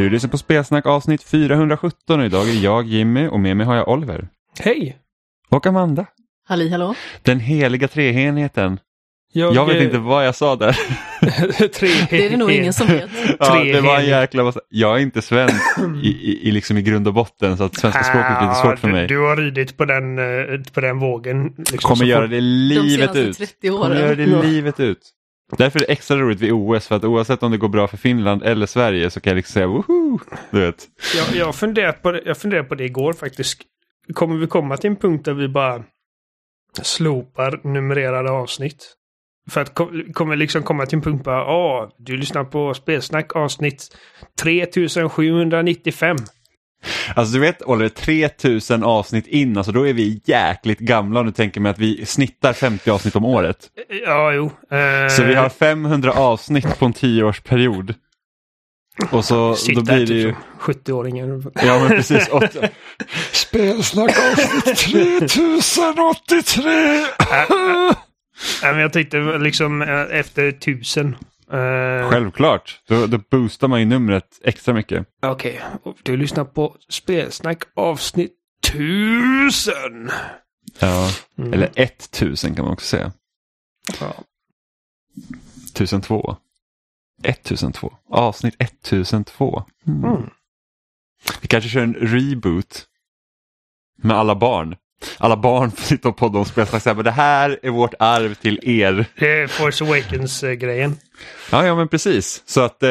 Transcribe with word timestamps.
Du 0.00 0.10
lyssnar 0.10 0.30
på 0.30 0.38
Spelsnack 0.38 0.86
avsnitt 0.86 1.22
417 1.22 2.20
och 2.20 2.26
idag 2.26 2.48
är 2.48 2.64
jag 2.64 2.86
Jimmy 2.86 3.26
och 3.26 3.40
med 3.40 3.56
mig 3.56 3.66
har 3.66 3.74
jag 3.76 3.88
Oliver. 3.88 4.28
Hej! 4.60 4.98
Och 5.48 5.66
Amanda. 5.66 6.06
Halli 6.48 6.68
hallå. 6.68 6.94
Den 7.22 7.40
heliga 7.40 7.88
treenigheten. 7.88 8.78
Jag, 9.32 9.54
Jag 9.54 9.66
vet 9.66 9.76
eh, 9.76 9.84
inte 9.84 9.98
vad 9.98 10.26
jag 10.26 10.34
sa 10.34 10.56
där. 10.56 10.78
Det 12.10 12.26
är 12.26 12.30
det 12.30 12.36
nog 12.36 12.50
ingen 12.50 12.72
som 12.72 12.86
vet. 12.86 13.10
ja, 13.38 13.64
det 13.64 13.80
var 13.80 13.98
en 13.98 14.06
jäkla 14.06 14.44
massa. 14.44 14.60
Jag 14.68 14.96
är 14.96 15.02
inte 15.02 15.22
svensk 15.22 15.78
i, 16.02 16.08
i, 16.08 16.48
i, 16.48 16.50
liksom 16.50 16.78
i 16.78 16.82
grund 16.82 17.08
och 17.08 17.14
botten 17.14 17.56
så 17.56 17.64
att 17.64 17.76
svenska 17.76 18.02
språket 18.02 18.30
är 18.30 18.42
lite 18.42 18.54
svårt 18.54 18.78
för 18.78 18.88
du, 18.88 18.94
mig. 18.94 19.06
Du 19.06 19.18
har 19.18 19.36
ridit 19.36 19.76
på 19.76 19.84
den, 19.84 20.18
eh, 20.18 20.60
på 20.74 20.80
den 20.80 20.98
vågen. 20.98 21.54
Liksom, 21.56 21.78
Kommer 21.78 22.04
göra 22.04 22.26
det 22.26 22.36
De 22.36 22.40
livet 22.40 22.90
senaste 22.90 23.18
ut. 23.18 23.38
30 23.38 23.68
Kommer 23.68 23.86
åren. 23.86 23.98
göra 23.98 24.14
det 24.14 24.26
livet 24.26 24.80
ut. 24.80 25.00
Därför 25.58 25.78
är 25.78 25.86
det 25.86 25.92
extra 25.92 26.16
roligt 26.16 26.40
vid 26.40 26.52
OS 26.52 26.86
för 26.86 26.96
att 26.96 27.04
oavsett 27.04 27.42
om 27.42 27.50
det 27.50 27.58
går 27.58 27.68
bra 27.68 27.88
för 27.88 27.96
Finland 27.96 28.42
eller 28.42 28.66
Sverige 28.66 29.10
så 29.10 29.20
kan 29.20 29.30
jag 29.30 29.36
liksom 29.36 29.52
säga 29.52 29.66
woho! 29.66 30.18
Du 30.50 30.60
vet. 30.60 30.88
Jag, 31.16 31.36
jag, 31.36 31.54
funderade 31.54 31.92
på 31.92 32.12
det, 32.12 32.22
jag 32.24 32.36
funderade 32.36 32.68
på 32.68 32.74
det 32.74 32.84
igår 32.84 33.12
faktiskt. 33.12 33.62
Kommer 34.14 34.36
vi 34.36 34.46
komma 34.46 34.76
till 34.76 34.90
en 34.90 34.96
punkt 34.96 35.24
där 35.24 35.34
vi 35.34 35.48
bara 35.48 35.84
slopar 36.82 37.60
numrerade 37.64 38.30
avsnitt? 38.30 38.96
För 39.50 39.60
att 39.60 39.74
kom, 39.74 40.12
kommer 40.12 40.36
liksom 40.36 40.62
komma 40.62 40.86
till 40.86 40.96
en 40.96 41.02
punkt 41.02 41.24
bara, 41.24 41.38
ja, 41.38 41.90
du 41.98 42.16
lyssnar 42.16 42.44
på 42.44 42.74
Spelsnack 42.74 43.36
avsnitt 43.36 43.96
3795. 44.42 46.16
Alltså 47.14 47.34
du 47.34 47.40
vet 47.40 47.62
Oliver, 47.62 47.88
3000 47.88 48.84
avsnitt 48.84 49.26
in, 49.26 49.56
alltså 49.56 49.72
då 49.72 49.88
är 49.88 49.92
vi 49.92 50.20
jäkligt 50.24 50.78
gamla 50.78 51.20
om 51.20 51.26
du 51.26 51.32
tänker 51.32 51.60
mig 51.60 51.70
att 51.70 51.78
vi 51.78 52.06
snittar 52.06 52.52
50 52.52 52.90
avsnitt 52.90 53.16
om 53.16 53.24
året. 53.24 53.56
Ja, 54.06 54.32
jo. 54.32 54.44
eh, 54.76 55.08
Så 55.10 55.22
vi 55.24 55.34
har 55.34 55.48
500 55.48 56.12
avsnitt 56.12 56.78
på 56.78 56.84
en 56.84 56.92
10-årslag. 56.94 57.94
Och 59.10 59.24
så 59.24 59.34
då 59.48 59.54
sitter 59.56 59.82
blir 59.82 59.94
det 60.00 60.06
typ 60.06 60.16
ju... 60.16 60.32
som 60.32 60.72
70-åringar. 60.74 61.42
Ja 61.64 61.78
men 61.78 61.88
precis. 61.88 62.28
åtta- 62.28 62.68
Spelsnack 63.32 64.16
avsnitt 64.18 64.76
3083! 65.30 66.62
Nej, 66.62 67.06
men 68.72 68.78
jag 68.78 68.92
tänkte 68.92 69.16
liksom 69.38 69.82
eh, 69.82 70.18
efter 70.18 70.52
tusen. 70.52 71.16
Eh, 71.52 72.10
Självklart, 72.10 72.80
då, 72.86 73.06
då 73.06 73.18
boostar 73.18 73.68
man 73.68 73.80
ju 73.80 73.86
numret 73.86 74.40
extra 74.44 74.74
mycket. 74.74 75.06
Okej, 75.22 75.60
och 75.82 75.96
du 76.02 76.16
lyssnar 76.16 76.44
på 76.44 76.76
Spelsnack 76.88 77.62
avsnitt 77.76 78.36
tusen. 78.72 80.10
Ja. 80.78 81.10
Mm. 81.38 81.52
Eller 81.52 81.70
1000 81.74 82.54
kan 82.54 82.64
man 82.64 82.74
också 82.74 82.86
säga. 82.86 83.12
Ja. 84.00 84.14
1002. 85.74 86.36
1002. 87.22 87.96
Avsnitt 88.10 88.54
1002. 88.58 89.64
Mm. 89.86 90.04
Mm. 90.04 90.30
Vi 91.40 91.48
kanske 91.48 91.70
kör 91.70 91.82
en 91.82 91.94
reboot. 91.94 92.86
Med 94.02 94.16
alla 94.16 94.34
barn. 94.34 94.76
Alla 95.18 95.36
barn 95.36 95.70
får 95.76 95.82
sitta 95.84 96.08
och 96.08 96.16
podda 96.16 96.38
om 96.38 96.46
"Men 96.84 97.04
det 97.04 97.10
här 97.10 97.58
är 97.62 97.70
vårt 97.70 97.94
arv 97.98 98.34
till 98.34 98.60
er. 98.62 99.06
Det 99.18 99.40
är 99.40 99.46
Force 99.46 99.84
Awakens-grejen. 99.84 100.96
Ja, 101.52 101.66
ja 101.66 101.74
men 101.74 101.88
precis. 101.88 102.42
Så 102.46 102.60
att 102.60 102.82
eh, 102.82 102.90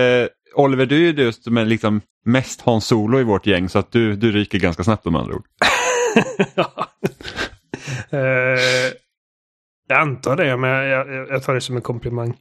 Oliver, 0.55 0.85
du 0.85 0.95
är 0.95 1.13
ju 1.13 1.23
just 1.23 1.45
med 1.45 1.67
liksom 1.67 2.01
mest 2.25 2.61
Hans 2.61 2.85
Solo 2.85 3.19
i 3.19 3.23
vårt 3.23 3.45
gäng 3.45 3.69
så 3.69 3.79
att 3.79 3.91
du, 3.91 4.15
du 4.15 4.31
ryker 4.31 4.59
ganska 4.59 4.83
snabbt 4.83 5.07
om 5.07 5.15
andra 5.15 5.35
ord. 5.35 5.45
Eh, 8.11 8.91
jag 9.87 9.99
antar 10.01 10.35
det, 10.35 10.57
men 10.57 10.69
jag, 10.69 11.07
jag, 11.09 11.29
jag 11.29 11.43
tar 11.43 11.53
det 11.53 11.61
som 11.61 11.75
en 11.75 11.81
komplimang. 11.81 12.37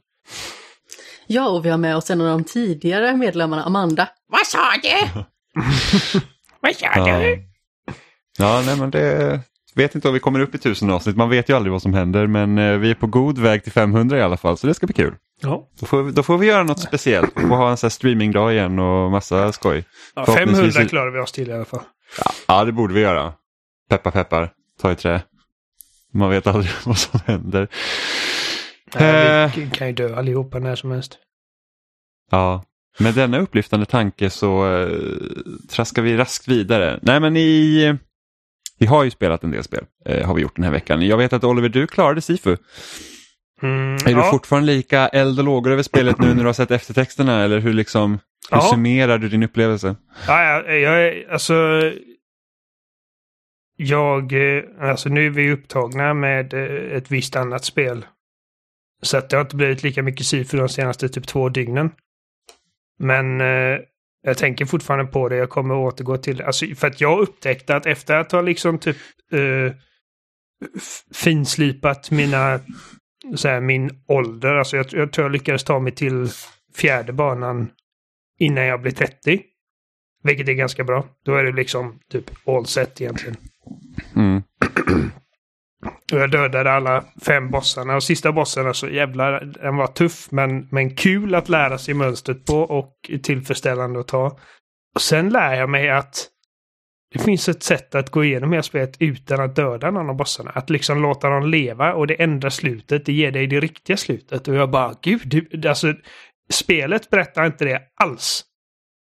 Ja, 1.27 1.49
och 1.49 1.65
vi 1.65 1.69
har 1.69 1.77
med 1.77 1.95
oss 1.97 2.09
en 2.09 2.21
av 2.21 2.27
de 2.27 2.43
tidigare 2.43 3.17
medlemmarna, 3.17 3.63
Amanda. 3.63 4.09
Vad 4.27 4.45
sa 4.47 4.59
du? 4.83 5.21
Vad 6.61 6.75
sa 6.75 6.85
Ja, 6.95 7.35
ja 8.37 8.61
nej 8.65 8.77
men 8.77 8.91
det 8.91 9.39
vet 9.79 9.95
inte 9.95 10.07
om 10.07 10.13
vi 10.13 10.19
kommer 10.19 10.39
upp 10.39 10.55
i 10.55 10.57
tusen 10.57 10.89
avsnitt. 10.89 11.15
Man 11.15 11.29
vet 11.29 11.49
ju 11.49 11.53
aldrig 11.55 11.71
vad 11.71 11.81
som 11.81 11.93
händer 11.93 12.27
men 12.27 12.57
eh, 12.57 12.77
vi 12.77 12.89
är 12.91 12.95
på 12.95 13.07
god 13.07 13.37
väg 13.39 13.63
till 13.63 13.71
500 13.71 14.17
i 14.17 14.21
alla 14.21 14.37
fall 14.37 14.57
så 14.57 14.67
det 14.67 14.73
ska 14.73 14.85
bli 14.87 14.93
kul. 14.93 15.15
Ja. 15.41 15.67
Då 15.79 15.85
får 15.85 16.03
vi, 16.03 16.11
då 16.11 16.23
får 16.23 16.37
vi 16.37 16.47
göra 16.47 16.63
något 16.63 16.79
speciellt. 16.79 17.33
Får 17.33 17.41
ha 17.55 17.69
en 17.71 17.77
sån 17.77 17.89
streamingdag 17.89 18.51
igen 18.53 18.79
och 18.79 19.11
massa 19.11 19.51
skoj. 19.51 19.83
Ja, 20.15 20.25
Förhoppningsvis- 20.25 20.73
500 20.73 20.85
klarar 20.89 21.11
vi 21.11 21.19
oss 21.19 21.31
till 21.31 21.49
i 21.49 21.53
alla 21.53 21.65
fall. 21.65 21.81
Ja, 22.17 22.31
ja, 22.47 22.65
det 22.65 22.71
borde 22.71 22.93
vi 22.93 22.99
göra. 23.01 23.33
Peppar 23.89 24.11
peppar, 24.11 24.51
ta 24.81 24.91
i 24.91 24.95
trä. 24.95 25.21
Man 26.13 26.29
vet 26.29 26.47
aldrig 26.47 26.71
vad 26.85 26.97
som 26.97 27.19
händer. 27.25 27.67
Nej, 28.99 29.43
Eh. 29.43 29.51
vi 29.55 29.69
kan 29.69 29.87
ju 29.87 29.93
dö 29.93 30.15
allihopa 30.15 30.59
när 30.59 30.75
som 30.75 30.91
helst. 30.91 31.17
Ja, 32.31 32.63
med 32.99 33.13
denna 33.13 33.39
upplyftande 33.39 33.85
tanke 33.85 34.29
så 34.29 34.77
eh, 34.81 34.89
traskar 35.69 36.01
vi 36.01 36.17
raskt 36.17 36.47
vidare. 36.47 36.99
Nej 37.01 37.19
men 37.19 37.37
i... 37.37 37.97
Vi 38.79 38.85
har 38.85 39.03
ju 39.03 39.11
spelat 39.11 39.43
en 39.43 39.51
del 39.51 39.63
spel, 39.63 39.85
eh, 40.05 40.27
har 40.27 40.33
vi 40.35 40.41
gjort 40.41 40.55
den 40.55 40.65
här 40.65 40.71
veckan. 40.71 41.01
Jag 41.07 41.17
vet 41.17 41.33
att 41.33 41.43
Oliver, 41.43 41.69
du 41.69 41.87
klarade 41.87 42.21
Sifu. 42.21 42.57
Mm, 43.61 43.93
Är 43.93 44.05
du 44.05 44.11
ja. 44.11 44.31
fortfarande 44.31 44.73
lika 44.73 45.07
eld 45.07 45.39
och 45.39 45.45
lågor 45.45 45.71
över 45.71 45.83
spelet 45.83 46.19
nu 46.19 46.27
när 46.27 46.41
du 46.41 46.45
har 46.45 46.53
sett 46.53 46.71
eftertexterna 46.71 47.43
eller 47.43 47.59
hur 47.59 47.73
liksom... 47.73 48.11
Hur 48.51 48.57
Ja. 48.57 48.61
summerar 48.61 49.17
du 49.17 49.29
din 49.29 49.43
upplevelse? 49.43 49.95
Ja, 50.27 50.43
ja, 50.43 50.73
jag 50.73 51.03
är 51.03 51.31
alltså... 51.31 51.53
Jag, 53.75 54.33
eh, 54.57 54.63
alltså 54.81 55.09
nu 55.09 55.25
är 55.25 55.29
vi 55.29 55.51
upptagna 55.51 56.13
med 56.13 56.53
eh, 56.53 56.97
ett 56.97 57.11
visst 57.11 57.35
annat 57.35 57.65
spel. 57.65 58.05
Så 59.01 59.17
att 59.17 59.29
det 59.29 59.35
har 59.37 59.41
inte 59.41 59.55
blivit 59.55 59.83
lika 59.83 60.03
mycket 60.03 60.25
Sifu 60.25 60.57
de 60.57 60.69
senaste 60.69 61.09
typ 61.09 61.27
två 61.27 61.49
dygnen. 61.49 61.91
Men 62.99 63.41
eh, 63.41 63.79
jag 64.29 64.37
tänker 64.37 64.65
fortfarande 64.65 65.11
på 65.11 65.29
det, 65.29 65.35
jag 65.35 65.49
kommer 65.49 65.75
återgå 65.75 66.17
till 66.17 66.37
det. 66.37 66.45
Alltså, 66.45 66.65
för 66.75 66.87
att 66.87 67.01
jag 67.01 67.19
upptäckte 67.19 67.75
att 67.75 67.85
efter 67.85 68.15
att 68.15 68.31
ha 68.31 68.41
liksom 68.41 68.79
typ 68.79 68.97
uh, 69.33 69.71
finslipat 71.13 72.11
mina, 72.11 72.59
så 73.35 73.47
här, 73.47 73.61
min 73.61 73.89
ålder, 74.07 74.55
alltså 74.55 74.77
jag, 74.77 74.85
jag 74.91 75.11
tror 75.11 75.25
jag 75.25 75.31
lyckades 75.31 75.63
ta 75.63 75.79
mig 75.79 75.95
till 75.95 76.27
fjärde 76.75 77.13
banan 77.13 77.69
innan 78.39 78.65
jag 78.65 78.81
blev 78.81 78.91
30. 78.91 79.41
Vilket 80.23 80.49
är 80.49 80.53
ganska 80.53 80.83
bra. 80.83 81.05
Då 81.25 81.35
är 81.35 81.43
det 81.43 81.51
liksom 81.51 81.99
typ 82.11 82.47
all 82.47 82.65
set 82.65 83.01
egentligen. 83.01 83.35
Mm. 84.15 84.43
Och 86.11 86.19
jag 86.19 86.31
dödade 86.31 86.71
alla 86.71 87.03
fem 87.25 87.51
bossarna 87.51 87.95
och 87.95 88.03
sista 88.03 88.31
bossen, 88.31 88.67
alltså 88.67 88.89
jävlar, 88.89 89.39
den 89.41 89.75
var 89.75 89.87
tuff 89.87 90.31
men, 90.31 90.67
men 90.71 90.95
kul 90.95 91.35
att 91.35 91.49
lära 91.49 91.77
sig 91.77 91.93
mönstret 91.93 92.45
på 92.45 92.55
och 92.55 92.93
tillfredsställande 93.23 93.99
att 93.99 94.07
ta. 94.07 94.37
Och 94.95 95.01
sen 95.01 95.29
lär 95.29 95.53
jag 95.53 95.69
mig 95.69 95.89
att 95.89 96.29
det 97.13 97.19
finns 97.19 97.49
ett 97.49 97.63
sätt 97.63 97.95
att 97.95 98.09
gå 98.09 98.23
igenom 98.23 98.51
hela 98.51 98.63
spelet 98.63 98.97
utan 98.99 99.41
att 99.41 99.55
döda 99.55 99.91
någon 99.91 100.09
av 100.09 100.15
bossarna. 100.15 100.51
Att 100.51 100.69
liksom 100.69 101.01
låta 101.01 101.29
dem 101.29 101.49
leva 101.49 101.93
och 101.93 102.07
det 102.07 102.21
ändrar 102.21 102.49
slutet, 102.49 103.05
det 103.05 103.13
ger 103.13 103.31
dig 103.31 103.47
det 103.47 103.59
riktiga 103.59 103.97
slutet. 103.97 104.47
Och 104.47 104.55
jag 104.55 104.69
bara, 104.69 104.95
gud, 105.01 105.21
du, 105.25 105.69
alltså 105.69 105.93
spelet 106.51 107.09
berättar 107.09 107.45
inte 107.45 107.65
det 107.65 107.81
alls. 108.03 108.45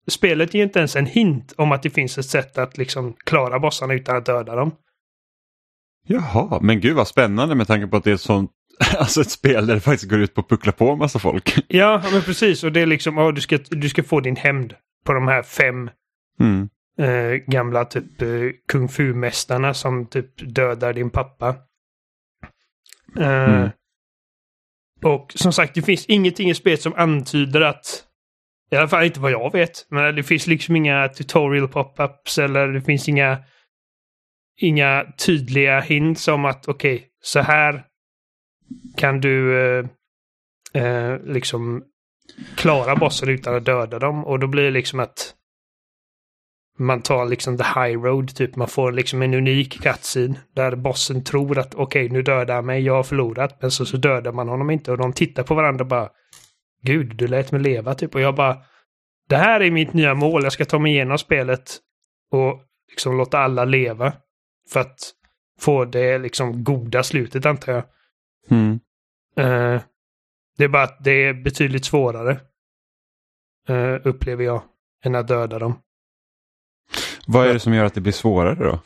Spelet 0.09 0.53
ger 0.53 0.63
inte 0.63 0.80
ens 0.80 0.95
en 0.95 1.06
hint 1.06 1.53
om 1.57 1.71
att 1.71 1.83
det 1.83 1.89
finns 1.89 2.18
ett 2.18 2.25
sätt 2.25 2.57
att 2.57 2.77
liksom 2.77 3.15
klara 3.25 3.59
bossarna 3.59 3.94
utan 3.94 4.18
att 4.18 4.25
döda 4.25 4.56
dem. 4.56 4.71
Jaha, 6.07 6.59
men 6.62 6.80
gud 6.80 6.95
vad 6.95 7.07
spännande 7.07 7.56
med 7.56 7.68
tanke 7.68 7.88
på 7.88 7.98
att 7.98 8.04
det 8.04 8.09
är 8.09 8.15
ett 8.15 8.21
sånt, 8.21 8.51
alltså 8.98 9.21
ett 9.21 9.31
spel 9.31 9.68
där 9.68 9.74
det 9.75 9.81
faktiskt 9.81 10.09
går 10.12 10.19
ut 10.19 10.33
på 10.33 10.42
att 10.42 10.50
puckla 10.50 10.71
på 10.71 10.89
en 10.92 10.98
massa 11.00 11.19
folk. 11.19 11.56
Ja, 11.68 12.04
men 12.12 12.21
precis. 12.21 12.63
Och 12.63 12.71
det 12.71 12.81
är 12.81 12.86
liksom, 12.86 13.18
oh, 13.18 13.33
du, 13.33 13.42
ska, 13.42 13.57
du 13.69 13.89
ska 13.89 14.04
få 14.04 14.19
din 14.19 14.36
hämnd 14.36 14.74
på 15.06 15.13
de 15.13 15.27
här 15.27 15.44
fem 15.44 15.89
Mm. 16.39 16.69
eh, 17.00 17.36
gamla 17.48 17.86
typ 17.86 18.21
eh, 18.21 18.27
kung 18.68 18.88
fu-mästarna 18.89 19.74
som 19.74 20.06
typ 20.06 20.56
dödar 20.56 20.94
din 20.94 21.09
pappa. 21.09 21.56
Eh, 23.19 23.54
Mm. 23.54 23.69
Och 25.04 25.31
som 25.36 25.54
sagt, 25.54 25.74
det 25.74 25.81
finns 25.81 26.06
ingenting 26.06 26.50
i 26.50 26.56
spelet 26.56 26.81
som 26.81 26.94
antyder 26.95 27.62
att 27.62 28.04
i 28.71 28.75
alla 28.75 28.88
fall 28.88 29.04
inte 29.06 29.19
vad 29.19 29.31
jag 29.31 29.51
vet. 29.51 29.86
Men 29.89 30.15
det 30.15 30.24
finns 30.24 30.48
liksom 30.48 30.75
inga 30.75 31.07
tutorial 31.07 31.68
pop-ups 31.68 32.39
eller 32.44 32.68
det 32.68 32.81
finns 32.81 33.09
inga 33.09 33.38
inga 34.57 35.06
tydliga 35.18 35.80
hints 35.80 36.27
om 36.27 36.45
att 36.45 36.68
okej, 36.68 37.07
så 37.21 37.39
här 37.39 37.83
kan 38.98 39.21
du 39.21 39.62
eh, 39.62 39.86
eh, 40.74 41.19
liksom 41.21 41.83
klara 42.56 42.95
bossen 42.95 43.30
utan 43.30 43.56
att 43.56 43.65
döda 43.65 44.00
dem. 44.00 44.25
Och 44.25 44.39
då 44.39 44.48
blir 44.48 44.63
det 44.63 44.71
liksom 44.71 45.00
att 45.00 45.33
man 46.80 47.01
tar 47.01 47.25
liksom 47.25 47.57
the 47.57 47.63
high 47.63 48.01
road, 48.01 48.36
typ. 48.36 48.56
Man 48.56 48.68
får 48.68 48.92
liksom 48.92 49.21
en 49.21 49.33
unik 49.33 49.81
cutscene 49.81 50.36
där 50.56 50.75
bossen 50.75 51.24
tror 51.24 51.57
att 51.57 51.75
okej, 51.75 52.09
nu 52.09 52.21
dödar 52.21 52.56
han 52.56 52.65
mig, 52.65 52.81
jag 52.81 52.94
har 52.94 53.04
förlorat. 53.04 53.62
Men 53.62 53.71
så, 53.71 53.86
så 53.86 53.98
dödar 53.98 54.31
man 54.31 54.48
honom 54.48 54.69
inte 54.69 54.92
och 54.92 54.98
de 54.98 55.13
tittar 55.13 55.44
på 55.44 55.56
varandra 55.56 55.83
och 55.83 55.89
bara 55.89 56.09
Gud, 56.81 57.15
du 57.15 57.27
lät 57.27 57.51
mig 57.51 57.62
leva, 57.62 57.94
typ. 57.94 58.15
Och 58.15 58.21
jag 58.21 58.36
bara 58.36 58.57
Det 59.30 59.38
här 59.38 59.62
är 59.62 59.71
mitt 59.71 59.94
nya 59.94 60.13
mål, 60.13 60.44
jag 60.44 60.51
ska 60.51 60.65
ta 60.65 60.80
mig 60.80 60.92
igenom 60.92 61.18
spelet 61.18 61.77
och 62.31 62.62
liksom 62.89 63.18
låta 63.18 63.39
alla 63.39 63.65
leva. 63.65 64.13
För 64.69 64.80
att 64.80 65.00
få 65.60 65.86
det 65.86 66.18
liksom 66.18 66.64
goda 66.64 67.04
slutet, 67.04 67.46
antar 67.46 67.74
jag. 67.74 67.84
Mm. 68.50 68.80
Eh, 69.38 69.81
det 70.58 70.64
är 70.64 70.68
bara 70.68 70.84
att 70.84 71.04
det 71.04 71.12
är 71.12 71.34
betydligt 71.34 71.86
svårare. 71.86 72.40
Uh, 73.69 73.98
upplever 74.04 74.44
jag. 74.44 74.64
än 75.04 75.16
att 75.16 75.28
döda 75.28 75.60
dem. 75.60 75.80
Vad 77.28 77.48
är 77.48 77.54
det 77.54 77.60
som 77.60 77.74
gör 77.74 77.86
att 77.86 77.94
det 77.94 78.02
blir 78.02 78.14
svårare 78.14 78.56
då? 78.56 78.80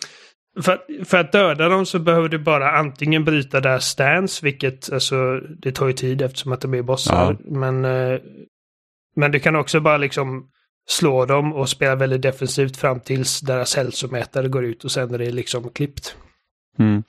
För 0.61 0.71
att, 0.71 1.07
för 1.07 1.17
att 1.17 1.31
döda 1.31 1.69
dem 1.69 1.85
så 1.85 1.99
behöver 1.99 2.29
du 2.29 2.39
bara 2.39 2.71
antingen 2.71 3.25
bryta 3.25 3.59
deras 3.59 3.85
stance, 3.85 4.45
vilket 4.45 4.91
alltså 4.93 5.39
det 5.39 5.71
tar 5.71 5.87
ju 5.87 5.93
tid 5.93 6.21
eftersom 6.21 6.51
att 6.51 6.61
de 6.61 6.73
är 6.73 6.81
bossar. 6.81 7.37
Men, 7.39 7.85
eh, 7.85 8.19
men 9.15 9.31
du 9.31 9.39
kan 9.39 9.55
också 9.55 9.79
bara 9.79 9.97
liksom 9.97 10.49
slå 10.89 11.25
dem 11.25 11.53
och 11.53 11.69
spela 11.69 11.95
väldigt 11.95 12.21
defensivt 12.21 12.77
fram 12.77 12.99
tills 12.99 13.41
deras 13.41 13.75
hälsomätare 13.75 14.47
går 14.47 14.65
ut 14.65 14.83
och 14.83 14.91
sen 14.91 15.13
är 15.13 15.17
det 15.17 15.31
liksom 15.31 15.69
klippt. 15.69 16.15
Mm. 16.79 17.03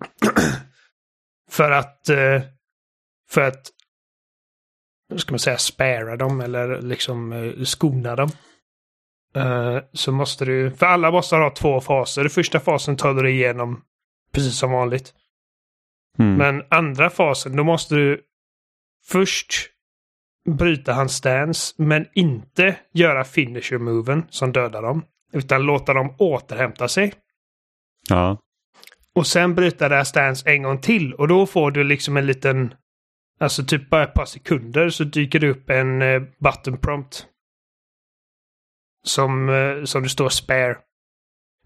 För 1.50 1.70
att, 1.70 2.08
eh, 2.08 2.42
för 3.30 3.40
att, 3.40 3.70
ska 5.16 5.32
man 5.32 5.38
säga, 5.38 5.58
spara 5.58 6.16
dem 6.16 6.40
eller 6.40 6.82
liksom 6.82 7.32
eh, 7.32 7.64
skona 7.64 8.16
dem. 8.16 8.30
Eh, 9.34 9.78
Så 9.92 10.12
måste 10.12 10.44
du, 10.44 10.70
för 10.70 10.86
alla 10.86 11.12
bossar 11.12 11.40
har 11.40 11.50
två 11.50 11.80
faser. 11.80 12.28
Första 12.28 12.60
fasen 12.60 12.96
tar 12.96 13.14
du 13.14 13.22
dig 13.22 13.32
igenom 13.32 13.82
precis 14.32 14.58
som 14.58 14.72
vanligt. 14.72 15.14
Mm. 16.18 16.36
Men 16.36 16.62
andra 16.70 17.10
fasen, 17.10 17.56
då 17.56 17.64
måste 17.64 17.94
du 17.94 18.22
först 19.04 19.70
bryta 20.50 20.92
hans 20.92 21.12
stance, 21.12 21.74
men 21.78 22.06
inte 22.14 22.76
göra 22.92 23.24
finisher 23.24 23.78
moven 23.78 24.24
som 24.30 24.52
dödar 24.52 24.82
dem. 24.82 25.04
Utan 25.32 25.62
låta 25.62 25.94
dem 25.94 26.14
återhämta 26.18 26.88
sig. 26.88 27.12
Ja. 28.08 28.38
Och 29.14 29.26
sen 29.26 29.54
bryta 29.54 29.88
deras 29.88 30.08
stance 30.08 30.50
en 30.50 30.62
gång 30.62 30.80
till. 30.80 31.14
Och 31.14 31.28
då 31.28 31.46
får 31.46 31.70
du 31.70 31.84
liksom 31.84 32.16
en 32.16 32.26
liten... 32.26 32.74
Alltså 33.40 33.64
typ 33.64 33.90
bara 33.90 34.02
ett 34.02 34.14
par 34.14 34.24
sekunder 34.24 34.88
så 34.88 35.04
dyker 35.04 35.40
det 35.40 35.48
upp 35.48 35.70
en 35.70 36.02
eh, 36.02 36.22
button 36.38 36.78
prompt. 36.78 37.26
Som, 39.04 39.48
eh, 39.48 39.84
som 39.84 40.02
det 40.02 40.08
står 40.08 40.28
spare. 40.28 40.76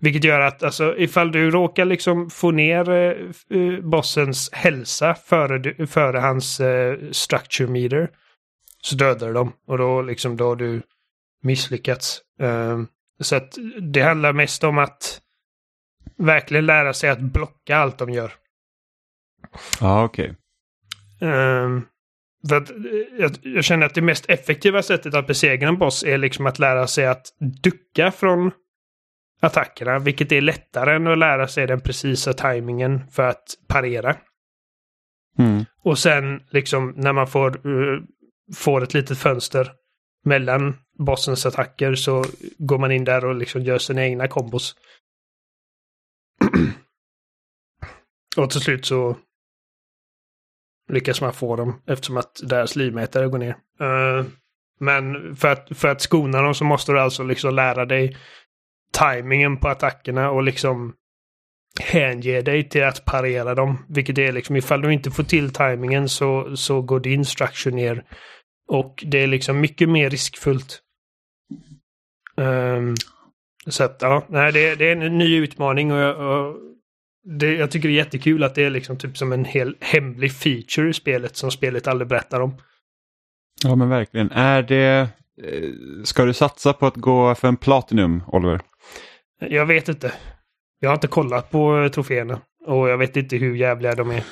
Vilket 0.01 0.25
gör 0.25 0.41
att 0.41 0.63
alltså, 0.63 0.99
ifall 0.99 1.33
du 1.33 1.51
råkar 1.51 1.85
liksom 1.85 2.31
få 2.31 2.51
ner 2.51 2.91
eh, 2.91 3.13
eh, 3.61 3.81
bossens 3.81 4.51
hälsa 4.53 5.15
före, 5.15 5.87
före 5.87 6.19
hans 6.19 6.61
eh, 6.61 6.99
structure 7.11 7.69
meter. 7.69 8.11
Så 8.87 8.97
dödar 8.97 9.27
du 9.27 9.33
dem. 9.33 9.53
Och 9.67 9.79
då 9.79 10.03
liksom 10.03 10.37
då 10.37 10.49
har 10.49 10.57
du 10.57 10.83
misslyckats. 11.43 12.21
Ehm, 12.41 12.87
så 13.21 13.37
att 13.37 13.59
det 13.81 14.03
handlar 14.03 14.33
mest 14.33 14.65
om 14.65 14.79
att 14.79 15.21
verkligen 16.17 16.67
lära 16.67 16.95
sig 16.95 17.11
att 17.11 17.21
blocka 17.21 17.77
allt 17.77 17.99
de 17.99 18.11
gör. 18.11 18.33
Ja, 19.81 20.05
okej. 20.05 20.35
Ehm, 21.21 21.83
för 22.49 22.57
att, 22.57 22.71
eh, 22.71 22.77
jag, 23.19 23.31
jag 23.43 23.65
känner 23.65 23.87
att 23.87 23.95
det 23.95 24.03
mest 24.03 24.31
effektiva 24.31 24.83
sättet 24.83 25.15
att 25.15 25.27
besegra 25.27 25.69
en 25.69 25.79
boss 25.79 26.05
är 26.05 26.19
liksom 26.19 26.47
att 26.47 26.59
lära 26.59 26.87
sig 26.87 27.07
att 27.07 27.27
ducka 27.63 28.11
från 28.11 28.51
attackerna. 29.41 29.99
Vilket 29.99 30.33
är 30.33 30.41
lättare 30.41 30.97
än 30.97 31.07
att 31.07 31.19
lära 31.19 31.49
sig 31.49 31.67
den 31.67 31.81
precisa 31.81 32.33
tajmingen 32.33 33.11
för 33.11 33.29
att 33.29 33.45
parera. 33.67 34.17
Mm. 35.39 35.65
Och 35.83 35.99
sen 35.99 36.43
liksom 36.51 36.95
när 36.97 37.13
man 37.13 37.27
får, 37.27 37.49
eh, 37.67 38.01
får 38.55 38.83
ett 38.83 38.95
litet 38.95 39.19
fönster 39.19 39.73
mellan 40.25 40.77
bossens 40.99 41.47
attacker 41.47 41.95
så 41.95 42.25
går 42.59 42.79
man 42.79 42.93
in 42.93 43.05
där 43.05 43.25
och 43.25 43.35
liksom 43.35 43.63
gör 43.63 43.79
sina 43.79 44.05
egna 44.05 44.29
kombos. 44.29 44.77
och 48.37 48.51
till 48.51 48.61
slut 48.61 48.87
så 48.87 49.17
lyckas 50.93 51.21
man 51.21 51.33
få 51.33 51.57
dem 51.57 51.83
eftersom 51.87 52.17
att 52.17 52.41
deras 52.43 52.77
livmätare 52.77 53.29
går 53.29 53.39
ner. 53.39 53.57
Uh, 53.81 54.27
men 54.81 55.37
för 55.37 55.49
att, 55.49 55.69
för 55.79 55.89
att 55.89 56.01
skona 56.01 56.43
dem 56.43 56.55
så 56.55 56.65
måste 56.65 56.93
du 56.93 57.01
alltså 57.01 57.23
liksom 57.23 57.55
lära 57.55 57.85
dig 57.85 58.17
tajmingen 58.93 59.57
på 59.57 59.69
attackerna 59.69 60.31
och 60.31 60.43
liksom 60.43 60.95
hänge 61.81 62.43
dig 62.43 62.69
till 62.69 62.85
att 62.85 63.05
parera 63.05 63.55
dem. 63.55 63.85
Vilket 63.89 64.19
är 64.19 64.33
liksom 64.33 64.57
ifall 64.57 64.83
du 64.83 64.93
inte 64.93 65.11
får 65.11 65.23
till 65.23 65.53
tajmingen 65.53 66.09
så, 66.09 66.57
så 66.57 66.83
går 66.83 67.01
din 67.01 67.25
structure 67.25 67.75
ner. 67.75 68.05
Och 68.69 69.05
det 69.07 69.19
är 69.23 69.27
liksom 69.27 69.61
mycket 69.61 69.89
mer 69.89 70.11
riskfullt. 70.11 70.81
Ehm, 72.37 72.95
så 73.67 73.85
att 73.85 73.99
ja, 74.03 74.27
nej, 74.29 74.53
det, 74.53 74.75
det 74.75 74.89
är 74.89 74.93
en 74.97 75.19
ny 75.19 75.37
utmaning 75.37 75.93
och, 75.93 75.99
jag- 75.99 76.17
och 76.21 76.57
det, 77.39 77.55
jag 77.55 77.71
tycker 77.71 77.89
det 77.89 77.95
är 77.95 78.05
jättekul 78.05 78.43
att 78.45 78.55
det 78.55 78.65
är 78.65 78.71
liksom 78.71 78.99
typ 78.99 79.19
som 79.19 79.33
en 79.33 79.45
hel 79.45 79.77
hemlig 79.81 80.33
feature 80.33 80.89
i 80.91 80.93
spelet 80.93 81.37
som 81.37 81.51
spelet 81.51 81.87
aldrig 81.87 82.09
berättar 82.09 82.41
om. 82.41 82.55
Ja, 83.65 83.77
men 83.77 83.89
verkligen. 83.89 84.31
Är 84.31 84.63
det... 84.63 85.09
eh, 85.43 85.71
Ska 86.05 86.25
du 86.25 86.33
satsa 86.35 86.73
på 86.73 86.87
att 86.87 86.97
gå 86.97 87.35
för 87.35 87.49
en 87.49 87.57
Platinum, 87.57 88.23
Oliver? 88.29 88.61
Jag 89.41 89.67
vet 89.67 89.89
inte. 89.89 90.13
Jag 90.81 90.89
har 90.91 90.95
inte 90.95 91.07
kollat 91.07 91.51
på 91.51 91.89
troféerna. 91.95 92.41
Och 92.67 92.89
jag 92.89 92.99
vet 92.99 93.17
inte 93.17 93.37
hur 93.37 93.55
jävliga 93.57 93.95
de 93.95 94.11
är. 94.11 94.25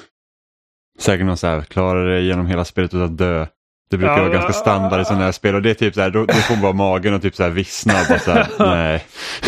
Säkert 0.98 1.26
någon 1.26 1.36
så 1.36 1.46
här, 1.46 1.62
klarar 1.62 2.06
dig 2.06 2.26
genom 2.26 2.46
hela 2.46 2.64
spelet 2.64 2.94
utan 2.94 3.02
att 3.02 3.18
dö. 3.18 3.46
Det 3.94 3.98
brukar 3.98 4.20
vara 4.20 4.32
ganska 4.32 4.52
standard 4.52 5.00
i 5.00 5.04
sådana 5.04 5.24
här 5.24 5.32
spel 5.32 5.54
och 5.54 5.62
det 5.62 5.70
är 5.70 5.74
typ 5.74 5.94
så 5.94 6.00
här, 6.00 6.10
då, 6.10 6.24
då 6.26 6.34
får 6.34 6.56
bara 6.56 6.72
magen 6.72 7.14
och 7.14 7.22
typ 7.22 7.36
så 7.36 7.42
här 7.42 7.50
vissna. 7.50 7.92
och 8.14 8.20
så 8.20 8.30
här, 8.30 8.48
nej. 8.58 9.04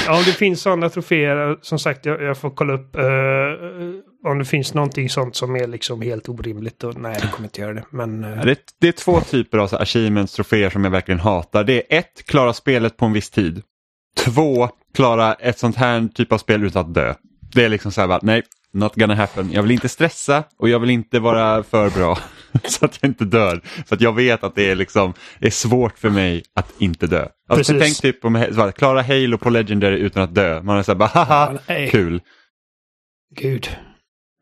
Ja, 0.06 0.16
om 0.18 0.22
det 0.24 0.32
finns 0.32 0.60
sådana 0.62 0.88
troféer, 0.88 1.56
som 1.62 1.78
sagt, 1.78 2.06
jag, 2.06 2.22
jag 2.22 2.38
får 2.38 2.50
kolla 2.50 2.72
upp 2.72 2.96
eh, 2.96 3.02
om 4.30 4.38
det 4.38 4.44
finns 4.44 4.74
någonting 4.74 5.10
sånt 5.10 5.36
som 5.36 5.56
är 5.56 5.66
liksom 5.66 6.02
helt 6.02 6.28
orimligt. 6.28 6.84
Och, 6.84 7.00
nej, 7.00 7.18
jag 7.22 7.32
kommer 7.32 7.46
inte 7.46 7.60
göra 7.60 7.74
det. 7.74 7.84
Men 7.90 8.22
Ja, 8.22 8.44
Det 8.44 8.50
är, 8.50 8.56
det 8.80 8.88
är 8.88 8.92
två 8.92 9.20
typer 9.20 9.58
av 9.58 9.66
så 9.66 9.76
här 9.76 9.82
achievements, 9.82 10.32
troféer 10.34 10.70
som 10.70 10.84
jag 10.84 10.90
verkligen 10.90 11.20
hatar. 11.20 11.64
Det 11.64 11.94
är 11.94 11.98
ett, 11.98 12.26
klara 12.26 12.52
spelet 12.52 12.96
på 12.96 13.06
en 13.06 13.12
viss 13.12 13.30
tid. 13.30 13.62
Två, 14.18 14.68
klara 14.94 15.34
ett 15.34 15.58
sånt 15.58 15.76
här 15.76 16.08
typ 16.14 16.32
av 16.32 16.38
spel 16.38 16.64
utan 16.64 16.84
att 16.86 16.94
dö. 16.94 17.14
Det 17.54 17.64
är 17.64 17.68
liksom 17.68 17.92
så 17.92 18.00
här, 18.06 18.20
nej, 18.22 18.42
not 18.72 18.94
gonna 18.94 19.14
happen. 19.14 19.52
Jag 19.52 19.62
vill 19.62 19.70
inte 19.70 19.88
stressa 19.88 20.44
och 20.58 20.68
jag 20.68 20.78
vill 20.78 20.90
inte 20.90 21.18
vara 21.18 21.62
för 21.62 21.90
bra 21.90 22.18
så 22.64 22.84
att 22.84 22.98
jag 23.02 23.08
inte 23.10 23.24
dör. 23.24 23.60
För 23.86 23.94
att 23.96 24.00
jag 24.00 24.12
vet 24.12 24.44
att 24.44 24.54
det 24.54 24.70
är, 24.70 24.74
liksom, 24.74 25.14
det 25.38 25.46
är 25.46 25.50
svårt 25.50 25.98
för 25.98 26.10
mig 26.10 26.42
att 26.54 26.74
inte 26.78 27.06
dö. 27.06 27.28
Alltså, 27.48 27.78
tänk 27.78 28.00
typ 28.00 28.24
om 28.24 28.34
så 28.52 28.60
här, 28.60 28.72
klara 28.72 29.02
Halo 29.02 29.38
på 29.38 29.50
Legendary 29.50 29.98
utan 29.98 30.22
att 30.22 30.34
dö. 30.34 30.62
Man 30.62 30.78
är 30.78 30.82
så 30.82 30.92
här, 30.92 30.98
bara 30.98 31.08
haha, 31.08 31.58
Ja, 31.66 31.74
kul. 31.90 32.20
gud. 33.34 33.68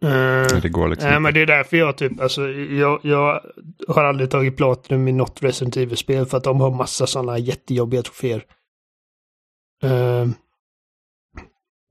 Eh, 0.05 0.11
Men 0.11 0.61
det 0.63 0.69
går 0.69 0.89
liksom 0.89 1.09
Nej, 1.09 1.17
inte. 1.17 1.21
men 1.21 1.35
det 1.35 1.41
är 1.41 1.47
därför 1.47 1.77
jag 1.77 1.97
typ, 1.97 2.21
alltså, 2.21 2.49
jag, 2.51 3.01
jag 3.03 3.41
har 3.89 4.05
aldrig 4.05 4.31
tagit 4.31 4.57
Platinum 4.57 5.09
i 5.09 5.13
något 5.13 5.43
Resident 5.43 5.77
Evil-spel 5.77 6.27
för 6.27 6.37
att 6.37 6.45
de 6.45 6.61
har 6.61 6.71
massa 6.71 7.07
sådana 7.07 7.39
jättejobbiga 7.39 8.03
troféer. 8.03 8.45
Uh, 9.85 10.27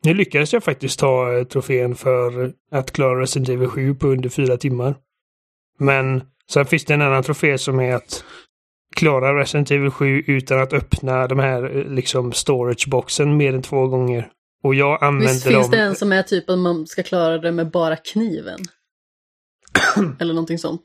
nu 0.04 0.14
lyckades 0.14 0.54
jag 0.54 0.64
faktiskt 0.64 1.00
ta 1.00 1.34
eh, 1.38 1.44
trofén 1.44 1.96
för 1.96 2.54
att 2.72 2.92
klara 2.92 3.22
Resident 3.22 3.50
Evil 3.50 3.68
7 3.68 3.96
på 3.96 4.08
under 4.08 4.30
fyra 4.30 4.58
timmar. 4.58 4.96
Men 5.84 6.24
sen 6.52 6.66
finns 6.66 6.86
det 6.86 6.94
en 6.94 7.02
annan 7.02 7.24
trofé 7.24 7.58
som 7.58 7.80
är 7.80 7.96
att 7.96 8.24
klara 8.96 9.40
Resident 9.40 9.72
Evil 9.72 9.92
7 9.92 10.24
utan 10.28 10.62
att 10.62 10.74
öppna 10.74 11.28
de 11.28 11.40
här 11.40 11.86
liksom 11.90 12.32
storage-boxen 12.34 13.38
mer 13.38 13.54
än 13.54 13.62
två 13.62 13.88
gånger. 13.88 14.28
Och 14.64 14.76
jag 14.76 15.04
använder 15.04 15.34
Visst 15.34 15.46
dem... 15.46 15.54
finns 15.54 15.70
det 15.72 15.78
en 15.80 15.96
som 15.96 16.12
är 16.12 16.24
typ 16.24 16.50
att 16.50 16.60
man 16.60 16.88
ska 16.88 17.04
klara 17.04 17.38
det 17.38 17.52
med 17.52 17.72
bara 17.72 17.96
kniven? 17.96 18.60
Eller 20.20 20.34
någonting 20.34 20.58
sånt. 20.60 20.82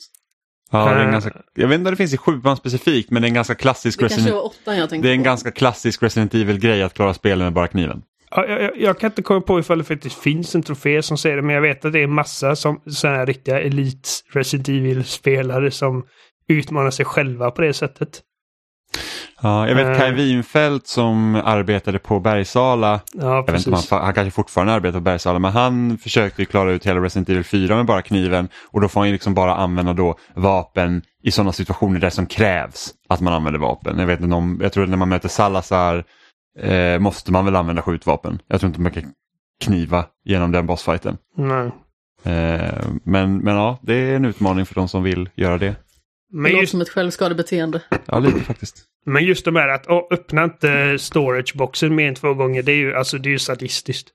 Ja, 0.70 0.84
det 0.84 0.90
är 0.90 0.96
en 0.96 1.06
Eh. 1.06 1.12
ganska, 1.12 1.30
jag 1.54 1.68
vet 1.68 1.74
inte 1.78 1.88
om 1.88 1.92
det 1.92 1.96
finns 1.96 2.14
i 2.14 2.16
sjuan 2.16 2.56
specifikt 2.56 3.10
men 3.10 3.22
det 3.22 3.26
är 3.26 3.28
en 3.28 3.34
ganska 3.34 3.54
klassisk 3.54 3.98
Det 3.98 4.02
kanske 4.02 4.16
Resident, 4.16 4.34
var 4.36 4.46
åttan 4.46 4.76
jag 4.78 4.90
tänkte 4.90 5.08
det 5.08 5.12
är 5.12 5.14
en 5.14 5.20
på. 5.22 5.24
ganska 5.24 5.50
klassisk 5.50 6.02
Resident 6.02 6.34
Evil-grej 6.34 6.82
att 6.82 6.94
klara 6.94 7.14
spelen 7.14 7.44
med 7.44 7.52
bara 7.52 7.68
kniven. 7.68 8.02
Ja, 8.30 8.46
jag, 8.46 8.62
jag, 8.62 8.70
jag 8.76 8.98
kan 8.98 9.10
inte 9.10 9.22
komma 9.22 9.40
på 9.40 9.60
ifall 9.60 9.78
det 9.78 9.84
faktiskt 9.84 10.18
finns 10.18 10.54
en 10.54 10.62
trofé 10.62 11.02
som 11.02 11.18
säger 11.18 11.36
det, 11.36 11.42
men 11.42 11.54
jag 11.54 11.62
vet 11.62 11.84
att 11.84 11.92
det 11.92 12.02
är 12.02 12.06
massa 12.06 12.56
som 12.56 12.80
sådana 12.86 13.18
här 13.18 13.26
riktiga 13.26 13.60
elit 13.60 14.24
Resident 14.32 14.68
Evil-spelare 14.68 15.70
som 15.70 16.04
utmanar 16.48 16.90
sig 16.90 17.04
själva 17.04 17.50
på 17.50 17.62
det 17.62 17.72
sättet. 17.72 18.22
Ja, 19.42 19.68
jag 19.68 19.74
vet 19.74 19.86
Eh. 19.86 19.98
Kai 19.98 20.12
Winfeldt 20.12 20.86
som 20.86 21.34
arbetade 21.44 21.98
på 21.98 22.20
Bergsala. 22.20 23.00
Ja, 23.12 23.34
Jag 23.34 23.52
vet 23.52 23.66
inte 23.66 23.70
om 23.70 23.82
han, 23.90 24.04
han 24.04 24.14
kanske 24.14 24.30
fortfarande 24.30 24.72
arbetar 24.72 24.98
på 24.98 25.02
Bergsala 25.02 25.38
men 25.38 25.52
han 25.52 25.98
försökte 25.98 26.44
klara 26.44 26.72
ut 26.72 26.86
hela 26.86 27.00
Resident 27.00 27.28
Evil 27.28 27.44
4 27.44 27.76
med 27.76 27.86
bara 27.86 28.02
kniven 28.02 28.48
och 28.70 28.80
då 28.80 28.88
får 28.88 29.00
han 29.00 29.08
ju 29.08 29.12
liksom 29.12 29.34
bara 29.34 29.54
använda 29.54 29.92
då 29.92 30.18
vapen 30.34 31.02
i 31.22 31.30
sådana 31.30 31.52
situationer 31.52 32.00
där 32.00 32.10
som 32.10 32.26
krävs 32.26 32.90
att 33.08 33.20
man 33.20 33.32
använder 33.32 33.60
vapen. 33.60 33.98
Jag 33.98 34.06
vet 34.06 34.20
inte 34.20 34.34
om, 34.34 34.58
jag 34.62 34.72
tror 34.72 34.84
att 34.84 34.90
när 34.90 34.96
man 34.96 35.08
möter 35.08 35.28
Salazar 35.28 36.04
eh, 36.58 36.98
måste 36.98 37.32
man 37.32 37.44
väl 37.44 37.56
använda 37.56 37.82
skjutvapen. 37.82 38.42
Jag 38.46 38.60
tror 38.60 38.68
inte 38.68 38.80
man 38.80 38.92
kan 38.92 39.12
kniva 39.60 40.06
genom 40.24 40.52
den 40.52 40.66
bossfighten. 40.66 41.16
Nej. 41.36 41.70
Eh, 42.22 42.84
men, 43.04 43.38
men 43.38 43.56
ja, 43.56 43.78
det 43.82 43.94
är 43.94 44.16
en 44.16 44.24
utmaning 44.24 44.66
för 44.66 44.74
de 44.74 44.88
som 44.88 45.02
vill 45.02 45.28
göra 45.34 45.58
det. 45.58 45.66
Det 45.66 45.76
Men 46.32 46.52
låter 46.52 46.60
just, 46.60 46.70
som 46.70 46.80
ett 46.80 46.88
självskadebeteende. 46.88 47.82
Ja, 48.06 48.18
lite 48.18 48.40
faktiskt. 48.40 48.84
men 49.06 49.24
just 49.24 49.44
de 49.44 49.56
här 49.56 49.68
att 49.68 49.88
åh, 49.88 50.06
öppna 50.10 50.44
inte 50.44 50.98
storage-boxen 50.98 51.94
mer 51.94 52.08
än 52.08 52.14
två 52.14 52.34
gånger, 52.34 52.62
det 52.62 52.72
är 52.72 52.76
ju, 52.76 52.94
alltså, 52.94 53.18
det 53.18 53.28
är 53.28 53.30
ju 53.30 53.38
sadistiskt. 53.38 54.08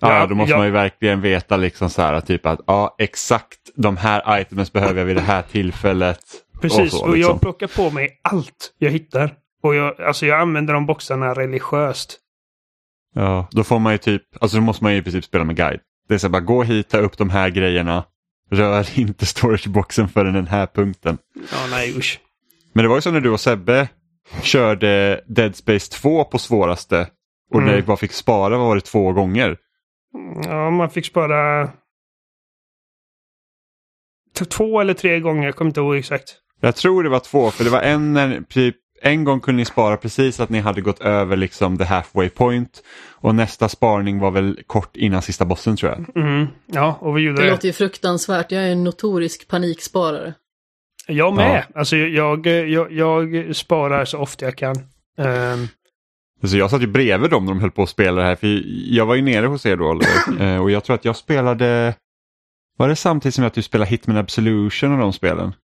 Ja, 0.00 0.18
Ja, 0.18 0.26
då 0.26 0.34
måste 0.34 0.50
ja. 0.50 0.56
man 0.56 0.66
ju 0.66 0.72
verkligen 0.72 1.20
veta 1.20 1.56
liksom 1.56 1.90
så 1.90 2.02
här 2.02 2.20
typ 2.20 2.46
att 2.46 2.60
ja, 2.66 2.94
exakt 2.98 3.58
de 3.74 3.96
här 3.96 4.40
items 4.40 4.72
behöver 4.72 4.98
jag 5.00 5.06
vid 5.06 5.16
det 5.16 5.20
här 5.20 5.42
tillfället. 5.42 6.20
Precis, 6.60 6.92
så, 6.92 7.04
och, 7.04 7.14
liksom. 7.16 7.30
jag 7.32 7.40
plockar 7.40 7.66
på 7.66 7.90
mig 7.90 8.20
allt 8.22 8.74
jag 8.78 8.90
hittar. 8.90 9.34
Och 9.62 9.74
jag, 9.74 10.00
alltså 10.00 10.26
jag 10.26 10.40
använder 10.40 10.74
de 10.74 10.86
boxarna 10.86 11.34
religiöst. 11.34 12.18
Ja, 13.14 13.48
då 13.50 13.64
får 13.64 13.78
man 13.78 13.92
ju 13.92 13.98
typ, 13.98 14.22
alltså 14.40 14.56
då 14.56 14.62
måste 14.62 14.84
man 14.84 14.92
ju 14.92 14.98
i 14.98 15.02
princip 15.02 15.24
spela 15.24 15.44
med 15.44 15.56
guide. 15.56 15.80
Det 16.08 16.14
är 16.14 16.18
så 16.18 16.26
här, 16.26 16.32
bara 16.32 16.40
gå 16.42 16.62
hit, 16.62 16.88
ta 16.88 16.98
upp 16.98 17.18
de 17.18 17.30
här 17.30 17.50
grejerna. 17.50 18.04
Rör 18.50 18.86
inte 18.98 19.26
storageboxen 19.26 20.08
förrän 20.08 20.34
den 20.34 20.46
här 20.46 20.66
punkten. 20.66 21.18
Ja, 21.34 21.66
nej 21.70 21.98
usch. 21.98 22.20
Men 22.72 22.82
det 22.82 22.88
var 22.88 22.96
ju 22.96 23.02
så 23.02 23.10
när 23.10 23.20
du 23.20 23.30
och 23.30 23.40
Sebbe 23.40 23.88
körde 24.42 25.20
Dead 25.26 25.56
Space 25.56 25.92
2 25.92 26.24
på 26.24 26.38
svåraste 26.38 27.08
och 27.50 27.60
Mm. 27.60 27.74
det 27.76 27.82
bara 27.82 27.96
fick 27.96 28.12
spara, 28.12 28.58
vad 28.58 28.66
var 28.66 28.74
det, 28.74 28.80
två 28.80 29.12
gånger? 29.12 29.56
Ja, 30.44 30.70
man 30.70 30.90
fick 30.90 31.06
spara 31.06 31.70
två 34.50 34.80
eller 34.80 34.94
tre 34.94 35.20
gånger, 35.20 35.44
jag 35.44 35.56
kommer 35.56 35.68
inte 35.68 35.80
ihåg 35.80 35.96
exakt. 35.96 36.36
Jag 36.60 36.76
tror 36.76 37.02
det 37.02 37.08
var 37.08 37.20
två, 37.20 37.50
för 37.50 37.64
det 37.64 37.70
var 37.70 37.80
en, 37.82 38.12
när, 38.12 38.40
typ, 38.40 38.76
en 39.02 39.24
gång 39.24 39.40
kunde 39.40 39.56
ni 39.56 39.64
spara 39.64 39.96
precis 39.96 40.40
att 40.40 40.50
ni 40.50 40.58
hade 40.60 40.80
gått 40.80 41.00
över 41.00 41.36
liksom 41.36 41.78
the 41.78 41.84
halfway 41.84 42.28
point 42.28 42.82
och 43.10 43.34
nästa 43.34 43.68
sparning 43.68 44.18
var 44.18 44.30
väl 44.30 44.60
kort 44.66 44.96
innan 44.96 45.22
sista 45.22 45.44
bossen 45.44 45.76
tror 45.76 45.90
jag. 45.92 46.16
Mm. 46.24 46.46
Ja, 46.66 46.98
och 47.00 47.16
vi 47.16 47.20
gjorde 47.22 47.40
Det 47.40 47.44
det. 47.44 47.50
låter 47.50 47.66
ju 47.68 47.72
fruktansvärt. 47.72 48.52
Jag 48.52 48.62
är 48.62 48.72
en 48.72 48.84
notorisk 48.84 49.48
paniksparare. 49.48 50.34
Jag 51.06 51.34
med. 51.34 51.64
Alltså 51.74 51.96
jag, 51.96 52.46
jag, 52.46 52.92
jag 52.92 53.56
sparar 53.56 54.04
så 54.04 54.18
ofta 54.18 54.44
jag 54.44 54.56
kan. 54.56 54.76
Ehm, 55.18 55.68
Så 56.44 56.56
jag 56.56 56.70
satt 56.70 56.82
ju 56.82 56.86
bredvid 56.86 57.30
dem 57.30 57.44
när 57.44 57.52
de 57.52 57.60
höll 57.60 57.70
på 57.70 57.82
att 57.82 57.88
spela 57.88 58.20
det 58.22 58.26
här, 58.26 58.36
för 58.36 58.62
jag 58.94 59.06
var 59.06 59.14
ju 59.14 59.22
nere 59.22 59.46
hos 59.46 59.66
er 59.66 59.76
då 59.76 59.84
Oliver. 59.90 60.40
Eh, 60.54 60.62
och 60.62 60.70
jag 60.70 60.84
tror 60.84 60.94
att 60.94 61.04
jag 61.04 61.16
spelade, 61.16 61.94
var 62.78 62.88
det 62.88 62.96
samtidigt 62.96 63.34
som 63.34 63.44
jag 63.44 63.52
typ 63.54 63.64
spelade 63.64 63.90
Hitman 63.90 64.16
Absolution 64.16 64.92
och 64.92 64.98
de 64.98 65.12
spelen? 65.12 65.54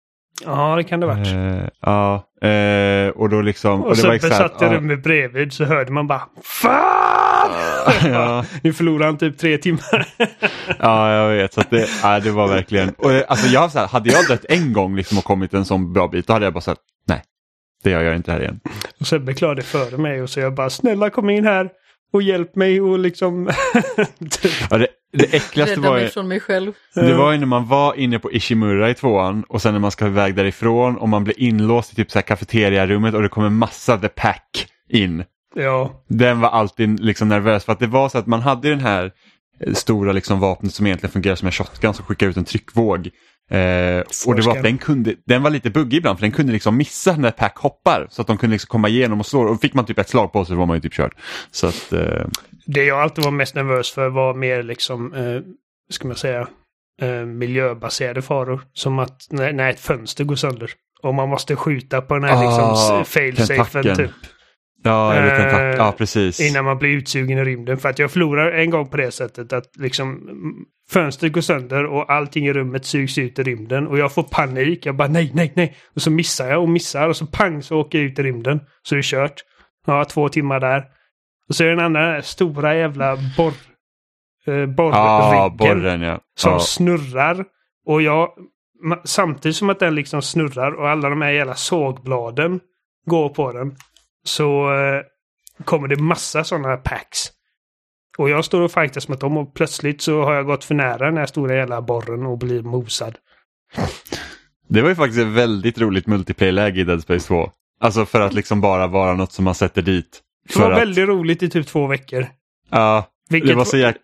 Ja, 0.45 0.75
det 0.75 0.83
kan 0.83 0.99
det 0.99 1.05
varit. 1.05 1.27
Eh, 1.27 1.67
ja, 1.81 2.15
eh, 2.49 3.09
och 3.09 3.29
då 3.29 3.41
liksom... 3.41 3.83
och 3.83 3.95
det 3.95 4.01
var 4.03 4.09
så 4.09 4.11
exakt- 4.11 4.35
satt 4.37 4.61
jag 4.61 4.73
ja. 4.73 4.77
rummet 4.77 5.03
bredvid 5.03 5.53
så 5.53 5.65
hörde 5.65 5.91
man 5.91 6.07
bara 6.07 6.21
Fan! 6.43 7.51
Ja. 8.11 8.45
Nu 8.63 8.73
förlorade 8.73 9.05
han 9.05 9.17
typ 9.17 9.37
tre 9.37 9.57
timmar. 9.57 10.07
Ja, 10.79 11.13
jag 11.13 11.29
vet. 11.35 11.53
Så 11.53 11.61
att 11.61 11.69
det, 11.69 11.87
ja, 12.03 12.19
det 12.19 12.31
var 12.31 12.47
verkligen... 12.47 12.89
Och, 12.89 13.09
det- 13.09 13.25
alltså, 13.25 13.47
jag, 13.47 13.71
så 13.71 13.79
här, 13.79 13.87
hade 13.87 14.09
jag 14.09 14.27
dött 14.27 14.45
en 14.49 14.73
gång 14.73 14.95
liksom, 14.95 15.17
och 15.17 15.23
kommit 15.23 15.53
en 15.53 15.65
sån 15.65 15.93
bra 15.93 16.07
bit, 16.07 16.27
då 16.27 16.33
hade 16.33 16.45
jag 16.45 16.53
bara 16.53 16.61
sagt 16.61 16.81
nej, 17.07 17.21
det 17.83 17.89
gör 17.89 18.01
jag 18.01 18.15
inte 18.15 18.31
här 18.31 18.41
igen. 18.41 18.59
och 18.99 19.07
Sebbe 19.07 19.33
klarade 19.33 19.61
före 19.61 19.97
mig 19.97 20.21
och 20.21 20.29
så 20.29 20.39
jag 20.39 20.53
bara 20.55 20.69
snälla 20.69 21.09
kom 21.09 21.29
in 21.29 21.45
här 21.45 21.69
och 22.11 22.21
hjälp 22.21 22.55
mig 22.55 22.81
och 22.81 22.99
liksom... 22.99 23.49
typ. 24.41 24.51
Ja, 24.69 24.77
det, 24.77 24.87
det 25.13 25.33
äckligaste 25.33 25.79
var 25.79 25.93
mig 25.93 26.03
ju, 26.03 26.09
från 26.09 26.27
mig 26.27 26.39
själv. 26.39 26.73
det 26.95 27.13
var 27.13 27.31
ju 27.31 27.37
när 27.37 27.45
man 27.45 27.67
var 27.67 27.93
inne 27.93 28.19
på 28.19 28.31
Ishimura 28.31 28.89
i 28.89 28.93
tvåan 28.93 29.43
och 29.49 29.61
sen 29.61 29.73
när 29.73 29.79
man 29.79 29.91
ska 29.91 30.07
iväg 30.07 30.35
därifrån 30.35 30.97
och 30.97 31.09
man 31.09 31.23
blir 31.23 31.39
inlåst 31.39 31.93
i 31.93 31.95
typ 31.95 32.11
så 32.11 32.17
här 32.17 32.23
kafeteriarummet 32.23 33.13
och 33.15 33.21
det 33.21 33.29
kommer 33.29 33.49
massa 33.49 33.97
the 33.97 34.07
pack 34.07 34.67
in. 34.89 35.23
ja, 35.55 36.03
Den 36.07 36.39
var 36.39 36.49
alltid 36.49 36.99
liksom 36.99 37.27
nervös 37.27 37.65
för 37.65 37.73
att 37.73 37.79
det 37.79 37.87
var 37.87 38.09
så 38.09 38.17
att 38.17 38.27
man 38.27 38.41
hade 38.41 38.69
den 38.69 38.79
här 38.79 39.11
eh, 39.59 39.73
stora 39.73 40.11
liksom 40.11 40.39
vapnet 40.39 40.73
som 40.73 40.85
egentligen 40.85 41.11
fungerar 41.11 41.35
som 41.35 41.45
en 41.45 41.51
shotgun 41.51 41.93
som 41.93 42.05
skickar 42.05 42.27
ut 42.27 42.37
en 42.37 42.45
tryckvåg. 42.45 43.09
Eh, 43.49 44.03
och 44.27 44.35
det 44.35 44.41
var 44.41 44.57
att 44.57 44.63
den 44.63 44.77
kunde, 44.77 45.15
den 45.25 45.43
var 45.43 45.49
lite 45.49 45.69
buggig 45.69 45.97
ibland 45.97 46.19
för 46.19 46.21
den 46.21 46.31
kunde 46.31 46.53
liksom 46.53 46.77
missa 46.77 47.15
när 47.15 47.31
Pack 47.31 47.57
hoppar 47.57 48.07
så 48.09 48.21
att 48.21 48.27
de 48.27 48.37
kunde 48.37 48.53
liksom 48.53 48.67
komma 48.67 48.89
igenom 48.89 49.19
och 49.19 49.25
slå 49.25 49.41
och 49.41 49.61
fick 49.61 49.73
man 49.73 49.85
typ 49.85 49.99
ett 49.99 50.09
slag 50.09 50.33
på 50.33 50.45
sig 50.45 50.55
var 50.55 50.65
man 50.65 50.77
ju 50.77 50.81
typ 50.81 50.93
körd. 50.93 51.13
Så 51.51 51.67
att, 51.67 51.93
eh, 51.93 52.25
det 52.65 52.83
jag 52.83 52.99
alltid 52.99 53.23
var 53.23 53.31
mest 53.31 53.55
nervös 53.55 53.91
för 53.91 54.09
var 54.09 54.33
mer 54.33 54.63
liksom, 54.63 55.13
eh, 55.13 55.41
ska 55.89 56.07
man 56.07 56.17
säga, 56.17 56.47
eh, 57.01 57.25
miljöbaserade 57.25 58.21
faror. 58.21 58.61
Som 58.73 58.99
att 58.99 59.27
när, 59.29 59.53
när 59.53 59.69
ett 59.69 59.79
fönster 59.79 60.23
går 60.23 60.35
sönder. 60.35 60.71
Och 61.03 61.13
man 61.13 61.29
måste 61.29 61.55
skjuta 61.55 62.01
på 62.01 62.13
den 62.13 62.23
här 62.23 62.35
Ah, 62.35 62.41
liksom 62.41 63.05
fail-safen 63.05 63.95
typ. 63.95 64.11
Ja, 64.83 65.13
eller 65.13 65.31
Eh, 65.31 65.37
tentak- 65.37 65.75
ja, 65.77 65.93
precis. 65.97 66.39
Innan 66.39 66.65
man 66.65 66.77
blir 66.77 66.89
utsugen 66.89 67.37
i 67.37 67.43
rymden. 67.43 67.77
För 67.77 67.89
att 67.89 67.99
jag 67.99 68.11
förlorar 68.11 68.51
en 68.51 68.69
gång 68.69 68.87
på 68.89 68.97
det 68.97 69.11
sättet 69.11 69.53
att 69.53 69.77
liksom 69.77 70.19
fönstret 70.91 71.33
går 71.33 71.41
sönder 71.41 71.85
och 71.85 72.11
allting 72.11 72.47
i 72.47 72.53
rummet 72.53 72.85
sugs 72.85 73.17
ut 73.17 73.39
i 73.39 73.43
rymden. 73.43 73.87
Och 73.87 73.97
jag 73.97 74.13
får 74.13 74.23
panik. 74.23 74.85
Jag 74.85 74.95
bara 74.95 75.07
nej, 75.07 75.31
nej, 75.33 75.53
nej. 75.55 75.75
Och 75.95 76.01
så 76.01 76.11
missar 76.11 76.49
jag 76.49 76.61
och 76.61 76.69
missar 76.69 77.07
och 77.09 77.15
så 77.17 77.25
pang 77.25 77.63
så 77.63 77.77
åker 77.77 77.97
jag 77.97 78.05
ut 78.07 78.19
i 78.19 78.23
rymden. 78.23 78.59
Så 78.83 78.95
är 78.95 78.97
det 78.97 79.03
kört. 79.05 79.35
Ja, 79.87 80.05
två 80.05 80.29
timmar 80.29 80.59
där. 80.59 80.83
Och 81.49 81.55
så 81.55 81.63
är 81.63 81.67
det 81.67 81.75
den 81.75 81.85
andra 81.85 82.21
stora 82.21 82.75
jävla 82.75 83.17
borr... 83.37 83.53
Eh, 84.47 84.65
borrriggen 84.65 85.57
borren 85.57 86.01
ja. 86.01 86.19
som 86.39 86.51
ja. 86.51 86.59
snurrar. 86.59 87.45
Och 87.85 88.01
jag, 88.01 88.29
samtidigt 89.03 89.55
som 89.55 89.69
att 89.69 89.79
den 89.79 89.95
liksom 89.95 90.21
snurrar 90.21 90.71
och 90.71 90.89
alla 90.89 91.09
de 91.09 91.21
här 91.21 91.31
jävla 91.31 91.55
sågbladen 91.55 92.59
går 93.05 93.29
på 93.29 93.51
den. 93.51 93.75
Så 94.29 94.73
eh, 94.73 95.01
kommer 95.65 95.87
det 95.87 95.95
massa 95.95 96.43
sådana 96.43 96.77
packs. 96.77 97.31
Och 98.17 98.29
jag 98.29 98.45
står 98.45 98.61
och 98.61 98.71
fightas 98.71 99.07
med 99.07 99.19
dem 99.19 99.37
och 99.37 99.53
plötsligt 99.53 100.01
så 100.01 100.23
har 100.23 100.33
jag 100.33 100.45
gått 100.45 100.63
för 100.63 100.75
nära 100.75 101.05
den 101.05 101.17
här 101.17 101.25
stora 101.25 101.55
jävla 101.55 101.81
borren 101.81 102.25
och 102.25 102.37
blir 102.37 102.61
mosad. 102.61 103.17
Det 104.67 104.81
var 104.81 104.89
ju 104.89 104.95
faktiskt 104.95 105.19
ett 105.19 105.27
väldigt 105.27 105.77
roligt 105.77 106.07
multiplayer-läge 106.07 106.81
i 106.81 106.83
Dead 106.83 107.01
Space 107.01 107.27
2. 107.27 107.51
Alltså 107.79 108.05
för 108.05 108.21
att 108.21 108.33
liksom 108.33 108.61
bara 108.61 108.87
vara 108.87 109.13
något 109.13 109.31
som 109.31 109.45
man 109.45 109.55
sätter 109.55 109.81
dit. 109.81 110.21
Det 110.53 110.59
var 110.59 110.71
att, 110.71 110.81
väldigt 110.81 111.07
roligt 111.07 111.43
i 111.43 111.49
typ 111.49 111.67
två 111.67 111.87
veckor. 111.87 112.27
Ja, 112.69 113.09
Vilket 113.29 113.49
det 113.49 113.55
var 113.55 113.65
så 113.65 113.77
jäk... 113.77 113.95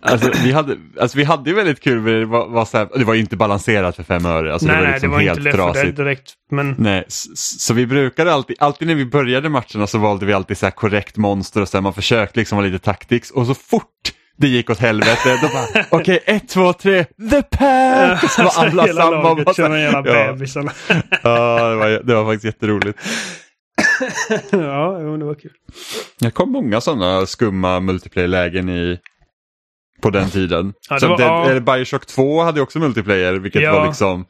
Alltså 0.00 0.30
vi 0.44 0.52
hade, 0.52 0.76
alltså 1.00 1.18
vi 1.18 1.24
hade 1.24 1.50
ju 1.50 1.56
väldigt 1.56 1.80
kul, 1.80 2.04
det 2.04 2.24
var, 2.26 2.48
var 2.48 2.64
så 2.64 2.78
här, 2.78 2.88
det 2.94 3.04
var 3.04 3.14
inte 3.14 3.36
balanserat 3.36 3.96
för 3.96 4.02
fem 4.02 4.26
öre. 4.26 4.52
Alltså 4.52 4.68
nej, 4.68 4.76
det 4.76 4.82
var 4.82 4.92
liksom 4.92 5.10
det 5.10 5.16
var 5.16 5.22
helt 5.22 5.38
inte 5.38 5.52
trasigt. 5.52 5.96
direkt. 5.96 6.32
Men 6.50 6.74
Nej, 6.78 7.04
s- 7.08 7.26
s- 7.32 7.62
så 7.62 7.74
vi 7.74 7.86
brukade 7.86 8.32
alltid, 8.32 8.56
alltid 8.60 8.88
när 8.88 8.94
vi 8.94 9.04
började 9.06 9.48
matcherna 9.48 9.86
så 9.86 9.98
valde 9.98 10.26
vi 10.26 10.32
alltid 10.32 10.58
så 10.58 10.70
korrekt 10.70 11.16
monster 11.16 11.60
och 11.62 11.68
så 11.68 11.76
här, 11.76 11.82
man 11.82 11.94
försökte 11.94 12.38
liksom 12.40 12.58
vara 12.58 12.66
lite 12.68 12.84
taktiks 12.84 13.30
och 13.30 13.46
så 13.46 13.54
fort 13.54 13.84
det 14.36 14.48
gick 14.48 14.70
åt 14.70 14.78
helvete 14.78 15.38
då 15.42 15.48
bara 15.48 15.84
okej 16.00 16.20
ett, 16.26 16.48
två, 16.48 16.72
tre, 16.72 17.04
the 17.30 17.42
pack! 17.42 18.30
Så 18.30 18.42
var 18.42 18.52
alla 18.56 18.82
hela 18.86 19.02
samma. 19.02 19.22
laget 19.22 19.44
bara 19.44 19.54
så 19.54 19.62
känner 19.62 19.78
ja, 19.78 20.02
bebisarna. 20.32 20.72
ja, 21.22 21.68
det, 21.68 21.76
var, 21.76 21.88
det 22.04 22.14
var 22.14 22.24
faktiskt 22.24 22.44
jätteroligt. 22.44 22.98
ja, 24.50 24.98
det 25.18 25.24
var 25.24 25.34
kul. 25.34 25.50
Det 26.20 26.30
kom 26.30 26.52
många 26.52 26.80
sådana 26.80 27.26
skumma 27.26 27.80
multiplayer-lägen 27.80 28.68
i 28.68 28.98
på 30.00 30.10
den 30.10 30.30
tiden. 30.30 30.72
Ja, 30.90 30.98
det 30.98 31.06
var- 31.06 31.18
Dead, 31.18 31.56
ja. 31.56 31.60
Bioshock 31.76 32.06
2 32.06 32.42
hade 32.42 32.60
också 32.60 32.78
multiplayer 32.78 33.32
vilket 33.34 33.62
Ja. 33.62 33.72
var 33.72 33.86
liksom 33.86 34.24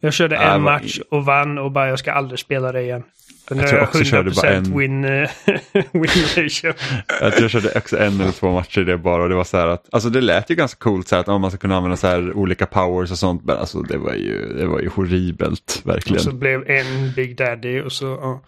Jag 0.00 0.12
körde 0.12 0.36
en 0.36 0.52
det 0.52 0.58
match 0.58 1.00
och 1.10 1.24
vann 1.24 1.58
och 1.58 1.72
bara 1.72 1.88
jag 1.88 1.98
ska 1.98 2.12
aldrig 2.12 2.38
spela 2.38 2.72
det 2.72 2.82
igen. 2.82 3.02
Nu 3.50 3.56
Jag 3.60 3.68
tror 3.68 3.80
jag 3.80 3.88
också 3.88 4.04
körde 4.04 4.30
bara 4.30 4.50
100% 4.50 4.56
en. 4.56 4.78
win, 4.78 5.04
eh, 5.04 5.10
win 5.92 6.24
ratio. 6.36 6.72
Jag 7.20 7.32
tror 7.32 7.42
jag 7.42 7.50
körde 7.50 7.72
också 7.78 7.98
en 7.98 8.20
eller 8.20 8.32
två 8.32 8.52
matcher 8.52 8.80
i 8.80 8.84
det 8.84 8.98
bara 8.98 9.22
och 9.22 9.28
det 9.28 9.34
var 9.34 9.44
så 9.44 9.56
här 9.56 9.66
att, 9.66 9.88
alltså 9.92 10.08
det 10.10 10.20
lät 10.20 10.50
ju 10.50 10.54
ganska 10.54 10.78
coolt 10.78 11.08
så 11.08 11.14
här 11.14 11.20
att 11.20 11.26
ja, 11.26 11.38
man 11.38 11.50
ska 11.50 11.58
kunna 11.58 11.76
använda 11.76 11.96
så 11.96 12.06
här 12.06 12.32
olika 12.32 12.66
powers 12.66 13.10
och 13.10 13.18
sånt 13.18 13.44
men 13.44 13.56
alltså 13.56 13.82
det 13.82 13.98
var 13.98 14.12
ju, 14.14 14.52
det 14.58 14.66
var 14.66 14.80
ju 14.80 14.88
horribelt 14.88 15.82
verkligen. 15.84 16.16
Och 16.18 16.22
så 16.24 16.32
blev 16.32 16.70
en 16.70 17.12
Big 17.16 17.36
Daddy 17.36 17.80
och 17.80 17.92
så... 17.92 18.06
Ja. 18.06 18.42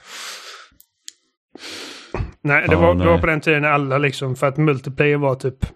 Nej, 2.42 2.64
det, 2.68 2.72
Ja, 2.74 2.80
var, 2.80 2.92
det 2.94 2.98
nej. 2.98 3.06
var 3.06 3.18
på 3.18 3.26
den 3.26 3.40
tiden 3.40 3.64
alla 3.64 3.98
liksom, 3.98 4.36
för 4.36 4.46
att 4.46 4.56
multiplayer 4.56 5.16
var 5.16 5.34
typ 5.34 5.66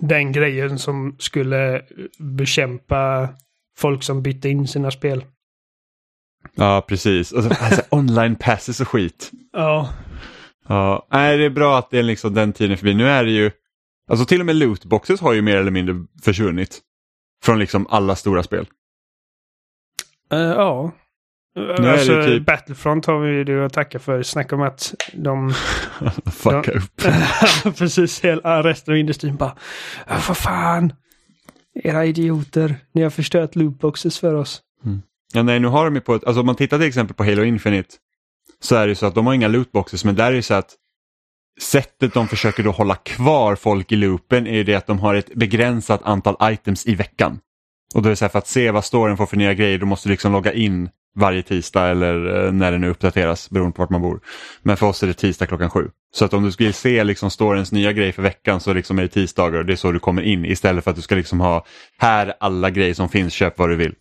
den 0.00 0.32
grejen 0.32 0.78
som 0.78 1.16
skulle 1.18 1.82
bekämpa 2.18 3.28
folk 3.78 4.02
som 4.02 4.22
bytte 4.22 4.48
in 4.48 4.68
sina 4.68 4.90
spel. 4.90 5.24
Ja 6.54 6.84
precis, 6.88 7.32
och 7.32 7.42
så, 7.44 7.48
alltså, 7.48 7.82
online 7.90 8.36
passes 8.36 8.80
och 8.80 8.88
skit. 8.88 9.30
Ja, 9.52 9.88
Ja, 10.68 11.06
nej 11.10 11.38
det 11.38 11.44
är 11.44 11.50
bra 11.50 11.78
att 11.78 11.90
det 11.90 11.98
är 11.98 12.02
liksom 12.02 12.34
den 12.34 12.52
tiden 12.52 12.76
förbi. 12.76 12.94
Nu 12.94 13.08
är 13.08 13.24
det 13.24 13.30
ju, 13.30 13.50
alltså 14.10 14.26
till 14.26 14.40
och 14.40 14.46
med 14.46 14.56
lootboxes 14.56 15.20
har 15.20 15.32
ju 15.32 15.42
mer 15.42 15.56
eller 15.56 15.70
mindre 15.70 15.94
försvunnit. 16.22 16.80
Från 17.44 17.58
liksom 17.58 17.86
alla 17.86 18.16
stora 18.16 18.42
spel. 18.42 18.66
Eh, 20.32 20.38
ja. 20.38 20.92
Det 21.60 21.92
alltså, 21.92 22.22
typ- 22.22 22.46
Battlefront 22.46 23.06
har 23.06 23.18
vi 23.20 23.42
ju 23.52 23.64
att 23.64 23.72
tacka 23.72 23.98
för. 23.98 24.22
Snacka 24.22 24.54
om 24.56 24.62
att 24.62 24.94
de... 25.14 25.54
Fucka 26.32 26.72
Ja. 26.74 26.78
upp. 26.80 27.76
Precis, 27.78 28.20
hela 28.24 28.62
resten 28.62 28.94
av 28.94 28.98
industrin 28.98 29.36
bara... 29.36 29.56
"Ja, 30.08 30.14
Vad 30.28 30.36
fan! 30.36 30.92
Era 31.84 32.04
idioter. 32.06 32.76
Ni 32.94 33.02
har 33.02 33.10
förstört 33.10 33.54
lootboxes 33.56 34.18
för 34.18 34.34
oss. 34.34 34.62
Ja, 35.34 35.42
nej, 35.42 35.60
nu 35.60 35.68
har 35.68 35.84
de 35.84 35.94
ju 35.94 36.00
på 36.00 36.14
ett, 36.14 36.24
alltså 36.24 36.40
om 36.40 36.46
man 36.46 36.54
tittar 36.56 36.78
till 36.78 36.88
exempel 36.88 37.16
på 37.16 37.24
Halo 37.24 37.44
Infinite 37.44 37.88
så 38.60 38.76
är 38.76 38.86
det 38.88 38.94
så 38.94 39.06
att 39.06 39.14
de 39.14 39.26
har 39.26 39.34
inga 39.34 39.48
lootboxes 39.48 40.04
men 40.04 40.14
där 40.14 40.26
är 40.32 40.36
det 40.36 40.42
så 40.42 40.54
att 40.54 40.74
sättet 41.60 42.14
de 42.14 42.28
försöker 42.28 42.62
då 42.62 42.70
hålla 42.70 42.94
kvar 42.94 43.56
folk 43.56 43.92
i 43.92 43.96
loopen 43.96 44.46
är 44.46 44.54
ju 44.54 44.64
det 44.64 44.74
att 44.74 44.86
de 44.86 44.98
har 44.98 45.14
ett 45.14 45.34
begränsat 45.34 46.00
antal 46.04 46.36
items 46.52 46.86
i 46.86 46.94
veckan. 46.94 47.38
Och 47.94 48.02
då 48.02 48.08
är 48.08 48.10
det 48.10 48.16
så 48.16 48.24
här 48.24 48.30
för 48.30 48.38
att 48.38 48.48
se 48.48 48.70
vad 48.70 48.84
storyn 48.84 49.16
får 49.16 49.26
för 49.26 49.36
nya 49.36 49.54
grejer 49.54 49.78
då 49.78 49.86
måste 49.86 50.08
du 50.08 50.10
liksom 50.12 50.32
logga 50.32 50.52
in 50.52 50.88
varje 51.16 51.42
tisdag 51.42 51.88
eller 51.88 52.46
eh, 52.46 52.52
när 52.52 52.72
det 52.72 52.78
nu 52.78 52.88
uppdateras 52.88 53.50
beroende 53.50 53.76
på 53.76 53.82
vart 53.82 53.90
man 53.90 54.02
bor. 54.02 54.20
Men 54.62 54.76
för 54.76 54.86
oss 54.86 55.02
är 55.02 55.06
det 55.06 55.14
tisdag 55.14 55.46
klockan 55.46 55.70
sju. 55.70 55.90
Så 56.14 56.24
att 56.24 56.34
om 56.34 56.42
du 56.42 56.50
vill 56.50 56.74
se 56.74 57.04
liksom 57.04 57.30
storyns 57.30 57.72
nya 57.72 57.92
grejer 57.92 58.12
för 58.12 58.22
veckan 58.22 58.60
så 58.60 58.72
liksom 58.72 58.98
är 58.98 59.02
det 59.02 59.08
tisdagar 59.08 59.58
och 59.58 59.66
det 59.66 59.72
är 59.72 59.76
så 59.76 59.92
du 59.92 59.98
kommer 59.98 60.22
in 60.22 60.44
istället 60.44 60.84
för 60.84 60.90
att 60.90 60.96
du 60.96 61.02
ska 61.02 61.14
liksom 61.14 61.40
ha 61.40 61.64
här 61.98 62.26
är 62.26 62.34
alla 62.40 62.70
grejer 62.70 62.94
som 62.94 63.08
finns, 63.08 63.32
köp 63.32 63.58
vad 63.58 63.68
du 63.68 63.76
vill. 63.76 63.94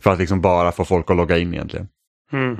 För 0.00 0.12
att 0.12 0.18
liksom 0.18 0.40
bara 0.40 0.72
få 0.72 0.84
folk 0.84 1.10
att 1.10 1.16
logga 1.16 1.38
in 1.38 1.54
egentligen. 1.54 1.88
Mm. 2.32 2.56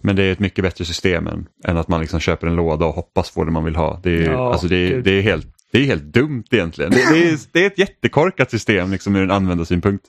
Men 0.00 0.16
det 0.16 0.22
är 0.22 0.32
ett 0.32 0.38
mycket 0.38 0.64
bättre 0.64 0.84
system 0.84 1.26
än, 1.26 1.46
än 1.64 1.76
att 1.76 1.88
man 1.88 2.00
liksom 2.00 2.20
köper 2.20 2.46
en 2.46 2.56
låda 2.56 2.86
och 2.86 2.94
hoppas 2.94 3.30
få 3.30 3.44
det 3.44 3.50
man 3.50 3.64
vill 3.64 3.76
ha. 3.76 4.00
Det 4.02 4.10
är, 4.10 4.32
Ja, 4.32 4.52
alltså 4.52 4.68
det 4.68 4.76
är, 4.76 5.00
det 5.00 5.10
är, 5.10 5.22
helt, 5.22 5.46
det 5.72 5.78
är 5.78 5.84
helt 5.84 6.02
dumt 6.02 6.44
egentligen. 6.50 6.90
Det, 6.90 7.12
det, 7.12 7.28
är, 7.30 7.38
det 7.52 7.62
är 7.62 7.66
ett 7.66 7.78
jättekorkat 7.78 8.50
system 8.50 8.92
liksom 8.92 9.16
ur 9.16 9.22
en 9.22 9.30
användarsynpunkt. 9.30 10.04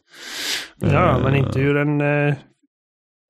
Ja, 0.79 1.17
Eh, 1.17 1.23
men 1.23 1.35
inte 1.35 1.59
ur 1.59 1.77
en 1.77 2.01
uh, 2.01 2.33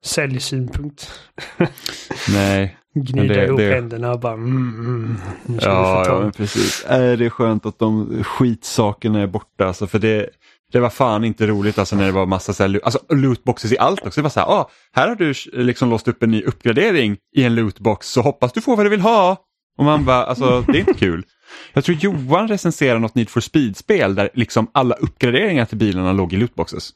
säljsynpunkt. 0.06 1.12
Nej, 2.34 2.78
Gnida 2.96 3.34
det- 3.34 3.46
ihop 3.46 3.58
det- 3.60 3.74
händerna 3.74 4.12
och 4.12 4.20
bara 4.20 4.34
mm, 4.34 4.80
mm, 4.80 5.18
nu 5.46 5.60
ska 5.60 5.70
Ja, 5.70 6.00
vi 6.00 6.06
få 6.06 6.12
ja 6.12 6.16
ta. 6.18 6.20
men 6.24 6.32
precis. 6.32 6.84
Äh, 6.86 7.18
det 7.18 7.26
är 7.26 7.30
skönt 7.30 7.66
att 7.66 7.80
de 7.80 8.24
skitsakerna 8.24 9.20
är 9.22 9.28
borta. 9.28 9.66
Alltså, 9.68 9.88
för 9.88 10.00
det, 10.00 10.30
det 10.72 10.80
var 10.80 10.90
fan 10.90 11.24
inte 11.24 11.48
roligt 11.48 11.78
alltså, 11.80 11.96
när 11.96 12.06
det 12.06 12.12
var 12.12 12.26
massa 12.26 12.54
så 12.54 12.64
här, 12.64 12.80
alltså, 12.84 13.00
lootboxes 13.10 13.72
i 13.72 13.78
allt 13.78 14.06
också. 14.06 14.22
Det 14.22 14.24
var 14.24 14.30
så 14.30 14.40
här, 14.40 14.48
ah, 14.48 14.70
här 14.94 15.08
har 15.08 15.16
du 15.16 15.34
liksom 15.54 15.90
låst 15.90 16.08
upp 16.08 16.24
en 16.24 16.32
ny 16.32 16.44
uppgradering 16.44 17.18
i 17.36 17.44
en 17.44 17.56
lootbox 17.56 18.08
så 18.08 18.22
hoppas 18.22 18.54
du 18.54 18.62
får 18.62 18.76
vad 18.76 18.86
du 18.86 18.90
vill 18.90 19.02
ha. 19.02 19.38
Och 19.78 19.86
man 19.86 20.06
bara, 20.06 20.24
alltså 20.26 20.62
det 20.62 20.72
är 20.78 20.80
inte 20.80 20.94
kul. 20.94 21.26
Jag 21.74 21.84
tror 21.84 21.98
Johan 21.98 22.48
recenserade 22.48 23.00
något 23.00 23.16
Need 23.16 23.30
for 23.30 23.42
Speed-spel 23.42 24.16
där 24.16 24.30
liksom 24.34 24.68
alla 24.72 24.96
uppgraderingar 24.96 25.66
till 25.66 25.78
bilarna 25.78 26.14
låg 26.14 26.34
i 26.34 26.38
lootboxes. 26.38 26.90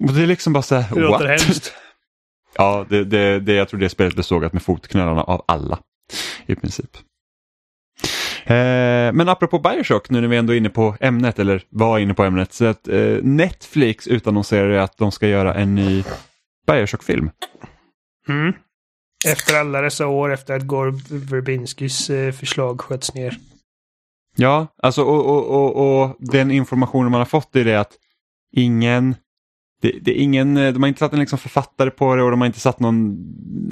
Och 0.00 0.12
det 0.12 0.22
är 0.22 0.26
liksom 0.26 0.52
bara 0.52 0.62
så 0.62 0.74
här, 0.74 0.94
Det 0.94 1.00
låter 1.00 1.28
what? 1.28 1.40
hemskt. 1.40 1.72
Ja, 2.56 2.86
det, 2.88 3.04
det, 3.04 3.40
det, 3.40 3.52
jag 3.52 3.68
tror 3.68 3.80
det 3.80 3.88
spelet 3.88 4.14
blev 4.14 4.22
sågat 4.22 4.52
med 4.52 4.62
fotknölarna 4.62 5.22
av 5.22 5.44
alla. 5.48 5.78
I 6.46 6.54
princip. 6.54 6.96
Eh, 8.44 9.12
men 9.12 9.28
apropå 9.28 9.58
Bioshock, 9.58 10.10
nu 10.10 10.20
när 10.20 10.28
vi 10.28 10.36
ändå 10.36 10.52
är 10.52 10.56
inne 10.56 10.70
på 10.70 10.96
ämnet, 11.00 11.38
eller 11.38 11.62
var 11.68 11.98
inne 11.98 12.14
på 12.14 12.24
ämnet, 12.24 12.52
så 12.52 12.64
att 12.64 12.88
eh, 12.88 13.16
Netflix 13.22 14.06
utannonserar 14.06 14.70
att 14.70 14.96
de 14.96 15.12
ska 15.12 15.28
göra 15.28 15.54
en 15.54 15.74
ny 15.74 16.04
Bioshock-film. 16.66 17.30
Mm. 18.28 18.52
Efter 19.26 19.60
alla 19.60 19.80
dessa 19.80 20.06
år 20.06 20.32
efter 20.32 20.56
att 20.56 20.62
Gore 20.62 20.92
Verbinskis 21.10 22.10
eh, 22.10 22.32
förslag 22.32 22.80
sköts 22.80 23.14
ner. 23.14 23.36
Ja, 24.36 24.66
alltså 24.82 25.02
och, 25.02 25.26
och, 25.26 25.46
och, 25.50 26.02
och 26.02 26.16
den 26.18 26.50
informationen 26.50 27.10
man 27.10 27.20
har 27.20 27.26
fått 27.26 27.56
är 27.56 27.64
det 27.64 27.80
att 27.80 27.92
ingen 28.52 29.14
det, 29.80 29.98
det 30.02 30.10
är 30.10 30.22
ingen, 30.22 30.54
de 30.54 30.82
har 30.82 30.88
inte 30.88 30.98
satt 30.98 31.12
en 31.12 31.18
liksom 31.18 31.38
författare 31.38 31.90
på 31.90 32.16
det 32.16 32.22
och 32.22 32.30
de 32.30 32.40
har 32.40 32.46
inte 32.46 32.60
satt 32.60 32.80
någon 32.80 33.16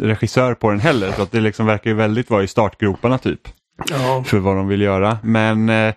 regissör 0.00 0.54
på 0.54 0.70
den 0.70 0.80
heller. 0.80 1.12
Så 1.12 1.22
att 1.22 1.32
det 1.32 1.40
liksom 1.40 1.66
verkar 1.66 1.90
ju 1.90 1.96
väldigt 1.96 2.30
vara 2.30 2.42
i 2.42 2.48
startgroparna 2.48 3.18
typ. 3.18 3.40
Ja. 3.90 4.24
För 4.26 4.38
vad 4.38 4.56
de 4.56 4.68
vill 4.68 4.80
göra. 4.80 5.18
Men 5.22 5.68
eh, 5.68 5.94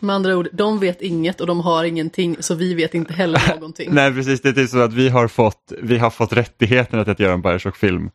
Med 0.00 0.14
andra 0.14 0.36
ord, 0.36 0.48
de 0.52 0.78
vet 0.78 1.02
inget 1.02 1.40
och 1.40 1.46
de 1.46 1.60
har 1.60 1.84
ingenting, 1.84 2.36
så 2.40 2.54
vi 2.54 2.74
vet 2.74 2.94
inte 2.94 3.14
heller 3.14 3.40
någonting. 3.54 3.88
Nej 3.92 4.12
precis, 4.14 4.40
det 4.40 4.48
är 4.48 4.52
typ 4.52 4.70
så 4.70 4.78
att 4.78 4.92
vi 4.92 5.08
har 5.08 5.28
fått, 5.28 5.72
vi 5.82 5.98
har 5.98 6.10
fått 6.10 6.32
rättigheterna 6.32 7.04
till 7.04 7.12
att 7.12 7.20
göra 7.20 7.32
en 7.32 7.42
Bioshock-film. 7.42 8.10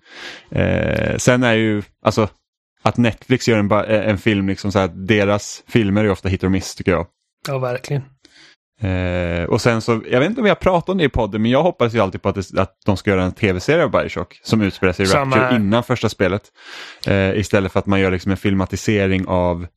Eh, 0.51 1.17
sen 1.17 1.43
är 1.43 1.53
ju, 1.53 1.83
alltså 2.05 2.27
att 2.81 2.98
Netflix 2.98 3.48
gör 3.48 3.57
en, 3.59 3.71
eh, 3.71 4.10
en 4.10 4.17
film, 4.17 4.47
liksom 4.47 4.71
så 4.71 4.80
här, 4.80 4.88
deras 4.88 5.63
filmer 5.67 6.01
är 6.01 6.06
ju 6.06 6.12
ofta 6.12 6.30
hit 6.30 6.43
or 6.43 6.49
miss 6.49 6.75
tycker 6.75 6.91
jag. 6.91 7.08
ja, 7.47 7.58
verkligen. 7.58 8.01
Eh, 8.82 9.44
och 9.44 9.62
sen 9.62 9.82
så, 9.82 10.02
jag 10.10 10.20
vet 10.20 10.30
inte 10.30 10.42
om 10.42 10.44
vi 10.44 10.50
har 10.50 10.56
pratat 10.56 10.89
om 10.89 10.98
det 10.98 11.04
i 11.04 11.10
podden, 11.10 11.42
men 11.42 11.52
jag 11.52 11.63
hoppas 11.63 11.94
ju 11.94 12.00
alltid 12.00 12.22
på 12.22 12.30
att, 12.30 12.36
det, 12.36 12.62
att 12.62 12.74
de 12.86 12.98
ska 12.98 13.10
göra 13.10 13.24
en 13.24 13.32
tv-serie 13.32 13.84
av 13.84 13.92
Bioshock 13.92 14.39
som 14.44 14.62
utspelar 14.62 14.94
sig 14.94 15.04
i 15.04 15.08
Samma 15.08 15.38
Rapture 15.38 15.56
innan 15.56 15.84
första 15.84 16.10
spelet. 16.10 16.44
Eh, 17.08 17.39
istället 17.39 17.72
för 17.72 17.80
att 17.80 17.86
man 17.86 18.00
gör 18.00 18.12
liksom 18.12 18.32
en 18.32 18.38
filmatisering 18.38 19.28
av 19.28 19.68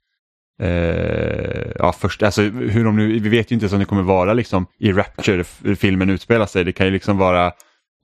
eh, 0.63 1.71
ja, 1.79 1.93
först, 1.93 2.23
alltså, 2.23 2.43
hur 2.43 2.85
de 2.85 2.97
nu, 2.97 3.19
vi 3.19 3.29
vet 3.29 3.51
ju 3.51 3.55
inte 3.55 3.65
ens 3.65 3.73
om 3.73 3.79
det 3.79 3.85
kommer 3.85 4.03
vara 4.03 4.33
liksom, 4.33 4.67
i 4.79 4.93
Rapture 4.93 5.45
filmen 5.77 6.11
utspelar 6.11 6.47
sig. 6.47 6.65
Det 6.65 6.73
kan 6.73 6.87
ju 6.87 6.93
liksom 6.93 7.19
vara 7.19 7.53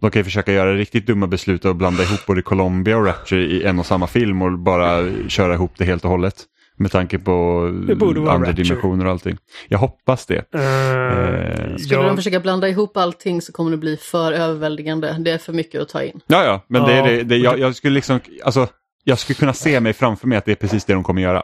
de 0.01 0.11
kan 0.11 0.21
ju 0.21 0.25
försöka 0.25 0.53
göra 0.53 0.75
riktigt 0.75 1.07
dumma 1.07 1.27
beslut 1.27 1.65
och 1.65 1.77
blanda 1.77 2.03
ihop 2.03 2.27
både 2.27 2.43
Colombia 2.43 2.97
och 2.97 3.07
Rapture 3.07 3.41
i 3.41 3.65
en 3.65 3.79
och 3.79 3.87
samma 3.87 4.07
film 4.07 4.43
och 4.43 4.59
bara 4.59 5.05
köra 5.29 5.55
ihop 5.55 5.73
det 5.79 5.85
helt 5.85 6.05
och 6.05 6.11
hållet. 6.11 6.45
Med 6.79 6.91
tanke 6.91 7.19
på 7.19 7.62
Det 7.87 7.93
andra 8.03 8.33
Rapture. 8.35 8.53
dimensioner 8.53 9.05
och 9.05 9.11
allting. 9.12 9.37
Jag 9.69 9.79
hoppas 9.79 10.27
det. 10.27 10.35
Uh, 10.37 11.77
Skulle 11.77 11.97
de 12.01 12.07
jag, 12.07 12.17
försöka 12.17 12.41
blanda 12.41 12.69
ihop 12.69 12.97
allting 12.97 13.43
så 13.43 13.53
kommer 13.53 13.71
det 13.71 13.77
bli 13.77 13.97
för 13.97 14.33
överväldigande. 14.33 15.17
Det 15.19 15.31
är 15.31 15.38
för 15.38 15.53
mycket 15.53 15.81
att 15.83 15.88
ta 15.88 16.03
in. 16.03 16.21
Ja, 16.27 16.45
ja, 16.45 16.64
men 16.69 16.83
det, 16.85 16.97
Ja. 16.97 17.05
är 17.07 17.11
det, 17.17 17.23
det, 17.23 17.37
jag, 17.37 17.59
jag 17.59 17.77
skulle 17.77 17.95
liksom, 17.95 18.21
alltså, 18.45 18.67
jag 19.05 19.19
skulle 19.19 19.35
kunna 19.37 19.53
se 19.53 19.81
mig 19.81 19.93
framför 19.93 20.29
mig 20.29 20.38
att 20.38 20.45
det 20.45 20.53
är 20.53 20.57
precis 20.57 20.85
det 20.85 20.93
de 20.93 21.05
kommer 21.05 21.23
göra. 21.23 21.43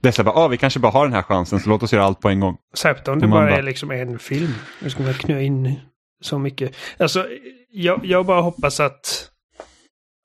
Det 0.00 0.08
är 0.08 0.12
så 0.12 0.22
här, 0.22 0.24
bara, 0.32 0.44
ah, 0.44 0.48
vi 0.48 0.56
kanske 0.56 0.80
bara 0.80 0.92
har 0.92 1.04
den 1.06 1.14
här 1.14 1.22
chansen 1.22 1.60
så 1.60 1.68
låt 1.68 1.82
oss 1.82 1.92
göra 1.92 2.04
allt 2.04 2.20
på 2.20 2.28
en 2.28 2.40
gång. 2.40 2.56
särskilt 2.74 3.08
om 3.08 3.18
det 3.20 3.26
bara 3.26 3.40
bara- 3.46 3.56
är 3.56 3.62
liksom 3.62 3.90
en 3.90 4.18
film. 4.18 4.54
Nu 4.82 4.90
ska 4.90 5.02
man 5.02 5.14
knö 5.14 5.40
in 5.40 5.80
så 6.22 6.38
mycket. 6.38 6.76
Alltså, 6.98 7.26
jag, 7.70 8.00
jag 8.04 8.26
bara 8.26 8.40
hoppas 8.40 8.80
att... 8.80 9.30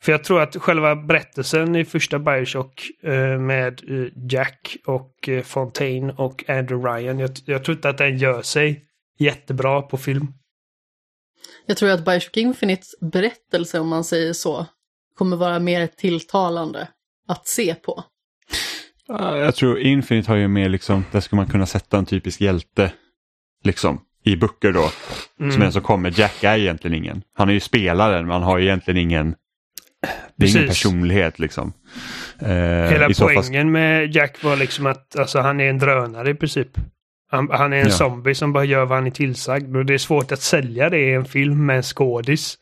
För 0.04 0.12
jag 0.12 0.24
tror 0.24 0.42
att 0.42 0.56
själva 0.56 0.96
berättelsen 0.96 1.76
i 1.76 1.86
första 1.86 2.20
Bioshock 2.20 2.92
eh, 3.04 3.40
med 3.40 3.82
eh, 3.88 4.08
Jack 4.30 4.78
och 4.86 5.30
eh, 5.30 5.44
Fontaine 5.44 6.10
och 6.12 6.50
Andrew 6.50 6.90
Ryan. 6.90 7.20
Jag, 7.20 7.32
jag 7.46 7.64
tror 7.64 7.76
inte 7.76 7.90
att 7.90 7.98
den 7.98 8.18
gör 8.18 8.42
sig 8.42 8.86
jättebra 9.20 9.82
på 9.82 9.98
film. 9.98 10.28
Jag 11.66 11.78
tror 11.78 11.90
att 11.90 12.06
Bioshock 12.06 12.38
Infinites 12.38 12.96
berättelse, 13.02 13.80
om 13.80 13.88
man 13.88 14.04
säger 14.04 14.34
så, 14.34 14.66
kommer 15.18 15.38
vara 15.38 15.60
mer 15.60 15.88
tilltalande 15.88 16.88
att 17.28 17.48
se 17.48 17.76
på. 17.76 18.04
Ja, 19.08 19.38
Jag 19.38 19.56
tror 19.56 19.80
Infinite 19.80 20.32
har 20.32 20.36
ju 20.36 20.48
mer 20.48 20.70
liksom, 20.70 21.06
där 21.12 21.20
ska 21.20 21.36
man 21.36 21.48
kunna 21.48 21.66
sätta 21.66 21.98
en 21.98 22.06
typisk 22.06 22.42
hjälte 22.42 22.94
liksom 23.64 24.02
i 24.24 24.36
böcker 24.36 24.72
då. 24.72 24.90
Mm. 25.40 25.52
Som 25.52 25.62
är 25.62 25.72
så 25.72 25.82
kommer, 25.82 26.20
Jack 26.20 26.44
är 26.44 26.58
egentligen 26.58 26.98
ingen. 26.98 27.24
Han 27.34 27.50
är 27.50 27.54
ju 27.54 27.60
spelaren 27.60 28.26
men 28.26 28.34
han 28.34 28.44
har 28.44 28.58
ju 28.58 28.66
egentligen 28.66 28.98
ingen, 28.98 29.36
det 30.36 30.46
är 30.46 30.56
ingen 30.56 30.68
personlighet 30.68 31.40
liksom. 31.40 31.74
Eh, 32.40 32.50
Hela 32.50 33.10
poängen 33.20 33.72
med 33.72 34.16
Jack 34.16 34.44
var 34.44 34.56
liksom 34.56 34.86
att 34.86 35.20
alltså, 35.20 35.40
han 35.40 35.60
är 35.60 35.70
en 35.70 35.78
drönare 35.78 36.30
i 36.30 36.34
princip. 36.34 36.68
Han, 37.32 37.50
han 37.52 37.74
är 37.74 37.78
en 37.78 37.88
Ja. 37.88 37.92
zombie 37.92 38.36
som 38.36 38.54
bara 38.54 38.64
gör 38.66 38.86
vad 38.86 38.98
han 38.98 39.08
är 39.08 39.12
tillsagd. 39.12 39.76
Och 39.76 39.86
det 39.86 39.94
är 39.94 39.98
svårt 39.98 40.32
att 40.32 40.42
sälja 40.42 40.90
det 40.90 41.00
i 41.00 41.14
en 41.14 41.26
film 41.26 41.66
med 41.66 41.78
en 41.78 41.84
skådis. 41.84 42.58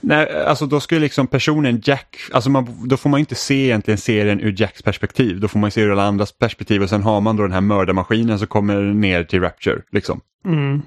Nej, 0.00 0.44
alltså 0.44 0.66
då 0.66 0.80
skulle 0.80 1.00
liksom 1.00 1.26
personen 1.26 1.80
Jack, 1.84 2.16
alltså 2.32 2.50
man, 2.50 2.88
då 2.88 2.96
får 2.96 3.10
man 3.10 3.20
inte 3.20 3.34
se 3.34 3.64
egentligen 3.64 3.98
serien 3.98 4.40
ur 4.40 4.54
Jacks 4.60 4.82
perspektiv. 4.82 5.40
Då 5.40 5.48
får 5.48 5.58
man 5.58 5.70
se 5.70 5.80
ur 5.80 5.92
alla 5.92 6.02
andras 6.02 6.32
perspektiv 6.38 6.82
och 6.82 6.88
sen 6.88 7.02
har 7.02 7.20
man 7.20 7.36
då 7.36 7.42
den 7.42 7.52
här 7.52 7.60
mördarmaskinen 7.60 8.38
som 8.38 8.48
kommer 8.48 8.80
ner 8.82 9.24
till 9.24 9.40
Rapture. 9.40 9.82
Liksom. 9.92 10.20
Mm. 10.46 10.82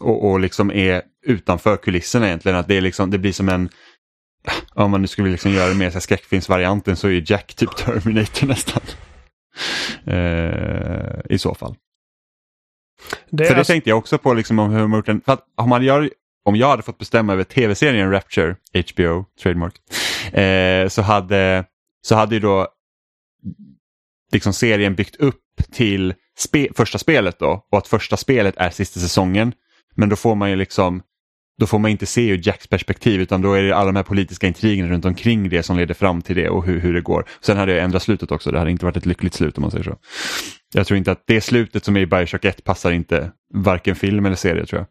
Och, 0.00 0.30
och 0.30 0.40
liksom 0.40 0.70
är 0.70 1.02
utanför 1.26 1.76
kulisserna 1.76 2.26
egentligen. 2.26 2.58
Att 2.58 2.68
det, 2.68 2.76
är 2.76 2.80
liksom, 2.80 3.10
det 3.10 3.18
blir 3.18 3.32
som 3.32 3.48
en, 3.48 3.68
om 4.74 4.90
man 4.90 5.00
nu 5.00 5.06
skulle 5.06 5.30
liksom 5.30 5.52
göra 5.52 5.68
det 5.68 5.74
mer 5.74 5.90
så 5.90 6.00
skräckfilmsvarianten 6.00 6.96
så 6.96 7.08
är 7.08 7.30
Jack 7.32 7.54
typ 7.54 7.76
Terminator 7.76 8.46
nästan. 8.46 8.82
Eh, 10.06 11.34
I 11.34 11.38
så 11.38 11.54
fall. 11.54 11.76
Det 13.30 13.44
För 13.44 13.54
det 13.54 13.58
alltså, 13.58 13.72
tänkte 13.72 13.90
jag 13.90 13.98
också 13.98 14.18
på 14.18 14.34
liksom 14.34 14.58
om 14.58 14.70
hur 14.70 14.86
man 14.86 14.98
gjort 14.98 15.08
en, 15.08 15.20
för 15.20 15.32
att 15.32 15.44
om, 15.56 15.68
man 15.68 15.84
gör, 15.84 16.10
om 16.44 16.56
jag 16.56 16.68
hade 16.68 16.82
fått 16.82 16.98
bestämma 16.98 17.32
över 17.32 17.44
tv-serien 17.44 18.10
Rapture, 18.10 18.56
HBO, 18.72 19.24
trademark, 19.42 19.74
eh, 20.32 20.88
så, 20.88 21.02
hade, 21.02 21.64
så 22.02 22.14
hade 22.14 22.34
ju 22.34 22.40
då 22.40 22.68
liksom 24.32 24.52
serien 24.52 24.94
byggt 24.94 25.16
upp 25.16 25.42
till 25.72 26.14
spe, 26.38 26.68
första 26.76 26.98
spelet 26.98 27.38
då 27.38 27.66
och 27.70 27.78
att 27.78 27.88
första 27.88 28.16
spelet 28.16 28.56
är 28.56 28.70
sista 28.70 29.00
säsongen. 29.00 29.52
Men 29.94 30.08
då 30.08 30.16
får 30.16 30.34
man 30.34 30.50
ju 30.50 30.56
liksom 30.56 31.02
då 31.58 31.66
får 31.66 31.78
man 31.78 31.90
inte 31.90 32.06
se 32.06 32.28
ur 32.28 32.40
Jacks 32.42 32.66
perspektiv 32.66 33.20
utan 33.20 33.42
då 33.42 33.52
är 33.52 33.62
det 33.62 33.76
alla 33.76 33.86
de 33.86 33.96
här 33.96 34.02
politiska 34.02 34.46
intrigerna 34.46 34.90
runt 34.90 35.04
omkring 35.04 35.48
det 35.48 35.62
som 35.62 35.76
leder 35.76 35.94
fram 35.94 36.22
till 36.22 36.36
det 36.36 36.48
och 36.48 36.64
hur, 36.64 36.80
hur 36.80 36.94
det 36.94 37.00
går. 37.00 37.24
Sen 37.40 37.56
hade 37.56 37.72
jag 37.72 37.84
ändrat 37.84 38.02
slutet 38.02 38.32
också, 38.32 38.50
det 38.50 38.58
hade 38.58 38.70
inte 38.70 38.84
varit 38.84 38.96
ett 38.96 39.06
lyckligt 39.06 39.34
slut 39.34 39.58
om 39.58 39.62
man 39.62 39.70
säger 39.70 39.84
så. 39.84 39.96
Jag 40.74 40.86
tror 40.86 40.98
inte 40.98 41.12
att 41.12 41.22
det 41.26 41.40
slutet 41.40 41.84
som 41.84 41.96
är 41.96 42.00
i 42.00 42.06
Bioshock 42.06 42.44
1 42.44 42.64
passar 42.64 42.90
inte 42.90 43.30
varken 43.54 43.96
film 43.96 44.26
eller 44.26 44.36
serie 44.36 44.66
tror 44.66 44.80
jag. 44.80 44.86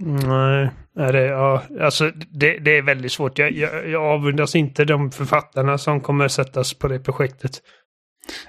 Nej, 0.00 0.70
är 0.98 1.12
det, 1.12 1.24
ja, 1.24 1.62
alltså, 1.80 2.10
det, 2.30 2.58
det 2.58 2.78
är 2.78 2.82
väldigt 2.82 3.12
svårt. 3.12 3.38
Jag, 3.38 3.52
jag, 3.52 3.88
jag 3.88 4.02
avundas 4.02 4.54
inte 4.54 4.84
de 4.84 5.10
författarna 5.10 5.78
som 5.78 6.00
kommer 6.00 6.28
sättas 6.28 6.74
på 6.74 6.88
det 6.88 6.98
projektet. 6.98 7.62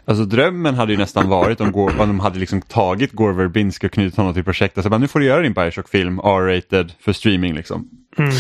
Alltså 0.06 0.26
drömmen 0.26 0.76
hade 0.76 0.92
ju 0.92 0.98
nästan 0.98 1.30
varit 1.30 1.62
om, 1.62 1.72
Gore, 1.72 1.94
om 1.94 2.08
de 2.08 2.20
hade 2.20 2.40
liksom 2.40 2.62
tagit 2.62 3.12
Gore 3.12 3.34
Verbinski 3.34 3.88
och 3.88 3.92
knutit 3.92 4.18
honom 4.18 4.34
till 4.34 4.44
projektet. 4.44 4.84
Så 4.84 4.90
bara, 4.90 4.98
nu 4.98 5.08
får 5.08 5.20
du 5.20 5.26
göra 5.26 5.42
din 5.42 5.54
Bioshock-film, 5.54 6.20
R-rated, 6.20 6.94
för 7.00 7.14
streaming 7.14 7.54
liksom. 7.54 7.90
Mm. 8.18 8.32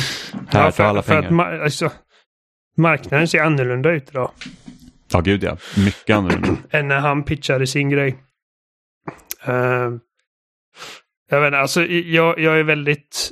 Här, 0.48 0.66
Ja, 0.66 0.72
ta 0.72 0.84
alla 0.84 1.02
för, 1.02 1.22
för 1.22 1.30
pengar. 1.30 1.54
att 1.54 1.62
alltså, 1.62 1.92
marknaden 2.78 3.28
ser 3.28 3.44
annorlunda 3.44 3.92
ut 3.92 4.10
idag. 4.10 4.32
Ja, 5.12 5.20
gud 5.20 5.44
ja. 5.44 5.58
Mycket 5.78 6.16
annorlunda. 6.16 6.56
än 6.72 6.88
när 6.88 7.00
han 7.00 7.24
pitchade 7.24 7.68
sin 7.68 7.90
grej. 7.90 8.18
Uh, 9.48 9.54
jag 11.30 11.42
vet 11.42 11.48
inte, 11.48 11.58
alltså 11.60 11.86
jag, 11.86 12.40
jag 12.40 12.60
är 12.60 12.64
väldigt... 12.64 13.32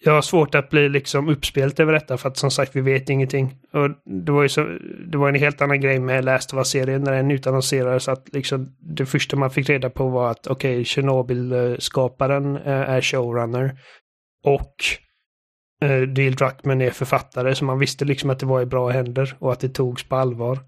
Jag 0.00 0.12
har 0.12 0.22
svårt 0.22 0.54
att 0.54 0.70
bli 0.70 0.88
liksom 0.88 1.28
uppspelt 1.28 1.80
över 1.80 1.92
detta 1.92 2.16
för 2.16 2.28
att 2.28 2.36
som 2.36 2.50
sagt 2.50 2.76
vi 2.76 2.80
vet 2.80 3.10
ingenting. 3.10 3.56
Och 3.72 3.90
det 4.24 4.32
var 4.32 4.42
ju 4.42 4.48
så, 4.48 4.64
det 5.10 5.18
var 5.18 5.28
en 5.28 5.34
helt 5.34 5.62
annan 5.62 5.80
grej 5.80 6.00
med 6.00 6.24
Last 6.24 6.52
of 6.52 6.58
Us-serien 6.58 7.02
när 7.02 7.12
den 7.12 7.30
utannonserades 7.30 8.08
att 8.08 8.28
liksom 8.32 8.76
det 8.80 9.06
första 9.06 9.36
man 9.36 9.50
fick 9.50 9.68
reda 9.68 9.90
på 9.90 10.08
var 10.08 10.30
att 10.30 10.46
okej, 10.46 10.84
Chernobyl-skaparen 10.84 12.56
eh, 12.56 12.90
är 12.90 13.00
showrunner. 13.00 13.78
Och 14.44 14.74
uh, 15.84 16.08
Neil 16.08 16.34
Druckmann 16.34 16.80
är 16.80 16.90
författare 16.90 17.54
så 17.54 17.64
man 17.64 17.78
visste 17.78 18.04
liksom 18.04 18.30
att 18.30 18.38
det 18.38 18.46
var 18.46 18.60
i 18.60 18.66
bra 18.66 18.88
händer 18.88 19.36
och 19.38 19.52
att 19.52 19.60
det 19.60 19.68
togs 19.68 20.08
på 20.08 20.16
allvar. 20.16 20.58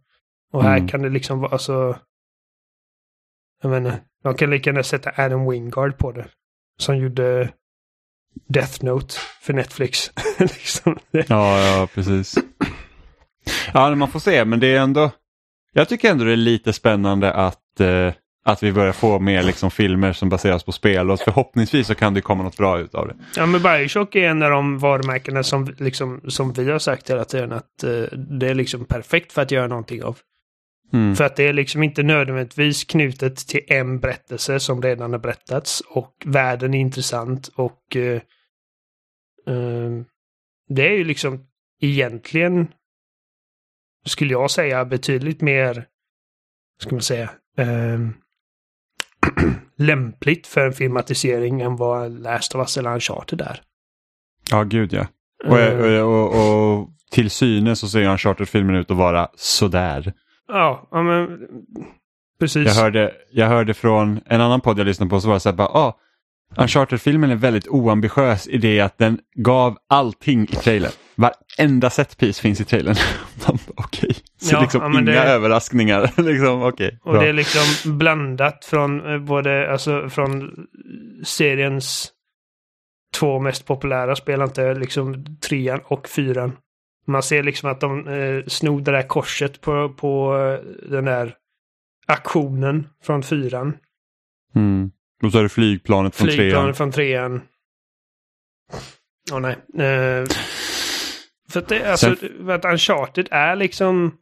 Och 0.53 0.63
här 0.63 0.77
Mm. 0.77 0.89
kan 0.89 1.03
det 1.03 1.09
liksom 1.09 1.41
vara 1.41 1.53
alltså... 1.53 1.99
Jag 3.63 3.71
menar, 3.71 3.93
de 4.23 4.35
kan 4.35 4.51
lika 4.51 4.71
gärna 4.71 4.83
sätta 4.83 5.25
Adam 5.25 5.51
Wingard 5.51 5.99
på 5.99 6.13
det. 6.13 6.27
Som 6.79 6.97
gjorde 6.97 7.51
Death 8.49 8.85
Note 8.85 9.15
för 9.41 9.53
Netflix. 9.53 10.11
liksom. 10.39 10.99
Ja, 11.11 11.61
ja, 11.61 11.89
precis. 11.95 12.35
Ja, 13.75 13.95
man 13.95 14.11
får 14.11 14.21
se, 14.21 14.45
men 14.45 14.61
det 14.61 14.67
är 14.67 14.81
ändå... 14.81 15.11
Jag 15.73 15.89
tycker 15.89 16.11
ändå 16.11 16.25
det 16.25 16.33
är 16.33 16.37
lite 16.37 16.73
spännande 16.73 17.33
att, 17.33 17.81
eh, 17.81 18.13
att 18.45 18.63
vi 18.63 18.73
börjar 18.73 18.93
få 18.93 19.19
mer 19.19 19.43
liksom, 19.43 19.71
filmer 19.71 20.13
som 20.13 20.29
baseras 20.29 20.65
på 20.65 20.73
spel 20.73 21.11
och 21.11 21.21
förhoppningsvis 21.21 21.87
så 21.87 21.95
kan 21.95 22.15
det 22.15 22.21
komma 22.21 22.43
något 22.43 22.57
bra 22.57 22.81
ut 22.81 22.95
av 22.95 23.09
det. 23.09 23.15
Ja, 23.37 23.47
men 23.47 23.63
Bioshock 23.63 24.15
är 24.15 24.29
en 24.29 24.43
av 24.43 24.51
de 24.51 24.79
varumärkena 24.79 25.43
som, 25.43 25.75
liksom, 25.79 26.21
som 26.29 26.53
vi 26.53 26.71
har 26.71 26.79
sagt 26.79 27.11
hela 27.11 27.25
tiden 27.25 27.53
att 27.53 27.85
eh, 27.85 28.19
det 28.41 28.49
är 28.49 28.55
liksom 28.55 28.85
perfekt 28.85 29.33
för 29.33 29.43
att 29.43 29.51
göra 29.51 29.67
någonting 29.67 30.05
av. 30.05 30.19
Mm. 30.93 31.17
För 31.17 31.25
att 31.25 31.37
det 31.37 31.49
är 31.49 31.53
liksom 31.53 31.83
inte 31.83 32.03
nödvändigtvis 32.03 32.85
knutet 32.85 33.37
till 33.37 33.61
en 33.67 34.01
berättelse 34.01 34.61
som 34.61 34.83
redan 34.83 35.13
har 35.13 35.19
berättats 35.19 35.81
och 35.81 36.15
världen 36.25 36.75
är 36.75 36.79
intressant 36.79 37.49
och 37.49 37.97
eh, 37.97 38.23
eh, 39.47 39.91
det 40.69 40.89
är 40.89 40.93
ju 40.93 41.05
liksom 41.05 41.47
egentligen 41.81 42.69
skulle 44.07 44.33
jag 44.33 44.51
säga 44.51 44.85
betydligt 44.85 45.41
mer, 45.41 45.87
ska 46.83 46.95
man 46.95 47.03
säga, 47.03 47.31
eh, 47.59 47.99
lämpligt 49.77 50.47
för 50.47 50.67
en 50.67 50.73
filmatisering 50.73 51.61
än 51.61 51.77
vad 51.77 52.21
Last 52.21 52.55
of 52.55 52.59
Us 52.59 52.79
eller 52.79 52.95
Uncharted 52.95 53.41
är. 53.41 53.63
Ja, 54.51 54.63
gud 54.63 54.93
ja. 54.93 55.07
Och, 55.45 55.59
Eh, 55.59 56.03
och, 56.03 56.35
och, 56.35 56.81
och 56.81 56.89
till 57.11 57.31
synes 57.31 57.81
så 57.81 57.89
ser 57.89 58.05
Uncharted-filmen 58.05 58.77
ut 58.77 58.91
att 58.91 58.97
vara 58.97 59.29
sådär. 59.35 60.13
Ja, 60.53 60.89
ja, 60.91 61.03
men 61.03 61.39
precis. 62.41 62.67
Jag 62.67 62.75
hörde, 62.75 63.13
jag 63.33 63.47
hörde 63.47 63.75
från 63.75 64.21
en 64.27 64.41
annan 64.41 64.61
podd 64.61 64.79
jag 64.79 64.85
lyssnade 64.87 65.11
på 65.11 65.21
så 65.21 65.29
var 65.29 65.35
det 65.35 65.41
så 65.41 65.49
här 65.49 65.57
bara, 65.57 65.69
ah, 65.69 65.97
Uncharted-filmen 66.57 67.31
är 67.31 67.37
väldigt 67.37 67.69
oambitiös 67.69 68.49
i 68.49 68.59
det 68.59 68.81
att 68.81 68.99
den 68.99 69.19
gav 69.35 69.77
allting 69.89 70.43
i 70.43 70.47
trailern. 70.47 70.93
Varenda 71.15 71.91
setpiece 71.91 72.41
finns 72.41 72.61
i 72.61 72.65
trailern. 72.65 72.97
Okej, 73.77 74.15
så 74.41 74.55
Ja, 74.55 74.61
liksom 74.61 74.81
ja, 74.83 74.89
inga 75.01 75.01
det- 75.13 75.19
överraskningar. 75.19 76.03
liksom, 76.23 76.63
okej, 76.63 76.99
Och 77.03 77.13
bra. 77.13 77.23
det 77.23 77.29
är 77.29 77.33
liksom 77.33 77.99
blandat 77.99 78.65
från 78.65 79.13
eh, 79.13 79.19
både, 79.19 79.73
alltså 79.73 80.09
från 80.09 80.51
seriens 81.25 82.13
två 83.19 83.41
mest 83.41 83.67
populära 83.67 84.17
spel, 84.17 84.43
inte 84.43 84.75
liksom 84.75 85.25
trean 85.49 85.81
och 85.85 86.09
fyran. 86.09 86.53
Man 87.11 87.23
ser 87.23 87.43
liksom 87.43 87.71
att 87.71 87.81
de 87.81 88.09
eh, 88.09 88.45
snor 88.47 88.81
det 88.81 88.93
där 88.93 89.09
korset 89.09 89.61
på, 89.61 89.89
på 89.89 90.39
eh, 90.39 90.91
den 90.91 91.05
där 91.05 91.35
aktionen 92.07 92.89
från 93.03 93.23
fyran. 93.23 93.77
Mm. 94.55 94.91
Och 95.23 95.33
så 95.33 95.39
är 95.39 95.43
det 95.43 95.49
flygplanet 95.49 96.17
från 96.17 96.29
Flygplanen 96.29 96.53
trean. 96.53 96.75
från 96.75 96.93
trean. 96.93 97.43
Åh 99.33 99.41
nej. 99.41 99.53
Eh, 99.87 100.27
för 101.51 101.61
att 101.61 101.69
det, 101.69 101.91
alltså, 101.91 102.17
för 102.17 102.51
att 102.51 102.65
Uncharted 102.65 103.29
är 103.31 103.57
liksom 103.57 104.17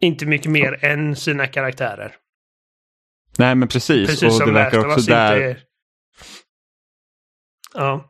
inte 0.00 0.26
mycket 0.26 0.50
mer 0.50 0.84
än 0.84 1.16
sina 1.16 1.46
karaktärer. 1.46 2.16
Nej 3.38 3.54
men 3.54 3.68
precis. 3.68 4.08
Precis 4.08 4.22
och 4.22 4.32
som 4.32 4.46
det 4.46 4.54
verkar 4.54 4.86
också 4.86 5.10
där, 5.10 5.48
inte. 5.48 5.60
Ja 7.74 8.09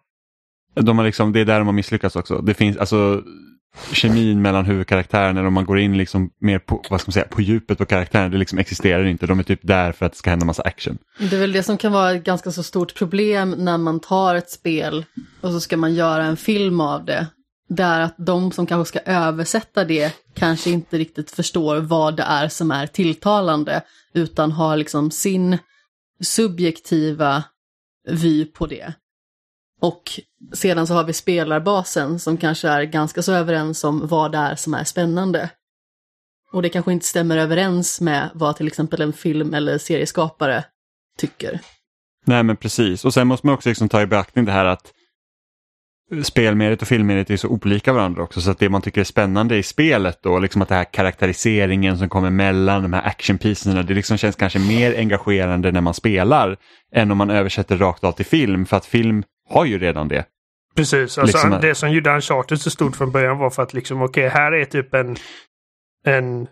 de 0.83 0.99
har 0.99 1.05
liksom, 1.05 1.33
det 1.33 1.41
är 1.41 1.45
där 1.45 1.59
de 1.59 1.67
har 1.67 1.73
misslyckats 1.73 2.17
också. 2.17 2.39
Det 2.39 2.55
finns 2.55 2.77
alltså 2.77 3.23
kemin 3.93 4.43
mellan 4.43 4.65
huvudkaraktärerna 4.65 5.47
om 5.47 5.55
man 5.55 5.65
går 5.65 5.79
in 5.79 5.99
liksom 5.99 6.31
mer 6.41 6.59
på, 6.59 6.85
vad 6.91 7.01
ska 7.01 7.09
man 7.09 7.13
säga, 7.13 7.27
på 7.31 7.41
djupet 7.41 7.79
på 7.79 7.87
karaktärerna. 7.87 8.29
Det 8.29 8.39
liksom 8.39 8.59
existerar 8.59 9.05
inte. 9.05 9.27
De 9.27 9.39
är 9.39 9.43
typ 9.43 9.61
där 9.63 9.93
för 9.93 10.07
att 10.07 10.13
det 10.13 10.19
ska 10.19 10.31
hända 10.31 10.47
massa 10.47 10.63
action. 10.63 10.99
Det 11.19 11.37
är 11.37 11.41
väl 11.41 11.53
det 11.53 11.63
som 11.63 11.79
kan 11.79 11.93
vara 11.93 12.13
ett 12.13 12.25
ganska 12.25 12.53
så 12.53 12.63
stort 12.63 12.95
problem 12.95 13.51
när 13.51 13.79
man 13.79 14.01
tar 14.01 14.35
ett 14.35 14.51
spel 14.51 15.05
och 15.41 15.51
så 15.51 15.61
ska 15.61 15.77
man 15.77 15.95
göra 15.95 16.25
en 16.25 16.37
film 16.37 16.81
av 16.81 17.05
det. 17.05 17.27
Där 17.69 18.01
att 18.01 18.15
de 18.19 18.53
som 18.53 18.67
kanske 18.67 18.89
ska 18.89 19.11
översätta 19.13 19.85
det 19.85 20.15
kanske 20.35 20.71
inte 20.71 20.99
riktigt 20.99 21.31
förstår 21.31 21.77
vad 21.77 22.17
det 22.17 22.23
är 22.23 22.49
som 22.49 22.71
är 22.71 22.87
tilltalande. 22.87 23.83
Utan 24.15 24.53
har 24.53 24.77
liksom 24.77 25.11
sin 25.11 25.59
subjektiva 26.23 27.45
vy 28.09 28.45
på 28.45 28.67
det. 28.67 28.93
Och 29.81 30.03
sedan 30.53 30.87
så 30.87 30.95
har 30.95 31.05
vi 31.05 31.13
spelarbasen 31.13 32.19
som 32.19 32.37
kanske 32.37 32.69
är 32.69 32.83
ganska 32.83 33.23
så 33.23 33.33
överens 33.33 33.85
om 33.85 34.07
vad 34.07 34.33
det 34.33 34.39
är 34.39 34.55
som 34.55 34.75
är 34.75 34.85
spännande. 34.85 35.51
Och 36.53 36.63
det 36.63 36.69
kanske 36.69 36.93
inte 36.93 37.07
stämmer 37.07 37.39
överens 37.39 38.01
med 38.01 38.31
vad 38.35 38.57
till 38.57 38.67
exempel 38.67 39.01
en 39.01 39.13
film 39.13 39.55
eller 39.55 39.79
serieskapare 39.79 40.65
tycker. 41.19 41.61
Nej 42.27 42.43
men 42.43 42.57
precis. 42.57 43.05
Och 43.05 43.15
sen 43.15 43.27
måste 43.27 43.47
man 43.47 43.55
också 43.55 43.69
liksom 43.69 43.89
ta 43.89 44.03
i 44.03 44.07
beaktning 44.07 44.45
det 44.45 44.53
här 44.53 44.65
att 44.65 44.93
spelmediet 46.23 46.83
och 46.83 46.89
filmmediet 46.89 47.31
är 47.31 47.37
så 47.37 47.49
olika 47.49 47.93
varandra 47.93 48.23
också. 48.23 48.41
Så 48.41 48.51
att 48.51 48.59
det 48.59 48.69
man 48.69 48.83
tycker 48.83 49.01
är 49.01 49.05
spännande 49.05 49.57
i 49.57 49.63
spelet 49.63 50.23
då, 50.23 50.39
liksom 50.39 50.63
att 50.63 50.69
det 50.69 50.75
här 50.75 50.93
karaktäriseringen 50.93 51.99
som 51.99 52.09
kommer 52.09 52.31
mellan 52.31 52.83
de 52.83 52.93
här 52.93 53.07
actionpiecerna, 53.07 53.83
det 53.83 53.95
liksom 53.95 54.17
känns 54.17 54.37
kanske 54.37 54.59
mer 54.59 54.99
engagerande 54.99 55.73
när 55.73 55.81
man 55.81 55.95
spelar 55.95 56.57
än 56.93 57.11
om 57.11 57.19
man 57.19 57.31
översätter 57.31 57.77
rakt 57.77 58.05
av 58.05 58.13
till 58.13 58.27
film. 58.27 58.67
För 58.67 58.77
att 58.77 58.87
film 58.87 59.23
har 59.51 59.65
ju 59.65 59.79
redan 59.79 60.09
det. 60.09 60.25
Precis, 60.77 61.19
alltså 61.19 61.37
Liksom- 61.37 61.61
det 61.61 61.75
som 61.75 61.91
gjorde 61.93 62.15
Uncharted 62.15 62.61
så 62.61 62.71
stort 62.71 62.97
från 62.97 63.13
början 63.13 63.39
var 63.39 63.51
för 63.51 63.63
att 63.63 63.75
liksom, 63.75 64.03
okej, 64.03 64.29
här 64.29 64.53
är 64.53 64.65
typ 64.65 64.95
en, 64.95 65.17
en 66.07 66.47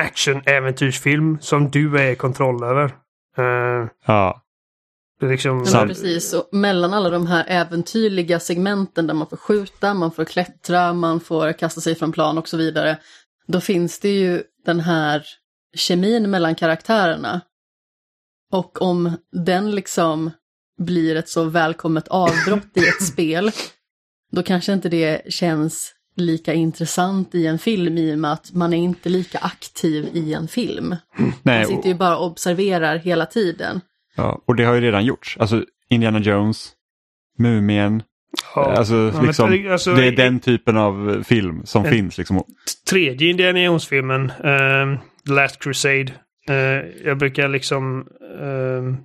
action-äventyrsfilm 0.00 1.38
som 1.40 1.70
du 1.70 1.98
är 1.98 2.10
i 2.10 2.16
kontroll 2.16 2.64
över. 2.64 2.84
Eh, 3.36 3.88
Ja, 4.06 4.42
det 5.20 5.26
är 5.26 5.30
liksom... 5.30 5.64
Ja, 5.72 5.86
precis, 5.86 6.32
och 6.32 6.48
mellan 6.52 6.94
alla 6.94 7.10
de 7.10 7.26
här 7.26 7.44
äventyrliga 7.48 8.40
segmenten 8.40 9.06
där 9.06 9.14
man 9.14 9.26
får 9.26 9.36
skjuta, 9.36 9.94
man 9.94 10.12
får 10.12 10.24
klättra, 10.24 10.92
man 10.92 11.20
får 11.20 11.52
kasta 11.52 11.80
sig 11.80 11.94
från 11.94 12.12
plan 12.12 12.38
och 12.38 12.48
så 12.48 12.56
vidare. 12.56 12.98
Då 13.46 13.60
finns 13.60 14.00
det 14.00 14.08
ju 14.08 14.42
den 14.64 14.80
här 14.80 15.24
kemin 15.76 16.30
mellan 16.30 16.54
karaktärerna. 16.54 17.40
Och 18.52 18.82
om 18.82 19.16
den 19.32 19.70
liksom 19.70 20.30
blir 20.84 21.16
ett 21.16 21.28
så 21.28 21.44
välkommet 21.44 22.08
avbrott 22.08 22.76
i 22.76 22.80
ett 22.88 23.02
spel, 23.12 23.50
då 24.32 24.42
kanske 24.42 24.72
inte 24.72 24.88
det 24.88 25.32
känns 25.32 25.94
lika 26.16 26.54
intressant 26.54 27.34
i 27.34 27.46
en 27.46 27.58
film 27.58 27.98
i 27.98 28.14
och 28.14 28.18
med 28.18 28.32
att 28.32 28.52
man 28.54 28.72
är 28.72 28.76
inte 28.78 29.08
lika 29.08 29.38
aktiv 29.38 30.08
i 30.12 30.34
en 30.34 30.48
film. 30.48 30.96
nej, 31.42 31.58
Man 31.58 31.66
sitter 31.76 31.88
ju 31.88 31.94
bara 31.94 32.16
och 32.18 32.26
observerar 32.26 32.96
hela 32.98 33.26
tiden. 33.26 33.80
ja, 34.16 34.42
och 34.46 34.56
det 34.56 34.64
har 34.64 34.74
ju 34.74 34.80
redan 34.80 35.04
gjorts. 35.04 35.36
Alltså 35.40 35.64
Indiana 35.90 36.18
Jones, 36.18 36.72
Mumien, 37.38 38.02
ja. 38.54 38.72
alltså, 38.76 38.94
men 38.94 39.26
liksom, 39.26 39.66
alltså, 39.70 39.94
det 39.94 40.06
är 40.06 40.12
den 40.12 40.40
typen 40.40 40.76
av 40.76 41.22
film 41.26 41.60
som 41.64 41.84
En- 41.84 41.92
finns. 41.92 42.18
Liksom. 42.18 42.44
tredje 42.90 43.30
Indiana 43.30 43.60
Jones-filmen, 43.62 44.30
ehm, 44.44 44.98
The 45.26 45.32
Last 45.32 45.62
Crusade. 45.62 46.12
Eh, 46.48 46.54
jag 47.04 47.18
brukar 47.18 47.48
liksom 47.48 48.06
ehm, 48.40 48.96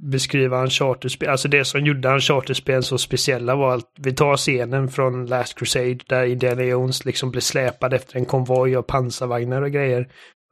beskriva 0.00 0.62
Uncharted-spel, 0.62 1.28
alltså 1.28 1.48
det 1.48 1.64
som 1.64 1.84
gjorde 1.84 2.08
Uncharted-spel 2.08 2.82
så 2.82 2.98
speciella 2.98 3.54
var 3.54 3.74
att 3.74 3.92
vi 3.98 4.12
tar 4.12 4.36
scenen 4.36 4.88
från 4.88 5.26
Last 5.26 5.58
Crusade 5.58 5.98
där 6.06 6.24
Indiana 6.24 6.62
Jones 6.62 7.04
liksom 7.04 7.30
blir 7.30 7.40
släpad 7.40 7.94
efter 7.94 8.16
en 8.16 8.24
konvoj 8.24 8.76
av 8.76 8.82
pansarvagnar 8.82 9.62
och 9.62 9.70
grejer. 9.70 10.08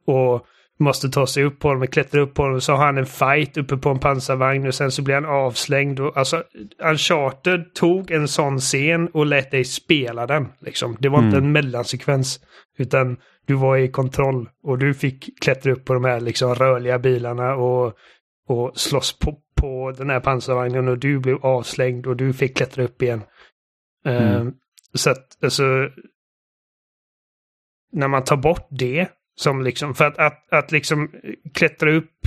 Och 0.07 0.47
måste 0.79 1.09
ta 1.09 1.27
sig 1.27 1.45
upp 1.45 1.59
på 1.59 1.69
honom 1.69 1.87
klättra 1.87 2.21
upp 2.21 2.35
på 2.35 2.43
honom. 2.43 2.61
Så 2.61 2.73
har 2.73 2.87
han 2.87 2.99
en 2.99 3.07
fight 3.07 3.57
uppe 3.57 3.77
på 3.77 3.91
en 3.91 3.99
pansarvagn 3.99 4.67
och 4.67 4.75
sen 4.75 4.91
så 4.91 5.03
blir 5.03 5.15
han 5.15 5.25
avslängd. 5.25 6.01
Och, 6.01 6.17
alltså, 6.17 6.43
Uncharted 6.85 7.75
tog 7.75 8.11
en 8.11 8.29
sån 8.29 8.59
scen 8.59 9.09
och 9.09 9.27
lät 9.27 9.51
dig 9.51 9.65
spela 9.65 10.27
den. 10.27 10.49
Liksom. 10.61 10.97
Det 10.99 11.09
var 11.09 11.19
inte 11.19 11.37
en 11.37 11.53
mellansekvens. 11.53 12.41
Utan 12.79 13.17
du 13.47 13.55
var 13.55 13.77
i 13.77 13.89
kontroll 13.89 14.49
och 14.63 14.79
du 14.79 14.95
fick 14.95 15.41
klättra 15.41 15.73
upp 15.73 15.85
på 15.85 15.95
de 15.95 16.05
här 16.05 16.21
liksom, 16.21 16.55
rörliga 16.55 16.99
bilarna 16.99 17.55
och, 17.55 17.93
och 18.47 18.79
slåss 18.79 19.19
på, 19.19 19.41
på 19.55 19.93
den 19.99 20.11
här 20.11 20.21
pansarvagnen 20.21 20.89
och 20.89 20.99
du 20.99 21.19
blev 21.19 21.37
avslängd 21.37 22.07
och 22.07 22.17
du 22.17 22.33
fick 22.33 22.57
klättra 22.57 22.85
upp 22.85 23.03
igen. 23.03 23.23
Mm. 24.05 24.47
Eh, 24.47 24.53
så 24.95 25.11
att 25.11 25.45
alltså 25.45 25.91
när 27.93 28.09
man 28.09 28.25
tar 28.25 28.37
bort 28.37 28.67
det 28.71 29.09
som 29.37 29.63
liksom 29.63 29.95
för 29.95 30.05
att, 30.05 30.19
att, 30.19 30.53
att 30.53 30.73
liksom 30.73 31.11
klättra 31.55 31.93
upp 31.93 32.27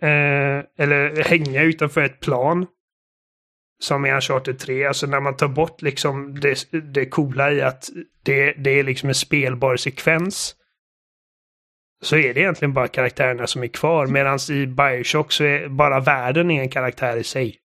eh, 0.00 0.64
eller 0.78 1.24
hänga 1.24 1.62
utanför 1.62 2.00
ett 2.00 2.20
plan 2.20 2.66
som 3.80 4.06
i 4.06 4.12
Uncharted 4.12 4.58
3, 4.58 4.86
alltså 4.86 5.06
när 5.06 5.20
man 5.20 5.36
tar 5.36 5.48
bort 5.48 5.82
liksom 5.82 6.40
det, 6.40 6.72
det 6.92 7.06
coola 7.06 7.52
i 7.52 7.60
att 7.60 7.88
det, 8.22 8.52
det 8.52 8.70
är 8.70 8.84
liksom 8.84 9.08
en 9.08 9.14
spelbar 9.14 9.76
sekvens 9.76 10.54
så 12.02 12.16
är 12.16 12.34
det 12.34 12.40
egentligen 12.40 12.72
bara 12.72 12.88
karaktärerna 12.88 13.46
som 13.46 13.62
är 13.62 13.66
kvar. 13.66 14.06
Medan 14.06 14.38
i 14.50 14.66
Bioshock 14.66 15.32
så 15.32 15.44
är 15.44 15.68
bara 15.68 16.00
världen 16.00 16.50
är 16.50 16.60
en 16.60 16.68
karaktär 16.68 17.16
i 17.16 17.24
sig. 17.24 17.56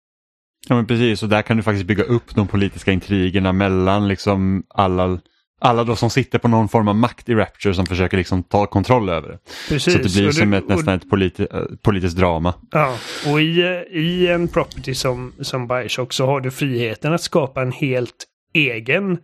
Ja 0.67 0.75
men 0.75 0.85
precis, 0.85 1.23
och 1.23 1.29
där 1.29 1.41
kan 1.41 1.57
du 1.57 1.63
faktiskt 1.63 1.85
bygga 1.85 2.03
upp 2.03 2.35
de 2.35 2.47
politiska 2.47 2.91
intrigerna 2.91 3.53
mellan 3.53 4.07
liksom 4.07 4.63
alla, 4.69 5.19
alla 5.61 5.83
då 5.83 5.95
som 5.95 6.09
sitter 6.09 6.39
på 6.39 6.47
någon 6.47 6.69
form 6.69 6.87
av 6.87 6.95
makt 6.95 7.29
i 7.29 7.35
Rapture 7.35 7.73
som 7.73 7.85
försöker 7.85 8.17
liksom 8.17 8.43
ta 8.43 8.65
kontroll 8.65 9.09
över 9.09 9.29
det. 9.29 9.39
Precis. 9.69 9.93
Så 9.93 9.99
det 9.99 10.21
blir 10.21 10.31
som 10.31 10.53
ett, 10.53 10.67
nästan 10.67 10.93
ett 10.93 11.09
politi 11.09 11.47
politiskt 11.81 12.17
drama. 12.17 12.53
Ja, 12.71 12.97
och 13.31 13.41
i, 13.41 13.61
i 13.91 14.27
en 14.27 14.47
property 14.47 14.93
som, 14.93 15.33
som 15.41 15.67
Bioshock 15.67 16.13
så 16.13 16.25
har 16.25 16.41
du 16.41 16.51
friheten 16.51 17.13
att 17.13 17.21
skapa 17.21 17.61
en 17.61 17.71
helt 17.71 18.25
egen 18.53 19.17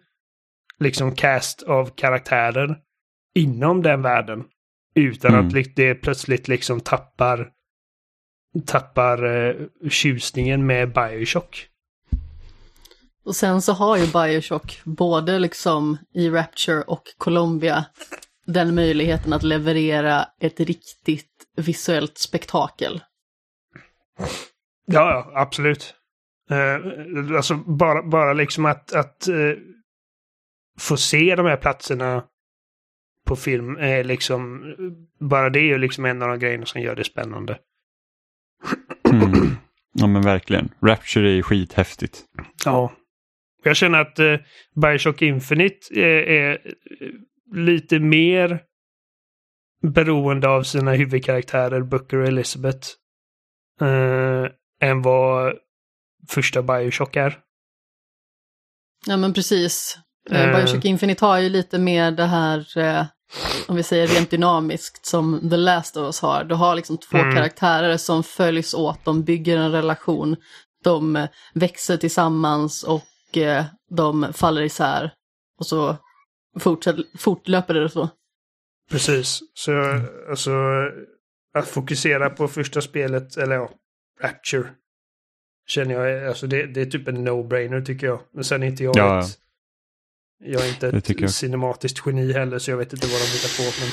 liksom 0.80 1.16
cast 1.16 1.64
av 1.64 1.90
karaktärer 1.96 2.76
inom 3.36 3.82
den 3.82 4.02
världen. 4.02 4.44
Utan 4.96 5.34
Mm. 5.34 5.48
att 5.48 5.76
det 5.76 5.96
plötsligt 5.96 6.48
liksom 6.48 6.80
tappar 6.80 7.50
tappar 8.66 9.24
eh, 9.24 9.56
tjusningen 9.90 10.66
med 10.66 10.94
Bioshock. 10.94 11.68
Och 13.26 13.36
sen 13.36 13.62
så 13.62 13.74
har 13.74 13.98
ju 13.98 14.08
Bioshock 14.08 14.82
både 14.84 15.40
liksom 15.40 15.98
i 16.14 16.30
Rapture 16.30 16.82
och 16.82 17.04
Columbia 17.18 17.86
den 18.46 18.76
möjligheten 18.76 19.34
att 19.34 19.44
leverera 19.44 20.28
ett 20.40 20.60
riktigt 20.60 21.30
visuellt 21.56 22.18
spektakel. 22.18 23.02
Ja, 24.86 25.12
ja 25.12 25.32
absolut. 25.42 25.96
Eh, 26.50 27.36
alltså 27.36 27.56
bara, 27.56 28.04
bara 28.04 28.34
liksom 28.34 28.66
att, 28.66 28.94
att 28.94 29.28
eh, 29.28 29.36
få 30.80 30.98
se 30.98 31.36
de 31.36 31.46
här 31.46 31.58
platserna 31.58 32.24
på 33.32 33.36
film 33.36 33.78
är 33.78 34.04
liksom, 34.04 34.76
bara 35.20 35.50
det 35.50 35.60
är 35.60 35.64
ju 35.64 35.78
liksom 35.78 36.06
en 36.06 36.22
av 36.22 36.30
de 36.30 36.40
grejerna 36.40 36.66
som 36.66 36.82
gör 36.82 36.96
det 36.96 37.04
spännande. 37.04 37.58
Mm. 39.12 39.56
Ja 39.94 40.08
men 40.08 40.22
verkligen. 40.22 40.70
Rapture 40.82 41.30
är 41.30 41.34
ju 41.34 41.44
skithäftigt. 41.44 42.24
Ja. 42.66 42.92
Jag 43.64 43.76
känner 43.76 44.00
att 44.00 44.20
eh, 44.20 44.36
Bioshock 44.82 45.22
Infinite 45.22 46.00
är, 46.00 46.30
är 46.30 46.52
eh, 46.52 46.58
lite 47.56 48.00
mer 48.00 48.62
beroende 49.82 50.48
av 50.48 50.64
sina 50.64 50.94
huvudkaraktärer 50.94 51.82
Booker 51.82 52.18
och 52.18 52.28
Elizabeth 52.28 52.88
eh, 53.82 54.46
än 54.90 55.02
vad 55.02 55.54
första 56.30 56.62
Bioshock 56.64 57.16
är. 57.16 57.40
Ja 59.06 59.18
men 59.18 59.34
precis. 59.34 59.98
Eh. 60.30 60.50
Eh. 60.50 60.58
Bioshock 60.58 60.86
Infinite 60.86 61.26
har 61.26 61.40
ju 61.40 61.50
lite 61.50 61.80
mer 61.80 62.12
det 62.12 62.26
här, 62.26 62.78
eh, 62.78 63.06
om 63.68 63.76
vi 63.76 63.84
säger 63.84 64.08
rent 64.08 64.30
dynamiskt, 64.30 65.06
som 65.06 65.50
The 65.50 65.58
Last 65.58 65.98
of 65.98 66.04
Us 66.06 66.22
har. 66.22 66.44
Du 66.44 66.56
har 66.56 66.76
liksom 66.76 66.98
två 66.98 67.18
Mm. 67.18 67.36
karaktärer 67.36 67.98
som 67.98 68.24
följs 68.24 68.74
åt, 68.74 69.06
de 69.06 69.24
bygger 69.24 69.58
en 69.58 69.72
relation, 69.72 70.36
de 70.84 71.16
eh, 71.16 71.30
växer 71.54 71.98
tillsammans 71.98 72.84
och 72.84 73.38
eh, 73.38 73.66
de 73.90 74.34
faller 74.34 74.62
isär. 74.62 75.14
Och 75.60 75.66
så 75.66 75.98
fortsätter, 76.60 77.04
fortlöper 77.18 77.74
det 77.74 77.90
så. 77.90 78.10
Precis. 78.92 79.40
Så 79.54 79.72
alltså 80.30 80.52
att 81.54 81.68
fokusera 81.68 82.30
på 82.30 82.48
första 82.48 82.82
spelet, 82.82 83.38
eller 83.38 83.56
ja, 83.56 83.70
Rapture. 84.22 84.70
Känner 85.68 85.96
jag, 85.96 86.28
alltså 86.28 86.48
det, 86.48 86.66
det 86.74 86.82
är 86.82 86.86
typ 86.86 87.08
en 87.08 87.28
no-brainer 87.28 87.86
tycker 87.86 88.08
jag. 88.08 88.20
Men 88.34 88.44
sen 88.44 88.64
är 88.64 88.68
inte 88.68 88.84
jag 88.84 88.98
Ja, 88.98 89.20
ett, 89.20 89.38
jag 90.46 90.66
är 90.66 90.70
inte 90.70 90.88
ett 91.26 91.32
cinematiskt 91.32 92.02
geni 92.06 92.34
heller 92.34 92.60
så 92.60 92.72
jag 92.72 92.78
vet 92.78 92.94
inte 92.94 93.08
vad 93.08 93.20
de 93.22 93.26
hittar 93.26 93.58
på. 93.58 93.72
Men 93.82 93.92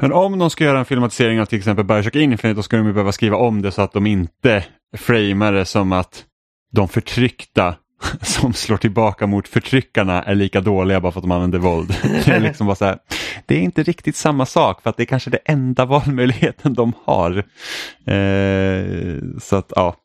Men 0.00 0.12
om 0.12 0.38
de 0.38 0.50
ska 0.50 0.64
göra 0.64 0.78
en 0.78 0.84
filmatisering 0.84 1.40
av 1.40 1.46
till 1.46 1.58
exempel 1.58 1.84
Bioshock 1.84 2.16
Infinite 2.16 2.58
då 2.58 2.62
ska 2.62 2.76
de 2.76 2.86
ju 2.86 2.92
behöva 2.92 3.12
skriva 3.12 3.36
om 3.36 3.62
det 3.62 3.72
så 3.72 3.82
att 3.82 3.92
de 3.92 4.06
inte 4.06 4.64
framar 4.96 5.52
det 5.52 5.64
som 5.64 5.92
att 5.92 6.24
de 6.72 6.88
förtryckta 6.88 7.76
som 8.22 8.52
slår 8.52 8.76
tillbaka 8.76 9.26
mot 9.26 9.48
förtryckarna 9.48 10.22
är 10.22 10.34
lika 10.34 10.60
dåliga 10.60 11.00
bara 11.00 11.12
för 11.12 11.20
att 11.20 11.24
de 11.24 11.30
använder 11.30 11.58
våld. 11.58 11.94
Det 12.24 12.28
är 12.28 12.40
liksom 12.40 12.66
bara 12.66 12.76
så 12.76 12.84
här, 12.84 12.98
det 13.46 13.54
är 13.54 13.60
inte 13.60 13.82
riktigt 13.82 14.16
samma 14.16 14.46
sak 14.46 14.82
för 14.82 14.90
att 14.90 14.96
det 14.96 15.02
är 15.02 15.06
kanske 15.06 15.30
det 15.30 15.38
enda 15.44 15.84
valmöjligheten 15.84 16.74
de 16.74 16.92
har. 17.04 17.36
Eh, 18.06 19.20
så 19.40 19.56
att 19.56 19.72
ja, 19.76 19.96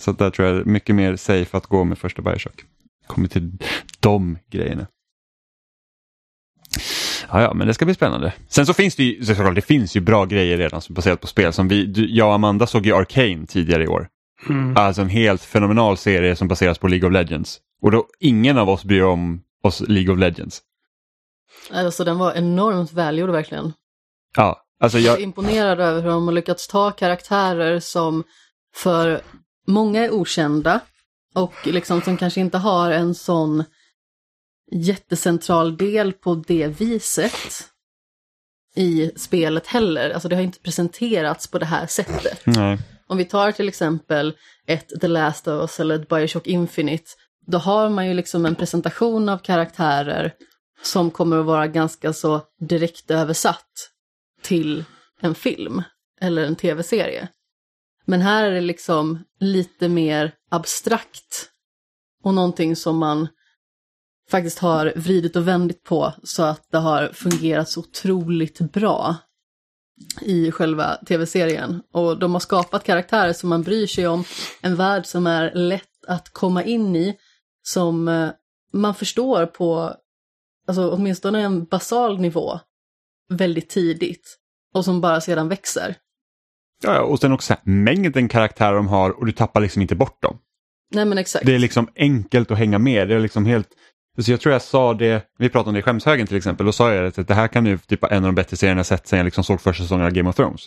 så 0.00 0.10
att 0.10 0.18
där 0.18 0.30
tror 0.30 0.48
jag 0.48 0.56
är 0.56 0.64
mycket 0.64 0.94
mer 0.94 1.16
safe 1.16 1.56
att 1.56 1.66
gå 1.66 1.84
med 1.84 1.98
första 1.98 2.22
Bioshock. 2.22 2.64
Kommer 3.06 3.28
till 3.28 3.52
de 4.00 4.38
grejerna. 4.50 4.86
Ja, 7.32 7.42
ja, 7.42 7.54
men 7.54 7.66
det 7.66 7.74
ska 7.74 7.84
bli 7.84 7.94
spännande. 7.94 8.32
Sen 8.48 8.66
så 8.66 8.74
finns 8.74 8.96
det 8.96 9.02
ju, 9.02 9.24
såklart, 9.24 9.54
det 9.54 9.60
finns 9.62 9.96
ju 9.96 10.00
bra 10.00 10.24
grejer 10.24 10.58
redan 10.58 10.82
som 10.82 10.94
baserat 10.94 11.20
på 11.20 11.26
spel. 11.26 11.52
Som 11.52 11.68
vi, 11.68 11.86
du, 11.86 12.10
jag 12.10 12.28
och 12.28 12.34
Amanda 12.34 12.66
såg 12.66 12.86
ju 12.86 12.96
Arcane 12.96 13.46
tidigare 13.46 13.84
i 13.84 13.86
år. 13.86 14.08
mm. 14.48 14.76
Alltså 14.76 15.02
en 15.02 15.08
helt 15.08 15.42
fenomenal 15.42 15.96
serie 15.96 16.36
som 16.36 16.48
baseras 16.48 16.78
på 16.78 16.88
League 16.88 17.08
of 17.08 17.12
Legends. 17.12 17.58
Och 17.82 17.90
då 17.90 18.06
ingen 18.20 18.58
av 18.58 18.68
oss 18.70 18.84
bryr 18.84 19.02
om 19.02 19.42
oss 19.64 19.80
League 19.80 20.12
of 20.12 20.18
Legends. 20.18 20.60
Alltså 21.70 22.04
den 22.04 22.18
var 22.18 22.32
enormt 22.32 22.92
välgjord 22.92 23.30
verkligen. 23.30 23.72
Ja, 24.36 24.62
alltså 24.80 24.98
Jag 24.98 25.14
är 25.14 25.18
jag, 25.18 25.22
imponerad 25.22 25.80
över 25.80 26.02
hur 26.02 26.10
de 26.10 26.24
har 26.24 26.32
lyckats 26.32 26.68
ta 26.68 26.90
karaktärer 26.90 27.80
som 27.80 28.24
för 28.74 29.20
många 29.66 30.04
är 30.04 30.10
okända 30.10 30.80
och 31.34 31.54
liksom 31.64 32.00
som 32.00 32.16
kanske 32.16 32.40
inte 32.40 32.58
har 32.58 32.90
en 32.90 33.14
sån 33.14 33.64
jättecentral 34.70 35.76
del 35.76 36.12
på 36.12 36.34
det 36.34 36.66
viset 36.66 37.68
i 38.74 39.10
spelet 39.16 39.66
heller. 39.66 40.10
Alltså 40.10 40.28
det 40.28 40.36
har 40.36 40.42
inte 40.42 40.60
presenterats 40.60 41.46
på 41.46 41.58
det 41.58 41.66
här 41.66 41.86
sättet. 41.86 42.40
nej. 42.44 42.78
Om 43.06 43.18
vi 43.18 43.24
tar 43.24 43.52
till 43.52 43.68
exempel 43.68 44.36
ett 44.66 45.00
The 45.00 45.08
Last 45.08 45.48
of 45.48 45.60
Us 45.60 45.80
eller 45.80 45.94
ett 45.94 46.08
Bioshock 46.08 46.46
Infinite, 46.46 47.10
då 47.46 47.58
har 47.58 47.88
man 47.88 48.08
ju 48.08 48.14
liksom 48.14 48.46
en 48.46 48.54
presentation 48.54 49.28
av 49.28 49.38
karaktärer 49.38 50.34
som 50.82 51.10
kommer 51.10 51.38
att 51.38 51.46
vara 51.46 51.66
ganska 51.66 52.12
så 52.12 52.40
direkt 52.60 53.10
översatt 53.10 53.90
till 54.42 54.84
en 55.20 55.34
film 55.34 55.82
eller 56.20 56.44
en 56.44 56.56
tv-serie. 56.56 57.28
Men 58.04 58.20
här 58.20 58.44
är 58.44 58.50
det 58.50 58.60
liksom 58.60 59.24
lite 59.40 59.88
mer 59.88 60.34
abstrakt 60.50 61.48
och 62.22 62.34
någonting 62.34 62.76
som 62.76 62.98
man 62.98 63.28
faktiskt 64.32 64.58
har 64.58 64.92
vridit 64.96 65.36
och 65.36 65.48
vändit 65.48 65.84
på 65.84 66.12
så 66.22 66.42
att 66.42 66.66
det 66.70 66.78
har 66.78 67.08
fungerat 67.08 67.68
så 67.68 67.80
otroligt 67.80 68.58
bra 68.58 69.16
i 70.20 70.50
själva 70.50 70.96
tv-serien. 71.08 71.82
Och 71.92 72.18
de 72.18 72.32
har 72.32 72.40
skapat 72.40 72.84
karaktärer 72.84 73.32
som 73.32 73.48
man 73.48 73.62
bryr 73.62 73.86
sig 73.86 74.06
om, 74.06 74.24
en 74.60 74.76
värld 74.76 75.06
som 75.06 75.26
är 75.26 75.52
lätt 75.54 76.04
att 76.06 76.28
komma 76.28 76.64
in 76.64 76.96
i, 76.96 77.16
som 77.62 78.08
eh, 78.08 78.30
man 78.72 78.94
förstår 78.94 79.46
på, 79.46 79.94
alltså 80.66 80.90
åtminstone 80.90 81.40
en 81.40 81.64
basal 81.64 82.20
nivå, 82.20 82.60
väldigt 83.28 83.68
tidigt. 83.68 84.38
Och 84.74 84.84
som 84.84 85.00
bara 85.00 85.20
sedan 85.20 85.48
växer. 85.48 85.94
Ja, 86.82 87.02
och 87.02 87.18
sen 87.18 87.32
också 87.32 87.52
här, 87.52 87.62
mängden 87.64 88.28
karaktärer 88.28 88.76
de 88.76 88.88
har 88.88 89.10
och 89.10 89.26
du 89.26 89.32
tappar 89.32 89.60
liksom 89.60 89.82
inte 89.82 89.94
bort 89.94 90.22
dem. 90.22 90.38
Nej 90.94 91.04
men 91.04 91.18
exakt. 91.18 91.46
Det 91.46 91.54
är 91.54 91.58
liksom 91.58 91.88
enkelt 91.96 92.50
att 92.50 92.58
hänga 92.58 92.78
med. 92.78 93.08
Det 93.08 93.14
är 93.14 93.20
liksom 93.20 93.46
helt... 93.46 93.68
Så 94.18 94.30
jag 94.30 94.40
tror 94.40 94.52
jag 94.52 94.62
sa 94.62 94.94
det, 94.94 95.26
vi 95.38 95.48
pratade 95.48 95.68
om 95.68 95.74
det 95.74 95.78
i 95.78 95.82
skämshögen 95.82 96.26
till 96.26 96.36
exempel, 96.36 96.66
då 96.66 96.72
sa 96.72 96.94
jag 96.94 97.06
att 97.06 97.28
det 97.28 97.34
här 97.34 97.48
kan 97.48 97.66
ju 97.66 97.78
typ 97.78 98.04
en 98.04 98.16
av 98.16 98.22
de 98.22 98.34
bättre 98.34 98.56
serierna 98.56 98.78
jag 98.78 98.86
sett 98.86 99.06
sen 99.06 99.16
jag 99.16 99.24
liksom 99.24 99.44
såg 99.44 99.60
första 99.60 99.82
säsongen 99.82 100.06
av 100.06 100.12
Game 100.12 100.30
of 100.30 100.36
Thrones. 100.36 100.60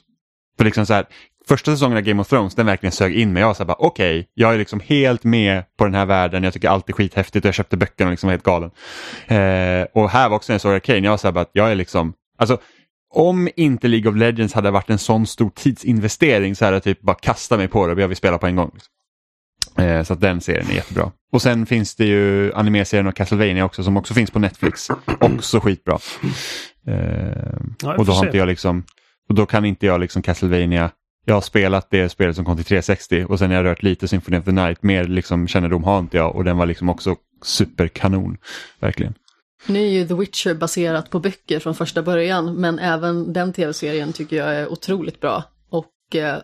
För 0.58 0.66
liksom 0.66 0.86
så 0.86 0.94
här, 0.94 1.06
första 1.48 1.72
säsongen 1.72 1.98
av 1.98 2.04
Game 2.04 2.22
of 2.22 2.28
Thrones, 2.28 2.56
den 2.56 2.66
verkligen 2.66 2.92
sög 2.92 3.16
in 3.16 3.34
mig. 3.34 3.42
Jag 3.42 3.48
var 3.48 3.54
så 3.54 3.64
här 3.64 3.68
bara, 3.68 3.78
okej, 3.80 4.28
jag 4.34 4.54
är 4.54 4.58
liksom 4.58 4.80
helt 4.80 5.24
med 5.24 5.64
på 5.78 5.84
den 5.84 5.94
här 5.94 6.06
världen, 6.06 6.44
jag 6.44 6.54
tycker 6.54 6.70
allt 6.70 6.90
är 6.90 6.94
skithäftigt 6.94 7.46
och 7.46 7.48
jag 7.48 7.56
köpte 7.56 7.78
böckerna 7.78 8.08
och 8.08 8.12
liksom 8.12 8.28
var 8.28 8.32
helt 8.32 8.44
galen. 8.44 8.72
Eh, 9.28 9.88
och 9.94 10.10
här 10.10 10.30
var 10.30 10.36
också 10.36 10.52
när 10.52 10.54
jag 10.54 10.62
såg 10.62 10.74
Arcane, 10.74 11.00
jag 11.00 11.12
var 11.12 11.18
så 11.18 11.28
här 11.28 11.32
bara, 11.32 11.42
att 11.42 11.52
jag 11.54 11.72
är 11.72 11.76
liksom, 11.76 12.14
alltså 12.38 12.58
om 13.14 13.50
inte 13.56 13.88
League 13.88 14.12
of 14.12 14.18
Legends 14.18 14.54
hade 14.54 14.72
varit 14.72 14.90
en 14.90 14.98
sån 14.98 15.28
stor 15.28 15.50
tidsinvestering 15.50 16.56
så 16.56 16.66
hade 16.66 16.76
jag 16.76 16.84
typ 16.84 17.02
bara 17.02 17.16
kastat 17.16 17.60
mig 17.60 17.68
på 17.68 17.88
det 17.88 17.94
och 17.94 18.00
jag 18.00 18.08
vill 18.08 18.18
spela 18.18 18.38
på 18.38 18.48
en 18.48 18.56
gång. 18.56 18.72
Liksom. 18.74 18.92
Eh, 19.78 20.04
så 20.04 20.14
att 20.14 20.22
den 20.22 20.42
serien 20.42 20.70
är 20.70 20.74
jättebra. 20.74 21.12
Och 21.32 21.42
sen 21.42 21.66
finns 21.66 21.96
det 21.96 22.06
ju 22.06 22.54
animeserien 22.54 23.08
av 23.08 23.12
Castlevania 23.12 23.66
också 23.66 23.84
som 23.84 23.98
också 23.98 24.14
finns 24.14 24.32
på 24.32 24.40
Netflix. 24.40 24.90
Också 25.20 25.60
skitbra. 25.60 26.00
Eh, 26.88 26.96
jag 27.82 28.00
och 28.00 28.06
då 28.06 28.12
har 28.12 28.26
inte 28.26 28.38
jag 28.38 28.48
liksom, 28.48 28.84
och 29.30 29.36
då 29.36 29.46
kan 29.46 29.66
inte 29.66 29.86
jag 29.86 30.00
liksom 30.00 30.22
Castlevania 30.22 30.92
jag 31.26 31.36
har 31.36 31.42
spelat 31.42 31.88
det 31.90 32.10
spelet 32.10 32.36
som 32.36 32.46
kom 32.46 32.56
till 32.56 32.66
360 32.66 33.26
och 33.30 33.40
sen 33.40 33.50
har 33.50 33.58
jag 33.58 33.66
rört 33.66 33.84
lite 33.84 34.08
Symphony 34.08 34.38
of 34.38 34.46
the 34.46 34.52
Night. 34.52 34.84
Mer 34.84 35.04
liksom 35.04 35.48
kännedom 35.48 35.84
har 35.84 36.00
inte 36.00 36.18
jag 36.18 36.36
och 36.36 36.44
den 36.44 36.58
var 36.58 36.66
liksom 36.66 36.90
också 36.90 37.16
superkanon. 37.44 38.38
Verkligen. 38.80 39.14
Nu 39.68 39.80
är 39.80 39.90
ju 39.90 40.08
The 40.08 40.14
Witcher 40.14 40.54
baserat 40.54 41.10
på 41.10 41.20
böcker 41.20 41.60
från 41.60 41.76
första 41.76 42.04
början, 42.04 42.56
men 42.56 42.80
även 42.80 43.34
den 43.34 43.54
tv-serien 43.54 44.14
tycker 44.14 44.36
jag 44.36 44.56
är 44.56 44.72
otroligt 44.72 45.22
bra. 45.22 45.44
Och 45.70 46.16
eh, 46.16 46.38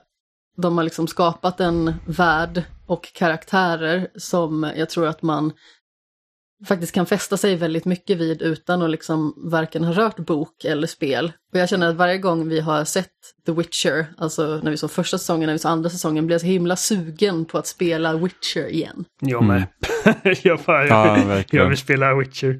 de 0.57 0.77
har 0.77 0.83
liksom 0.83 1.07
skapat 1.07 1.59
en 1.59 1.93
värld 2.05 2.63
och 2.87 3.13
karaktärer 3.13 4.07
som 4.15 4.71
jag 4.75 4.89
tror 4.89 5.07
att 5.07 5.21
man 5.21 5.53
faktiskt 6.67 6.93
kan 6.93 7.05
fästa 7.05 7.37
sig 7.37 7.55
väldigt 7.55 7.85
mycket 7.85 8.17
vid 8.17 8.41
utan 8.41 8.81
att 8.81 8.89
liksom 8.89 9.33
varken 9.37 9.83
ha 9.83 9.93
rört 9.93 10.17
bok 10.17 10.65
eller 10.65 10.87
spel. 10.87 11.31
Och 11.53 11.59
jag 11.59 11.69
känner 11.69 11.89
att 11.89 11.95
varje 11.95 12.17
gång 12.17 12.47
vi 12.47 12.59
har 12.59 12.83
sett 12.83 13.11
The 13.45 13.51
Witcher, 13.51 14.05
alltså 14.17 14.59
när 14.63 14.71
vi 14.71 14.77
såg 14.77 14.91
första 14.91 15.17
säsongen, 15.17 15.47
när 15.47 15.53
vi 15.53 15.59
såg 15.59 15.71
andra 15.71 15.89
säsongen, 15.89 16.25
blir 16.25 16.33
jag 16.33 16.41
så 16.41 16.47
himla 16.47 16.75
sugen 16.75 17.45
på 17.45 17.57
att 17.57 17.67
spela 17.67 18.17
Witcher 18.17 18.67
igen. 18.67 19.05
Jag 19.21 19.43
med. 19.43 19.67
jag, 20.43 20.59
bara, 20.65 20.87
Ja, 20.87 21.43
jag, 21.49 21.69
vill 21.69 21.77
spela 21.87 22.15
Witcher. 22.15 22.59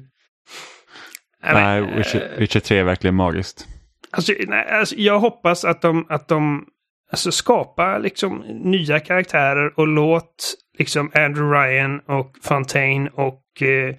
Nej, 1.42 1.96
Witcher, 1.96 2.30
eh, 2.32 2.38
Witcher 2.38 2.60
3 2.60 2.78
är 2.78 2.84
verkligen 2.84 3.14
magiskt. 3.14 3.66
Alltså, 4.10 4.32
nej, 4.46 4.70
alltså, 4.70 4.94
jag 4.94 5.18
hoppas 5.18 5.64
att 5.64 5.82
de, 5.82 6.06
att 6.08 6.28
de 6.28 6.64
alltså, 7.12 7.32
skapar 7.32 7.98
liksom, 7.98 8.38
nya 8.48 9.00
karaktärer 9.00 9.78
och 9.78 9.88
låt 9.88 10.54
liksom, 10.78 11.10
Andrew 11.14 11.58
Ryan 11.58 12.00
och 12.00 12.36
Fontaine 12.42 13.08
och 13.08 13.62
eh, 13.62 13.94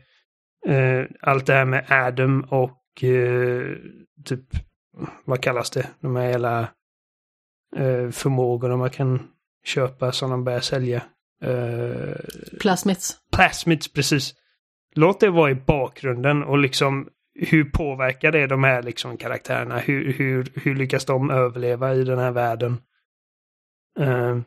eh, 0.76 1.06
allt 1.22 1.46
det 1.46 1.54
här 1.54 1.66
med 1.66 1.86
Adam 1.90 2.42
och 2.50 3.04
eh, 3.04 3.76
typ, 4.26 4.46
vad 5.26 5.42
kallas 5.42 5.70
det? 5.70 5.88
De 6.00 6.16
här 6.16 6.28
hela 6.28 6.60
eh, 7.76 8.10
förmågorna 8.10 8.78
man 8.78 8.90
kan 8.90 9.28
köpa 9.66 10.12
som 10.12 10.30
de 10.30 10.44
börjar 10.44 10.60
sälja. 10.60 11.02
Eh, 11.44 12.16
Plasmids. 12.60 13.18
plasmids, 13.32 13.94
precis. 13.94 14.34
Låt 14.96 15.20
det 15.20 15.30
vara 15.30 15.52
i 15.52 15.56
bakgrunden 15.56 16.44
och 16.44 16.58
liksom 16.58 17.08
hur 17.36 17.64
påverkar 17.64 18.32
det 18.32 18.48
de 18.48 18.64
här 18.64 18.84
liksom 18.84 19.18
karaktärerna? 19.18 19.78
Hur, 19.78 20.14
hur, 20.14 20.52
hur 20.56 20.76
lyckas 20.76 21.06
de 21.06 21.32
överleva 21.32 21.94
i 21.96 22.04
den 22.04 22.20
här 22.20 22.32
världen? 22.32 22.78
Uh, 24.00 24.42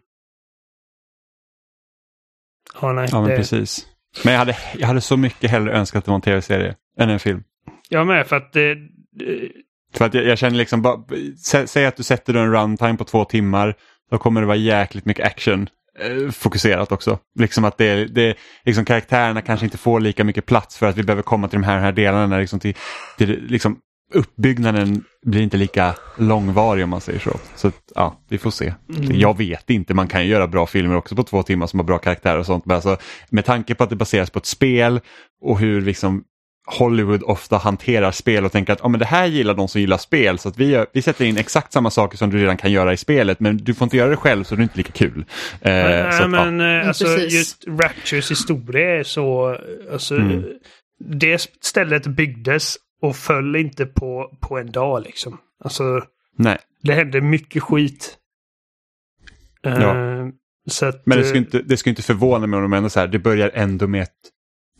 ja, 2.80 2.92
nej, 2.92 3.08
Ja, 3.12 3.20
men 3.20 3.30
det, 3.30 3.36
precis. 3.36 3.86
Men 4.24 4.32
jag 4.32 4.38
hade, 4.38 4.56
jag 4.78 4.86
hade 4.86 5.00
så 5.00 5.16
mycket 5.16 5.50
hellre 5.50 5.72
önskat 5.72 5.98
att 5.98 6.04
det 6.04 6.10
var 6.10 6.16
en 6.16 6.20
tv-serie 6.22 6.74
än 6.98 7.10
en 7.10 7.20
film. 7.20 7.42
Jag 7.88 8.06
med, 8.06 8.26
för 8.26 8.36
att 8.36 8.52
det... 8.52 8.74
det 9.12 9.52
För 9.94 10.04
att 10.04 10.14
jag, 10.14 10.24
jag 10.24 10.38
känner 10.38 10.56
liksom, 10.56 10.82
bara, 10.82 11.04
sä, 11.44 11.66
säg 11.66 11.86
att 11.86 11.96
du 11.96 12.02
sätter 12.02 12.34
en 12.34 12.52
runtime 12.52 12.96
på 12.96 13.04
två 13.04 13.24
timmar, 13.24 13.74
då 14.10 14.18
kommer 14.18 14.40
det 14.40 14.46
vara 14.46 14.56
jäkligt 14.56 15.04
mycket 15.04 15.26
action 15.26 15.68
eh, 15.98 16.30
fokuserat 16.30 16.92
också. 16.92 17.18
Liksom 17.38 17.64
att 17.64 17.78
det, 17.78 18.04
det, 18.04 18.36
liksom 18.64 18.84
karaktärerna 18.84 19.42
kanske 19.42 19.66
inte 19.66 19.78
får 19.78 20.00
lika 20.00 20.24
mycket 20.24 20.46
plats 20.46 20.78
för 20.78 20.86
att 20.86 20.96
vi 20.96 21.02
behöver 21.02 21.22
komma 21.22 21.48
till 21.48 21.60
de 21.60 21.66
här, 21.66 21.78
här 21.78 21.92
delarna. 21.92 22.38
Liksom 22.38 22.60
till, 22.60 22.74
till, 23.18 23.46
liksom, 23.48 23.78
uppbyggnaden 24.16 25.04
blir 25.26 25.42
inte 25.42 25.56
lika 25.56 25.94
långvarig 26.18 26.84
om 26.84 26.90
man 26.90 27.00
säger 27.00 27.18
så. 27.18 27.38
Så 27.54 27.72
ja, 27.94 28.20
vi 28.28 28.38
får 28.38 28.50
se. 28.50 28.74
Mm. 28.96 29.20
Jag 29.20 29.38
vet 29.38 29.70
inte, 29.70 29.94
man 29.94 30.08
kan 30.08 30.24
ju 30.24 30.30
göra 30.30 30.46
bra 30.46 30.66
filmer 30.66 30.96
också 30.96 31.16
på 31.16 31.22
två 31.22 31.42
timmar 31.42 31.66
som 31.66 31.78
har 31.78 31.84
bra 31.84 31.98
karaktärer 31.98 32.38
och 32.38 32.46
sånt. 32.46 32.66
Men 32.66 32.74
alltså, 32.74 32.96
med 33.30 33.44
tanke 33.44 33.74
på 33.74 33.84
att 33.84 33.90
det 33.90 33.96
baseras 33.96 34.30
på 34.30 34.38
ett 34.38 34.46
spel 34.46 35.00
och 35.42 35.58
hur 35.58 35.80
liksom 35.80 36.24
Hollywood 36.66 37.22
ofta 37.22 37.56
hanterar 37.56 38.10
spel 38.12 38.44
och 38.44 38.52
tänker 38.52 38.72
att 38.72 38.84
ah, 38.84 38.88
men 38.88 39.00
det 39.00 39.06
här 39.06 39.26
gillar 39.26 39.54
de 39.54 39.68
som 39.68 39.80
gillar 39.80 39.98
spel 39.98 40.38
så 40.38 40.48
att 40.48 40.58
vi, 40.58 40.70
gör, 40.70 40.86
vi 40.92 41.02
sätter 41.02 41.24
in 41.24 41.36
exakt 41.36 41.72
samma 41.72 41.90
saker 41.90 42.18
som 42.18 42.30
du 42.30 42.38
redan 42.38 42.56
kan 42.56 42.72
göra 42.72 42.92
i 42.92 42.96
spelet 42.96 43.40
men 43.40 43.56
du 43.56 43.74
får 43.74 43.84
inte 43.84 43.96
göra 43.96 44.10
det 44.10 44.16
själv 44.16 44.44
så 44.44 44.54
det 44.54 44.60
är 44.60 44.62
inte 44.62 44.78
lika 44.78 44.92
kul. 44.92 45.24
Eh, 45.60 45.72
nej, 45.72 46.12
så 46.12 46.22
att, 46.24 46.32
ja. 46.32 46.44
men 46.44 46.80
eh, 46.80 46.88
alltså, 46.88 47.04
precis. 47.04 47.34
just 47.34 47.64
Raptures 47.66 48.30
historia 48.30 48.98
är 48.98 49.02
så... 49.02 49.58
Alltså, 49.92 50.16
Mm. 50.16 50.44
Det 50.98 51.48
stället 51.60 52.06
byggdes 52.06 52.76
och 53.02 53.16
föll 53.16 53.56
inte 53.56 53.86
på, 53.86 54.36
på 54.40 54.58
en 54.58 54.72
dag 54.72 55.02
liksom. 55.02 55.38
Alltså, 55.64 56.02
Nej, 56.36 56.58
det 56.82 56.92
hände 56.92 57.20
mycket 57.20 57.62
skit. 57.62 58.18
Eh, 59.62 59.80
Ja. 59.80 60.32
Så 60.68 60.86
att, 60.86 61.06
men 61.06 61.18
det 61.18 61.24
eh, 61.24 61.28
ska, 61.28 61.38
inte, 61.38 61.62
det 61.62 61.76
ska 61.76 61.90
inte 61.90 62.02
förvåna 62.02 62.46
mig 62.46 62.56
om 62.56 62.62
de 62.62 62.72
ändå 62.72 62.88
så 62.88 63.00
här, 63.00 63.06
det 63.06 63.18
börjar 63.18 63.50
ändå 63.54 63.86
med 63.86 64.02
att, 64.02 64.10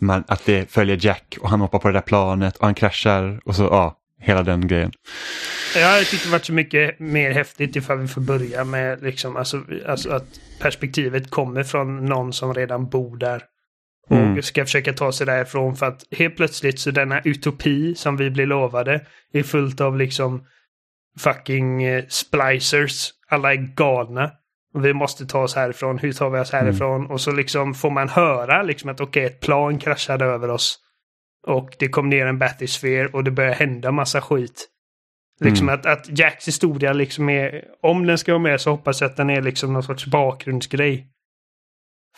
man, 0.00 0.24
att 0.29 0.44
det 0.44 0.70
följer 0.70 0.98
Jack 1.00 1.38
och 1.40 1.50
han 1.50 1.61
hoppar 1.61 1.79
på 1.79 1.88
det 1.88 1.94
där 1.94 2.00
planet 2.00 2.57
och 2.57 2.64
han 2.64 2.74
kraschar 2.74 3.40
och 3.44 3.57
så 3.57 3.62
ja, 3.62 3.98
hela 4.20 4.42
den 4.42 4.68
grejen. 4.68 4.92
Jag 5.76 5.88
hade 5.88 6.05
tyckt 6.05 6.24
det 6.24 6.31
varit 6.31 6.44
så 6.44 6.52
mycket 6.52 7.00
mer 7.00 7.31
häftigt 7.31 7.76
ifall 7.76 7.98
vi 7.98 8.09
får 8.09 8.20
börja 8.20 8.64
med 8.64 9.02
liksom, 9.02 9.37
alltså, 9.37 9.62
alltså 9.87 10.11
att 10.11 10.40
perspektivet 10.61 11.31
kommer 11.31 11.62
från 11.62 12.07
någon 12.07 12.33
som 12.33 12.55
redan 12.55 12.88
bor 12.88 13.16
där. 13.16 13.42
Och 14.09 14.16
Mm. 14.16 14.42
ska 14.42 14.64
försöka 14.64 14.92
ta 14.92 15.12
sig 15.12 15.27
därifrån 15.27 15.77
för 15.77 15.87
att 15.87 16.05
helt 16.11 16.37
plötsligt 16.37 16.81
så 16.81 16.90
denna 16.90 17.21
utopi 17.21 17.95
som 17.95 18.16
vi 18.16 18.31
blir 18.31 18.47
lovade 18.47 19.07
är 19.33 19.42
fullt 19.42 19.81
av 19.81 19.97
liksom 19.97 20.47
fucking 21.19 21.83
eh, 21.83 22.05
splicers. 22.09 23.11
Alla 23.29 23.53
är 23.53 23.57
galna. 23.57 24.31
Och 24.75 24.85
vi 24.85 24.92
måste 24.92 25.27
ta 25.27 25.42
oss 25.42 25.55
härifrån. 25.55 25.99
Hur 25.99 26.12
tar 26.12 26.31
vi 26.31 26.38
oss 26.38 26.53
härifrån? 26.53 27.07
Och 27.07 27.21
så 27.21 27.33
liksom 27.33 27.75
får 27.75 27.90
man 27.90 28.09
höra 28.09 28.62
liksom 28.62 28.90
att 28.90 29.01
okej, 29.01 29.25
ett 29.25 29.40
plan 29.40 29.79
kraschade 29.79 30.25
över 30.25 30.49
oss. 30.49 30.79
Och 31.47 31.71
det 31.79 31.88
kom 31.88 32.09
ner 32.09 32.27
en 32.27 32.38
bathysphere 32.38 33.07
och 33.07 33.25
det 33.25 33.31
börjar 33.31 33.55
hända 33.55 33.92
massa 33.92 34.21
skit. 34.21 34.69
Liksom 35.40 35.69
att, 35.69 35.87
att 35.87 36.19
Jacks 36.19 36.49
historia 36.49 36.92
liksom 36.92 37.29
är, 37.29 37.64
om 37.83 38.07
den 38.07 38.19
ska 38.19 38.33
vara 38.33 38.42
med 38.42 38.61
så 38.61 38.71
hoppas 38.71 39.01
jag 39.01 39.11
att 39.11 39.16
den 39.16 39.31
är 39.31 39.42
liksom 39.42 39.73
någon 39.73 39.83
sorts 39.83 40.07
bakgrundsgrej. 40.07 41.07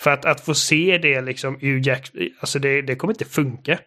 För 0.01 0.11
att, 0.11 0.25
att 0.25 0.41
få 0.41 0.55
se 0.55 0.99
det 1.03 1.21
liksom 1.21 1.59
ur 1.61 1.87
Jack, 1.89 2.11
alltså 2.41 2.59
det, 2.59 2.83
det 2.83 2.97
kommer 2.97 3.15
inte 3.15 3.25
funka. 3.25 3.79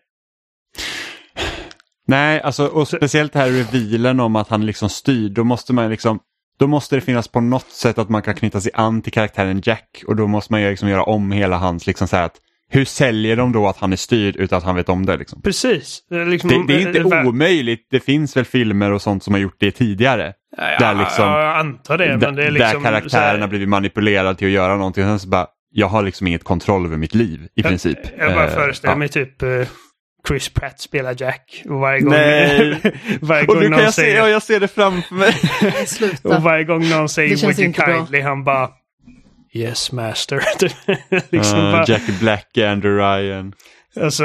Nej, 2.07 2.41
alltså, 2.41 2.65
och 2.67 2.87
speciellt 2.87 3.33
det 3.33 3.39
här 3.39 3.49
revealen 3.49 4.19
om 4.19 4.35
att 4.35 4.49
han 4.49 4.65
liksom 4.65 4.89
styr, 4.89 5.29
då 5.29 5.43
måste 5.43 5.73
man 5.73 5.89
liksom 5.89 6.19
då 6.59 6.67
måste 6.67 6.95
det 6.95 7.01
finnas 7.01 7.27
på 7.27 7.41
något 7.41 7.69
sätt 7.71 7.97
att 7.97 8.09
man 8.09 8.21
kan 8.21 8.35
knyta 8.35 8.61
sig 8.61 8.71
an 8.75 9.01
till 9.01 9.13
karaktären 9.13 9.61
Jack 9.65 10.03
och 10.07 10.15
då 10.15 10.27
måste 10.27 10.53
man 10.53 10.61
ju 10.61 10.69
liksom 10.69 10.89
göra 10.89 11.03
om 11.03 11.31
hela 11.31 11.57
hans, 11.57 11.87
liksom 11.87 12.07
så 12.07 12.15
här 12.15 12.23
att 12.25 12.35
hur 12.69 12.85
säljer 12.85 13.35
de 13.35 13.51
då 13.51 13.67
att 13.67 13.77
han 13.77 13.93
är 13.93 13.97
styrd 13.97 14.35
utan 14.35 14.57
att 14.57 14.63
han 14.63 14.75
vet 14.75 14.89
om 14.89 15.05
det? 15.05 15.17
Liksom? 15.17 15.41
Precis. 15.41 15.99
Det, 16.09 16.15
är 16.15 16.25
liksom, 16.25 16.49
Det, 16.49 16.73
det 16.73 16.83
är 16.83 16.87
inte 16.87 16.99
vä- 16.99 17.25
omöjligt, 17.27 17.87
det 17.91 17.99
finns 17.99 18.37
väl 18.37 18.45
filmer 18.45 18.91
och 18.91 19.01
sånt 19.01 19.23
som 19.23 19.33
har 19.33 19.41
gjort 19.41 19.55
det 19.59 19.71
tidigare. 19.71 20.33
Ja, 20.57 20.63
där 20.79 20.93
liksom- 20.95 21.25
ja, 21.25 21.41
jag 21.43 21.57
antar 21.57 21.97
det. 21.97 22.17
Men 22.17 22.35
det 22.35 22.41
är 22.43 22.45
där 22.45 22.51
liksom, 22.51 22.83
karaktärerna 22.83 23.33
så 23.35 23.39
här- 23.39 23.47
blivit 23.47 23.69
manipulerade 23.69 24.35
till 24.35 24.47
att 24.47 24.53
göra 24.53 24.75
någonting 24.75 25.03
sen 25.03 25.19
så 25.19 25.27
bara, 25.27 25.47
jag 25.71 25.87
har 25.87 26.03
liksom 26.03 26.27
inget 26.27 26.43
kontroll 26.43 26.85
över 26.85 26.97
mitt 26.97 27.15
liv 27.15 27.47
i 27.55 27.63
princip. 27.63 27.97
Jag 28.17 28.33
bara 28.33 28.47
Eh, 28.47 28.53
föreställer 28.53 28.93
ja. 28.93 28.97
mig 28.97 29.09
typ 29.09 29.41
eh, 29.41 29.67
Chris 30.27 30.49
Pratt 30.49 30.79
spelar 30.79 31.15
Jack. 31.17 31.63
Och 31.69 31.79
varje 31.79 32.01
gång, 32.01 32.13
Nej. 32.13 32.81
varje 33.21 33.41
Och 33.41 33.47
gång 33.47 33.57
nu 33.59 33.63
kan 33.63 33.71
någon 33.71 33.83
jag 33.83 33.93
se, 33.93 34.01
säger... 34.01 34.17
ja, 34.17 34.29
jag 34.29 34.43
ser 34.43 34.59
det 34.59 34.67
framför 34.67 35.15
mig. 35.15 35.29
Och 35.81 35.87
Sluta. 35.87 36.39
varje 36.39 36.63
gång 36.63 36.89
någon 36.89 37.09
säger 37.09 37.43
you 37.43 37.65
inte 37.65 37.81
bra. 37.81 37.95
kindly, 37.95 38.21
han 38.21 38.43
bara 38.43 38.69
Yes 39.53 39.91
master. 39.91 40.41
liksom 41.31 41.59
Uh, 41.59 41.71
bara, 41.71 41.85
Jack 41.87 42.19
Black, 42.19 42.57
Andrew 42.57 43.03
Ryan. 43.03 43.53
alltså, 44.01 44.23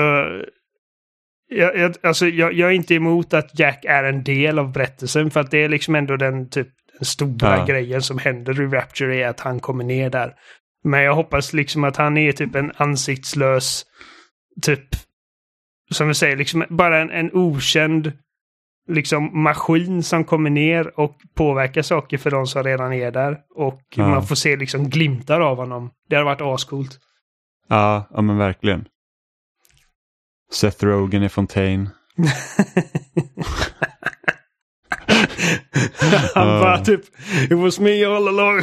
jag, 1.48 1.76
jag, 1.78 1.94
alltså 2.02 2.26
jag, 2.26 2.52
jag 2.52 2.68
är 2.70 2.74
inte 2.74 2.94
emot 2.94 3.34
att 3.34 3.58
Jack 3.58 3.84
är 3.84 4.04
en 4.04 4.24
del 4.24 4.58
av 4.58 4.72
berättelsen 4.72 5.30
för 5.30 5.40
att 5.40 5.50
det 5.50 5.64
är 5.64 5.68
liksom 5.68 5.94
ändå 5.94 6.16
den 6.16 6.48
typ 6.50 6.68
den 6.98 7.06
stora 7.06 7.56
Ja. 7.56 7.64
grejen 7.64 8.02
som 8.02 8.18
händer 8.18 8.62
i 8.62 8.66
Rapture 8.66 9.16
är 9.16 9.28
att 9.28 9.40
han 9.40 9.60
kommer 9.60 9.84
ner 9.84 10.10
där. 10.10 10.32
Men 10.86 11.02
jag 11.02 11.14
hoppas 11.14 11.52
liksom 11.52 11.84
att 11.84 11.96
han 11.96 12.16
är 12.16 12.32
typ 12.32 12.54
en 12.54 12.72
ansiktslös 12.76 13.86
typ 14.62 14.84
som 15.90 16.08
vi 16.08 16.14
säger, 16.14 16.36
liksom 16.36 16.64
bara 16.70 16.98
en, 17.00 17.10
en 17.10 17.30
okänd 17.32 18.12
liksom 18.88 19.42
maskin 19.42 20.02
som 20.02 20.24
kommer 20.24 20.50
ner 20.50 21.00
och 21.00 21.16
påverkar 21.34 21.82
saker 21.82 22.18
för 22.18 22.30
de 22.30 22.46
som 22.46 22.62
redan 22.62 22.92
är 22.92 23.10
där. 23.10 23.38
Och 23.54 23.82
Ja. 23.94 24.08
man 24.08 24.26
får 24.26 24.34
se 24.34 24.56
liksom 24.56 24.90
glimtar 24.90 25.40
av 25.40 25.56
honom. 25.56 25.90
Det 26.08 26.16
hade 26.16 26.24
varit 26.24 26.40
ascoolt. 26.40 26.98
Ja, 27.68 28.08
ja 28.10 28.20
men 28.22 28.38
verkligen. 28.38 28.84
Seth 30.52 30.84
Rogen 30.84 31.22
i 31.22 31.28
Fontaine. 31.28 31.90
Han 36.34 36.48
Ja. 36.48 36.60
bara 36.60 36.78
typ 36.84 37.00
It 37.50 37.52
was 37.58 37.80
me 37.80 38.04
all 38.04 38.28
along. 38.28 38.62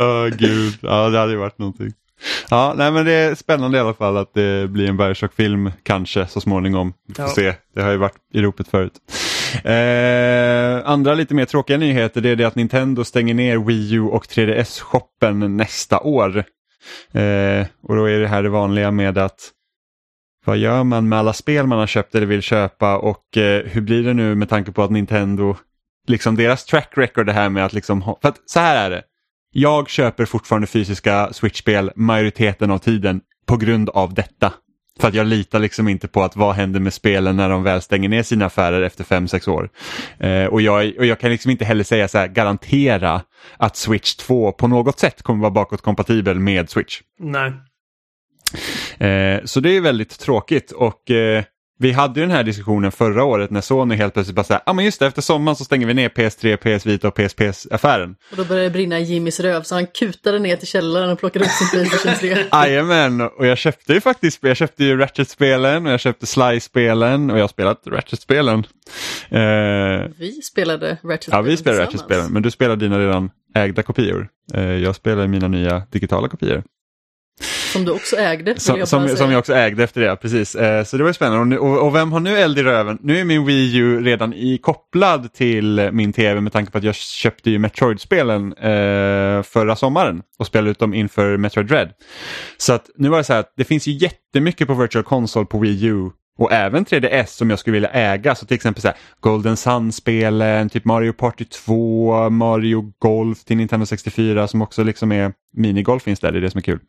Åh 0.00 0.26
gud, 0.38 0.78
ja 0.82 1.08
det 1.08 1.18
hade 1.18 1.32
ju 1.32 1.38
varit 1.38 1.58
någonting. 1.58 1.92
Ja, 2.50 2.74
nej 2.76 2.90
men 2.92 3.04
det 3.06 3.12
är 3.12 3.34
spännande 3.34 3.78
i 3.78 3.80
alla 3.80 3.94
fall 3.94 4.16
att 4.16 4.34
det 4.34 4.70
blir 4.70 4.88
en 4.88 4.96
Bioshock-film 4.96 5.70
kanske 5.82 6.26
så 6.26 6.40
småningom. 6.40 6.92
Vi 7.08 7.14
får 7.14 7.24
Ja. 7.24 7.28
se, 7.28 7.54
det 7.74 7.82
har 7.82 7.90
ju 7.90 7.96
varit 7.96 8.14
i 8.34 8.42
ropet 8.42 8.68
förut. 8.68 8.92
Eh, 9.64 10.90
andra 10.90 11.14
lite 11.14 11.34
mer 11.34 11.44
tråkiga 11.44 11.76
nyheter 11.76 12.20
det 12.20 12.28
är 12.30 12.36
det 12.36 12.44
att 12.44 12.54
Nintendo 12.54 13.04
stänger 13.04 13.34
ner 13.34 13.58
Wii 13.58 13.94
U 13.94 14.00
och 14.00 14.24
3DS-shoppen 14.26 15.56
nästa 15.56 16.00
år. 16.00 16.36
Eh, 17.12 17.66
och 17.82 17.96
då 17.96 18.04
är 18.04 18.18
det 18.18 18.28
här 18.28 18.42
det 18.42 18.48
vanliga 18.48 18.90
med 18.90 19.18
att 19.18 19.38
vad 20.48 20.58
gör 20.58 20.84
man 20.84 21.08
med 21.08 21.18
alla 21.18 21.32
spel 21.32 21.66
man 21.66 21.78
har 21.78 21.86
köpt 21.86 22.14
eller 22.14 22.26
vill 22.26 22.42
köpa 22.42 22.98
och 22.98 23.36
eh, 23.36 23.62
hur 23.66 23.80
blir 23.80 24.02
det 24.02 24.14
nu 24.14 24.34
med 24.34 24.48
tanke 24.48 24.72
på 24.72 24.82
att 24.82 24.90
Nintendo, 24.90 25.56
liksom 26.06 26.36
deras 26.36 26.64
track 26.64 26.92
record 26.96 27.26
det 27.26 27.32
här 27.32 27.48
med 27.48 27.64
att 27.64 27.72
liksom, 27.72 28.02
ha, 28.02 28.18
för 28.22 28.28
att 28.28 28.40
så 28.46 28.60
här 28.60 28.76
är 28.76 28.90
det. 28.90 29.02
Jag 29.52 29.88
köper 29.88 30.24
fortfarande 30.24 30.66
fysiska 30.66 31.32
Switch-spel 31.32 31.90
majoriteten 31.96 32.70
av 32.70 32.78
tiden 32.78 33.20
på 33.46 33.56
grund 33.56 33.90
av 33.90 34.14
detta. 34.14 34.52
För 35.00 35.08
att 35.08 35.14
jag 35.14 35.26
litar 35.26 35.58
liksom 35.58 35.88
inte 35.88 36.08
på 36.08 36.22
att 36.22 36.36
vad 36.36 36.54
händer 36.54 36.80
med 36.80 36.92
spelen 36.92 37.36
när 37.36 37.48
de 37.48 37.62
väl 37.62 37.82
stänger 37.82 38.08
ner 38.08 38.22
sina 38.22 38.46
affärer 38.46 38.82
efter 38.82 39.04
5-6 39.04 39.48
år. 39.48 39.70
Eh, 40.18 40.44
och, 40.44 40.62
jag, 40.62 40.92
och 40.98 41.06
jag 41.06 41.20
kan 41.20 41.30
liksom 41.30 41.50
inte 41.50 41.64
heller 41.64 41.84
säga 41.84 42.08
så 42.08 42.18
här, 42.18 42.28
garantera 42.28 43.22
att 43.56 43.76
Switch 43.76 44.14
2 44.14 44.52
på 44.52 44.68
något 44.68 44.98
sätt 44.98 45.22
kommer 45.22 45.40
vara 45.40 45.50
bakåtkompatibel 45.50 46.38
med 46.38 46.70
Switch. 46.70 47.00
Nej. 47.18 47.52
Eh, 49.00 49.44
så 49.44 49.60
det 49.60 49.76
är 49.76 49.80
väldigt 49.80 50.18
tråkigt 50.18 50.72
och 50.72 51.10
eh, 51.10 51.44
vi 51.80 51.92
hade 51.92 52.20
ju 52.20 52.26
den 52.26 52.36
här 52.36 52.44
diskussionen 52.44 52.92
förra 52.92 53.24
året 53.24 53.50
när 53.50 53.60
Sony 53.60 53.94
helt 53.94 54.14
plötsligt 54.14 54.36
bara 54.36 54.44
säger, 54.44 54.60
ja 54.66 54.70
ah, 54.70 54.74
men 54.74 54.84
just 54.84 55.00
det, 55.00 55.06
efter 55.06 55.22
sommaren 55.22 55.56
så 55.56 55.64
stänger 55.64 55.86
vi 55.86 55.94
ner 55.94 56.08
PS3, 56.08 56.56
PS 56.56 56.86
Vita 56.86 57.08
och 57.08 57.14
PSP-affären. 57.14 58.16
Och 58.30 58.36
då 58.36 58.44
började 58.44 58.68
det 58.68 58.70
brinna 58.70 58.98
i 58.98 59.02
Jimmys 59.02 59.40
röv 59.40 59.62
så 59.62 59.74
han 59.74 59.86
kutade 59.86 60.38
ner 60.38 60.56
till 60.56 60.68
källaren 60.68 61.10
och 61.10 61.18
plockade 61.18 61.44
upp 61.44 61.50
sin 61.50 61.68
Playstation 61.68 62.14
3. 62.14 62.44
Jajamän, 62.52 63.20
och 63.20 63.46
jag 63.46 63.58
köpte 63.58 63.92
ju 63.92 64.00
faktiskt, 64.00 64.38
jag 64.42 64.56
köpte 64.56 64.84
ju 64.84 64.96
Ratchet-spelen 64.96 65.86
och 65.86 65.92
jag 65.92 66.00
köpte 66.00 66.26
Sly-spelen 66.26 67.30
och 67.30 67.38
jag 67.38 67.42
har 67.42 67.48
spelat 67.48 67.82
Ratchet-spelen. 67.86 68.58
Eh, 69.28 69.40
vi 70.18 70.40
spelade 70.42 70.98
Ratchet-spelen 71.02 71.18
Ja, 71.30 71.40
vi 71.40 71.56
spelade 71.56 71.82
Ratchet-spelen, 71.82 72.32
men 72.32 72.42
du 72.42 72.50
spelade 72.50 72.84
dina 72.84 72.98
redan 72.98 73.30
ägda 73.54 73.82
kopior. 73.82 74.28
Eh, 74.54 74.62
jag 74.62 74.96
spelar 74.96 75.26
mina 75.26 75.48
nya 75.48 75.82
digitala 75.90 76.28
kopior. 76.28 76.62
Som 77.72 77.84
du 77.84 77.92
också 77.92 78.16
ägde. 78.16 78.60
Som 78.60 78.78
jag, 78.78 78.88
som, 78.88 79.08
som, 79.08 79.30
jag 79.30 79.38
också 79.38 79.54
ägde 79.54 79.84
efter 79.84 80.00
det, 80.00 80.16
precis. 80.16 80.54
Eh, 80.54 80.84
så 80.84 80.96
det 80.96 81.02
var 81.02 81.10
ju 81.10 81.14
spännande. 81.14 81.58
Och, 81.58 81.86
och, 81.86 81.94
vem 81.94 82.12
har 82.12 82.20
nu 82.20 82.38
eld 82.38 82.58
i 82.58 82.62
röven? 82.62 82.98
Nu 83.02 83.18
är 83.18 83.24
min 83.24 83.46
Wii 83.46 83.76
U 83.76 84.00
redan 84.00 84.34
i, 84.34 84.58
kopplad 84.58 85.32
till 85.32 85.90
min 85.92 86.12
tv 86.12 86.40
med 86.40 86.52
tanke 86.52 86.72
på 86.72 86.78
att 86.78 86.84
jag 86.84 86.94
köpte 86.94 87.50
ju 87.50 87.58
Metroid-spelen 87.58 88.52
eh, 88.52 89.42
förra 89.42 89.76
sommaren 89.76 90.22
och 90.38 90.46
spelade 90.46 90.70
ut 90.70 90.78
dem 90.78 90.94
inför 90.94 91.36
Metroid 91.36 91.66
Dread. 91.66 91.90
Så 92.56 92.72
att 92.72 92.90
nu 92.96 93.08
var 93.08 93.18
det 93.18 93.24
så 93.24 93.32
här 93.32 93.40
att 93.40 93.52
det 93.56 93.64
finns 93.64 93.86
ju 93.86 93.92
jättemycket 93.92 94.66
på 94.66 94.74
Virtual 94.74 95.04
Console 95.04 95.46
på 95.46 95.58
Wii 95.58 95.84
U 95.84 96.10
och 96.38 96.52
även 96.52 96.84
3DS 96.84 97.26
som 97.26 97.50
jag 97.50 97.58
skulle 97.58 97.74
vilja 97.74 97.90
äga. 97.90 98.34
Så 98.34 98.46
till 98.46 98.54
exempel 98.54 98.82
så 98.82 98.88
här, 98.88 98.96
Golden 99.20 99.56
Sun-spelen, 99.56 100.68
typ 100.68 100.84
Mario 100.84 101.12
Party 101.12 101.44
2, 101.44 102.30
Mario 102.30 102.92
Golf 102.98 103.44
till 103.44 103.56
Nintendo 103.56 103.86
64 103.86 104.48
som 104.48 104.62
också 104.62 104.84
liksom 104.84 105.12
är 105.12 105.32
minigolf 105.56 106.02
finns 106.02 106.20
där, 106.20 106.32
det 106.32 106.38
är 106.38 106.40
det 106.40 106.50
som 106.50 106.58
är 106.58 106.62
kul. 106.62 106.80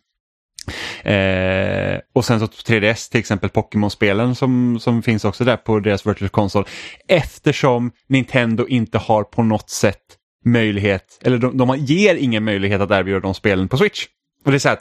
Eh, 1.04 2.00
och 2.14 2.26
sen 2.26 2.40
så 2.40 2.46
3DS 2.46 3.12
till 3.12 3.20
exempel 3.20 3.50
Pokémon-spelen 3.50 4.36
som, 4.36 4.80
som 4.80 5.04
finns 5.04 5.26
också 5.26 5.44
där 5.44 5.58
på 5.58 5.80
deras 5.80 6.08
Virtual 6.08 6.30
Console. 6.30 6.66
Eftersom 7.08 7.92
Nintendo 8.08 8.68
inte 8.68 8.98
har 8.98 9.24
på 9.24 9.44
något 9.44 9.70
sätt 9.70 9.98
möjlighet, 10.46 11.20
eller 11.22 11.38
de, 11.38 11.58
de 11.58 11.78
ger 11.78 12.16
ingen 12.16 12.44
möjlighet 12.44 12.82
att 12.82 12.92
erbjuda 12.92 13.20
de 13.20 13.34
spelen 13.34 13.68
på 13.68 13.78
Switch. 13.78 14.06
Och 14.46 14.52
det 14.52 14.58
är 14.58 14.60
så 14.60 14.70
här, 14.70 14.80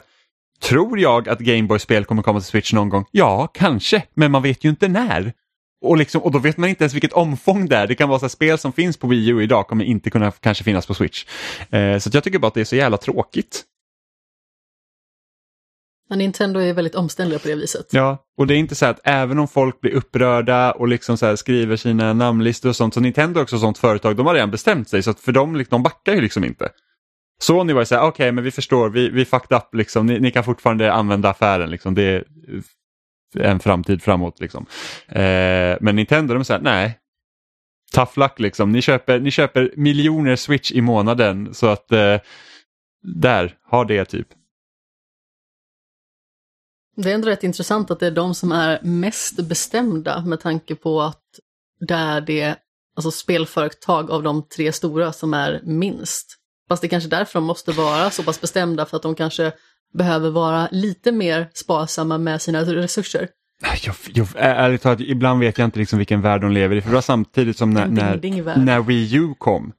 tror 0.61 0.99
jag 0.99 1.29
att 1.29 1.39
Gameboy-spel 1.39 2.05
kommer 2.05 2.23
komma 2.23 2.39
till 2.39 2.47
Switch 2.47 2.73
någon 2.73 2.89
gång? 2.89 3.05
Ja, 3.11 3.47
kanske, 3.53 4.03
men 4.13 4.31
man 4.31 4.41
vet 4.41 4.63
ju 4.63 4.69
inte 4.69 4.87
när. 4.87 5.33
Och, 5.81 5.97
liksom, 5.97 6.21
och 6.21 6.31
då 6.31 6.39
vet 6.39 6.57
man 6.57 6.69
inte 6.69 6.83
ens 6.83 6.93
vilket 6.93 7.13
omfång 7.13 7.67
det 7.67 7.75
är. 7.75 7.87
Det 7.87 7.95
kan 7.95 8.09
vara 8.09 8.19
så 8.19 8.29
spel 8.29 8.57
som 8.57 8.73
finns 8.73 8.97
på 8.97 9.07
Wii 9.07 9.29
U 9.29 9.43
idag 9.43 9.67
kommer 9.67 9.85
inte 9.85 10.09
kunna 10.09 10.31
kanske 10.31 10.63
finnas 10.63 10.87
på 10.87 10.93
Switch. 10.93 11.25
Eh, 11.69 11.97
så 11.97 12.09
jag 12.13 12.23
tycker 12.23 12.39
bara 12.39 12.47
att 12.47 12.53
det 12.53 12.61
är 12.61 12.65
så 12.65 12.75
jävla 12.75 12.97
tråkigt. 12.97 13.63
Men 16.09 16.19
Nintendo 16.19 16.59
är 16.59 16.73
väldigt 16.73 16.95
omständliga 16.95 17.39
på 17.39 17.47
det 17.47 17.55
viset. 17.55 17.87
Ja, 17.91 18.25
och 18.37 18.47
det 18.47 18.53
är 18.53 18.57
inte 18.57 18.75
så 18.75 18.85
att 18.85 18.99
även 19.03 19.39
om 19.39 19.47
folk 19.47 19.81
blir 19.81 19.91
upprörda 19.91 20.71
och 20.71 20.87
liksom 20.87 21.17
så 21.17 21.37
skriver 21.37 21.75
sina 21.75 22.13
namnlistor 22.13 22.69
och 22.69 22.75
sånt, 22.75 22.93
så 22.93 22.99
Nintendo 22.99 23.39
är 23.39 23.43
också 23.43 23.55
ett 23.55 23.61
sånt 23.61 23.77
företag, 23.77 24.15
de 24.15 24.25
har 24.25 24.33
redan 24.33 24.51
bestämt 24.51 24.89
sig 24.89 25.03
så 25.03 25.11
att 25.11 25.19
för 25.19 25.31
dem, 25.31 25.55
liksom, 25.55 25.75
de 25.75 25.83
backar 25.83 26.13
ju 26.13 26.21
liksom 26.21 26.43
inte. 26.43 26.69
Sony 27.41 27.73
var 27.73 27.81
ju 27.81 27.85
så 27.85 27.95
här, 27.95 28.01
okej 28.01 28.09
okay, 28.09 28.31
men 28.31 28.43
vi 28.43 28.51
förstår, 28.51 28.89
vi, 28.89 29.09
vi 29.09 29.25
fucked 29.25 29.57
up 29.57 29.75
liksom, 29.75 30.05
ni, 30.05 30.19
ni, 30.19 30.31
kan 30.31 30.43
fortfarande 30.43 30.93
använda 30.93 31.29
affären 31.29 31.69
liksom, 31.69 31.95
det 31.95 32.03
är 32.03 32.23
en 33.39 33.59
framtid 33.59 34.03
framåt 34.03 34.39
liksom. 34.39 34.65
Eh, 35.07 35.77
men 35.81 35.95
Nintendo 35.95 36.33
de 36.33 36.45
säger 36.45 36.61
nej, 36.61 36.99
tough 37.93 38.19
luck 38.19 38.39
liksom, 38.39 38.71
ni 38.71 38.81
köper, 38.81 39.19
ni 39.19 39.31
köper 39.31 39.71
miljoner 39.75 40.35
switch 40.35 40.71
i 40.71 40.81
månaden 40.81 41.53
så 41.53 41.67
att 41.67 41.91
eh, 41.91 42.17
där, 43.01 43.55
ha 43.71 43.83
det 43.83 44.05
typ. 44.05 44.27
Det 47.03 47.11
är 47.11 47.15
ändå 47.15 47.27
rätt 47.27 47.43
intressant 47.43 47.91
att 47.91 47.99
det 47.99 48.07
är 48.07 48.11
de 48.11 48.35
som 48.35 48.51
är 48.51 48.79
mest 48.81 49.39
bestämda 49.39 50.21
med 50.25 50.39
tanke 50.39 50.75
på 50.75 51.01
att 51.01 51.21
det 51.87 51.93
är 51.93 52.21
det 52.21 52.55
alltså 52.95 53.11
spelföretag 53.11 54.11
av 54.11 54.23
de 54.23 54.47
tre 54.55 54.71
stora 54.71 55.13
som 55.13 55.33
är 55.33 55.61
minst. 55.63 56.35
Fast 56.69 56.81
det 56.81 56.87
är 56.87 56.89
kanske 56.89 57.09
därför 57.09 57.39
de 57.39 57.45
måste 57.45 57.71
vara 57.71 58.09
så 58.09 58.23
pass 58.23 58.41
bestämda 58.41 58.85
för 58.85 58.97
att 58.97 59.03
de 59.03 59.15
kanske 59.15 59.51
behöver 59.93 60.29
vara 60.29 60.67
lite 60.71 61.11
mer 61.11 61.49
sparsamma 61.53 62.17
med 62.17 62.41
sina 62.41 62.63
resurser. 62.63 63.27
Jag, 63.83 63.95
jag, 64.13 64.27
ärligt 64.35 64.81
talat, 64.81 64.99
ibland 64.99 65.39
vet 65.39 65.57
jag 65.57 65.65
inte 65.65 65.79
liksom 65.79 65.97
vilken 65.97 66.21
värld 66.21 66.41
de 66.41 66.51
lever 66.51 66.75
i. 66.75 66.81
För 66.81 66.89
det 66.89 66.95
var 66.95 67.01
samtidigt 67.01 67.57
som 67.57 67.69
när, 67.69 67.87
när, 67.87 68.57
när 68.57 68.81
Wii 68.81 69.15
U 69.15 69.33
kom 69.37 69.73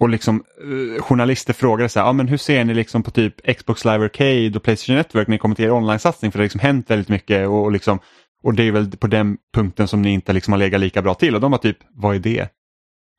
och 0.00 0.08
liksom 0.08 0.44
eh, 0.60 1.02
journalister 1.02 1.52
frågade 1.52 1.88
så 1.88 2.00
här, 2.00 2.06
ah, 2.06 2.12
men 2.12 2.28
hur 2.28 2.36
ser 2.36 2.64
ni 2.64 2.74
liksom 2.74 3.02
på 3.02 3.10
typ 3.10 3.56
Xbox 3.56 3.84
Live 3.84 4.04
Arcade 4.04 4.52
och 4.56 4.62
Playstation 4.62 4.96
Network 4.96 5.28
när 5.28 5.34
ni 5.34 5.38
kommer 5.38 5.54
till 5.54 5.64
er 5.64 5.72
online-satsning? 5.72 6.32
För 6.32 6.38
det 6.38 6.42
har 6.42 6.44
liksom 6.44 6.60
hänt 6.60 6.90
väldigt 6.90 7.08
mycket 7.08 7.48
och, 7.48 7.64
och, 7.64 7.72
liksom, 7.72 7.98
och 8.42 8.54
det 8.54 8.62
är 8.62 8.72
väl 8.72 8.90
på 8.96 9.06
den 9.06 9.36
punkten 9.54 9.88
som 9.88 10.02
ni 10.02 10.10
inte 10.10 10.32
liksom 10.32 10.52
har 10.52 10.58
legat 10.58 10.80
lika 10.80 11.02
bra 11.02 11.14
till. 11.14 11.34
Och 11.34 11.40
de 11.40 11.50
var 11.50 11.58
typ, 11.58 11.78
vad 11.94 12.14
är 12.14 12.18
det? 12.18 12.48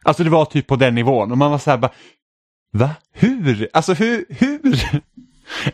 Alltså 0.05 0.23
det 0.23 0.29
var 0.29 0.45
typ 0.45 0.67
på 0.67 0.75
den 0.75 0.95
nivån 0.95 1.31
och 1.31 1.37
man 1.37 1.51
var 1.51 1.57
så 1.57 1.71
här, 1.71 1.77
bara, 1.77 1.91
va? 2.73 2.89
Hur? 3.13 3.69
Alltså 3.73 3.93
hur? 3.93 4.25
hur? 4.29 5.01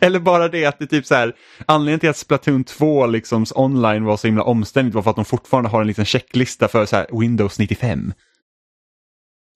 Eller 0.00 0.20
bara 0.20 0.48
det 0.48 0.66
att 0.66 0.78
det 0.78 0.86
typ 0.86 1.06
så 1.06 1.14
här, 1.14 1.32
anledningen 1.66 2.00
till 2.00 2.10
att 2.10 2.16
Splatoon 2.16 2.64
2 2.64 3.06
liksom 3.06 3.46
online 3.54 4.04
var 4.04 4.16
så 4.16 4.26
himla 4.26 4.42
omständigt 4.42 4.94
var 4.94 5.02
för 5.02 5.10
att 5.10 5.16
de 5.16 5.24
fortfarande 5.24 5.70
har 5.70 5.80
en 5.80 5.86
liten 5.86 6.04
checklista 6.04 6.68
för 6.68 6.86
så 6.86 6.96
här 6.96 7.06
Windows 7.20 7.58
95 7.58 8.12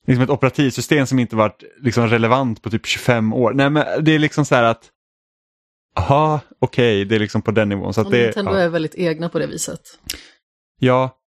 liksom 0.07 0.25
ett 0.25 0.31
operativsystem 0.31 1.07
som 1.07 1.19
inte 1.19 1.37
varit 1.37 1.63
liksom 1.81 2.09
relevant 2.09 2.63
på 2.63 2.71
typ 2.71 2.87
25 2.87 3.33
år. 3.33 3.53
Nej 3.53 3.71
men 3.71 4.05
det 4.05 4.15
är 4.15 4.19
liksom 4.19 4.45
så 4.45 4.55
här 4.55 4.63
att, 4.63 4.91
aha, 5.97 6.41
okej, 6.59 6.97
okay, 6.97 7.05
det 7.05 7.15
är 7.15 7.21
liksom 7.21 7.43
på 7.43 7.51
den 7.51 7.69
nivån. 7.69 7.95
Så 7.95 8.01
att 8.01 8.11
det, 8.11 8.25
Nintendo 8.25 8.53
ja. 8.53 8.59
är 8.59 8.69
väldigt 8.69 8.95
egna 8.95 9.29
på 9.29 9.39
det 9.39 9.47
viset. 9.47 9.81
Ja, 10.81 11.19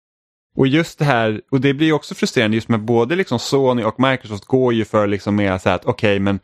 och 0.58 0.68
just 0.68 1.00
det 1.00 1.06
här, 1.06 1.42
och 1.52 1.62
det 1.62 1.74
blir 1.74 1.94
också 1.94 2.16
frustrerande 2.16 2.58
just 2.58 2.70
med 2.70 2.86
både 2.86 3.16
liksom 3.16 3.40
Sony 3.40 3.84
och 3.84 4.00
Microsoft 4.00 4.46
går 4.46 4.74
ju 4.74 4.86
för 4.86 5.08
liksom 5.08 5.36
mer 5.36 5.58
så 5.58 5.70
här 5.70 5.76
att 5.76 5.86
okej 5.86 6.16
okay, 6.16 6.20
men 6.20 6.40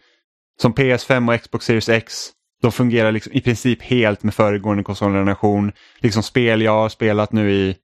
som 0.61 0.73
PS5 0.73 1.33
och 1.33 1.41
Xbox 1.41 1.65
Series 1.65 1.89
X, 1.89 2.29
de 2.61 2.71
fungerar 2.71 3.11
liksom 3.11 3.33
i 3.33 3.41
princip 3.41 3.81
helt 3.81 4.23
med 4.23 4.33
föregående 4.33 4.83
konsolgeneration. 4.83 5.71
Liksom 5.99 6.23
spel 6.23 6.61
jag 6.61 6.71
har 6.71 6.89
spelat 6.89 7.31
nu 7.31 7.51
i 7.51 7.75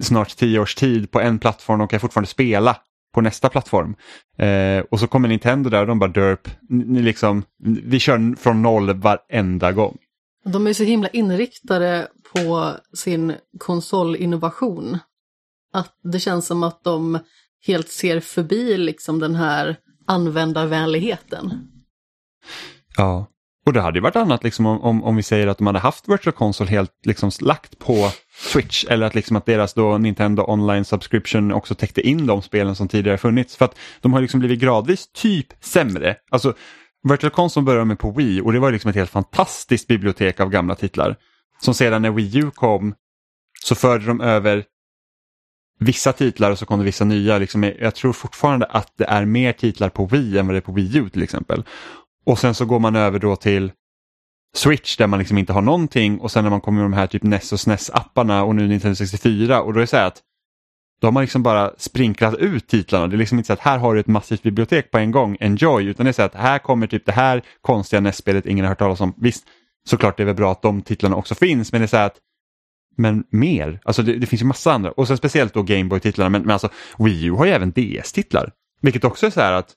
snart 0.00 0.36
tio 0.36 0.58
års 0.58 0.74
tid 0.74 1.10
på 1.10 1.20
en 1.20 1.38
plattform 1.38 1.80
och 1.80 1.90
kan 1.90 2.00
fortfarande 2.00 2.30
spela 2.30 2.76
på 3.12 3.20
nästa 3.20 3.48
plattform. 3.48 3.96
Eh, 4.38 4.84
och 4.90 5.00
så 5.00 5.06
kommer 5.06 5.28
Nintendo 5.28 5.70
där 5.70 5.80
och 5.80 5.86
de 5.86 5.98
bara 5.98 6.10
derp, 6.10 6.48
ni 6.68 7.02
liksom, 7.02 7.42
vi 7.84 8.00
kör 8.00 8.36
från 8.36 8.62
noll 8.62 8.94
varenda 8.94 9.72
gång. 9.72 9.98
De 10.44 10.66
är 10.66 10.72
så 10.72 10.84
himla 10.84 11.08
inriktade 11.08 12.08
på 12.34 12.72
sin 12.92 13.34
konsolinnovation. 13.58 14.98
Att 15.72 15.98
det 16.02 16.20
känns 16.20 16.46
som 16.46 16.62
att 16.62 16.84
de 16.84 17.18
helt 17.66 17.88
ser 17.88 18.20
förbi 18.20 18.76
liksom 18.76 19.18
den 19.18 19.34
här 19.34 19.76
användarvänligheten. 20.06 21.52
Ja, 22.96 23.26
och 23.66 23.72
det 23.72 23.80
hade 23.80 23.98
ju 23.98 24.02
varit 24.02 24.16
annat 24.16 24.44
liksom 24.44 24.66
om, 24.66 24.80
om, 24.80 25.04
om 25.04 25.16
vi 25.16 25.22
säger 25.22 25.46
att 25.46 25.58
de 25.58 25.66
hade 25.66 25.78
haft 25.78 26.08
Virtual 26.08 26.32
Console 26.32 26.70
helt 26.70 26.92
liksom 27.06 27.30
lagt 27.40 27.78
på 27.78 28.10
Switch 28.34 28.84
eller 28.84 29.06
att, 29.06 29.14
liksom 29.14 29.36
att 29.36 29.46
deras 29.46 29.74
då 29.74 29.98
Nintendo 29.98 30.44
Online 30.48 30.84
Subscription 30.84 31.52
också 31.52 31.74
täckte 31.74 32.00
in 32.00 32.26
de 32.26 32.42
spelen 32.42 32.76
som 32.76 32.88
tidigare 32.88 33.18
funnits. 33.18 33.56
För 33.56 33.64
att 33.64 33.78
de 34.00 34.12
har 34.12 34.20
liksom 34.20 34.40
blivit 34.40 34.60
gradvis 34.60 35.12
typ 35.12 35.46
sämre. 35.64 36.16
Alltså 36.30 36.54
Virtual 37.08 37.30
Console 37.30 37.64
började 37.64 37.84
med 37.84 37.98
på 37.98 38.10
Wii 38.10 38.40
och 38.40 38.52
det 38.52 38.58
var 38.58 38.72
liksom 38.72 38.88
ett 38.88 38.96
helt 38.96 39.10
fantastiskt 39.10 39.88
bibliotek 39.88 40.40
av 40.40 40.50
gamla 40.50 40.74
titlar. 40.74 41.16
Som 41.60 41.74
sedan 41.74 42.02
när 42.02 42.10
Wii 42.10 42.38
U 42.38 42.50
kom 42.54 42.94
så 43.64 43.74
förde 43.74 44.06
de 44.06 44.20
över 44.20 44.64
vissa 45.78 46.12
titlar 46.12 46.50
och 46.50 46.58
så 46.58 46.66
kom 46.66 46.78
det 46.78 46.84
vissa 46.84 47.04
nya. 47.04 47.38
Liksom, 47.38 47.72
jag 47.80 47.94
tror 47.94 48.12
fortfarande 48.12 48.66
att 48.66 48.92
det 48.98 49.04
är 49.04 49.24
mer 49.24 49.52
titlar 49.52 49.88
på 49.88 50.06
Wii 50.06 50.38
än 50.38 50.46
vad 50.46 50.54
det 50.54 50.58
är 50.58 50.60
på 50.60 50.72
Wii 50.72 50.96
U 50.96 51.08
till 51.08 51.22
exempel. 51.22 51.64
Och 52.24 52.38
sen 52.38 52.54
så 52.54 52.64
går 52.64 52.78
man 52.78 52.96
över 52.96 53.18
då 53.18 53.36
till 53.36 53.72
Switch 54.56 54.96
där 54.96 55.06
man 55.06 55.18
liksom 55.18 55.38
inte 55.38 55.52
har 55.52 55.62
någonting 55.62 56.20
och 56.20 56.30
sen 56.30 56.44
när 56.44 56.50
man 56.50 56.60
kommer 56.60 56.82
med 56.82 56.90
de 56.90 56.96
här 56.96 57.06
typ 57.06 57.22
NES 57.22 57.52
och 57.52 57.58
SNES-apparna 57.58 58.42
och 58.42 58.54
nu 58.54 58.68
Nintendo 58.68 58.94
64 58.94 59.62
och 59.62 59.72
då 59.72 59.78
är 59.78 59.80
det 59.80 59.86
så 59.86 59.96
här 59.96 60.06
att 60.06 60.22
då 61.00 61.06
har 61.06 61.12
man 61.12 61.20
liksom 61.20 61.42
bara 61.42 61.72
sprinklat 61.78 62.34
ut 62.34 62.68
titlarna. 62.68 63.06
Det 63.06 63.16
är 63.16 63.18
liksom 63.18 63.38
inte 63.38 63.46
så 63.46 63.52
att 63.52 63.60
här 63.60 63.78
har 63.78 63.94
du 63.94 64.00
ett 64.00 64.06
massivt 64.06 64.42
bibliotek 64.42 64.90
på 64.90 64.98
en 64.98 65.10
gång, 65.10 65.36
enjoy, 65.40 65.86
utan 65.86 66.06
det 66.06 66.10
är 66.10 66.12
så 66.12 66.22
att 66.22 66.34
här 66.34 66.58
kommer 66.58 66.86
typ 66.86 67.06
det 67.06 67.12
här 67.12 67.42
konstiga 67.60 68.00
NES-spelet 68.00 68.46
ingen 68.46 68.64
har 68.64 68.70
hört 68.70 68.78
talas 68.78 69.00
om. 69.00 69.14
Visst, 69.16 69.44
såklart 69.88 70.16
det 70.16 70.22
är 70.22 70.24
väl 70.24 70.34
bra 70.34 70.52
att 70.52 70.62
de 70.62 70.82
titlarna 70.82 71.16
också 71.16 71.34
finns, 71.34 71.72
men 71.72 71.80
det 71.80 71.84
är 71.84 71.88
så 71.88 71.96
här 71.96 72.06
att 72.06 72.18
men 72.96 73.24
mer, 73.30 73.80
alltså 73.84 74.02
det, 74.02 74.18
det 74.18 74.26
finns 74.26 74.42
ju 74.42 74.46
massa 74.46 74.72
andra 74.72 74.92
och 74.92 75.08
sen 75.08 75.16
speciellt 75.16 75.54
då 75.54 75.62
Gameboy-titlarna, 75.62 76.28
men, 76.28 76.42
men 76.42 76.50
alltså 76.50 76.68
Wii 76.98 77.24
U 77.24 77.32
har 77.32 77.44
ju 77.44 77.52
även 77.52 77.72
DS-titlar. 77.72 78.52
Vilket 78.80 79.04
också 79.04 79.26
är 79.26 79.30
så 79.30 79.40
här 79.40 79.52
att 79.52 79.74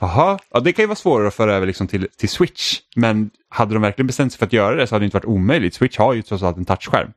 Jaha, 0.00 0.38
ja, 0.50 0.60
det 0.60 0.72
kan 0.72 0.82
ju 0.82 0.86
vara 0.86 0.96
svårare 0.96 1.28
att 1.28 1.34
föra 1.34 1.54
över 1.54 1.66
liksom 1.66 1.86
till, 1.86 2.08
till 2.16 2.28
Switch. 2.28 2.80
Men 2.96 3.30
hade 3.48 3.74
de 3.74 3.82
verkligen 3.82 4.06
bestämt 4.06 4.32
sig 4.32 4.38
för 4.38 4.46
att 4.46 4.52
göra 4.52 4.76
det 4.76 4.86
så 4.86 4.94
hade 4.94 5.02
det 5.02 5.04
inte 5.04 5.16
varit 5.16 5.24
omöjligt. 5.24 5.74
Switch 5.74 5.98
har 5.98 6.14
ju 6.14 6.22
trots 6.22 6.42
allt 6.42 6.56
en 6.56 6.64
touchskärm. 6.64 7.12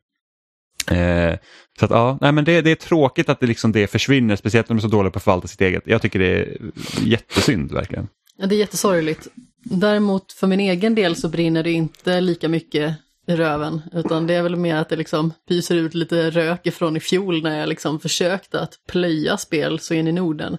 Eh, 0.91 1.37
så 1.79 1.85
att 1.85 1.91
ja, 1.91 2.17
nej, 2.21 2.31
men 2.31 2.45
det, 2.45 2.61
det 2.61 2.71
är 2.71 2.75
tråkigt 2.75 3.29
att 3.29 3.39
det, 3.39 3.47
liksom 3.47 3.71
det 3.71 3.87
försvinner, 3.87 4.35
speciellt 4.35 4.69
när 4.69 4.75
de 4.75 4.77
är 4.77 4.81
så 4.89 4.95
dåliga 4.95 5.11
på 5.11 5.17
att 5.17 5.23
förvalta 5.23 5.47
sitt 5.47 5.61
eget. 5.61 5.83
Jag 5.85 6.01
tycker 6.01 6.19
det 6.19 6.41
är 6.41 6.57
jättesynd 7.03 7.71
verkligen. 7.71 8.07
Ja, 8.37 8.45
det 8.45 8.55
är 8.55 8.59
jättesorgligt. 8.59 9.27
Däremot 9.63 10.31
för 10.31 10.47
min 10.47 10.59
egen 10.59 10.95
del 10.95 11.15
så 11.15 11.29
brinner 11.29 11.63
det 11.63 11.71
inte 11.71 12.21
lika 12.21 12.49
mycket 12.49 12.95
i 13.27 13.35
röven, 13.35 13.81
utan 13.93 14.27
det 14.27 14.33
är 14.33 14.43
väl 14.43 14.55
mer 14.55 14.75
att 14.75 14.89
det 14.89 14.95
liksom 14.95 15.33
pyser 15.49 15.75
ut 15.75 15.93
lite 15.93 16.29
rök 16.29 16.67
ifrån 16.67 16.97
i 16.97 16.99
fjol 16.99 17.43
när 17.43 17.59
jag 17.59 17.69
liksom 17.69 17.99
försökte 17.99 18.59
att 18.59 18.73
plöja 18.87 19.37
spel 19.37 19.79
så 19.79 19.93
in 19.93 20.07
i 20.07 20.11
Norden. 20.11 20.57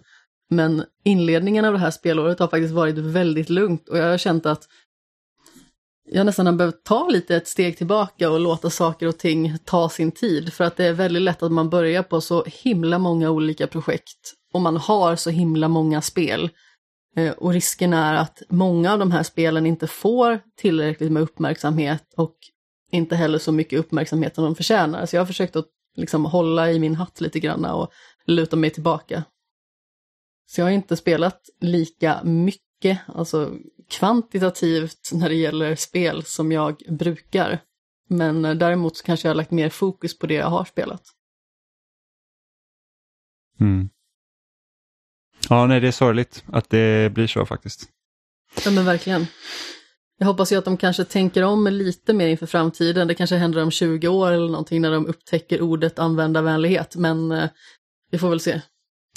Men 0.50 0.84
inledningen 1.04 1.64
av 1.64 1.72
det 1.72 1.78
här 1.78 1.90
spelåret 1.90 2.38
har 2.38 2.48
faktiskt 2.48 2.74
varit 2.74 2.98
väldigt 2.98 3.50
lugnt 3.50 3.88
och 3.88 3.98
jag 3.98 4.10
har 4.10 4.18
känt 4.18 4.46
att 4.46 4.68
jag 6.10 6.26
nästan 6.26 6.46
har 6.46 6.52
behövt 6.52 6.84
ta 6.84 7.08
lite 7.08 7.36
ett 7.36 7.48
steg 7.48 7.78
tillbaka 7.78 8.30
och 8.30 8.40
låta 8.40 8.70
saker 8.70 9.06
och 9.06 9.18
ting 9.18 9.58
ta 9.64 9.88
sin 9.88 10.12
tid. 10.12 10.52
För 10.52 10.64
att 10.64 10.76
det 10.76 10.84
är 10.84 10.92
väldigt 10.92 11.22
lätt 11.22 11.42
att 11.42 11.52
man 11.52 11.70
börjar 11.70 12.02
på 12.02 12.20
så 12.20 12.44
himla 12.44 12.98
många 12.98 13.30
olika 13.30 13.66
projekt 13.66 14.34
och 14.54 14.60
man 14.60 14.76
har 14.76 15.16
så 15.16 15.30
himla 15.30 15.68
många 15.68 16.00
spel. 16.00 16.50
Eh, 17.16 17.32
och 17.32 17.52
risken 17.52 17.92
är 17.92 18.14
att 18.14 18.42
många 18.48 18.92
av 18.92 18.98
de 18.98 19.10
här 19.10 19.22
spelen 19.22 19.66
inte 19.66 19.86
får 19.86 20.40
tillräckligt 20.56 21.12
med 21.12 21.22
uppmärksamhet 21.22 22.04
och 22.16 22.36
inte 22.92 23.16
heller 23.16 23.38
så 23.38 23.52
mycket 23.52 23.78
uppmärksamhet 23.78 24.34
som 24.34 24.44
de 24.44 24.54
förtjänar. 24.54 25.06
Så 25.06 25.16
jag 25.16 25.20
har 25.20 25.26
försökt 25.26 25.56
att 25.56 25.66
liksom 25.96 26.24
hålla 26.24 26.72
i 26.72 26.78
min 26.78 26.94
hatt 26.94 27.20
lite 27.20 27.40
grann 27.40 27.64
och 27.64 27.92
luta 28.26 28.56
mig 28.56 28.70
tillbaka. 28.70 29.24
Så 30.46 30.60
jag 30.60 30.66
har 30.66 30.72
inte 30.72 30.96
spelat 30.96 31.40
lika 31.60 32.24
mycket, 32.24 32.98
alltså 33.06 33.52
kvantitativt 33.90 35.10
när 35.12 35.28
det 35.28 35.34
gäller 35.34 35.76
spel 35.76 36.24
som 36.24 36.52
jag 36.52 36.82
brukar. 36.88 37.58
Men 38.08 38.42
däremot 38.42 38.96
så 38.96 39.04
kanske 39.04 39.28
jag 39.28 39.30
har 39.30 39.36
lagt 39.36 39.50
mer 39.50 39.68
fokus 39.68 40.18
på 40.18 40.26
det 40.26 40.34
jag 40.34 40.50
har 40.50 40.64
spelat. 40.64 41.02
Mm. 43.60 43.88
Ja, 45.48 45.66
nej, 45.66 45.80
det 45.80 45.88
är 45.88 45.92
sorgligt 45.92 46.44
att 46.46 46.70
det 46.70 47.12
blir 47.12 47.26
så 47.26 47.46
faktiskt. 47.46 47.88
Ja, 48.64 48.70
men 48.70 48.84
verkligen. 48.84 49.26
Jag 50.18 50.26
hoppas 50.26 50.52
ju 50.52 50.56
att 50.56 50.64
de 50.64 50.76
kanske 50.76 51.04
tänker 51.04 51.42
om 51.42 51.66
lite 51.66 52.12
mer 52.12 52.26
inför 52.26 52.46
framtiden. 52.46 53.08
Det 53.08 53.14
kanske 53.14 53.36
händer 53.36 53.62
om 53.62 53.70
20 53.70 54.08
år 54.08 54.30
eller 54.30 54.48
någonting 54.48 54.82
när 54.82 54.90
de 54.90 55.06
upptäcker 55.06 55.60
ordet 55.60 55.98
användarvänlighet, 55.98 56.96
men 56.96 57.32
eh, 57.32 57.48
vi 58.10 58.18
får 58.18 58.30
väl 58.30 58.40
se. 58.40 58.60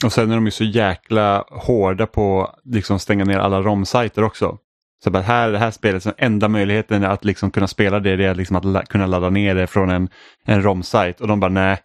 Och 0.03 0.13
sen 0.13 0.31
är 0.31 0.35
de 0.35 0.45
ju 0.45 0.51
så 0.51 0.63
jäkla 0.63 1.45
hårda 1.49 2.07
på 2.07 2.45
att 2.45 2.59
liksom 2.65 2.99
stänga 2.99 3.25
ner 3.25 3.37
alla 3.37 3.61
romsajter 3.61 4.23
också. 4.23 4.57
Så 5.03 5.17
att 5.17 5.25
här, 5.25 5.51
det 5.51 5.57
här 5.57 5.71
spelet, 5.71 6.03
så 6.03 6.13
enda 6.17 6.47
möjligheten 6.47 7.03
att 7.03 7.25
liksom 7.25 7.51
kunna 7.51 7.67
spela 7.67 7.99
det, 7.99 8.15
det 8.15 8.25
är 8.25 8.35
liksom 8.35 8.55
att 8.55 8.65
la, 8.65 8.85
kunna 8.85 9.05
ladda 9.05 9.29
ner 9.29 9.55
det 9.55 9.67
från 9.67 9.89
en, 9.89 10.09
en 10.45 10.63
romsajt. 10.63 11.21
Och 11.21 11.27
de 11.27 11.39
bara 11.39 11.51
nej. 11.51 11.77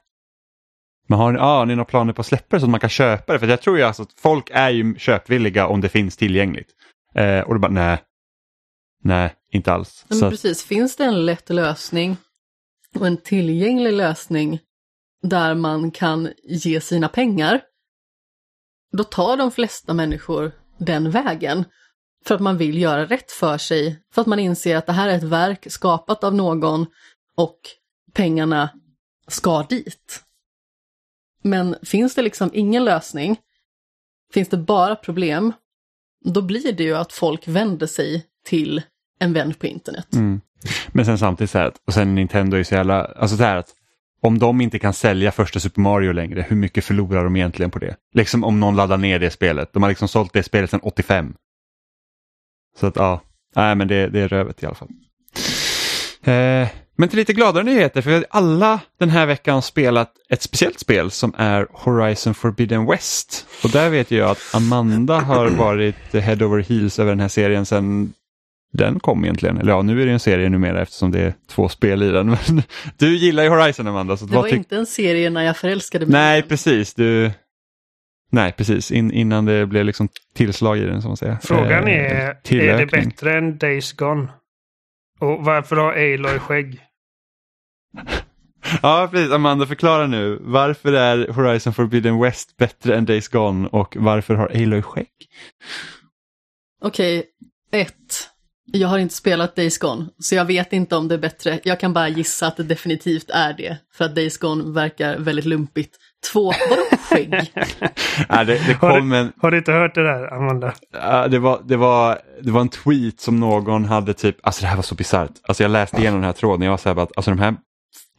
Men 1.08 1.18
har 1.18 1.32
ni, 1.32 1.38
ah, 1.40 1.64
ni 1.64 1.74
några 1.74 1.84
planer 1.84 2.12
på 2.12 2.20
att 2.20 2.26
släppa 2.26 2.56
det 2.56 2.60
så 2.60 2.66
att 2.66 2.70
man 2.70 2.80
kan 2.80 2.90
köpa 2.90 3.32
det? 3.32 3.38
För 3.38 3.46
jag 3.46 3.60
tror 3.60 3.78
ju 3.78 3.82
alltså 3.82 4.02
att 4.02 4.12
folk 4.12 4.50
är 4.52 4.70
ju 4.70 4.94
köpvilliga 4.98 5.66
om 5.66 5.80
det 5.80 5.88
finns 5.88 6.16
tillgängligt. 6.16 6.68
Eh, 7.14 7.40
och 7.40 7.54
då 7.54 7.60
bara 7.60 7.72
nej. 7.72 7.98
Nej, 9.04 9.34
inte 9.52 9.72
alls. 9.72 10.04
Men 10.08 10.18
så 10.18 10.30
precis, 10.30 10.64
finns 10.64 10.96
det 10.96 11.04
en 11.04 11.26
lätt 11.26 11.50
lösning 11.50 12.16
och 12.94 13.06
en 13.06 13.16
tillgänglig 13.16 13.92
lösning 13.92 14.58
där 15.22 15.54
man 15.54 15.90
kan 15.90 16.28
ge 16.44 16.80
sina 16.80 17.08
pengar, 17.08 17.60
då 18.92 19.04
tar 19.04 19.36
de 19.36 19.50
flesta 19.50 19.94
människor 19.94 20.52
den 20.78 21.10
vägen. 21.10 21.64
För 22.24 22.34
att 22.34 22.40
man 22.40 22.56
vill 22.56 22.78
göra 22.78 23.06
rätt 23.06 23.32
för 23.32 23.58
sig, 23.58 24.02
för 24.12 24.20
att 24.20 24.26
man 24.26 24.38
inser 24.38 24.76
att 24.76 24.86
det 24.86 24.92
här 24.92 25.08
är 25.08 25.16
ett 25.16 25.22
verk 25.22 25.72
skapat 25.72 26.24
av 26.24 26.34
någon 26.34 26.86
och 27.36 27.58
pengarna 28.12 28.70
ska 29.28 29.62
dit. 29.62 30.24
Men 31.42 31.76
finns 31.82 32.14
det 32.14 32.22
liksom 32.22 32.50
ingen 32.52 32.84
lösning, 32.84 33.36
finns 34.32 34.48
det 34.48 34.56
bara 34.56 34.96
problem, 34.96 35.52
då 36.24 36.42
blir 36.42 36.72
det 36.72 36.82
ju 36.82 36.96
att 36.96 37.12
folk 37.12 37.48
vänder 37.48 37.86
sig 37.86 38.26
till 38.44 38.82
en 39.18 39.32
vän 39.32 39.54
på 39.54 39.66
internet. 39.66 40.14
Mm. 40.14 40.40
Men 40.88 41.06
sen 41.06 41.18
samtidigt 41.18 41.50
så 41.50 41.58
här, 41.58 41.72
och 41.86 41.94
sen 41.94 42.14
Nintendo 42.14 42.56
är 42.56 42.62
så 42.62 42.74
jävla, 42.74 43.04
alltså 43.04 43.36
så 43.36 43.42
här 43.42 43.56
att 43.56 43.74
om 44.22 44.38
de 44.38 44.60
inte 44.60 44.78
kan 44.78 44.92
sälja 44.92 45.32
första 45.32 45.60
Super 45.60 45.80
Mario 45.80 46.12
längre, 46.12 46.46
hur 46.48 46.56
mycket 46.56 46.84
förlorar 46.84 47.24
de 47.24 47.36
egentligen 47.36 47.70
på 47.70 47.78
det? 47.78 47.96
Liksom 48.14 48.44
om 48.44 48.60
någon 48.60 48.76
laddar 48.76 48.96
ner 48.96 49.18
det 49.18 49.30
spelet. 49.30 49.72
De 49.72 49.82
har 49.82 49.90
liksom 49.90 50.08
sålt 50.08 50.32
det 50.32 50.42
spelet 50.42 50.70
sedan 50.70 50.80
85. 50.82 51.34
Så 52.80 52.86
att 52.86 52.96
ja, 52.96 53.20
nej 53.56 53.74
men 53.74 53.88
det, 53.88 54.08
det 54.08 54.20
är 54.20 54.28
rövet 54.28 54.62
i 54.62 54.66
alla 54.66 54.74
fall. 54.74 54.88
Eh, 56.24 56.68
men 56.96 57.08
till 57.08 57.18
lite 57.18 57.32
gladare 57.32 57.64
nyheter, 57.64 58.02
för 58.02 58.10
vi 58.10 58.16
har 58.16 58.26
alla 58.30 58.80
den 58.98 59.10
här 59.10 59.26
veckan 59.26 59.62
spelat 59.62 60.12
ett 60.28 60.42
speciellt 60.42 60.78
spel 60.78 61.10
som 61.10 61.34
är 61.36 61.66
Horizon 61.72 62.34
Forbidden 62.34 62.86
West. 62.86 63.46
Och 63.64 63.70
där 63.70 63.90
vet 63.90 64.10
jag 64.10 64.30
att 64.30 64.54
Amanda 64.54 65.20
har 65.20 65.48
varit 65.48 66.14
head 66.14 66.44
over 66.46 66.62
heels 66.62 66.98
över 66.98 67.10
den 67.10 67.20
här 67.20 67.28
serien 67.28 67.66
sedan 67.66 68.12
den 68.72 69.00
kom 69.00 69.24
egentligen. 69.24 69.58
Eller 69.58 69.72
ja, 69.72 69.82
nu 69.82 70.02
är 70.02 70.06
det 70.06 70.12
en 70.12 70.20
serie 70.20 70.48
numera 70.48 70.82
eftersom 70.82 71.10
det 71.10 71.20
är 71.20 71.34
två 71.48 71.68
spel 71.68 72.02
i 72.02 72.08
den. 72.10 72.26
Men 72.48 72.62
du 72.98 73.16
gillar 73.16 73.42
ju 73.42 73.48
Horizon 73.48 73.86
Amanda. 73.86 74.16
Så 74.16 74.26
Det 74.26 74.34
var 74.34 74.46
inte 74.46 74.76
en 74.76 74.86
serie 74.86 75.30
när 75.30 75.42
jag 75.42 75.56
förälskade 75.56 76.06
mig. 76.06 76.12
Nej, 76.12 76.42
precis. 76.42 76.94
Du... 76.94 77.30
Nej, 78.30 78.52
precis. 78.52 78.90
In, 78.90 79.12
innan 79.12 79.44
det 79.44 79.66
blev 79.66 79.84
liksom 79.84 80.08
tillslag 80.34 80.78
i 80.78 80.84
den, 80.84 81.02
som 81.02 81.08
man 81.08 81.16
säger. 81.16 81.38
Frågan 81.42 81.88
Eh, 81.88 81.94
är, 81.94 82.54
är 82.54 82.78
det 82.78 82.86
bättre 82.86 83.38
än 83.38 83.58
Days 83.58 83.92
Gone? 83.92 84.28
Och 85.20 85.44
varför 85.44 85.76
har 85.76 85.92
Aloy 85.92 86.38
skägg? 86.38 86.80
Ja, 88.82 89.08
precis. 89.10 89.32
Amanda, 89.32 89.66
förklara 89.66 90.06
nu. 90.06 90.38
Varför 90.40 90.92
är 90.92 91.28
Horizon 91.28 91.72
Forbidden 91.72 92.20
West 92.20 92.56
bättre 92.56 92.96
än 92.96 93.04
Days 93.04 93.28
Gone 93.28 93.68
och 93.68 93.96
varför 93.98 94.34
har 94.34 94.46
Aloy 94.46 94.82
skägg? 94.82 95.08
Okej, 96.82 97.24
ett. 97.72 98.31
Jag 98.64 98.88
har 98.88 98.98
inte 98.98 99.14
spelat 99.14 99.56
Days 99.56 99.78
Gone, 99.78 100.06
så 100.18 100.34
jag 100.34 100.44
vet 100.44 100.72
inte 100.72 100.96
om 100.96 101.08
det 101.08 101.14
är 101.14 101.18
bättre. 101.18 101.60
Jag 101.62 101.80
kan 101.80 101.92
bara 101.92 102.08
gissa 102.08 102.46
att 102.46 102.56
det 102.56 102.62
definitivt 102.62 103.30
är 103.30 103.52
det, 103.52 103.78
för 103.94 104.04
att 104.04 104.14
Days 104.14 104.38
Gone 104.38 104.74
verkar 104.74 105.18
väldigt 105.18 105.44
lumpigt. 105.44 105.96
Två, 106.32 106.52
vadå 106.70 106.82
skägg? 107.08 107.30
Nej, 108.28 108.46
det, 108.46 108.66
det 108.66 108.72
Har 108.80 108.90
kom 108.90 109.12
en... 109.12 109.32
Har 109.42 109.50
du 109.50 109.58
inte 109.58 109.72
hört 109.72 109.94
det 109.94 110.02
där, 110.02 110.34
Amanda? 110.34 110.72
Ja, 110.92 111.28
det, 111.28 111.38
var, 111.38 111.62
det, 111.64 111.76
var, 111.76 112.18
det 112.42 112.50
var 112.50 112.60
en 112.60 112.68
tweet 112.68 113.20
som 113.20 113.40
någon 113.40 113.84
hade 113.84 114.14
typ, 114.14 114.36
alltså 114.42 114.62
det 114.62 114.66
här 114.66 114.76
var 114.76 114.82
så 114.82 114.94
bisarrt. 114.94 115.30
Alltså 115.42 115.62
jag 115.62 115.70
läste 115.70 115.96
igenom 115.96 116.20
den 116.20 116.26
här 116.26 116.32
tråden 116.32 116.62
jag 116.62 116.70
var 116.70 116.78
så 116.78 116.88
här 116.88 116.94
bara 116.94 117.02
att 117.02 117.16
alltså 117.16 117.30
de 117.30 117.38
här, 117.38 117.54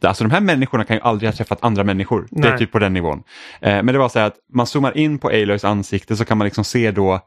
alltså 0.04 0.24
de 0.24 0.30
här 0.30 0.40
människorna 0.40 0.84
kan 0.84 0.96
ju 0.96 1.02
aldrig 1.02 1.30
ha 1.30 1.36
träffat 1.36 1.64
andra 1.64 1.84
människor. 1.84 2.26
Det 2.30 2.46
är 2.46 2.50
Nej. 2.50 2.58
typ 2.58 2.72
på 2.72 2.78
den 2.78 2.92
nivån. 2.92 3.22
Eh, 3.60 3.82
men 3.82 3.86
det 3.86 3.98
var 3.98 4.08
så 4.08 4.18
här 4.18 4.26
att 4.26 4.36
man 4.54 4.66
zoomar 4.66 4.96
in 4.96 5.18
på 5.18 5.28
Aloys 5.28 5.64
ansikte 5.64 6.16
så 6.16 6.24
kan 6.24 6.38
man 6.38 6.44
liksom 6.44 6.64
se 6.64 6.90
då, 6.90 7.20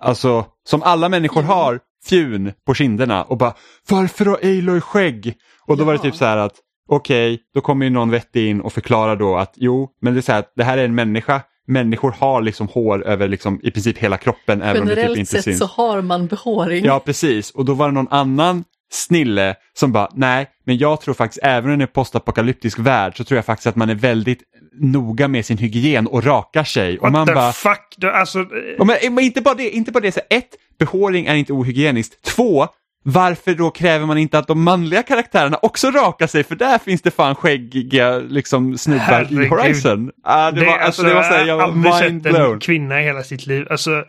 alltså 0.00 0.46
som 0.68 0.82
alla 0.82 1.08
människor 1.08 1.42
har, 1.42 1.80
fjun 2.06 2.52
på 2.66 2.74
kinderna 2.74 3.22
och 3.24 3.36
bara 3.38 3.54
varför 3.90 4.24
har 4.26 4.38
Aloy 4.42 4.80
skägg? 4.80 5.34
Och 5.66 5.76
då 5.76 5.84
var 5.84 5.92
det 5.92 5.96
Ja. 5.98 6.02
typ 6.02 6.14
så 6.16 6.24
här 6.24 6.36
att 6.36 6.52
okej, 6.88 7.40
då 7.54 7.60
kommer 7.60 7.86
ju 7.86 7.90
någon 7.90 8.10
vettig 8.10 8.48
in 8.50 8.60
och 8.60 8.72
förklarar 8.72 9.16
då 9.16 9.36
att 9.36 9.52
jo, 9.56 9.88
men 10.00 10.14
det 10.14 10.20
är 10.20 10.22
så 10.22 10.32
här 10.32 10.38
att 10.38 10.52
det 10.56 10.64
här 10.64 10.78
är 10.78 10.84
en 10.84 10.94
människa. 10.94 11.40
Människor 11.68 12.14
har 12.18 12.42
liksom 12.42 12.68
hår 12.68 13.06
över 13.06 13.28
liksom 13.28 13.60
i 13.62 13.70
princip 13.70 13.98
hela 13.98 14.16
kroppen 14.16 14.62
även 14.62 14.82
om 14.82 14.88
det 14.88 14.94
typ 14.94 14.98
Generellt 14.98 15.18
inte 15.18 15.32
sett 15.32 15.44
syns. 15.44 15.58
så 15.58 15.66
har 15.66 16.02
man 16.02 16.26
behåring. 16.26 16.84
Ja, 16.84 17.00
precis. 17.04 17.50
Och 17.50 17.64
då 17.64 17.74
var 17.74 17.86
det 17.88 17.94
någon 17.94 18.08
annan 18.10 18.64
snille 18.90 19.54
som 19.74 19.92
bara, 19.92 20.08
nej, 20.14 20.46
men 20.64 20.78
jag 20.78 21.00
tror 21.00 21.14
faktiskt 21.14 21.40
även 21.42 21.80
i 21.80 21.82
en 21.82 21.88
postapokalyptisk 21.88 22.78
värld 22.78 23.16
så 23.16 23.24
tror 23.24 23.36
jag 23.36 23.44
faktiskt 23.44 23.66
att 23.66 23.76
man 23.76 23.90
är 23.90 23.94
väldigt 23.94 24.42
noga 24.80 25.28
med 25.28 25.46
sin 25.46 25.58
hygien 25.58 26.06
och 26.06 26.24
rakar 26.24 26.64
sig. 26.64 26.98
Och 26.98 27.02
What 27.02 27.12
man 27.12 27.26
the 27.26 27.34
bara, 27.34 27.52
fuck? 27.52 27.94
Du, 27.96 28.10
alltså, 28.10 28.38
eh, 28.38 28.46
Ja, 28.78 28.84
men, 28.84 29.14
men 29.14 29.24
inte 29.24 29.40
bara 29.40 29.54
det, 29.54 29.70
inte 29.70 29.92
bara 29.92 30.00
det. 30.00 30.12
Så 30.12 30.20
ett, 30.30 30.48
behåring 30.78 31.26
är 31.26 31.34
inte 31.34 31.52
ohygieniskt. 31.52 32.22
Två, 32.22 32.66
varför 33.04 33.54
då 33.54 33.70
kräver 33.70 34.06
man 34.06 34.18
inte 34.18 34.38
att 34.38 34.46
de 34.46 34.62
manliga 34.62 35.02
karaktärerna 35.02 35.58
också 35.62 35.90
rakar 35.90 36.26
sig? 36.26 36.44
För 36.44 36.54
där 36.56 36.78
finns 36.78 37.02
det 37.02 37.10
fan 37.10 37.34
skäggiga 37.34 38.18
liksom, 38.18 38.78
snubbar 38.78 39.02
i 39.02 39.04
Herregud. 39.04 39.48
Horizon. 39.48 40.10
Ah, 40.24 40.50
det, 40.50 40.64
var, 40.66 40.78
alltså, 40.78 41.02
det 41.02 41.14
var 41.14 41.22
så 41.22 41.28
här, 41.28 41.38
jag 41.38 41.48
jag 41.48 41.56
har 41.56 41.62
aldrig 41.62 41.92
var 41.92 42.00
sett 42.00 42.52
en 42.52 42.60
kvinna 42.60 43.00
i 43.00 43.04
hela 43.04 43.22
sitt 43.22 43.46
liv. 43.46 43.66
Alltså, 43.70 44.04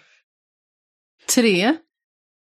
Tre, 1.36 1.74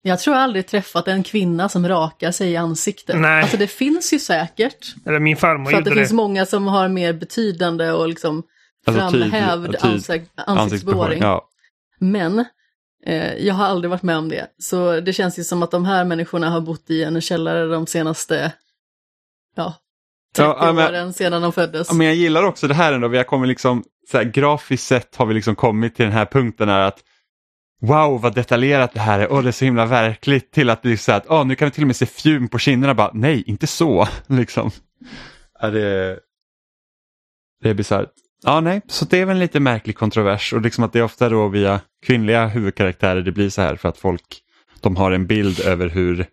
jag 0.03 0.19
tror 0.21 0.37
jag 0.37 0.43
aldrig 0.43 0.67
träffat 0.67 1.09
en 1.09 1.23
kvinna 1.23 1.69
som 1.69 1.89
rakar 1.89 2.31
sig 2.31 2.51
i 2.51 2.57
ansiktet. 2.57 3.17
Nej. 3.21 3.43
Alltså 3.43 3.57
det 3.57 3.67
finns 3.67 4.13
ju 4.13 4.19
säkert. 4.19 4.95
eller 5.07 5.19
min 5.19 5.37
farmor 5.37 5.71
För 5.71 5.79
att 5.79 5.85
det 5.85 5.91
gjorde 5.91 6.01
finns 6.01 6.11
det. 6.11 6.15
många 6.17 6.47
som 6.47 6.67
har 6.67 6.89
mer 6.89 7.13
betydande 7.13 7.91
och 7.91 8.09
liksom 8.09 8.43
Alltså, 8.87 9.09
framhävd 9.11 9.67
tyd- 9.67 9.77
ansik- 9.81 10.29
ansiktsbehåring. 10.47 11.23
Ja. 11.23 11.49
Men 12.01 12.45
eh, 13.07 13.35
jag 13.35 13.55
har 13.55 13.65
aldrig 13.65 13.91
varit 13.91 14.03
med 14.03 14.17
om 14.17 14.29
det. 14.29 14.47
Så 14.59 15.01
det 15.01 15.13
känns 15.13 15.39
ju 15.39 15.45
som 15.45 15.63
att 15.63 15.71
de 15.71 15.85
här 15.85 16.05
människorna 16.05 16.51
har 16.51 16.61
bott 16.61 16.91
i 16.91 17.03
en 17.05 17.21
källare 17.21 17.67
de 17.67 17.87
senaste 17.87 18.53
ja, 19.57 19.75
30 20.37 20.49
Ja, 20.49 20.67
ja, 20.67 20.73
men- 20.73 20.89
åren 20.89 21.13
sedan 21.13 21.43
de 21.43 21.53
föddes. 21.53 21.89
Ja, 21.91 21.95
men 21.95 22.07
jag 22.07 22.17
gillar 22.17 22.43
också 22.43 22.69
det 22.69 22.75
här 22.75 22.93
ändå, 22.93 23.09
vi 23.09 23.17
har 23.17 23.25
kommit 23.25 23.49
liksom, 23.49 23.85
så 24.11 24.17
här, 24.19 24.25
grafiskt 24.25 24.87
sett 24.87 25.17
har 25.17 25.27
vi 25.27 25.35
liksom 25.35 25.55
kommit 25.57 25.95
till 25.97 26.05
den 26.05 26.13
här 26.15 26.27
punkten 26.27 26.69
här 26.69 26.81
att 26.81 26.99
wow 27.83 28.21
vad 28.21 28.35
detaljerat 28.35 28.95
det 28.95 29.01
här 29.01 29.21
är, 29.21 29.33
åh 29.33 29.43
det 29.43 29.51
är 29.51 29.53
så 29.53 29.65
himla 29.65 29.87
verkligt 29.87 30.53
till 30.53 30.71
att 30.71 30.83
det 30.83 30.93
är 30.93 30.97
så 30.97 31.13
att 31.13 31.27
åh, 31.29 31.47
nu 31.47 31.55
kan 31.55 31.67
vi 31.67 31.73
till 31.73 31.83
och 31.83 31.87
med 31.87 31.97
se 31.97 32.07
fjun 32.07 32.49
på 32.49 32.59
kinderna, 32.59 32.95
bara 32.95 33.11
nej 33.15 33.45
inte 33.47 33.67
så. 33.67 34.09
liksom. 34.27 34.71
Ja, 35.61 35.71
det, 35.71 36.19
det 37.63 37.71
är 37.71 37.75
bisarrt. 37.75 38.09
Ja, 38.45 38.61
nej, 38.61 38.81
så 38.87 39.05
det 39.05 39.19
är 39.19 39.25
väl 39.25 39.37
en 39.37 39.41
lite 39.41 39.61
märklig 39.61 39.97
kontrovers 39.97 40.53
och 40.53 40.61
liksom 40.61 40.85
att 40.85 40.93
det 40.93 40.99
är 40.99 41.03
ofta 41.03 41.29
då 41.29 41.49
via 41.49 41.81
kvinnliga 42.07 42.47
huvudkaraktärer 42.47 43.23
det 43.23 43.33
blir 43.33 43.51
så 43.51 43.63
här 43.63 43.77
för 43.77 43.89
att 43.89 43.99
folk 43.99 44.43
de 44.81 44.97
har 44.97 45.13
en 45.13 45.27
bild 45.27 45.61
över 45.61 45.89
hur 45.89 46.27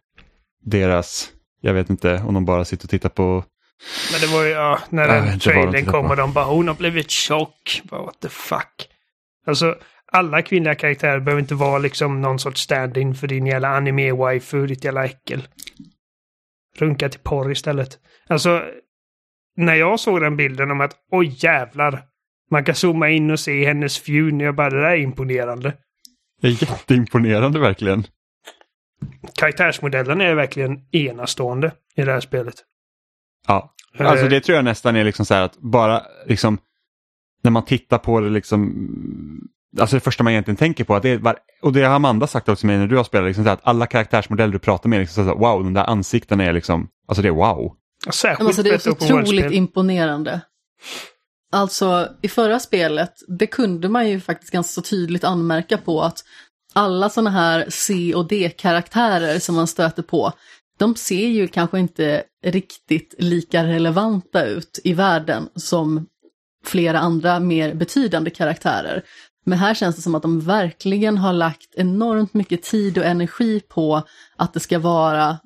deras, 0.65 1.29
jag 1.61 1.73
vet 1.73 1.89
inte 1.89 2.23
om 2.27 2.33
de 2.33 2.45
bara 2.45 2.65
sitter 2.65 2.85
och 2.85 2.89
tittar 2.89 3.09
på 3.09 3.43
Men 4.11 4.21
det 4.21 4.27
var 4.27 4.43
ju, 4.43 4.49
ja, 4.49 4.79
när 4.89 5.07
den 5.07 5.39
trailern 5.39 5.85
kom 5.85 6.05
och 6.05 6.15
de 6.15 6.33
bara 6.33 6.45
hon 6.45 6.67
har 6.67 6.75
blivit 6.75 7.11
tjock. 7.11 7.81
Bara, 7.83 8.01
What 8.01 8.19
the 8.19 8.29
fuck. 8.29 8.89
Alltså, 9.47 9.75
alla 10.11 10.41
kvinnliga 10.41 10.75
karaktärer 10.75 11.19
behöver 11.19 11.41
inte 11.41 11.55
vara 11.55 11.77
liksom 11.77 12.21
någon 12.21 12.39
sorts 12.39 12.61
stand-in 12.61 13.15
för 13.15 13.27
din 13.27 13.45
jävla 13.45 13.79
anime-waifu, 13.79 14.67
ditt 14.67 14.83
jävla 14.83 15.05
äckel. 15.05 15.47
Runka 16.77 17.09
till 17.09 17.19
porr 17.19 17.51
istället. 17.51 17.99
Alltså, 18.27 18.63
när 19.55 19.75
jag 19.75 19.99
såg 19.99 20.21
den 20.21 20.37
bilden 20.37 20.71
om 20.71 20.81
att 20.81 20.95
oj 21.11 21.35
jävlar, 21.39 22.03
man 22.51 22.63
kan 22.63 22.75
zooma 22.75 23.09
in 23.09 23.31
och 23.31 23.39
se 23.39 23.65
hennes 23.65 23.99
fjun, 23.99 24.39
jag 24.39 24.55
bara 24.55 24.69
det 24.69 24.81
där 24.81 24.89
är 24.89 24.97
imponerande. 24.97 25.73
Det 26.41 26.47
är 26.47 26.51
jätteimponerande 26.51 27.59
verkligen. 27.59 28.03
Karaktärsmodellen 29.35 30.21
är 30.21 30.35
verkligen 30.35 30.79
enastående 30.91 31.71
i 31.95 32.01
det 32.01 32.11
här 32.11 32.19
spelet. 32.19 32.55
Ja, 33.47 33.73
alltså 33.97 34.25
Eh, 34.25 34.29
det 34.29 34.41
tror 34.41 34.55
jag 34.55 34.65
nästan 34.65 34.95
är 34.95 35.03
liksom 35.03 35.25
så 35.25 35.33
här 35.33 35.41
att 35.41 35.57
bara 35.57 36.01
liksom 36.25 36.57
när 37.43 37.51
man 37.51 37.65
tittar 37.65 37.97
på 37.97 38.19
det 38.19 38.29
liksom 38.29 38.87
Alltså 39.79 39.95
det 39.95 39.99
första 39.99 40.23
man 40.23 40.33
egentligen 40.33 40.57
tänker 40.57 40.83
på, 40.83 40.95
att 40.95 41.03
det 41.03 41.09
är, 41.09 41.17
var- 41.17 41.37
och 41.61 41.73
det 41.73 41.83
har 41.83 41.95
Amanda 41.95 42.27
sagt 42.27 42.49
också 42.49 42.59
till 42.59 42.67
mig 42.67 42.77
när 42.77 42.87
du 42.87 42.97
har 42.97 43.03
spelat, 43.03 43.27
liksom 43.27 43.43
så 43.43 43.47
här 43.47 43.53
att 43.57 43.67
alla 43.67 43.85
karaktärsmodeller 43.85 44.53
du 44.53 44.59
pratar 44.59 44.89
med, 44.89 44.99
liksom 44.99 45.23
så 45.25 45.29
här, 45.29 45.37
wow, 45.37 45.63
de 45.63 45.73
där 45.73 45.83
ansiktena 45.89 46.43
är 46.43 46.53
liksom, 46.53 46.87
alltså 47.07 47.21
det 47.21 47.27
är 47.27 47.31
wow. 47.33 47.75
Särskilt 48.11 48.47
alltså 48.47 48.63
det 48.63 48.69
är 48.69 48.77
så 48.77 48.91
otroligt 48.91 49.51
imponerande. 49.51 50.41
Alltså 51.51 52.07
i 52.21 52.27
förra 52.27 52.59
spelet, 52.59 53.13
det 53.39 53.47
kunde 53.47 53.89
man 53.89 54.09
ju 54.09 54.19
faktiskt 54.19 54.51
ganska 54.51 54.81
så 54.81 54.81
tydligt 54.81 55.23
anmärka 55.23 55.77
på 55.77 56.01
att 56.01 56.19
alla 56.73 57.09
sådana 57.09 57.29
här 57.29 57.65
C 57.69 58.13
och 58.15 58.27
D-karaktärer 58.27 59.39
som 59.39 59.55
man 59.55 59.67
stöter 59.67 60.03
på, 60.03 60.33
de 60.79 60.95
ser 60.95 61.27
ju 61.27 61.47
kanske 61.47 61.79
inte 61.79 62.23
riktigt 62.45 63.15
lika 63.17 63.63
relevanta 63.63 64.45
ut 64.45 64.79
i 64.83 64.93
världen 64.93 65.49
som 65.55 66.05
flera 66.65 66.99
andra 66.99 67.39
mer 67.39 67.73
betydande 67.73 68.29
karaktärer. 68.29 69.03
Men 69.45 69.57
här 69.57 69.73
känns 69.73 69.95
det 69.95 70.01
som 70.01 70.15
att 70.15 70.21
de 70.21 70.39
verkligen 70.39 71.17
har 71.17 71.33
lagt 71.33 71.75
enormt 71.75 72.33
mycket 72.33 72.63
tid 72.63 72.97
och 72.97 73.05
energi 73.05 73.59
på 73.59 74.03
att 74.35 74.53
det 74.53 74.59
ska 74.59 74.79
vara 74.79 75.37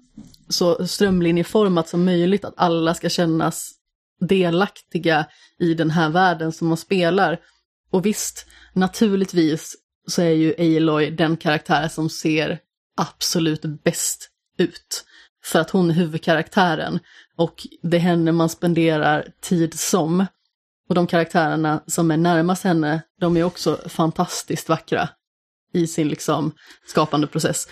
så 0.49 0.87
strömlinjeformat 0.87 1.89
som 1.89 2.05
möjligt, 2.05 2.45
att 2.45 2.53
alla 2.57 2.93
ska 2.93 3.09
kännas 3.09 3.71
delaktiga 4.19 5.25
i 5.59 5.73
den 5.73 5.91
här 5.91 6.09
världen 6.09 6.51
som 6.51 6.67
man 6.67 6.77
spelar. 6.77 7.39
Och 7.91 8.05
visst, 8.05 8.45
naturligtvis 8.73 9.75
så 10.07 10.21
är 10.21 10.29
ju 10.29 10.77
Aloy 10.77 11.11
den 11.11 11.37
karaktär 11.37 11.87
som 11.87 12.09
ser 12.09 12.59
absolut 12.97 13.61
bäst 13.83 14.29
ut. 14.57 15.05
För 15.43 15.59
att 15.59 15.69
hon 15.69 15.89
är 15.89 15.93
huvudkaraktären 15.93 16.99
och 17.35 17.67
det 17.81 17.97
är 17.97 18.01
henne 18.01 18.31
man 18.31 18.49
spenderar 18.49 19.27
tid 19.41 19.79
som. 19.79 20.25
Och 20.93 20.95
de 20.95 21.07
karaktärerna 21.07 21.83
som 21.87 22.11
är 22.11 22.17
närmast 22.17 22.63
henne, 22.63 23.01
de 23.19 23.37
är 23.37 23.43
också 23.43 23.79
fantastiskt 23.87 24.69
vackra 24.69 25.09
i 25.73 25.87
sin 25.87 26.07
liksom 26.07 26.51
skapande 26.85 27.27
process. 27.27 27.67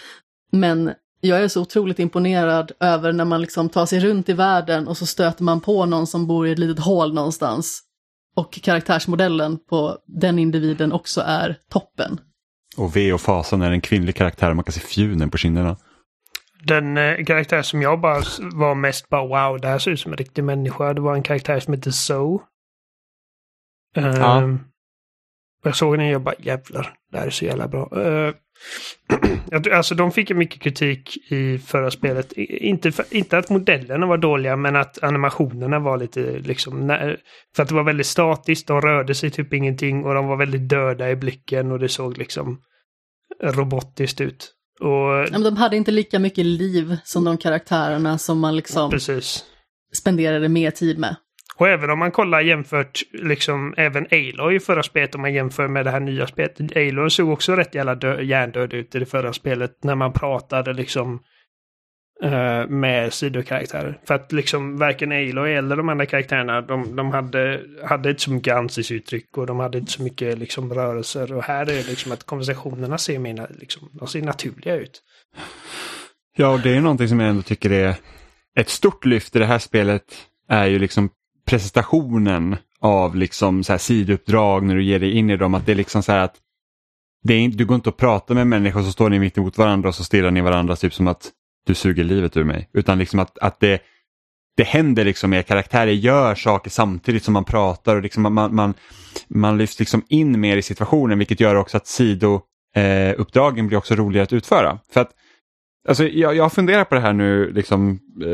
Men 0.51 0.93
jag 1.19 1.43
är 1.43 1.47
så 1.47 1.61
otroligt 1.61 1.99
imponerad 1.99 2.71
över 2.79 3.13
när 3.13 3.25
man 3.25 3.41
liksom 3.41 3.69
tar 3.69 3.85
sig 3.85 3.99
runt 3.99 4.29
i 4.29 4.33
världen 4.33 4.87
och 4.87 4.97
så 4.97 5.05
stöter 5.05 5.43
man 5.43 5.61
på 5.61 5.85
någon 5.85 6.07
som 6.07 6.27
bor 6.27 6.47
i 6.47 6.51
ett 6.51 6.59
litet 6.59 6.83
hål 6.83 7.13
någonstans. 7.13 7.81
Och 8.35 8.53
karaktärsmodellen 8.53 9.57
på 9.69 9.97
den 10.07 10.39
individen 10.39 10.91
också 10.91 11.21
är 11.21 11.57
toppen. 11.69 12.19
Och 12.77 12.95
V 12.95 13.13
och 13.13 13.21
fasan 13.21 13.61
är 13.61 13.71
en 13.71 13.81
kvinnlig 13.81 14.15
karaktär, 14.15 14.53
man 14.53 14.63
kan 14.63 14.73
se 14.73 14.79
fjunen 14.79 15.29
på 15.29 15.37
kinderna. 15.37 15.77
Den 16.63 16.97
eh, 16.97 17.25
karaktär 17.25 17.61
som 17.61 17.81
jag 17.81 18.01
bara 18.01 18.21
var 18.53 18.75
mest 18.75 19.09
bara 19.09 19.27
wow, 19.27 19.61
det 19.61 19.67
här 19.67 19.79
ser 19.79 19.91
ut 19.91 19.99
som 19.99 20.11
en 20.11 20.17
riktig 20.17 20.43
människa. 20.43 20.93
Det 20.93 21.01
var 21.01 21.15
en 21.15 21.23
karaktär 21.23 21.59
som 21.59 21.73
heter 21.73 21.91
Zoe. 21.91 22.39
Ehm, 23.95 24.15
Ja. 24.15 24.43
och 25.63 25.67
Jag 25.67 25.75
såg 25.75 25.97
den 25.97 26.05
och 26.07 26.11
jag 26.13 26.21
bara 26.21 26.35
jävlar, 26.39 26.93
det 27.11 27.17
här 27.17 27.25
är 27.27 27.29
så 27.31 27.45
jävla 27.45 27.67
bra. 27.67 27.89
Uh, 29.51 29.61
tror- 29.61 29.73
alltså 29.73 29.95
de 29.95 30.11
fick 30.11 30.29
ju 30.29 30.35
mycket 30.35 30.61
kritik 30.61 31.31
i 31.31 31.57
förra 31.57 31.91
spelet. 31.91 32.31
Inte, 32.37 32.91
för, 32.91 33.05
inte 33.09 33.37
att 33.37 33.49
modellerna 33.49 34.05
var 34.05 34.17
dåliga, 34.17 34.55
men 34.55 34.75
att 34.75 35.03
animationerna 35.03 35.79
var 35.79 35.97
lite 35.97 36.39
liksom... 36.39 36.87
När, 36.87 37.17
för 37.55 37.63
att 37.63 37.69
det 37.69 37.75
var 37.75 37.83
väldigt 37.83 38.07
statiskt, 38.07 38.67
de 38.67 38.81
rörde 38.81 39.15
sig 39.15 39.29
typ 39.29 39.53
ingenting 39.53 40.05
och 40.05 40.13
de 40.13 40.27
var 40.27 40.37
väldigt 40.37 40.69
döda 40.69 41.09
i 41.09 41.15
blicken 41.15 41.71
och 41.71 41.79
det 41.79 41.89
såg 41.89 42.17
liksom 42.17 42.61
robotiskt 43.43 44.21
ut. 44.21 44.53
Och 44.79 45.31
men 45.31 45.43
de 45.43 45.57
hade 45.57 45.77
inte 45.77 45.91
lika 45.91 46.19
mycket 46.19 46.45
liv 46.45 46.97
som 47.03 47.23
de 47.23 47.37
karaktärerna 47.37 48.17
som 48.17 48.39
man 48.39 48.55
liksom 48.55 48.91
precis. 48.91 49.45
spenderade 49.93 50.49
mer 50.49 50.71
tid 50.71 50.99
med. 50.99 51.15
Och 51.61 51.67
även 51.67 51.89
om 51.89 51.99
man 51.99 52.11
kollar 52.11 52.41
jämfört, 52.41 53.01
liksom 53.11 53.73
även 53.77 54.07
Aloy 54.11 54.55
i 54.55 54.59
förra 54.59 54.83
spelet, 54.83 55.15
om 55.15 55.21
man 55.21 55.33
jämför 55.33 55.67
med 55.67 55.85
det 55.85 55.91
här 55.91 55.99
nya 55.99 56.27
spelet. 56.27 56.77
Aloy 56.77 57.09
såg 57.09 57.29
också 57.29 57.55
rätt 57.55 57.75
jävla 57.75 57.95
dö- 57.95 58.21
hjärndöd 58.21 58.73
ut 58.73 58.95
i 58.95 58.99
det 58.99 59.05
förra 59.05 59.33
spelet 59.33 59.83
när 59.83 59.95
man 59.95 60.13
pratade 60.13 60.73
liksom 60.73 61.23
uh, 62.23 62.67
med 62.67 63.13
sidokaraktärer. 63.13 63.99
För 64.07 64.13
att 64.13 64.31
liksom 64.31 64.77
varken 64.77 65.11
Aloy 65.11 65.53
eller 65.53 65.75
de 65.75 65.89
andra 65.89 66.05
karaktärerna, 66.05 66.61
de, 66.61 66.95
de 66.95 67.11
hade, 67.11 67.61
hade 67.83 68.09
inte 68.09 68.21
så 68.21 68.31
mycket 68.31 68.55
ansiktsuttryck 68.55 69.37
och 69.37 69.47
de 69.47 69.59
hade 69.59 69.77
inte 69.77 69.91
så 69.91 70.03
mycket 70.03 70.37
liksom 70.37 70.73
rörelser. 70.73 71.33
Och 71.33 71.43
här 71.43 71.61
är 71.61 71.65
det 71.65 71.87
liksom 71.87 72.11
att 72.11 72.23
konversationerna 72.23 72.97
ser 72.97 73.19
mer, 73.19 73.47
liksom, 73.59 73.89
de 73.93 74.07
ser 74.07 74.21
naturliga 74.21 74.75
ut. 74.75 75.01
Ja, 76.37 76.49
och 76.49 76.59
det 76.59 76.75
är 76.75 76.81
någonting 76.81 77.07
som 77.07 77.19
jag 77.19 77.29
ändå 77.29 77.41
tycker 77.41 77.71
är 77.71 77.95
ett 78.59 78.69
stort 78.69 79.05
lyft 79.05 79.35
i 79.35 79.39
det 79.39 79.45
här 79.45 79.59
spelet 79.59 80.03
är 80.49 80.65
ju 80.65 80.79
liksom 80.79 81.09
presentationen 81.45 82.55
av 82.79 83.15
liksom 83.15 83.63
så 83.63 83.73
här 83.73 83.77
sidouppdrag 83.77 84.63
när 84.63 84.75
du 84.75 84.83
ger 84.83 84.99
dig 84.99 85.11
in 85.11 85.29
i 85.29 85.37
dem. 85.37 85.53
Att 85.53 85.65
det 85.65 85.71
är 85.71 85.75
liksom 85.75 86.03
så 86.03 86.11
här 86.11 86.19
att 86.19 86.35
det 87.23 87.33
är, 87.33 87.47
du 87.47 87.65
går 87.65 87.75
inte 87.75 87.89
att 87.89 87.97
prata 87.97 88.33
med 88.33 88.47
människor 88.47 88.83
så 88.83 88.91
står 88.91 89.09
ni 89.09 89.19
mitt 89.19 89.37
emot 89.37 89.57
varandra 89.57 89.89
och 89.89 89.95
så 89.95 90.03
stirrar 90.03 90.31
ni 90.31 90.41
varandra 90.41 90.75
typ 90.75 90.93
som 90.93 91.07
att 91.07 91.31
du 91.65 91.75
suger 91.75 92.03
livet 92.03 92.37
ur 92.37 92.43
mig. 92.43 92.69
Utan 92.73 92.97
liksom 92.97 93.19
att, 93.19 93.37
att 93.37 93.59
det, 93.59 93.81
det 94.57 94.63
händer 94.63 95.05
liksom 95.05 95.29
mer, 95.29 95.41
karaktärer 95.41 95.91
gör 95.91 96.35
saker 96.35 96.69
samtidigt 96.69 97.23
som 97.23 97.33
man 97.33 97.43
pratar 97.43 97.95
och 97.95 98.01
liksom 98.01 98.33
man, 98.33 98.55
man, 98.55 98.73
man, 99.27 99.57
lyfts 99.57 99.79
liksom 99.79 100.03
in 100.07 100.39
mer 100.39 100.57
i 100.57 100.61
situationen 100.61 101.17
vilket 101.17 101.39
gör 101.39 101.55
också 101.55 101.77
att 101.77 101.87
sidouppdragen 101.87 103.65
eh, 103.65 103.67
blir 103.67 103.77
också 103.77 103.95
roligare 103.95 104.23
att 104.23 104.33
utföra. 104.33 104.79
För 104.93 105.01
att 105.01 105.11
Alltså, 105.87 106.07
jag, 106.07 106.35
jag 106.35 106.53
funderar 106.53 106.83
på 106.83 106.95
det 106.95 107.01
här 107.01 107.13
nu, 107.13 107.51
liksom, 107.51 107.99
eh, 108.21 108.27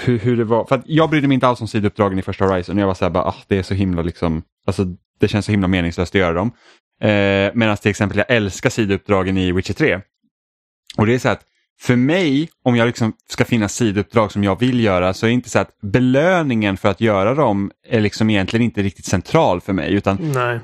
hur, 0.00 0.18
hur 0.18 0.36
det 0.36 0.44
var. 0.44 0.64
För 0.64 0.74
att 0.74 0.82
jag 0.86 1.10
brydde 1.10 1.28
mig 1.28 1.34
inte 1.34 1.46
alls 1.46 1.60
om 1.60 1.68
sidouppdragen 1.68 2.18
i 2.18 2.22
första 2.22 2.44
Horizon. 2.44 2.78
Jag 2.78 2.86
var 2.86 2.94
så 2.94 3.04
här, 3.04 3.10
bara, 3.10 3.24
ah, 3.24 3.36
det 3.48 3.58
är 3.58 3.62
så 3.62 3.74
himla, 3.74 4.02
liksom, 4.02 4.42
alltså, 4.66 4.84
det 5.20 5.28
känns 5.28 5.46
så 5.46 5.52
himla 5.52 5.68
meningslöst 5.68 6.14
att 6.14 6.20
göra 6.20 6.32
dem. 6.32 6.50
Eh, 7.00 7.50
Medan 7.54 7.76
till 7.76 7.90
exempel 7.90 8.18
jag 8.18 8.30
älskar 8.30 8.70
sidouppdragen 8.70 9.38
i 9.38 9.52
Witcher 9.52 9.74
3. 9.74 10.00
Och 10.96 11.06
det 11.06 11.14
är 11.14 11.18
så 11.18 11.28
här 11.28 11.34
att 11.34 11.44
för 11.80 11.96
mig, 11.96 12.48
om 12.64 12.76
jag 12.76 12.86
liksom 12.86 13.12
ska 13.28 13.44
finna 13.44 13.68
sidouppdrag 13.68 14.32
som 14.32 14.44
jag 14.44 14.60
vill 14.60 14.80
göra, 14.80 15.14
så 15.14 15.26
är 15.26 15.28
det 15.28 15.34
inte 15.34 15.50
så 15.50 15.58
att 15.58 15.80
belöningen 15.80 16.76
för 16.76 16.88
att 16.88 17.00
göra 17.00 17.34
dem 17.34 17.70
är 17.88 18.00
liksom 18.00 18.30
egentligen 18.30 18.64
inte 18.64 18.82
riktigt 18.82 19.04
central 19.04 19.60
för 19.60 19.72
mig. 19.72 19.94
Utan 19.94 20.32
Nej 20.34 20.60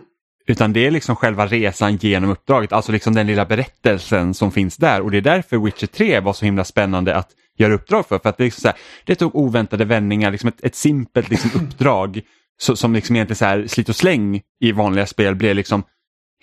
utan 0.47 0.72
det 0.72 0.86
är 0.86 0.90
liksom 0.90 1.16
själva 1.16 1.47
resan 1.47 1.97
genom 1.97 2.30
uppdraget, 2.30 2.72
alltså 2.72 2.92
liksom 2.92 3.14
den 3.14 3.26
lilla 3.26 3.45
berättelsen 3.45 4.34
som 4.34 4.53
finns 4.53 4.76
där. 4.76 5.01
Och 5.01 5.11
det 5.11 5.16
är 5.16 5.22
därför 5.22 5.59
Witcher 5.59 5.86
3 5.86 6.20
var 6.20 6.32
så 6.32 6.45
himla 6.45 6.64
spännande 6.64 7.16
att 7.16 7.30
göra 7.59 7.74
uppdrag 7.74 8.07
för. 8.07 8.18
För 8.18 8.28
att 8.28 8.36
det, 8.36 8.42
är 8.42 8.47
liksom 8.47 8.62
så 8.62 8.68
här, 8.68 8.76
det 9.05 9.14
tog 9.14 9.36
oväntade 9.36 9.84
vändningar, 9.84 10.30
liksom 10.30 10.49
ett, 10.49 10.64
ett 10.64 10.74
simpelt 10.74 11.30
liksom 11.30 11.51
uppdrag 11.55 12.20
så, 12.61 12.76
som 12.76 12.95
liksom 12.95 13.16
egentligen 13.16 13.36
så 13.36 13.45
här, 13.45 13.66
slit 13.66 13.88
och 13.88 13.97
släng 13.97 14.42
i 14.61 14.72
vanliga 14.72 15.07
spel 15.07 15.34
blev 15.34 15.57
liksom 15.57 15.82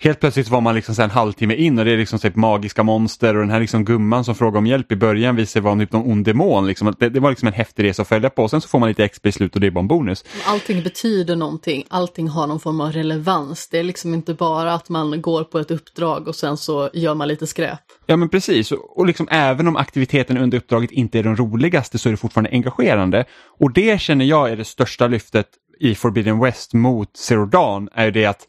Helt 0.00 0.20
plötsligt 0.20 0.48
var 0.48 0.60
man 0.60 0.74
liksom 0.74 0.94
en 0.98 1.10
halvtimme 1.10 1.54
in 1.54 1.78
och 1.78 1.84
det 1.84 1.92
är 1.92 1.96
liksom 1.96 2.18
typ 2.18 2.36
magiska 2.36 2.82
monster 2.82 3.34
och 3.34 3.40
den 3.40 3.50
här 3.50 3.60
liksom 3.60 3.84
gumman 3.84 4.24
som 4.24 4.34
frågar 4.34 4.58
om 4.58 4.66
hjälp 4.66 4.92
i 4.92 4.96
början 4.96 5.36
visar 5.36 5.50
sig 5.50 5.62
vara 5.62 5.78
typ 5.78 5.92
någon 5.92 6.12
ond 6.12 6.24
demon. 6.24 6.66
Liksom. 6.66 6.94
Det, 6.98 7.08
det 7.08 7.20
var 7.20 7.30
liksom 7.30 7.48
en 7.48 7.54
häftig 7.54 7.84
resa 7.84 8.02
att 8.02 8.08
följa 8.08 8.30
på. 8.30 8.48
Sen 8.48 8.60
så 8.60 8.68
får 8.68 8.78
man 8.78 8.88
lite 8.88 9.08
XP 9.08 9.26
i 9.26 9.32
slutet 9.32 9.54
och 9.54 9.60
det 9.60 9.66
är 9.66 9.70
bara 9.70 9.80
en 9.80 9.88
bonus. 9.88 10.24
Allting 10.46 10.82
betyder 10.82 11.36
någonting, 11.36 11.84
allting 11.88 12.28
har 12.28 12.46
någon 12.46 12.60
form 12.60 12.80
av 12.80 12.92
relevans. 12.92 13.68
Det 13.68 13.78
är 13.78 13.82
liksom 13.82 14.14
inte 14.14 14.34
bara 14.34 14.74
att 14.74 14.88
man 14.88 15.22
går 15.22 15.44
på 15.44 15.58
ett 15.58 15.70
uppdrag 15.70 16.28
och 16.28 16.36
sen 16.36 16.56
så 16.56 16.90
gör 16.92 17.14
man 17.14 17.28
lite 17.28 17.46
skräp. 17.46 17.80
Ja 18.06 18.16
men 18.16 18.28
precis, 18.28 18.72
och 18.72 18.92
och 19.02 19.06
liksom 19.06 19.28
även 19.30 19.68
om 19.68 19.76
aktiviteten 19.76 20.38
under 20.38 20.58
uppdraget 20.58 20.90
inte 20.90 21.18
är 21.18 21.22
den 21.22 21.36
roligaste 21.36 21.98
så 21.98 22.08
är 22.08 22.10
det 22.10 22.16
fortfarande 22.16 22.50
engagerande. 22.50 23.24
Och 23.60 23.72
det 23.72 24.00
känner 24.00 24.24
jag 24.24 24.50
är 24.50 24.56
det 24.56 24.64
största 24.64 25.06
lyftet 25.06 25.46
i 25.80 25.94
Forbidden 25.94 26.40
West 26.40 26.74
mot 26.74 27.16
Zero 27.16 27.46
Dawn, 27.46 27.88
är 27.92 28.04
ju 28.04 28.10
det 28.10 28.26
att 28.26 28.46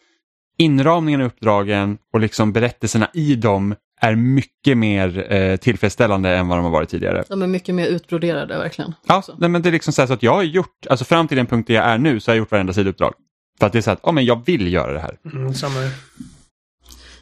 inramningen 0.57 1.21
av 1.21 1.27
uppdragen 1.27 1.97
och 2.13 2.19
liksom 2.19 2.53
berättelserna 2.53 3.09
i 3.13 3.35
dem 3.35 3.75
är 4.01 4.15
mycket 4.15 4.77
mer 4.77 5.33
eh, 5.33 5.57
tillfredsställande 5.57 6.29
än 6.29 6.47
vad 6.47 6.57
de 6.57 6.63
har 6.63 6.71
varit 6.71 6.89
tidigare. 6.89 7.23
De 7.29 7.41
är 7.41 7.47
mycket 7.47 7.75
mer 7.75 7.87
utbroderade 7.87 8.57
verkligen. 8.57 8.93
Ja, 9.07 9.23
nej, 9.37 9.49
men 9.49 9.61
det 9.61 9.69
är 9.69 9.71
liksom 9.71 9.93
så, 9.93 10.01
här 10.01 10.07
så 10.07 10.13
att 10.13 10.23
jag 10.23 10.33
har 10.33 10.43
gjort, 10.43 10.87
alltså 10.89 11.05
fram 11.05 11.27
till 11.27 11.37
den 11.37 11.45
punkten 11.45 11.75
jag 11.75 11.85
är 11.85 11.97
nu 11.97 12.19
så 12.19 12.31
har 12.31 12.35
jag 12.35 12.39
gjort 12.39 12.51
varenda 12.51 12.73
sidouppdrag. 12.73 13.13
För 13.59 13.65
att 13.65 13.73
det 13.73 13.79
är 13.79 13.81
så 13.81 13.91
att, 13.91 13.99
ja 14.03 14.11
men 14.11 14.25
jag 14.25 14.45
vill 14.45 14.73
göra 14.73 14.93
det 14.93 14.99
här. 14.99 15.17
Mm, 15.33 15.53
samma. 15.53 15.89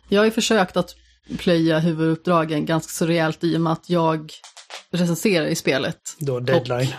Jag 0.10 0.20
har 0.20 0.26
ju 0.26 0.32
försökt 0.32 0.78
att 0.78 0.96
plöja 1.38 1.80
huvuduppdragen 1.80 2.66
ganska 2.66 2.90
så 2.90 3.06
rejält 3.06 3.44
i 3.44 3.58
och 3.58 3.62
med 3.62 3.74
att 3.74 3.90
jag 3.90 4.32
recenserar 4.92 5.46
i 5.46 5.56
spelet. 5.56 6.00
Då 6.20 6.40
deadline. 6.40 6.94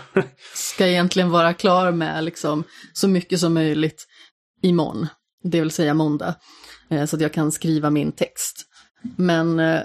Ska 0.53 0.87
egentligen 0.87 1.29
vara 1.29 1.53
klar 1.53 1.91
med 1.91 2.23
liksom 2.23 2.63
så 2.93 3.07
mycket 3.07 3.39
som 3.39 3.53
möjligt 3.53 4.07
imorgon, 4.61 5.07
det 5.43 5.59
vill 5.59 5.71
säga 5.71 5.93
måndag. 5.93 6.35
Eh, 6.89 7.05
Så 7.05 7.15
att 7.15 7.21
jag 7.21 7.33
kan 7.33 7.51
skriva 7.51 7.89
min 7.89 8.11
text. 8.11 8.65
Men 9.15 9.59
eh, 9.59 9.81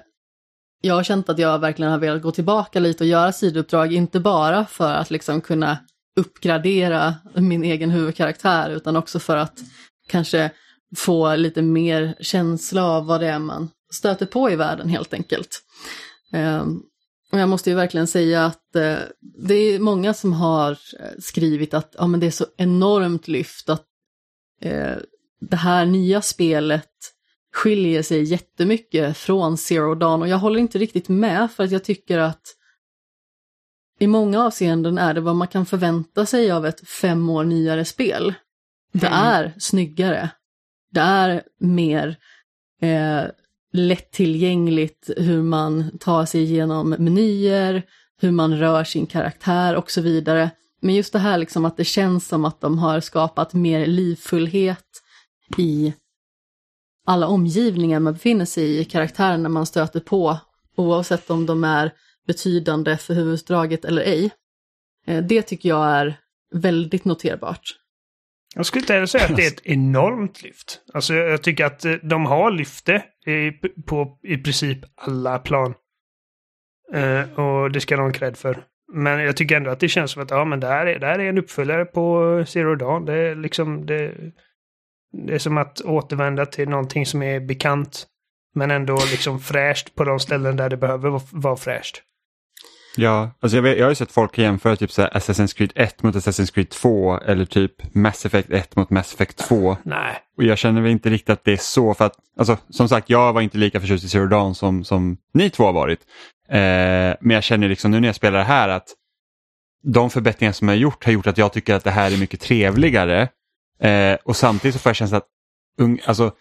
jag 0.80 0.94
har 0.94 1.02
känt 1.02 1.28
att 1.28 1.38
jag 1.38 1.58
verkligen 1.58 1.92
har 1.92 1.98
velat 1.98 2.22
gå 2.22 2.30
tillbaka 2.30 2.80
lite 2.80 3.04
och 3.04 3.08
göra 3.08 3.32
sidouppdrag, 3.32 3.92
inte 3.92 4.20
bara 4.20 4.66
för 4.66 4.94
att 4.94 5.10
liksom 5.10 5.40
kunna 5.40 5.78
uppgradera 6.16 7.14
min 7.34 7.64
egen 7.64 7.90
huvudkaraktär, 7.90 8.70
utan 8.70 8.96
också 8.96 9.18
för 9.18 9.36
att 9.36 9.58
kanske 10.08 10.50
få 10.96 11.36
lite 11.36 11.62
mer 11.62 12.14
känsla 12.20 12.84
av 12.84 13.06
vad 13.06 13.20
det 13.20 13.26
är 13.26 13.38
man 13.38 13.70
stöter 13.92 14.26
på 14.26 14.50
i 14.50 14.56
världen 14.56 14.88
helt 14.88 15.14
enkelt. 15.14 15.62
Ehm, 16.32 16.82
och 17.32 17.38
jag 17.38 17.48
måste 17.48 17.70
ju 17.70 17.76
verkligen 17.76 18.06
säga 18.06 18.44
att 18.46 18.76
eh, 18.76 18.98
det 19.46 19.54
är 19.54 19.78
många 19.78 20.14
som 20.14 20.32
har 20.32 20.70
eh, 20.70 21.18
skrivit 21.18 21.74
att 21.74 21.94
ja, 21.98 22.06
men 22.06 22.20
det 22.20 22.26
är 22.26 22.30
så 22.30 22.46
enormt 22.56 23.28
lyft 23.28 23.68
att 23.68 23.84
eh, 24.60 24.96
det 25.40 25.56
här 25.56 25.86
nya 25.86 26.22
spelet 26.22 26.88
skiljer 27.54 28.02
sig 28.02 28.22
jättemycket 28.22 29.16
från 29.16 29.56
Zero 29.58 29.94
Dawn 29.94 30.22
och 30.22 30.28
jag 30.28 30.38
håller 30.38 30.60
inte 30.60 30.78
riktigt 30.78 31.08
med 31.08 31.50
för 31.52 31.64
att 31.64 31.70
jag 31.70 31.84
tycker 31.84 32.18
att 32.18 32.42
i 34.00 34.06
många 34.06 34.44
avseenden 34.44 34.98
är 34.98 35.14
det 35.14 35.20
vad 35.20 35.36
man 35.36 35.48
kan 35.48 35.66
förvänta 35.66 36.26
sig 36.26 36.50
av 36.50 36.66
ett 36.66 36.88
fem 36.88 37.30
år 37.30 37.44
nyare 37.44 37.84
spel. 37.84 38.34
Det 38.92 39.06
Mm. 39.06 39.18
är 39.18 39.52
snyggare. 39.58 40.30
Det 40.90 41.00
är 41.00 41.42
mer 41.58 42.16
eh, 42.82 43.22
lättillgängligt 43.72 45.10
hur 45.16 45.42
man 45.42 45.98
tar 45.98 46.24
sig 46.26 46.42
igenom 46.42 46.90
menyer, 46.90 47.82
hur 48.20 48.30
man 48.30 48.58
rör 48.58 48.84
sin 48.84 49.06
karaktär 49.06 49.74
och 49.74 49.90
så 49.90 50.00
vidare. 50.00 50.50
Men 50.80 50.94
just 50.94 51.12
det 51.12 51.18
här 51.18 51.38
liksom 51.38 51.64
att 51.64 51.76
det 51.76 51.84
känns 51.84 52.28
som 52.28 52.44
att 52.44 52.60
de 52.60 52.78
har 52.78 53.00
skapat 53.00 53.54
mer 53.54 53.86
livfullhet 53.86 54.84
i 55.56 55.94
alla 57.06 57.26
omgivningar 57.26 58.00
man 58.00 58.12
befinner 58.12 58.44
sig 58.44 58.78
i, 58.78 58.84
karaktärerna 58.84 59.48
man 59.48 59.66
stöter 59.66 60.00
på, 60.00 60.38
oavsett 60.76 61.30
om 61.30 61.46
de 61.46 61.64
är 61.64 61.92
betydande 62.26 62.96
för 62.96 63.14
huvuddraget 63.14 63.84
eller 63.84 64.02
ej. 64.02 64.30
Eh, 65.06 65.24
Det 65.24 65.42
tycker 65.42 65.68
jag 65.68 65.86
är 65.86 66.18
väldigt 66.54 67.04
noterbart. 67.04 67.62
Jag 68.54 68.66
skulle 68.66 68.80
inte 68.82 68.92
heller 68.92 69.06
säga 69.06 69.24
att 69.24 69.36
det 69.36 69.46
är 69.46 69.52
ett 69.52 69.66
enormt 69.66 70.42
lyft. 70.42 70.80
Alltså 70.94 71.14
jag 71.14 71.42
tycker 71.42 71.64
att 71.64 71.84
eh, 71.84 71.92
de 71.92 72.26
har 72.26 72.50
lyft 72.50 72.86
det 72.86 73.30
i, 73.32 73.50
på 73.86 74.18
i 74.22 74.36
princip 74.36 74.78
alla 74.94 75.38
plan. 75.38 75.74
Eh, 76.92 77.40
och 77.40 77.72
det 77.72 77.80
ska 77.80 77.96
de 77.96 78.02
ha 78.02 78.12
cred 78.12 78.36
för. 78.36 78.64
Men 78.92 79.20
jag 79.20 79.36
tycker 79.36 79.56
ändå 79.56 79.70
att 79.70 79.80
det 79.80 79.88
känns 79.88 80.10
som 80.10 80.22
att 80.22 80.30
ja, 80.30 80.44
men 80.44 80.60
det 80.60 80.66
här 80.66 80.86
är, 80.86 80.98
det 80.98 81.06
här 81.06 81.18
är 81.18 81.28
en 81.28 81.38
uppföljare 81.38 81.84
på 81.84 82.44
Zero 82.48 82.74
Dawn. 82.74 83.04
Det 83.04 83.14
är 83.14 83.34
liksom 83.34 83.86
det, 83.86 84.14
det 85.12 85.34
är 85.34 85.38
som 85.38 85.58
att 85.58 85.80
återvända 85.80 86.46
till 86.46 86.68
någonting 86.68 87.06
som 87.06 87.22
är 87.22 87.40
bekant. 87.40 88.06
Men 88.54 88.70
ändå 88.70 88.98
liksom 89.10 89.40
fräscht 89.40 89.94
på 89.94 90.04
de 90.04 90.20
ställen 90.20 90.56
där 90.56 90.68
det 90.68 90.76
behöver 90.76 91.20
vara- 91.32 91.56
fräscht. 91.56 92.02
Ja, 92.96 93.30
alltså 93.40 93.56
jag, 93.56 93.62
vet, 93.62 93.78
jag 93.78 93.84
har 93.84 93.90
ju 93.90 93.94
sett 93.94 94.12
folk 94.12 94.38
jämföra 94.38 94.76
typ 94.76 94.90
så 94.92 95.02
Assassin's 95.02 95.56
Creed 95.56 95.72
1 95.74 96.02
mot 96.02 96.14
Assassin's 96.14 96.54
Creed 96.54 96.68
2 96.70 97.18
eller 97.20 97.44
typ 97.44 97.94
Mass 97.94 98.26
Effect 98.26 98.50
1 98.50 98.76
mot 98.76 98.90
Mass 98.90 99.14
Effect 99.14 99.36
2. 99.48 99.76
Nej. 99.82 100.14
Och 100.36 100.44
jag 100.44 100.58
känner 100.58 100.80
väl 100.80 100.90
inte 100.90 101.10
riktigt 101.10 101.30
att 101.30 101.44
det 101.44 101.52
är 101.52 101.56
så 101.56 101.94
för 101.94 102.04
att, 102.04 102.14
alltså 102.38 102.56
som 102.70 102.88
sagt 102.88 103.10
jag 103.10 103.32
var 103.32 103.40
inte 103.40 103.58
lika 103.58 103.80
förtjust 103.80 104.04
i 104.04 104.08
Zero 104.08 104.26
Dawn 104.26 104.54
som, 104.54 104.84
som 104.84 105.16
ni 105.34 105.50
två 105.50 105.64
har 105.64 105.72
varit. 105.72 106.00
Eh, 106.48 106.56
men 107.20 107.30
jag 107.30 107.42
känner 107.44 107.68
liksom 107.68 107.90
nu 107.90 108.00
när 108.00 108.08
jag 108.08 108.14
spelar 108.16 108.38
det 108.38 108.44
här 108.44 108.68
att 108.68 108.88
de 109.82 110.10
förbättringar 110.10 110.52
som 110.52 110.68
jag 110.68 110.74
har 110.74 110.80
gjort 110.80 111.04
har 111.04 111.12
gjort 111.12 111.26
att 111.26 111.38
jag 111.38 111.52
tycker 111.52 111.74
att 111.74 111.84
det 111.84 111.90
här 111.90 112.12
är 112.12 112.16
mycket 112.16 112.40
trevligare. 112.40 113.28
Eh, 113.80 114.16
och 114.24 114.36
samtidigt 114.36 114.74
så 114.74 114.80
får 114.80 114.90
jag 114.90 114.96
känslan 114.96 115.18
att 115.18 115.28
un, 115.78 115.98
alltså, 116.06 116.32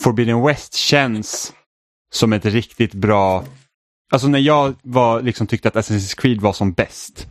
Forbidden 0.00 0.42
West 0.42 0.74
känns 0.74 1.52
som 2.12 2.32
ett 2.32 2.44
riktigt 2.44 2.94
bra 2.94 3.44
Alltså 4.12 4.28
när 4.28 4.38
jag 4.38 4.74
var, 4.82 5.22
liksom, 5.22 5.46
tyckte 5.46 5.68
att 5.68 5.74
Assassin's 5.74 6.20
Creed 6.20 6.40
var 6.40 6.52
som 6.52 6.72
bäst. 6.72 7.26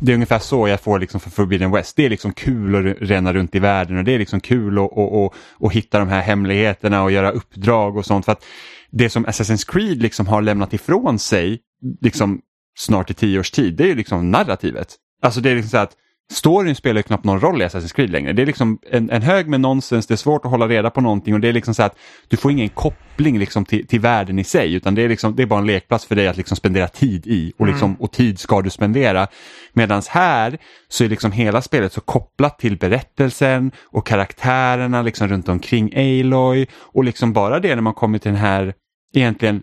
Det 0.00 0.12
är 0.12 0.14
ungefär 0.14 0.38
så 0.38 0.68
jag 0.68 0.80
får 0.80 0.98
liksom 0.98 1.20
för 1.20 1.30
Forbidden 1.30 1.70
West. 1.70 1.96
Det 1.96 2.04
är 2.04 2.10
liksom 2.10 2.32
kul 2.32 2.74
att 2.74 2.96
ränna 3.00 3.32
runt 3.32 3.54
i 3.54 3.58
världen 3.58 3.98
och 3.98 4.04
det 4.04 4.12
är 4.12 4.18
liksom 4.18 4.40
kul 4.40 4.78
att, 4.78 4.90
och, 4.92 5.24
och, 5.24 5.34
och 5.52 5.72
hitta 5.72 5.98
de 5.98 6.08
här 6.08 6.22
hemligheterna 6.22 7.02
och 7.02 7.10
göra 7.10 7.30
uppdrag 7.30 7.96
och 7.96 8.06
sånt. 8.06 8.24
För 8.24 8.32
att 8.32 8.44
det 8.90 9.10
som 9.10 9.26
Assassin's 9.26 9.72
Creed 9.72 10.02
liksom 10.02 10.26
har 10.26 10.42
lämnat 10.42 10.72
ifrån 10.72 11.18
sig 11.18 11.60
liksom 12.00 12.40
snart 12.78 13.10
i 13.10 13.14
tio 13.14 13.40
års 13.40 13.50
tid, 13.50 13.76
det 13.76 13.84
är 13.84 13.88
ju 13.88 13.94
liksom 13.94 14.30
narrativet. 14.30 14.96
Alltså 15.22 15.40
det 15.40 15.50
är 15.50 15.54
liksom 15.54 15.70
så 15.70 15.76
att 15.76 15.96
storyn 16.32 16.74
spelar 16.74 16.98
ju 16.98 17.02
knappt 17.02 17.24
någon 17.24 17.40
roll 17.40 17.62
i 17.62 17.64
Assassin's 17.64 17.94
Creed 17.94 18.10
längre. 18.10 18.32
Det 18.32 18.42
är 18.42 18.46
liksom 18.46 18.78
en, 18.90 19.10
en 19.10 19.22
hög 19.22 19.48
med 19.48 19.60
nonsens, 19.60 20.06
det 20.06 20.14
är 20.14 20.16
svårt 20.16 20.44
att 20.44 20.50
hålla 20.50 20.68
reda 20.68 20.90
på 20.90 21.00
någonting 21.00 21.34
och 21.34 21.40
det 21.40 21.48
är 21.48 21.52
liksom 21.52 21.74
så 21.74 21.82
att 21.82 21.98
du 22.28 22.36
får 22.36 22.50
ingen 22.50 22.68
koppling 22.68 23.38
liksom 23.38 23.64
till, 23.64 23.86
till 23.86 24.00
världen 24.00 24.38
i 24.38 24.44
sig 24.44 24.74
utan 24.74 24.94
det 24.94 25.02
är, 25.02 25.08
liksom, 25.08 25.36
det 25.36 25.42
är 25.42 25.46
bara 25.46 25.60
en 25.60 25.66
lekplats 25.66 26.06
för 26.06 26.14
dig 26.14 26.28
att 26.28 26.36
liksom 26.36 26.56
spendera 26.56 26.88
tid 26.88 27.26
i 27.26 27.52
och, 27.58 27.66
liksom, 27.66 27.94
och 27.94 28.12
tid 28.12 28.38
ska 28.38 28.62
du 28.62 28.70
spendera. 28.70 29.26
Medan 29.72 30.02
här 30.08 30.58
så 30.88 31.04
är 31.04 31.08
liksom 31.08 31.32
hela 31.32 31.62
spelet 31.62 31.92
så 31.92 32.00
kopplat 32.00 32.58
till 32.58 32.78
berättelsen 32.78 33.70
och 33.84 34.06
karaktärerna 34.06 35.02
liksom 35.02 35.28
runt 35.28 35.48
omkring 35.48 35.92
Aloy 35.96 36.66
och 36.74 37.04
liksom 37.04 37.32
bara 37.32 37.60
det 37.60 37.74
när 37.74 37.82
man 37.82 37.94
kommer 37.94 38.18
till 38.18 38.32
den 38.32 38.40
här 38.40 38.74
egentligen 39.14 39.62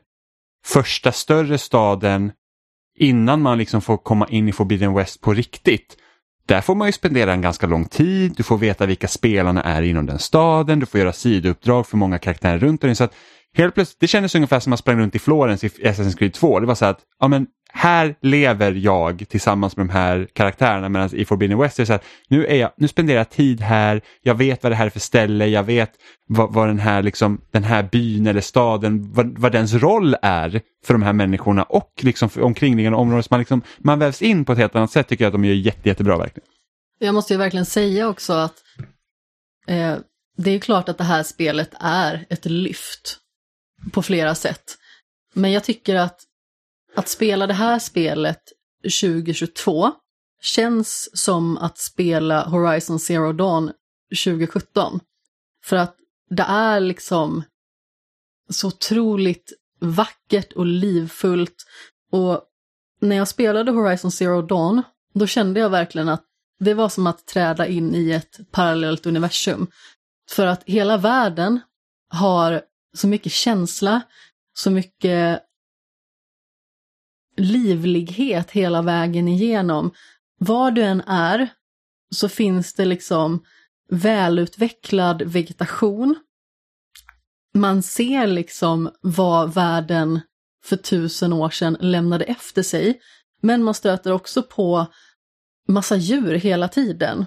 första 0.66 1.11
större 1.11 1.57
staden 1.57 2.32
innan 2.99 3.41
man 3.41 3.57
liksom 3.57 3.82
får 3.82 3.97
komma 3.97 4.28
in 4.30 4.49
i 4.49 4.51
Forbidden 4.51 4.93
West 4.93 5.22
på 5.22 5.34
riktigt. 5.34 5.97
Där 6.46 6.62
får 6.62 6.76
man 6.76 6.88
ju 6.88 6.91
spendera 6.91 7.34
en 7.34 7.41
ganska 7.41 7.68
lång 7.68 7.86
tid, 7.86 8.34
du 8.38 8.44
får 8.44 8.58
veta 8.58 8.86
vilka 8.86 9.08
spelarna 9.08 9.64
är 9.64 9.82
inom 9.82 10.06
den 10.06 10.20
staden, 10.20 10.80
du 10.80 10.86
får 10.86 11.00
göra 11.00 11.14
sidouppdrag 11.14 11.88
för 11.88 11.98
många 11.98 12.20
karaktärer 12.20 12.60
runt 12.60 12.84
omkring. 12.84 12.96
Så 12.96 13.04
att 13.04 13.14
helt 13.54 13.74
plötsligt, 13.74 13.99
det 13.99 14.08
kändes 14.08 14.36
ungefär 14.36 14.60
som 14.60 14.70
att 14.70 14.72
man 14.72 14.78
sprang 14.78 14.99
runt 14.99 15.16
i 15.16 15.20
Florens 15.20 15.64
i 15.64 15.68
Assassin's 15.68 16.18
Creed 16.18 16.34
2. 16.34 16.60
Det 16.60 16.66
var 16.66 16.76
så 16.76 16.86
att, 16.86 16.99
ja 17.20 17.28
men 17.28 17.47
här 17.76 18.16
lever 18.22 18.72
jag 18.72 19.26
tillsammans 19.30 19.78
med 19.78 19.86
de 19.86 19.93
här 19.93 20.28
karaktärerna 20.34 20.89
medan 20.89 21.16
i 21.16 21.26
Forbidden 21.26 21.58
West 21.58 21.80
är 21.80 21.84
det 21.84 21.88
så 21.88 21.93
att 21.93 22.06
nu, 22.28 22.45
är 22.45 22.56
jag, 22.56 22.72
nu 22.78 22.88
spenderar 22.88 23.18
jag 23.18 23.30
tid 23.30 23.62
här, 23.62 24.01
jag 24.22 24.36
vet 24.36 24.64
vad 24.64 24.72
det 24.72 24.76
här 24.76 24.86
är 24.86 24.89
för 24.89 24.99
ställe, 24.99 25.47
jag 25.47 25.64
vet 25.64 25.91
vad, 26.28 26.54
vad 26.54 26.68
den, 26.68 26.80
här, 26.80 27.04
liksom, 27.04 27.41
den 27.51 27.64
här 27.64 27.89
byn 27.91 28.28
eller 28.28 28.41
staden, 28.41 29.12
vad, 29.14 29.38
vad 29.39 29.51
dens 29.51 29.74
roll 29.74 30.16
är 30.22 30.62
för 30.86 30.93
de 30.93 31.04
här 31.04 31.14
människorna 31.14 31.64
och 31.64 31.91
liksom 32.01 32.30
för 32.30 32.41
omkringliggande 32.41 32.97
områden. 32.97 33.24
Man, 33.30 33.39
liksom, 33.39 33.62
man 33.78 33.99
vävs 33.99 34.22
in 34.22 34.45
på 34.45 34.51
ett 34.51 34.58
helt 34.58 34.76
annat 34.76 34.91
sätt 34.91 35.08
tycker 35.08 35.24
jag 35.24 35.30
att 35.30 35.41
de 35.41 35.45
gör 35.45 35.54
jätte, 35.54 35.89
jättebra 35.89 36.18
verkligen. 36.18 36.47
Jag 36.99 37.14
måste 37.14 37.34
ju 37.34 37.38
verkligen 37.38 37.66
säga 37.66 38.10
också 38.10 38.34
att 38.34 38.56
eh, 39.68 39.95
det 40.38 40.51
är 40.51 40.60
klart 40.60 40.89
att 40.89 40.97
det 40.97 41.04
här 41.04 41.24
spelet 41.24 41.70
är 41.80 42.26
ett 42.30 42.45
lyft 42.45 43.20
på 43.92 44.02
flera 44.02 44.36
sätt. 44.36 44.78
Men 45.34 45.52
jag 45.52 45.64
tycker 45.64 45.96
att 45.96 46.22
att 46.96 47.08
spela 47.08 47.48
det 47.48 47.54
här 47.54 47.80
spelet 47.80 48.42
2022 48.84 49.92
känns 50.42 51.10
som 51.14 51.58
att 51.58 51.78
spela 51.78 52.46
Horizon 52.46 53.00
Zero 53.00 53.34
Dawn 53.34 53.72
2017. 54.26 55.00
För 55.66 55.76
att 55.76 55.96
det 56.30 56.44
är 56.44 56.80
liksom 56.80 57.44
så 58.50 58.68
otroligt 58.68 59.54
vackert 59.80 60.54
och 60.54 60.66
livfullt. 60.66 61.66
Och 62.12 62.44
när 63.00 63.16
jag 63.16 63.28
spelade 63.28 63.72
Horizon 63.72 64.12
Zero 64.12 64.42
Dawn, 64.42 64.84
då 65.14 65.28
kände 65.28 65.60
jag 65.60 65.70
verkligen 65.70 66.10
att 66.10 66.24
det 66.60 66.74
var 66.74 66.90
som 66.90 67.08
att 67.08 67.28
träda 67.28 67.68
in 67.68 67.96
i 67.96 68.12
ett 68.12 68.40
parallellt 68.52 69.06
universum. 69.06 69.68
För 70.30 70.48
att 70.48 70.64
hela 70.64 70.98
världen 70.98 71.60
har 72.10 72.62
så 72.94 73.08
mycket 73.08 73.32
känsla, 73.32 74.02
så 74.54 74.72
mycket 74.72 75.44
livlighet 77.38 78.52
hela 78.52 78.82
vägen 78.82 79.28
igenom. 79.28 79.91
Var 80.39 80.72
du 80.72 80.82
än 80.82 81.02
är 81.02 81.50
så 82.16 82.30
finns 82.30 82.74
det 82.74 82.86
liksom 82.86 83.44
välutvecklad 83.89 85.22
vegetation. 85.22 86.16
Man 87.54 87.84
ser 87.84 88.28
liksom 88.28 88.91
vad 89.02 89.54
världen 89.54 90.20
för 90.64 90.76
tusen 90.76 91.34
år 91.34 91.50
sedan 91.50 91.78
lämnade 91.80 92.26
efter 92.26 92.64
sig. 92.64 93.02
Men 93.41 93.64
man 93.64 93.74
stöter 93.74 94.12
också 94.12 94.44
på 94.44 94.86
massa 95.68 95.96
djur 95.96 96.36
hela 96.36 96.68
tiden 96.68 97.26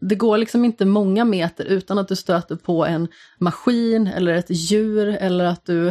det 0.00 0.14
går 0.14 0.38
liksom 0.38 0.64
inte 0.64 0.84
många 0.84 1.24
meter 1.24 1.64
utan 1.64 1.98
att 1.98 2.08
du 2.08 2.16
stöter 2.16 2.56
på 2.56 2.86
en 2.86 3.08
maskin 3.38 4.06
eller 4.06 4.32
ett 4.32 4.50
djur 4.50 5.08
eller 5.08 5.44
att 5.44 5.66
du 5.66 5.88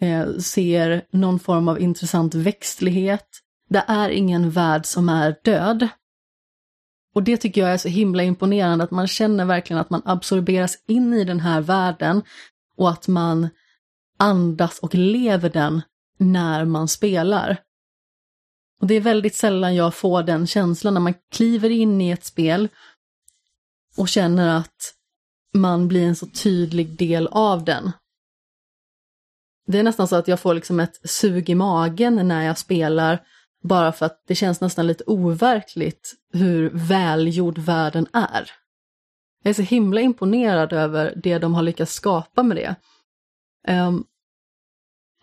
eh, 0.00 0.36
ser 0.38 1.02
någon 1.10 1.38
form 1.38 1.68
av 1.68 1.80
intressant 1.80 2.34
växtlighet. 2.34 3.26
Det 3.68 3.84
är 3.86 4.10
ingen 4.10 4.50
värld 4.50 4.86
som 4.86 5.08
är 5.08 5.36
död. 5.44 5.88
Och 7.14 7.22
det 7.22 7.36
tycker 7.36 7.60
jag 7.60 7.70
är 7.70 7.78
så 7.78 7.88
himla 7.88 8.22
imponerande, 8.22 8.84
att 8.84 8.90
man 8.90 9.06
känner 9.06 9.44
verkligen 9.44 9.80
att 9.80 9.90
man 9.90 10.02
absorberas 10.04 10.76
in 10.88 11.12
i 11.12 11.24
den 11.24 11.40
här 11.40 11.60
världen 11.60 12.22
och 12.76 12.90
att 12.90 13.08
man 13.08 13.48
andas 14.18 14.78
och 14.78 14.94
lever 14.94 15.50
den 15.50 15.82
när 16.18 16.64
man 16.64 16.88
spelar. 16.88 17.56
Och 18.80 18.86
det 18.86 18.94
är 18.94 19.00
väldigt 19.00 19.34
sällan 19.34 19.74
jag 19.74 19.94
får 19.94 20.22
den 20.22 20.46
känslan 20.46 20.94
när 20.94 21.00
man 21.00 21.14
kliver 21.32 21.70
in 21.70 22.00
i 22.00 22.10
ett 22.10 22.24
spel 22.24 22.68
och 23.96 24.08
känner 24.08 24.58
att 24.58 24.94
man 25.54 25.88
blir 25.88 26.06
en 26.06 26.16
så 26.16 26.26
tydlig 26.26 26.98
del 26.98 27.26
av 27.26 27.64
den. 27.64 27.92
Det 29.66 29.78
är 29.78 29.82
nästan 29.82 30.08
så 30.08 30.16
att 30.16 30.28
jag 30.28 30.40
får 30.40 30.54
liksom 30.54 30.80
ett 30.80 31.10
sug 31.10 31.50
i 31.50 31.54
magen 31.54 32.28
när 32.28 32.42
jag 32.42 32.58
spelar 32.58 33.26
bara 33.62 33.92
för 33.92 34.06
att 34.06 34.22
det 34.26 34.34
känns 34.34 34.60
nästan 34.60 34.86
lite 34.86 35.04
overkligt 35.06 36.14
hur 36.32 36.70
välgjord 36.70 37.58
världen 37.58 38.06
är. 38.12 38.50
Jag 39.42 39.50
är 39.50 39.54
så 39.54 39.62
himla 39.62 40.00
imponerad 40.00 40.72
över 40.72 41.14
det 41.22 41.38
de 41.38 41.54
har 41.54 41.62
lyckats 41.62 41.92
skapa 41.92 42.42
med 42.42 42.56
det. 42.56 42.76
Um, 43.72 44.04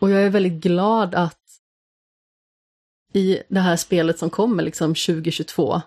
och 0.01 0.09
jag 0.09 0.23
är 0.23 0.29
väldigt 0.29 0.63
glad 0.63 1.15
att 1.15 1.39
i 3.13 3.43
det 3.49 3.59
här 3.59 3.75
spelet 3.75 4.19
som 4.19 4.29
kommer 4.29 4.63
liksom 4.63 4.89
2022, 4.89 5.81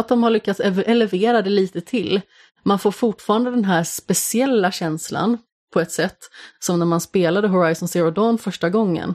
att 0.00 0.08
de 0.08 0.22
har 0.22 0.30
lyckats 0.30 0.60
elevera 0.60 1.42
det 1.42 1.50
lite 1.50 1.80
till. 1.80 2.20
Man 2.62 2.78
får 2.78 2.90
fortfarande 2.90 3.50
den 3.50 3.64
här 3.64 3.84
speciella 3.84 4.72
känslan 4.72 5.38
på 5.72 5.80
ett 5.80 5.92
sätt 5.92 6.18
som 6.58 6.78
när 6.78 6.86
man 6.86 7.00
spelade 7.00 7.48
Horizon 7.48 7.88
Zero 7.88 8.10
Dawn 8.10 8.38
första 8.38 8.70
gången. 8.70 9.14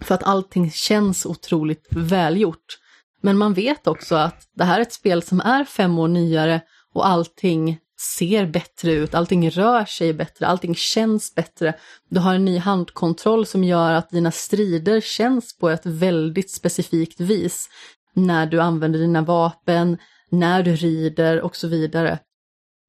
För 0.00 0.14
att 0.14 0.22
allting 0.22 0.70
känns 0.70 1.26
otroligt 1.26 1.86
välgjort. 1.90 2.78
Men 3.20 3.38
man 3.38 3.54
vet 3.54 3.86
också 3.86 4.14
att 4.14 4.48
det 4.54 4.64
här 4.64 4.78
är 4.78 4.82
ett 4.82 4.92
spel 4.92 5.22
som 5.22 5.40
är 5.40 5.64
fem 5.64 5.98
år 5.98 6.08
nyare 6.08 6.60
och 6.92 7.06
allting 7.06 7.78
ser 8.16 8.46
bättre 8.46 8.92
ut, 8.92 9.14
allting 9.14 9.50
rör 9.50 9.84
sig 9.84 10.12
bättre, 10.12 10.46
allting 10.46 10.74
känns 10.74 11.34
bättre. 11.34 11.74
Du 12.08 12.20
har 12.20 12.34
en 12.34 12.44
ny 12.44 12.58
handkontroll 12.58 13.46
som 13.46 13.64
gör 13.64 13.92
att 13.92 14.10
dina 14.10 14.32
strider 14.32 15.00
känns 15.00 15.58
på 15.58 15.70
ett 15.70 15.86
väldigt 15.86 16.50
specifikt 16.50 17.20
vis 17.20 17.68
när 18.14 18.46
du 18.46 18.60
använder 18.60 18.98
dina 18.98 19.22
vapen, 19.22 19.98
när 20.28 20.62
du 20.62 20.76
rider 20.76 21.40
och 21.40 21.56
så 21.56 21.68
vidare. 21.68 22.18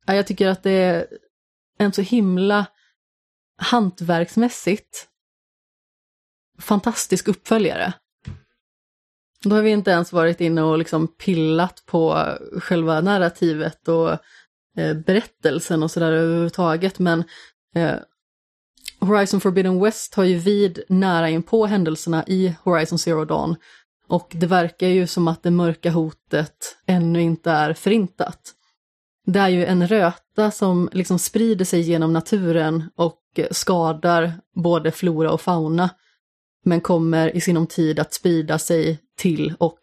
Jag 0.05 0.28
tycker 0.28 0.47
att 0.47 0.63
det 0.63 0.71
är 0.71 1.07
en 1.78 1.93
så 1.93 2.01
himla 2.01 2.65
hantverksmässigt 3.57 5.09
fantastisk 6.59 7.28
uppföljare. 7.28 7.93
Då 9.43 9.55
har 9.55 9.61
vi 9.61 9.69
inte 9.69 9.91
ens 9.91 10.13
varit 10.13 10.41
inne 10.41 10.61
och 10.61 10.78
liksom 10.78 11.07
pillat 11.07 11.84
på 11.86 12.28
själva 12.61 13.01
narrativet 13.01 13.88
och 13.88 14.11
eh, 14.78 14.93
berättelsen 15.05 15.84
och 15.84 15.91
sådär 15.91 16.11
överhuvudtaget, 16.11 16.99
men 16.99 17.24
eh, 17.76 17.95
Horizon 18.99 19.41
Forbidden 19.41 19.84
West 19.84 20.15
har 20.15 20.24
ju 20.24 20.38
vid 20.38 20.84
nära 20.89 21.30
in 21.30 21.43
på 21.43 21.65
händelserna 21.65 22.24
i 22.28 22.55
Horizon 22.63 22.99
Zero 22.99 23.26
Dawn 23.26 23.55
och 24.14 24.32
det 24.36 24.47
verkar 24.47 24.88
ju 24.88 25.07
som 25.07 25.28
att 25.28 25.43
det 25.43 25.51
mörka 25.51 25.91
hotet 25.91 26.78
ännu 26.86 27.22
inte 27.22 27.51
är 27.51 27.74
förintat. 27.74 28.53
Det 29.26 29.39
är 29.39 29.49
ju 29.49 29.66
en 29.66 29.88
röta 29.88 30.51
som 30.51 30.89
liksom 30.91 31.20
sprider 31.20 31.66
sig 31.66 31.82
genom 31.82 32.14
naturen 32.14 32.89
och 32.95 33.22
skadar 33.51 34.34
både 34.55 34.91
flora 34.91 35.32
och 35.32 35.41
fauna 35.41 35.89
men 36.66 36.82
kommer 36.82 37.36
i 37.36 37.41
sinom 37.41 37.68
tid 37.68 37.99
att 37.99 38.14
sprida 38.14 38.59
sig 38.59 38.99
till 39.18 39.53
och 39.59 39.80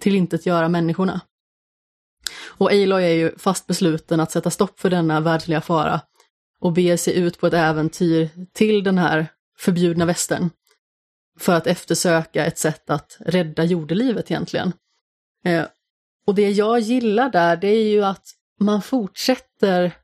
tillintetgöra 0.00 0.66
till 0.66 0.72
människorna. 0.72 1.20
Och 2.46 2.70
Aloy 2.70 3.04
är 3.04 3.14
ju 3.14 3.38
fast 3.38 3.66
besluten 3.66 4.20
att 4.20 4.30
sätta 4.30 4.50
stopp 4.50 4.80
för 4.80 4.90
denna 4.90 5.20
världsliga 5.20 5.60
fara 5.60 6.00
och 6.60 6.72
beger 6.72 6.96
sig 6.96 7.18
ut 7.18 7.40
på 7.40 7.46
ett 7.46 7.54
äventyr 7.54 8.30
till 8.52 8.84
den 8.84 8.98
här 8.98 9.26
förbjudna 9.58 10.04
västern 10.04 10.50
för 11.38 11.54
att 11.54 11.66
eftersöka 11.66 12.46
ett 12.46 12.58
sätt 12.58 12.90
att 12.90 13.16
rädda 13.20 13.64
jordelivet 13.64 14.30
egentligen. 14.30 14.72
Eh, 15.44 15.66
och 16.26 16.34
det 16.34 16.50
jag 16.50 16.80
gillar 16.80 17.30
där, 17.30 17.56
det 17.56 17.68
är 17.68 17.88
ju 17.88 18.04
att 18.04 18.24
man 18.60 18.82
fortsätter 18.82 19.96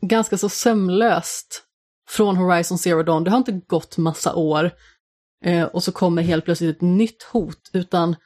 ganska 0.00 0.38
så 0.38 0.48
sömlöst 0.48 1.64
från 2.08 2.36
Horizon 2.36 2.78
Zero 2.78 3.02
Dawn. 3.02 3.24
Det 3.24 3.30
har 3.30 3.38
inte 3.38 3.60
gått 3.66 3.96
massa 3.96 4.34
år 4.34 4.70
eh, 5.44 5.64
och 5.64 5.84
så 5.84 5.92
kommer 5.92 6.22
helt 6.22 6.44
plötsligt 6.44 6.76
ett 6.76 6.82
nytt 6.82 7.22
hot, 7.22 7.70
utan 7.72 8.16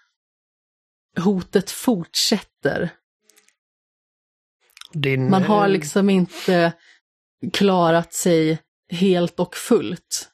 hotet 1.18 1.70
fortsätter. 1.70 2.90
Din, 4.92 5.30
Man 5.30 5.42
har 5.42 5.64
eh, 5.64 5.70
liksom 5.70 6.10
inte 6.10 6.72
klarat 7.52 8.14
sig 8.14 8.58
helt 8.90 9.40
och 9.40 9.56
fullt. 9.56 10.30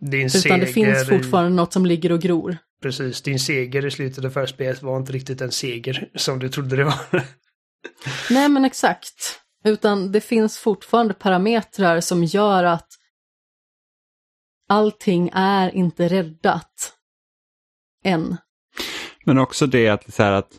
Din 0.00 0.26
utan 0.26 0.60
det 0.60 0.66
finns 0.66 1.08
fortfarande 1.08 1.50
i... 1.50 1.54
något 1.54 1.72
som 1.72 1.86
ligger 1.86 2.12
och 2.12 2.20
gror. 2.20 2.58
Precis, 2.82 3.22
din 3.22 3.38
seger 3.38 3.86
i 3.86 3.90
slutet 3.90 4.24
av 4.24 4.30
första 4.30 4.54
spelet 4.54 4.82
var 4.82 4.96
inte 4.96 5.12
riktigt 5.12 5.40
en 5.40 5.52
seger 5.52 6.10
som 6.14 6.38
du 6.38 6.48
trodde 6.48 6.76
det 6.76 6.84
var. 6.84 6.94
Nej 8.30 8.48
men 8.48 8.64
exakt. 8.64 9.40
Utan 9.64 10.12
det 10.12 10.20
finns 10.20 10.58
fortfarande 10.58 11.14
parametrar 11.14 12.00
som 12.00 12.24
gör 12.24 12.64
att 12.64 12.88
allting 14.68 15.30
är 15.34 15.74
inte 15.74 16.08
räddat. 16.08 16.92
Än. 18.04 18.36
Men 19.24 19.38
också 19.38 19.66
det 19.66 19.88
att, 19.88 20.14
så 20.14 20.22
att 20.22 20.52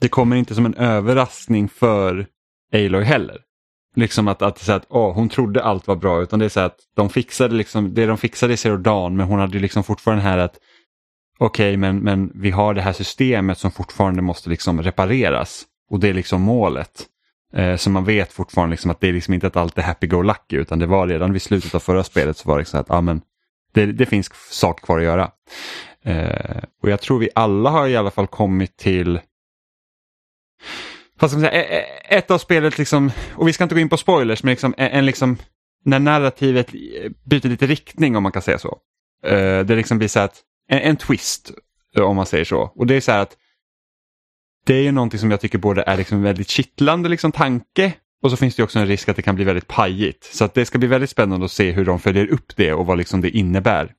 det 0.00 0.08
kommer 0.08 0.36
inte 0.36 0.54
som 0.54 0.66
en 0.66 0.74
överraskning 0.74 1.68
för 1.68 2.26
Aloy 2.72 3.04
heller. 3.04 3.38
Liksom 3.96 4.28
att, 4.28 4.42
att, 4.42 4.58
så 4.58 4.72
att 4.72 4.86
åh, 4.88 5.14
hon 5.14 5.28
trodde 5.28 5.62
allt 5.62 5.86
var 5.86 5.96
bra 5.96 6.22
utan 6.22 6.38
det 6.38 6.44
är 6.44 6.48
så 6.48 6.60
att 6.60 6.76
de 6.96 7.10
fixade 7.10 7.54
liksom, 7.54 7.94
det 7.94 8.06
de 8.06 8.18
fixade 8.18 8.52
i 8.52 8.56
Zero 8.56 8.76
Dawn 8.76 9.16
men 9.16 9.26
hon 9.26 9.38
hade 9.38 9.58
liksom 9.58 9.84
fortfarande 9.84 10.22
här 10.22 10.38
att 10.38 10.56
okej 11.38 11.70
okay, 11.70 11.76
men, 11.76 11.98
men 11.98 12.30
vi 12.34 12.50
har 12.50 12.74
det 12.74 12.82
här 12.82 12.92
systemet 12.92 13.58
som 13.58 13.70
fortfarande 13.70 14.22
måste 14.22 14.50
liksom 14.50 14.82
repareras 14.82 15.64
och 15.90 16.00
det 16.00 16.08
är 16.08 16.14
liksom 16.14 16.42
målet. 16.42 17.06
Eh, 17.52 17.76
så 17.76 17.90
man 17.90 18.04
vet 18.04 18.32
fortfarande 18.32 18.70
liksom 18.70 18.90
att 18.90 19.00
det 19.00 19.08
är 19.08 19.12
liksom 19.12 19.34
inte 19.34 19.46
att 19.46 19.56
allt 19.56 19.78
är 19.78 19.82
happy-go-lucky 19.82 20.56
utan 20.56 20.78
det 20.78 20.86
var 20.86 21.06
redan 21.06 21.32
vid 21.32 21.42
slutet 21.42 21.74
av 21.74 21.80
förra 21.80 22.04
spelet 22.04 22.36
så 22.36 22.48
var 22.48 22.56
det 22.56 22.60
liksom 22.60 22.80
att 22.80 22.90
ah, 22.90 23.00
men, 23.00 23.20
det, 23.72 23.86
det 23.86 24.06
finns 24.06 24.30
saker 24.50 24.86
kvar 24.86 24.98
att 24.98 25.04
göra. 25.04 25.30
Eh, 26.04 26.62
och 26.82 26.90
jag 26.90 27.00
tror 27.00 27.18
vi 27.18 27.30
alla 27.34 27.70
har 27.70 27.88
i 27.88 27.96
alla 27.96 28.10
fall 28.10 28.26
kommit 28.26 28.76
till 28.76 29.20
Fast 31.20 31.34
säga, 31.34 31.52
e- 31.52 31.76
e- 31.76 32.16
ett 32.16 32.30
av 32.30 32.38
spelet, 32.38 32.78
liksom, 32.78 33.10
och 33.34 33.48
vi 33.48 33.52
ska 33.52 33.64
inte 33.64 33.74
gå 33.74 33.80
in 33.80 33.88
på 33.88 33.96
spoilers, 33.96 34.42
men 34.42 34.50
liksom, 34.50 34.74
en, 34.76 35.06
liksom, 35.06 35.36
när 35.84 35.98
narrativet 35.98 36.72
byter 37.24 37.48
lite 37.48 37.66
riktning 37.66 38.16
om 38.16 38.22
man 38.22 38.32
kan 38.32 38.42
säga 38.42 38.58
så. 38.58 38.78
Uh, 39.26 39.60
det 39.60 39.76
liksom 39.76 39.98
blir 39.98 40.08
så 40.08 40.20
att, 40.20 40.42
en, 40.68 40.78
en, 40.78 40.96
twist 40.96 41.52
eh, 41.96 42.02
om 42.02 42.16
man 42.16 42.26
säger 42.26 42.44
så. 42.44 42.72
Och 42.76 42.86
det 42.86 42.94
är 42.94 43.00
så 43.00 43.12
här 43.12 43.18
att 43.18 43.36
det 44.66 44.74
är 44.74 44.82
ju 44.82 44.92
någonting 44.92 45.20
som 45.20 45.30
jag 45.30 45.40
tycker 45.40 45.58
både 45.58 45.82
är 45.82 45.96
liksom 45.96 46.22
väldigt 46.22 46.48
kittlande 46.48 47.08
liksom 47.08 47.32
tanke 47.32 47.92
och 48.22 48.30
så 48.30 48.36
finns 48.36 48.56
det 48.56 48.62
också 48.62 48.78
en 48.78 48.86
risk 48.86 49.08
att 49.08 49.16
det 49.16 49.22
kan 49.22 49.34
bli 49.34 49.44
väldigt 49.44 49.66
pajigt. 49.66 50.24
Så 50.24 50.44
att 50.44 50.54
det 50.54 50.66
ska 50.66 50.78
bli 50.78 50.88
väldigt 50.88 51.10
spännande 51.10 51.44
att 51.44 51.52
se 51.52 51.70
hur 51.70 51.84
de 51.84 52.00
följer 52.00 52.26
upp 52.26 52.56
det 52.56 52.72
och 52.72 52.86
vad 52.86 52.98
liksom 52.98 53.20
det 53.20 53.30
innebär. 53.30 53.94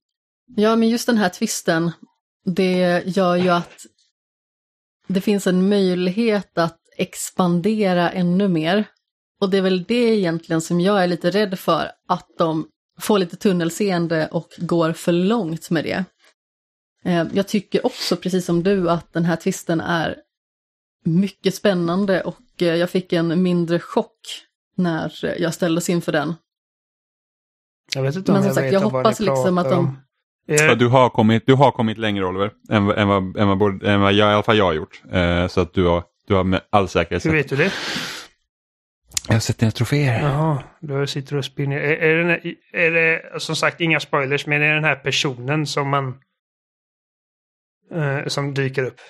Ja, 0.55 0.75
men 0.75 0.89
just 0.89 1.05
den 1.05 1.17
här 1.17 1.29
twisten, 1.29 1.91
det 2.45 3.03
gör 3.05 3.35
ju 3.35 3.49
att 3.49 3.85
det 5.07 5.21
finns 5.21 5.47
en 5.47 5.69
möjlighet 5.69 6.57
att 6.57 6.80
expandera 7.01 8.09
ännu 8.09 8.47
mer. 8.47 8.85
Och 9.41 9.49
det 9.49 9.57
är 9.57 9.61
väl 9.61 9.83
det 9.83 10.17
egentligen 10.17 10.61
som 10.61 10.81
jag 10.81 11.03
är 11.03 11.07
lite 11.07 11.31
rädd 11.31 11.59
för, 11.59 11.91
att 12.07 12.27
de 12.37 12.67
får 12.99 13.19
lite 13.19 13.35
tunnelseende 13.35 14.27
och 14.31 14.49
går 14.57 14.93
för 14.93 15.11
långt 15.11 15.69
med 15.69 15.83
det. 15.83 16.05
Eh, 17.05 17.27
jag 17.33 17.47
tycker 17.47 17.85
också, 17.85 18.15
precis 18.15 18.45
som 18.45 18.63
du, 18.63 18.89
att 18.89 19.13
den 19.13 19.25
här 19.25 19.35
twisten 19.35 19.81
är 19.81 20.15
mycket 21.05 21.55
spännande 21.55 22.21
och 22.21 22.61
eh, 22.61 22.75
jag 22.75 22.89
fick 22.89 23.13
en 23.13 23.43
mindre 23.43 23.79
chock 23.79 24.45
när 24.75 25.35
jag 25.41 25.53
ställdes 25.53 25.89
inför 25.89 26.11
den. 26.11 26.33
Jag 27.95 28.03
vet 28.03 28.15
inte 28.15 28.31
om 28.31 28.33
Men 28.33 28.43
som 28.43 28.47
jag 28.47 28.55
sagt, 28.55 28.65
vet 28.65 28.73
jag 28.73 28.79
hoppas 28.79 29.19
liksom 29.19 29.57
att 29.57 29.69
de... 29.69 29.97
Ja, 30.45 30.75
du, 30.75 30.87
har 30.87 31.09
kommit, 31.09 31.43
du 31.45 31.53
har 31.53 31.71
kommit 31.71 31.97
längre 31.97 32.25
Oliver 32.25 32.51
än, 32.69 32.91
än, 32.91 33.07
vad, 33.07 33.37
än, 33.37 33.47
vad, 33.47 33.83
än 33.83 34.01
vad 34.01 34.13
jag, 34.13 34.31
i 34.31 34.33
alla 34.33 34.43
fall 34.43 34.57
jag 34.57 34.65
har 34.65 34.73
gjort. 34.73 35.01
Eh, 35.11 35.47
så 35.47 35.61
att 35.61 35.73
du 35.73 35.85
har, 35.85 36.03
du 36.31 36.35
har 36.35 36.43
med 36.43 36.61
all 36.69 36.89
säkerhet 36.89 37.25
Hur 37.25 37.31
vet 37.31 37.49
du 37.49 37.55
det? 37.55 37.71
Jag 39.27 39.35
har 39.35 39.39
sett 39.39 39.57
dina 39.59 39.71
troféer. 39.71 40.21
Jaha, 40.21 40.63
du 40.79 41.07
sitter 41.07 41.35
och 41.37 41.45
spinner. 41.45 41.77
Är, 41.77 41.97
är, 41.97 42.23
det, 42.23 42.55
är 42.71 42.91
det, 42.91 43.39
som 43.39 43.55
sagt, 43.55 43.81
inga 43.81 43.99
spoilers, 43.99 44.47
men 44.47 44.61
är 44.61 44.67
det 44.67 44.73
den 44.73 44.83
här 44.83 44.95
personen 44.95 45.67
som 45.67 45.89
man... 45.89 46.21
Eh, 47.91 48.27
som 48.27 48.53
dyker 48.53 48.83
upp? 48.83 49.01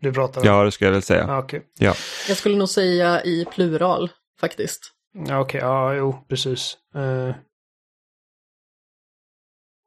du 0.00 0.12
pratar 0.12 0.40
om? 0.40 0.46
Ja, 0.46 0.64
det 0.64 0.72
skulle 0.72 0.88
jag 0.88 0.92
väl 0.92 1.02
säga. 1.02 1.26
Ah, 1.28 1.38
Okej, 1.38 1.62
Ja. 1.78 1.94
Jag 2.28 2.36
skulle 2.36 2.56
nog 2.56 2.68
säga 2.68 3.22
i 3.24 3.44
plural 3.44 4.10
faktiskt. 4.40 4.92
ja, 5.26 5.40
okej, 5.40 5.60
ja, 5.60 5.94
jo, 5.94 6.24
precis. 6.28 6.76
Eh, 6.94 7.34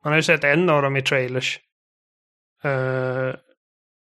man 0.03 0.14
har 0.14 0.16
ju 0.16 0.24
sett 0.24 0.43
en 0.43 0.70
av 0.70 0.82
dem 0.82 0.97
i 0.97 1.01
trailers. 1.01 1.59
Eh, 2.64 3.36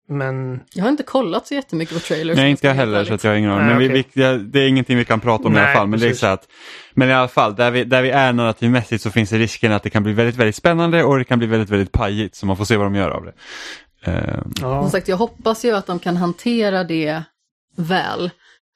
men 0.09 0.61
Jag 0.75 0.85
har 0.85 0.91
inte 0.91 1.03
kollat 1.03 1.47
så 1.47 1.55
jättemycket 1.55 1.95
på 1.95 2.01
trailers. 2.01 2.37
Nej, 2.37 2.51
inte 2.51 2.67
jag 2.67 2.75
heller 2.75 3.05
så 3.05 3.15
att 3.15 3.25
jag 3.25 3.31
har 3.31 3.39
ingen 3.39 3.51
aning. 3.51 3.67
Men 3.67 3.79
vi, 3.79 3.89
okej. 3.89 4.07
vi, 4.13 4.39
det 4.39 4.61
är 4.61 4.69
ingenting 4.69 4.99
vi 4.99 5.05
kan 5.05 5.21
prata 5.21 5.45
om 5.45 5.53
i 5.53 5.55
Nej, 5.55 5.65
alla 5.65 5.75
fall. 5.75 5.87
Men, 5.87 6.01
det 6.01 6.09
är 6.09 6.15
så 6.15 6.27
att, 6.27 6.49
men 6.95 7.09
i 7.09 7.13
alla 7.13 7.29
fall, 7.29 7.55
där 7.55 7.71
vi, 7.71 7.85
där 7.85 8.03
vi 8.03 8.11
är 8.11 8.33
narrativmässigt 8.33 9.03
så 9.03 9.11
finns 9.11 9.31
det 9.31 9.39
risken 9.39 9.73
att 9.73 9.83
det 9.83 9.91
kan 9.91 10.03
bli 10.03 10.13
väldigt, 10.13 10.37
väldigt 10.37 10.57
spännande 10.57 11.05
och 11.05 11.19
det 11.19 11.25
kan 11.25 11.39
bli 11.39 11.49
väldigt, 11.49 11.71
väldigt 11.71 11.93
pajigt. 11.93 12.35
Så 12.35 12.47
man 12.47 12.57
får 12.57 12.65
se 12.65 12.77
vad 12.77 12.87
de 12.87 12.95
gör 12.95 13.11
av 13.11 13.25
det. 13.25 13.33
Eh, 14.05 14.43
ja, 14.61 14.83
Som 14.83 14.91
sagt, 14.91 15.09
jag 15.09 15.17
hoppas 15.17 15.65
ju 15.65 15.77
att 15.77 15.87
de 15.87 15.99
kan 15.99 16.17
hantera 16.17 16.85
det 16.85 17.23
väl. 17.77 18.31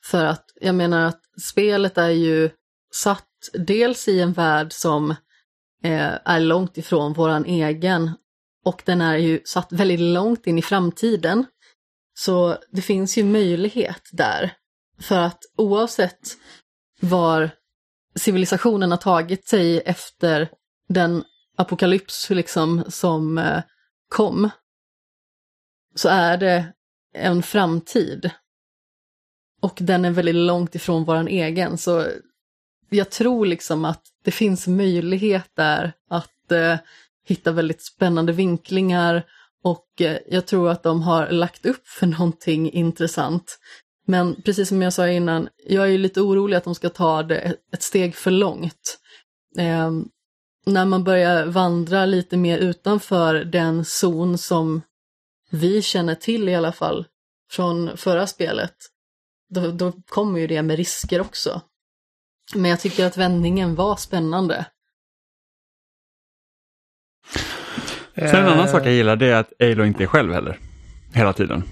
För 0.06 0.24
att 0.24 0.44
jag 0.60 0.74
menar 0.74 1.06
att 1.06 1.20
spelet 1.52 1.98
är 1.98 2.10
ju 2.10 2.50
satt 2.94 3.24
dels 3.52 4.08
i 4.08 4.20
en 4.20 4.32
värld 4.32 4.72
som 4.72 5.10
eh, 5.84 6.12
är 6.24 6.40
långt 6.40 6.78
ifrån 6.78 7.12
våran 7.12 7.44
egen 7.44 8.10
och 8.68 8.82
den 8.84 9.00
är 9.00 9.16
ju 9.16 9.40
satt 9.44 9.72
väldigt 9.72 10.00
långt 10.00 10.46
in 10.46 10.58
i 10.58 10.62
framtiden. 10.62 11.46
Så 12.18 12.58
det 12.70 12.82
finns 12.82 13.18
ju 13.18 13.24
möjlighet 13.24 14.02
där. 14.12 14.52
För 15.00 15.18
att 15.18 15.38
oavsett 15.56 16.36
var 17.00 17.50
civilisationen 18.14 18.90
har 18.90 18.98
tagit 18.98 19.48
sig 19.48 19.80
efter 19.80 20.48
den 20.88 21.24
apokalyps 21.56 22.30
liksom 22.30 22.84
som 22.88 23.38
eh, 23.38 23.62
kom 24.08 24.50
så 25.94 26.08
är 26.08 26.36
det 26.36 26.72
en 27.14 27.42
framtid. 27.42 28.30
Och 29.60 29.78
den 29.80 30.04
är 30.04 30.10
väldigt 30.10 30.34
långt 30.34 30.74
ifrån 30.74 31.04
våran 31.04 31.28
egen. 31.28 31.78
Så 31.78 32.06
jag 32.88 33.10
tror 33.10 33.46
liksom 33.46 33.84
att 33.84 34.02
det 34.24 34.30
finns 34.30 34.66
möjlighet 34.66 35.50
där 35.54 35.92
att 36.08 36.52
eh, 36.52 36.76
hittar 37.28 37.40
hitta 37.40 37.52
väldigt 37.52 37.82
spännande 37.82 38.32
vinklingar 38.32 39.24
och 39.64 40.00
eh, 40.00 40.18
jag 40.28 40.46
tror 40.46 40.70
att 40.70 40.82
de 40.82 41.02
har 41.02 41.30
lagt 41.30 41.66
upp 41.66 41.88
för 41.88 42.06
någonting 42.06 42.70
intressant. 42.70 43.58
Men 44.06 44.42
precis 44.42 44.68
som 44.68 44.82
jag 44.82 44.92
sa 44.92 45.08
innan, 45.08 45.48
jag 45.66 45.84
är 45.84 45.88
ju 45.88 45.98
lite 45.98 46.20
orolig 46.20 46.56
att 46.56 46.64
de 46.64 46.74
ska 46.74 46.88
ta 46.88 47.22
det 47.22 47.54
ett 47.72 47.82
steg 47.82 48.14
för 48.14 48.30
långt. 48.30 48.98
Eh, 49.58 49.90
när 50.66 50.84
man 50.84 51.04
börjar 51.04 51.46
vandra 51.46 52.06
lite 52.06 52.36
mer 52.36 52.58
utanför 52.58 53.34
den 53.34 53.84
zon 53.84 54.38
som 54.38 54.82
vi 55.50 55.82
känner 55.82 56.14
till 56.14 56.48
i 56.48 56.54
alla 56.54 56.72
fall 56.72 57.06
från 57.50 57.96
förra 57.96 58.26
spelet, 58.26 58.74
då, 59.50 59.70
då 59.70 59.92
kommer 59.92 60.40
ju 60.40 60.46
det 60.46 60.62
med 60.62 60.76
risker 60.76 61.20
också. 61.20 61.60
Men 62.54 62.70
jag 62.70 62.80
tycker 62.80 63.06
att 63.06 63.16
vändningen 63.16 63.74
var 63.74 63.96
spännande. 63.96 64.66
Sen 68.14 68.26
en 68.28 68.46
annan 68.46 68.58
Eh, 68.58 68.66
sak 68.72 68.86
jag 68.86 68.92
gillar 68.92 69.16
det 69.16 69.26
är 69.26 69.34
att 69.36 69.52
Alo 69.62 69.84
inte 69.84 70.02
är 70.02 70.06
själv 70.06 70.32
heller. 70.32 70.58
Hela 71.12 71.32
tiden. 71.32 71.62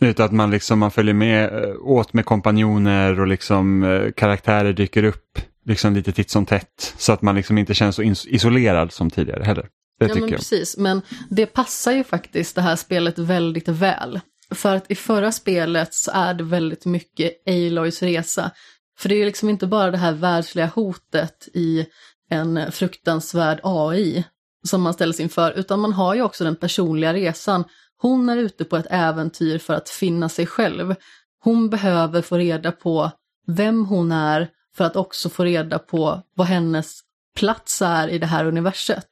Utan 0.00 0.26
att 0.26 0.32
man 0.32 0.50
liksom 0.50 0.78
man 0.78 0.90
följer 0.90 1.14
med 1.14 1.64
eh, 1.64 1.74
åt 1.80 2.12
med 2.12 2.24
kompanjoner 2.24 3.20
och 3.20 3.26
liksom 3.26 3.82
eh, 3.82 4.12
karaktärer 4.16 4.72
dyker 4.72 5.04
upp 5.04 5.38
liksom 5.66 5.94
lite 5.94 6.12
titt 6.12 6.30
som 6.30 6.46
tätt. 6.46 6.94
Så 6.98 7.12
att 7.12 7.22
man 7.22 7.34
liksom 7.34 7.58
inte 7.58 7.74
känns 7.74 7.96
så 7.96 8.02
is- 8.02 8.26
isolerad 8.26 8.92
som 8.92 9.10
tidigare 9.10 9.44
heller. 9.44 9.66
Det 10.00 10.06
ja, 10.06 10.14
men 10.14 10.22
jag. 10.28 10.38
precis. 10.38 10.76
Men 10.76 11.02
det 11.30 11.46
passar 11.46 11.92
ju 11.92 12.04
faktiskt 12.04 12.54
det 12.54 12.62
här 12.62 12.76
spelet 12.76 13.18
väldigt 13.18 13.68
väl. 13.68 14.20
För 14.54 14.76
att 14.76 14.90
i 14.90 14.94
förra 14.94 15.32
spelet 15.32 15.94
så 15.94 16.10
är 16.14 16.34
det 16.34 16.44
väldigt 16.44 16.86
mycket 16.86 17.32
Aloys 17.48 18.02
resa. 18.02 18.50
För 18.98 19.08
det 19.08 19.14
är 19.14 19.26
liksom 19.26 19.48
inte 19.48 19.66
bara 19.66 19.90
det 19.90 19.98
här 19.98 20.12
världsliga 20.12 20.66
hotet 20.66 21.48
i 21.54 21.86
en 22.30 22.72
fruktansvärd 22.72 23.60
AI 23.62 24.24
som 24.62 24.82
man 24.82 24.94
ställs 24.94 25.20
inför, 25.20 25.52
utan 25.52 25.80
man 25.80 25.92
har 25.92 26.14
ju 26.14 26.22
också 26.22 26.44
den 26.44 26.56
personliga 26.56 27.14
resan. 27.14 27.64
Hon 27.96 28.28
är 28.28 28.36
ute 28.36 28.64
på 28.64 28.76
ett 28.76 28.86
äventyr 28.90 29.58
för 29.58 29.74
att 29.74 29.88
finna 29.88 30.28
sig 30.28 30.46
själv. 30.46 30.94
Hon 31.40 31.70
behöver 31.70 32.22
få 32.22 32.36
reda 32.36 32.72
på 32.72 33.10
vem 33.46 33.84
hon 33.84 34.12
är 34.12 34.50
för 34.74 34.84
att 34.84 34.96
också 34.96 35.28
få 35.28 35.44
reda 35.44 35.78
på 35.78 36.22
vad 36.34 36.46
hennes 36.46 37.00
plats 37.34 37.82
är 37.82 38.08
i 38.08 38.18
det 38.18 38.26
här 38.26 38.44
universet. 38.44 39.08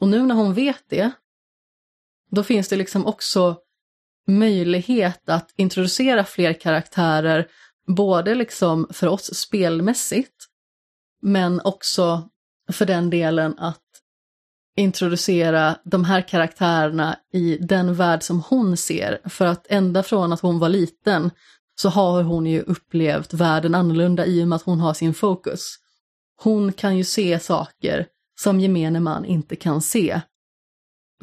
Och 0.00 0.08
nu 0.08 0.22
när 0.22 0.34
hon 0.34 0.54
vet 0.54 0.84
det, 0.88 1.10
då 2.30 2.42
finns 2.42 2.68
det 2.68 2.76
liksom 2.76 3.06
också 3.06 3.56
möjlighet 4.26 5.28
att 5.28 5.52
introducera 5.56 6.24
fler 6.24 6.52
karaktärer, 6.52 7.48
både 7.86 8.34
liksom 8.34 8.88
för 8.90 9.06
oss 9.06 9.34
spelmässigt, 9.34 10.44
men 11.22 11.60
också 11.60 12.28
för 12.72 12.86
den 12.86 13.10
delen 13.10 13.58
att 13.58 13.85
introducera 14.76 15.76
de 15.84 16.04
här 16.04 16.28
karaktärerna 16.28 17.16
i 17.32 17.58
den 17.60 17.94
värld 17.94 18.22
som 18.22 18.40
hon 18.40 18.76
ser. 18.76 19.18
För 19.24 19.46
att 19.46 19.66
ända 19.68 20.02
från 20.02 20.32
att 20.32 20.40
hon 20.40 20.58
var 20.58 20.68
liten 20.68 21.30
så 21.80 21.88
har 21.88 22.22
hon 22.22 22.46
ju 22.46 22.60
upplevt 22.60 23.34
världen 23.34 23.74
annorlunda 23.74 24.26
i 24.26 24.42
och 24.42 24.48
med 24.48 24.56
att 24.56 24.62
hon 24.62 24.80
har 24.80 24.94
sin 24.94 25.14
fokus. 25.14 25.76
Hon 26.42 26.72
kan 26.72 26.96
ju 26.96 27.04
se 27.04 27.38
saker 27.38 28.06
som 28.40 28.60
gemene 28.60 29.00
man 29.00 29.24
inte 29.24 29.56
kan 29.56 29.82
se. 29.82 30.20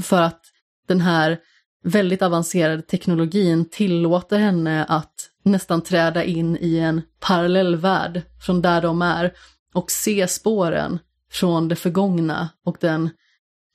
För 0.01 0.21
att 0.21 0.41
den 0.87 1.01
här 1.01 1.39
väldigt 1.83 2.21
avancerade 2.21 2.81
teknologin 2.81 3.69
tillåter 3.69 4.37
henne 4.37 4.85
att 4.85 5.29
nästan 5.43 5.81
träda 5.81 6.23
in 6.23 6.57
i 6.61 6.77
en 6.79 7.01
parallell 7.19 7.75
värld 7.75 8.21
från 8.45 8.61
där 8.61 8.81
de 8.81 9.01
är 9.01 9.33
och 9.73 9.91
se 9.91 10.27
spåren 10.27 10.99
från 11.31 11.67
det 11.67 11.75
förgångna 11.75 12.49
och 12.65 12.77
den 12.79 13.09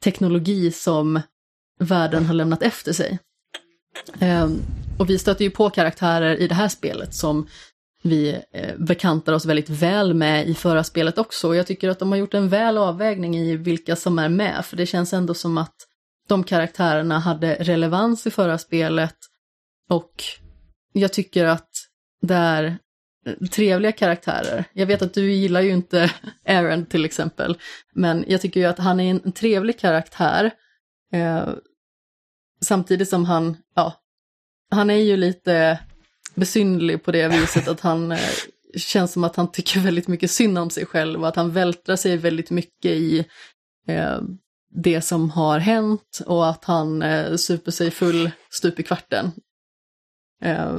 teknologi 0.05 0.72
som 0.72 1.20
världen 1.80 2.26
har 2.26 2.34
lämnat 2.34 2.62
efter 2.62 2.92
sig. 2.92 3.18
Ehm, 4.20 4.61
och 4.99 5.11
vi 5.11 5.18
stöter 5.18 5.44
ju 5.44 5.51
på 5.51 5.70
karaktärer 5.70 6.36
i 6.36 6.49
det 6.49 6.55
här 6.55 6.68
spelet 6.68 7.14
som 7.14 7.46
vi 8.03 8.42
eh, 8.53 8.76
bekantar 8.78 9.32
oss 9.32 9.46
väldigt 9.46 9.70
väl 9.70 10.14
med 10.14 10.49
i 10.49 10.55
förra 10.55 10.84
spelet 10.84 11.18
också. 11.18 11.49
Och 11.49 11.57
jag 11.57 11.66
tycker 11.66 11.88
att 11.88 11.99
de 11.99 12.11
har 12.11 12.18
gjort 12.18 12.34
en 12.34 12.49
väl 12.49 12.78
avvägning 12.78 13.36
i 13.36 13.57
vilka 13.57 13.96
som 13.96 14.18
är 14.18 14.28
med, 14.28 14.64
för 14.64 14.76
det 14.76 14.86
känns 14.86 15.12
ändå 15.12 15.34
som 15.34 15.59
att 15.59 15.74
de 16.28 16.44
karaktärerna 16.44 17.18
hade 17.18 17.55
relevans 17.55 18.26
i 18.26 18.30
förra 18.30 18.59
spelet 18.59 19.16
och 19.90 20.12
jag 20.92 21.12
tycker 21.12 21.44
att 21.44 21.70
det 22.22 22.34
är 22.34 22.78
trevliga 23.51 23.93
karaktärer. 23.93 24.64
Jag 24.73 24.87
vet 24.87 25.03
att 25.03 25.14
du 25.14 25.33
gillar 25.33 25.61
ju 25.61 25.71
inte 25.71 26.11
Aaron 26.47 26.87
till 26.87 27.05
exempel, 27.05 27.59
men 27.95 28.25
jag 28.29 28.41
tycker 28.41 28.61
ju 28.61 28.66
att 28.66 28.79
han 28.79 29.01
är 29.01 29.11
en 29.11 29.33
trevlig 29.33 29.79
karaktär. 29.79 30.51
Eh, 31.12 31.49
samtidigt 32.61 33.09
som 33.09 33.25
han, 33.25 33.57
ja, 33.75 33.93
han 34.71 34.91
är 34.91 34.95
ju 34.95 35.16
lite 35.16 35.79
besynnerlig 36.35 37.05
på 37.05 37.12
det 37.12 37.29
viset 37.29 37.69
att 37.69 37.81
han 37.81 38.12
eh, 38.12 38.19
känns 38.77 39.12
som 39.12 39.25
att 39.25 39.37
han 39.37 39.53
tycker 39.53 39.81
väldigt 39.81 40.09
mycket 40.09 40.31
synd 40.31 40.59
om 40.59 40.71
sig 40.71 40.87
själv 40.87 41.21
och 41.21 41.29
att 41.29 41.37
han 41.37 41.53
vältrar 41.53 41.97
sig 41.97 42.16
väldigt 42.16 42.51
mycket 42.51 42.91
i 42.91 43.25
eh, 43.87 44.21
det 44.71 45.01
som 45.01 45.31
har 45.31 45.59
hänt 45.59 46.21
och 46.27 46.49
att 46.49 46.64
han 46.64 47.03
eh, 47.03 47.37
super 47.37 47.71
sig 47.71 47.91
full 47.91 48.31
stup 48.51 48.81
i 48.81 48.83
kvarten. 48.83 49.33
Eh, 50.43 50.77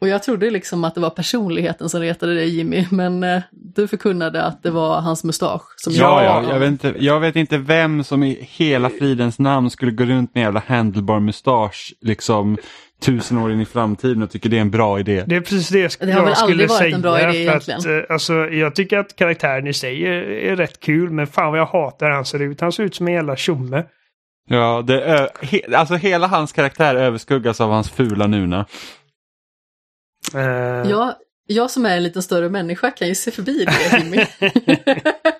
och 0.00 0.08
jag 0.08 0.22
trodde 0.22 0.50
liksom 0.50 0.84
att 0.84 0.94
det 0.94 1.00
var 1.00 1.10
personligheten 1.10 1.88
som 1.88 2.00
retade 2.00 2.34
dig 2.34 2.48
Jimmy, 2.56 2.86
men 2.90 3.22
eh, 3.24 3.42
du 3.50 3.88
förkunnade 3.88 4.42
att 4.42 4.62
det 4.62 4.70
var 4.70 5.00
hans 5.00 5.24
mustasch 5.24 5.62
som 5.76 5.92
Ja, 5.92 6.22
gjorde 6.22 6.48
ja 6.48 6.52
jag, 6.54 6.60
vet 6.60 6.68
inte, 6.70 6.94
jag 6.98 7.20
vet 7.20 7.36
inte 7.36 7.58
vem 7.58 8.04
som 8.04 8.22
i 8.22 8.48
hela 8.50 8.90
fridens 8.90 9.38
namn 9.38 9.70
skulle 9.70 9.92
gå 9.92 10.04
runt 10.04 10.34
med 10.34 10.40
en 10.40 10.44
jävla 10.44 10.62
handlebar 10.66 11.20
mustasch 11.20 11.94
liksom 12.00 12.58
tusen 13.02 13.38
år 13.38 13.52
in 13.52 13.60
i 13.60 13.64
framtiden 13.64 14.22
och 14.22 14.30
tycker 14.30 14.48
det 14.48 14.56
är 14.56 14.60
en 14.60 14.70
bra 14.70 15.00
idé. 15.00 15.24
Det 15.26 15.36
är 15.36 15.40
precis 15.40 15.68
det 15.68 15.78
jag, 15.78 15.88
sk- 15.90 16.06
Det 16.06 16.12
har 16.12 16.20
väl 16.20 16.28
jag 16.28 16.38
skulle 16.38 16.52
aldrig 16.52 16.68
varit 16.68 16.78
säga. 16.78 16.94
en 16.96 17.02
bra 17.02 17.20
idé 17.28 17.38
egentligen. 17.42 17.80
Att, 17.80 17.86
eh, 17.86 18.14
alltså, 18.14 18.32
jag 18.34 18.74
tycker 18.74 18.98
att 18.98 19.16
karaktären 19.16 19.66
i 19.66 19.72
sig 19.72 20.06
är, 20.06 20.12
är 20.22 20.56
rätt 20.56 20.80
kul, 20.80 21.10
men 21.10 21.26
fan 21.26 21.50
vad 21.50 21.60
jag 21.60 21.66
hatar 21.66 22.06
hur 22.06 22.14
han 22.14 22.24
ser 22.24 22.42
ut. 22.42 22.60
Han 22.60 22.72
ser 22.72 22.82
ut 22.82 22.94
som 22.94 23.08
en 23.08 23.14
jävla 23.14 23.36
tjomme. 23.36 23.84
Ja, 24.48 24.82
det, 24.86 25.28
alltså 25.74 25.94
hela 25.94 26.26
hans 26.26 26.52
karaktär 26.52 26.94
överskuggas 26.94 27.60
av 27.60 27.70
hans 27.70 27.90
fula 27.90 28.26
nuna. 28.26 28.66
Eh, 30.34 30.90
Jag, 30.90 31.14
jag 31.46 31.70
som 31.70 31.86
är 31.86 31.96
en 31.96 32.02
lite 32.02 32.22
större 32.22 32.48
människa 32.48 32.90
kan 32.90 33.08
ju 33.08 33.14
se 33.14 33.30
förbi 33.30 33.64
det 33.64 33.98
Jimmy. 33.98 34.26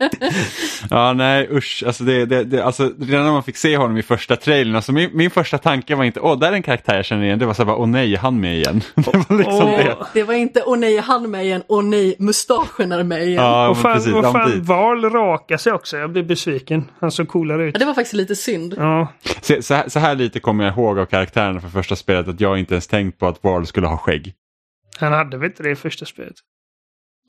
ja, 0.90 1.12
nej 1.12 1.48
usch. 1.52 1.82
Alltså, 1.86 2.04
det, 2.04 2.26
det, 2.26 2.44
det, 2.44 2.64
alltså, 2.64 2.90
redan 3.00 3.24
när 3.24 3.32
man 3.32 3.42
fick 3.42 3.56
se 3.56 3.76
honom 3.76 3.96
i 3.96 4.02
första 4.02 4.36
trailern, 4.36 4.76
alltså, 4.76 4.92
min, 4.92 5.10
min 5.12 5.30
första 5.30 5.58
tanke 5.58 5.94
var 5.94 6.04
inte 6.04 6.20
åh, 6.20 6.38
där 6.38 6.48
är 6.48 6.52
en 6.52 6.62
karaktär 6.62 6.96
jag 6.96 7.04
känner 7.04 7.24
igen. 7.24 7.38
Det 7.38 7.46
var 7.46 7.54
så 7.54 7.64
här, 7.64 7.74
åh 7.74 7.86
nej, 7.86 8.16
han 8.16 8.40
med 8.40 8.56
igen? 8.56 8.80
det 8.94 9.06
var 9.28 9.36
liksom 9.38 9.68
Åh. 9.68 9.76
det. 9.78 9.96
Det 10.14 10.22
var 10.22 10.34
inte 10.34 10.62
åh 10.66 10.78
nej, 10.78 10.96
han 10.98 11.30
med 11.30 11.44
igen, 11.44 11.62
åh 11.68 11.84
nej, 11.84 12.16
mustaschen 12.18 12.92
är 12.92 13.02
med 13.02 13.22
igen. 13.22 13.44
Ja, 13.44 13.68
och 13.68 13.78
fan, 13.78 13.94
precis, 13.94 14.12
och 14.14 14.32
fan. 14.32 14.62
Val 14.62 15.04
rakar 15.10 15.56
sig 15.56 15.72
också. 15.72 15.96
Jag 15.96 16.10
blir 16.12 16.22
besviken. 16.22 16.84
Han 17.00 17.10
såg 17.10 17.28
coolare 17.28 17.64
ut. 17.64 17.74
Ja, 17.74 17.78
det 17.78 17.84
var 17.84 17.94
faktiskt 17.94 18.14
lite 18.14 18.36
synd. 18.36 18.74
Ja, 18.78 19.08
Så, 19.40 19.62
så, 19.62 19.74
här, 19.74 19.88
så 19.88 19.98
här 19.98 20.14
lite 20.14 20.40
kommer 20.40 20.64
jag 20.64 20.74
ihåg 20.74 20.98
av 20.98 21.06
karaktärerna 21.06 21.60
för 21.60 21.68
första 21.68 21.96
spelet 21.96 22.28
att 22.28 22.40
jag 22.40 22.58
inte 22.58 22.74
ens 22.74 22.86
tänkt 22.86 23.18
på 23.18 23.26
att 23.28 23.44
Varl 23.44 23.64
skulle 23.64 23.86
ha 23.86 23.96
skägg. 23.98 24.34
han 25.00 25.12
hade 25.12 25.36
väl 25.36 25.46
inte 25.50 25.62
det 25.62 25.70
i 25.70 25.76
första 25.76 26.04
spelet? 26.06 26.34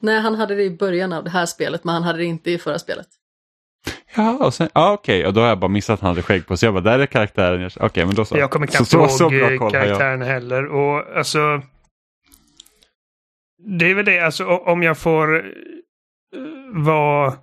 Nej, 0.01 0.19
han 0.19 0.35
hade 0.35 0.55
det 0.55 0.63
i 0.63 0.77
början 0.77 1.13
av 1.13 1.23
det 1.23 1.29
här 1.29 1.45
spelet, 1.45 1.83
men 1.83 1.93
han 1.93 2.03
hade 2.03 2.19
det 2.19 2.25
inte 2.25 2.51
i 2.51 2.57
förra 2.57 2.79
spelet. 2.79 3.07
Ja, 4.15 4.45
och 4.45 4.53
sen, 4.53 4.69
ja 4.73 4.93
okej, 4.93 5.27
och 5.27 5.33
då 5.33 5.41
har 5.41 5.47
jag 5.47 5.59
bara 5.59 5.67
missat 5.67 5.93
att 5.93 5.99
han 5.99 6.07
hade 6.07 6.21
skägg 6.21 6.47
på 6.47 6.57
sig. 6.57 6.67
Jag 6.67 6.73
bara, 6.73 6.83
där 6.83 6.99
är 6.99 7.05
karaktären. 7.05 7.69
Okej, 7.79 8.05
men 8.05 8.15
då 8.15 8.25
så. 8.25 8.37
Jag 8.37 8.51
kommer 8.51 8.67
så, 8.67 8.71
knappt 8.71 8.89
så, 8.89 8.97
ihåg 8.97 9.11
så 9.11 9.29
bra 9.29 9.47
eh, 9.47 9.53
jag. 9.53 9.71
karaktären 9.71 10.21
heller. 10.21 10.65
Och 10.65 11.17
alltså... 11.17 11.61
Det 13.79 13.85
är 13.85 13.95
väl 13.95 14.05
det, 14.05 14.19
alltså 14.19 14.45
om 14.45 14.83
jag 14.83 14.97
får 14.97 15.35
eh, 15.35 15.43
vara 16.73 17.33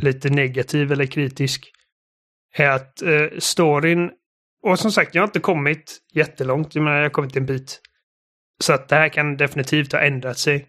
lite 0.00 0.28
negativ 0.30 0.92
eller 0.92 1.06
kritisk. 1.06 1.72
Är 2.56 2.70
att 2.70 3.02
eh, 3.02 3.26
storyn... 3.38 4.10
Och 4.62 4.78
som 4.78 4.92
sagt, 4.92 5.14
jag 5.14 5.22
har 5.22 5.26
inte 5.26 5.40
kommit 5.40 5.98
jättelångt. 6.12 6.74
Jag 6.74 6.84
menar, 6.84 6.96
jag 6.96 7.04
har 7.04 7.10
kommit 7.10 7.36
en 7.36 7.46
bit. 7.46 7.80
Så 8.60 8.72
att 8.72 8.88
det 8.88 8.96
här 8.96 9.08
kan 9.08 9.36
definitivt 9.36 9.92
ha 9.92 10.00
ändrat 10.00 10.38
sig 10.38 10.68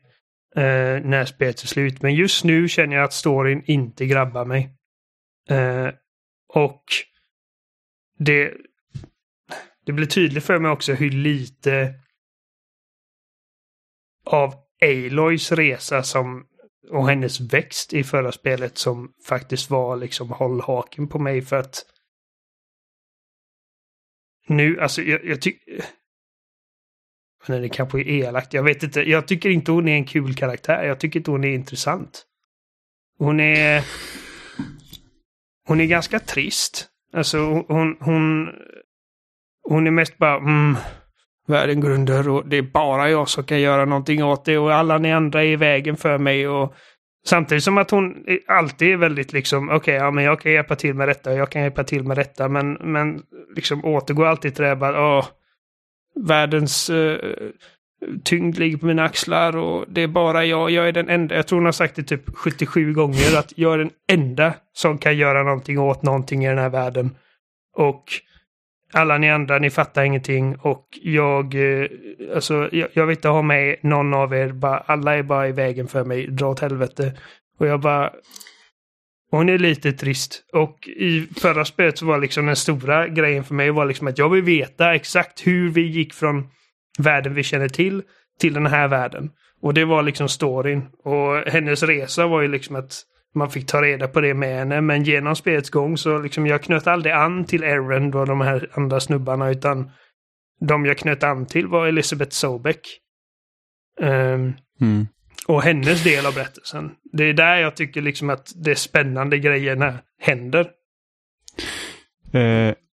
eh, 0.56 1.02
när 1.04 1.26
spelet 1.26 1.64
är 1.64 1.68
slut. 1.68 2.02
Men 2.02 2.16
just 2.16 2.44
nu 2.44 2.68
känner 2.68 2.96
jag 2.96 3.06
att 3.06 3.14
storyn 3.14 3.64
inte 3.66 4.06
grabbar 4.06 4.46
mig. 4.46 4.76
Eh, 5.50 5.90
och 6.54 6.84
det, 8.18 8.54
det 9.86 9.92
blir 9.92 10.06
tydligt 10.06 10.44
för 10.44 10.60
mig 10.60 10.72
också 10.72 10.94
hur 10.94 11.12
lite 11.12 11.94
av 14.26 14.54
Aloys 14.82 15.52
resa 15.52 16.04
som 16.04 16.46
och 16.90 17.10
hennes 17.10 17.40
växt 17.40 17.94
i 17.94 18.04
förra 18.04 18.32
spelet 18.32 18.78
som 18.78 19.14
faktiskt 19.28 19.70
var 19.70 19.98
liksom 19.98 20.32
håll 20.32 20.62
haken 20.62 21.08
på 21.08 21.20
mig 21.20 21.42
för 21.42 21.56
att 21.56 21.86
nu, 24.48 24.80
alltså 24.80 25.02
jag, 25.02 25.26
jag 25.26 25.42
tycker 25.42 25.86
men 27.48 27.62
det 27.62 27.70
kanske 27.70 28.00
är 28.00 28.08
elakt, 28.08 28.54
jag 28.54 28.64
vet 28.64 28.84
inte. 28.84 29.10
Jag 29.10 29.28
tycker 29.28 29.50
inte 29.50 29.72
hon 29.72 29.88
är 29.88 29.96
en 29.96 30.06
kul 30.06 30.36
karaktär. 30.36 30.84
Jag 30.84 31.00
tycker 31.00 31.20
inte 31.20 31.32
hon 31.32 31.44
är 31.44 31.54
intressant. 31.54 32.26
Hon 33.20 33.40
är... 33.40 33.84
Hon 35.68 35.82
är 35.82 35.86
ganska 35.86 36.20
trist. 36.20 36.88
Alltså 37.14 37.38
hon... 37.68 37.98
Hon, 38.00 38.50
hon 39.64 39.88
är 39.88 39.92
mest 39.92 40.18
bara... 40.18 40.38
Mm, 40.38 40.76
världen 41.48 41.80
går 41.80 41.90
under 41.90 42.30
och 42.30 42.48
det 42.48 42.58
är 42.58 42.62
bara 42.62 43.10
jag 43.10 43.30
som 43.30 43.44
kan 43.44 43.62
göra 43.62 43.86
någonting 43.86 44.24
åt 44.24 44.46
det 44.46 44.58
och 44.58 44.74
alla 44.74 44.98
ni 44.98 45.14
andra 45.14 45.44
är 45.44 45.48
i 45.48 45.56
vägen 45.56 45.98
för 45.98 46.18
mig. 46.18 46.48
Och 46.48 46.76
Samtidigt 47.26 47.64
som 47.64 47.78
att 47.78 47.92
hon 47.92 48.26
alltid 48.48 48.94
är 48.94 48.98
väldigt 48.98 49.34
liksom, 49.34 49.70
okej, 49.70 49.96
ja 49.96 50.12
men 50.12 50.24
jag 50.24 50.42
kan 50.42 50.52
hjälpa 50.52 50.76
till 50.76 50.94
med 50.94 51.08
detta 51.08 51.32
och 51.32 51.38
jag 51.38 51.50
kan 51.50 51.62
hjälpa 51.62 51.84
till 51.84 52.04
med 52.04 52.18
detta, 52.18 52.50
men, 52.50 52.74
men 52.74 53.22
liksom 53.56 53.86
återgår 53.86 54.26
alltid 54.26 54.56
till 54.56 54.64
det 54.64 54.70
här 54.70 54.76
bara, 54.76 55.18
åh, 55.18 55.26
världens 56.16 56.90
eh, 56.90 57.18
tyngd 58.24 58.58
ligger 58.58 58.78
på 58.78 58.86
mina 58.86 59.04
axlar 59.04 59.58
och 59.58 59.86
det 59.88 60.02
är 60.02 60.08
bara 60.08 60.46
jag, 60.46 60.72
jag 60.72 60.88
är 60.88 60.92
den 60.92 61.10
enda, 61.10 61.36
jag 61.36 61.48
tror 61.48 61.58
hon 61.58 61.66
har 61.66 61.72
sagt 61.72 61.96
det 61.96 62.04
typ 62.04 62.36
77 62.36 62.94
gånger, 62.94 63.38
att 63.38 63.54
jag 63.56 63.74
är 63.74 63.78
den 63.78 63.92
enda 64.12 64.54
som 64.74 64.98
kan 64.98 65.18
göra 65.18 65.44
någonting 65.44 65.80
åt 65.80 66.04
någonting 66.04 66.46
i 66.46 66.48
den 66.48 66.58
här 66.58 66.70
världen. 66.70 67.16
Och 67.76 68.04
alla 68.94 69.18
ni 69.18 69.32
andra, 69.32 69.60
ni 69.60 69.70
fattar 69.70 70.04
ingenting 70.04 70.56
och 70.56 70.86
jag, 71.02 71.56
eh, 71.56 71.88
alltså 72.36 72.70
jag, 72.72 72.90
jag 72.94 73.06
vill 73.06 73.18
inte 73.18 73.28
ha 73.28 73.42
med 73.42 73.76
någon 73.82 74.14
av 74.14 74.34
er, 74.34 74.52
bara, 74.52 74.78
alla 74.78 75.16
är 75.16 75.24
bara 75.24 75.48
i 75.48 75.52
vägen 75.52 75.88
för 75.88 76.04
mig, 76.06 76.28
dra 76.28 76.48
åt 76.48 76.60
helvete. 76.60 77.14
Och 77.60 77.68
jag 77.68 77.80
bara, 77.80 78.14
hon 79.32 79.50
är 79.50 79.58
lite 79.58 79.92
trist. 79.92 80.44
Och 80.54 80.88
i 80.88 81.28
förra 81.38 81.66
spelet 81.66 81.98
så 81.98 82.06
var 82.06 82.20
liksom 82.20 82.46
den 82.46 82.56
stora 82.56 83.08
grejen 83.08 83.44
för 83.44 83.56
mig 83.56 83.72
var 83.72 83.86
liksom 83.86 84.08
att 84.08 84.18
jag 84.18 84.30
vill 84.30 84.44
veta 84.44 84.96
exakt 84.96 85.48
hur 85.48 85.70
vi 85.70 85.82
gick 85.82 86.14
från 86.14 86.48
världen 87.00 87.34
vi 87.34 87.44
känner 87.44 87.70
till 87.70 88.02
till 88.40 88.54
den 88.54 88.66
här 88.66 88.88
världen. 88.88 89.30
Och 89.62 89.74
det 89.74 89.86
var 89.86 90.04
liksom 90.04 90.30
storyn. 90.30 90.86
Och 91.04 91.52
hennes 91.52 91.84
resa 91.84 92.28
var 92.28 92.42
ju 92.42 92.48
liksom 92.48 92.76
att 92.76 93.04
man 93.36 93.50
fick 93.50 93.68
ta 93.68 93.82
reda 93.82 94.08
på 94.08 94.22
det 94.22 94.34
med 94.34 94.58
henne. 94.58 94.82
Men 94.82 95.04
genom 95.04 95.36
spelets 95.36 95.70
gång 95.70 95.98
så 95.98 96.18
liksom 96.18 96.48
jag 96.48 96.64
knöt 96.64 96.88
aldrig 96.88 97.14
an 97.14 97.46
till 97.46 97.64
Aaron 97.64 98.14
och 98.14 98.26
de 98.26 98.42
här 98.42 98.70
andra 98.74 99.00
snubbarna 99.00 99.50
utan 99.50 99.92
de 100.60 100.86
jag 100.86 100.98
knöt 100.98 101.24
an 101.24 101.46
till 101.46 101.68
var 101.68 101.88
Elisabeth 101.88 102.32
Sobeck. 102.32 102.82
Um, 104.02 104.08
ehm, 104.08 104.54
Mm 104.82 105.08
och 105.50 105.62
hennes 105.62 106.04
del 106.04 106.26
av 106.26 106.34
berättelsen. 106.34 106.92
Det 107.12 107.24
är 107.24 107.34
där 107.34 107.56
jag 107.56 107.76
tycker 107.76 108.02
liksom 108.02 108.30
att 108.30 108.52
de 108.56 108.76
spännande 108.76 109.38
grejerna 109.38 109.94
händer. 110.22 110.70
Eh, 112.34 112.42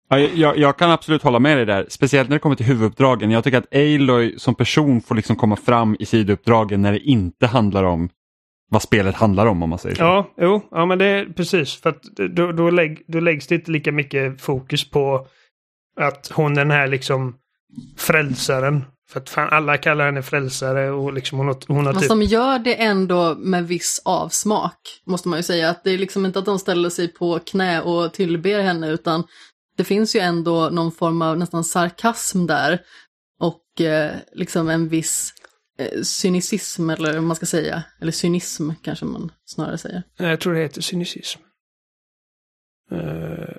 ja, 0.08 0.18
jag, 0.18 0.58
jag 0.58 0.78
kan 0.78 0.90
absolut 0.90 1.22
hålla 1.22 1.38
med 1.38 1.56
dig 1.56 1.66
där, 1.66 1.86
speciellt 1.88 2.28
när 2.28 2.36
det 2.36 2.40
kommer 2.40 2.56
till 2.56 2.66
huvuduppdragen. 2.66 3.30
Jag 3.30 3.44
tycker 3.44 3.58
att 3.58 3.74
Aloy 3.74 4.38
som 4.38 4.54
person 4.54 5.00
får 5.00 5.14
liksom 5.14 5.36
komma 5.36 5.56
fram 5.56 5.96
i 5.98 6.06
sidouppdragen 6.06 6.82
när 6.82 6.92
det 6.92 6.98
inte 6.98 7.46
handlar 7.46 7.84
om 7.84 8.08
vad 8.70 8.82
spelet 8.82 9.14
handlar 9.14 9.46
om 9.46 9.62
om 9.62 9.70
man 9.70 9.78
säger 9.78 9.96
så. 9.96 10.02
Ja, 10.02 10.34
jo, 10.40 10.68
ja 10.70 10.86
men 10.86 10.98
det 10.98 11.06
är 11.06 11.24
precis. 11.24 11.80
För 11.80 11.90
att 11.90 12.02
då, 12.30 12.52
då, 12.52 12.70
lägg, 12.70 13.04
då 13.06 13.20
läggs 13.20 13.46
det 13.46 13.54
inte 13.54 13.70
lika 13.70 13.92
mycket 13.92 14.40
fokus 14.40 14.90
på 14.90 15.26
att 16.00 16.30
hon 16.34 16.52
är 16.52 16.56
den 16.56 16.70
här 16.70 16.86
liksom 16.86 17.36
frälsaren. 17.96 18.84
För 19.12 19.20
att 19.20 19.30
fan, 19.30 19.48
alla 19.50 19.78
kallar 19.78 20.06
henne 20.06 20.22
frälsare 20.22 20.90
och 20.90 21.12
liksom 21.12 21.38
hon 21.38 21.46
har, 21.46 21.56
hon 21.68 21.86
har 21.86 21.92
typ... 21.94 22.04
som 22.04 22.22
gör 22.22 22.58
det 22.58 22.82
ändå 22.82 23.34
med 23.34 23.68
viss 23.68 24.02
avsmak, 24.04 25.02
måste 25.04 25.28
man 25.28 25.38
ju 25.38 25.42
säga. 25.42 25.70
Att 25.70 25.84
det 25.84 25.90
är 25.90 25.98
liksom 25.98 26.26
inte 26.26 26.38
att 26.38 26.44
de 26.44 26.58
ställer 26.58 26.90
sig 26.90 27.08
på 27.08 27.38
knä 27.38 27.80
och 27.80 28.12
tillber 28.12 28.62
henne, 28.62 28.90
utan 28.90 29.24
det 29.76 29.84
finns 29.84 30.16
ju 30.16 30.20
ändå 30.20 30.68
någon 30.70 30.92
form 30.92 31.22
av 31.22 31.38
nästan 31.38 31.64
sarkasm 31.64 32.46
där. 32.46 32.80
Och 33.40 33.80
eh, 33.80 34.16
liksom 34.32 34.68
en 34.68 34.88
viss 34.88 35.32
eh, 35.78 36.02
cynicism, 36.02 36.90
eller 36.90 37.14
vad 37.14 37.22
man 37.22 37.36
ska 37.36 37.46
säga. 37.46 37.82
Eller 38.00 38.12
cynism 38.12 38.70
kanske 38.82 39.04
man 39.04 39.32
snarare 39.44 39.78
säger. 39.78 40.02
Jag 40.16 40.40
tror 40.40 40.54
det 40.54 40.60
heter 40.60 40.82
cynicism. 40.82 41.40
Eh, 42.92 43.56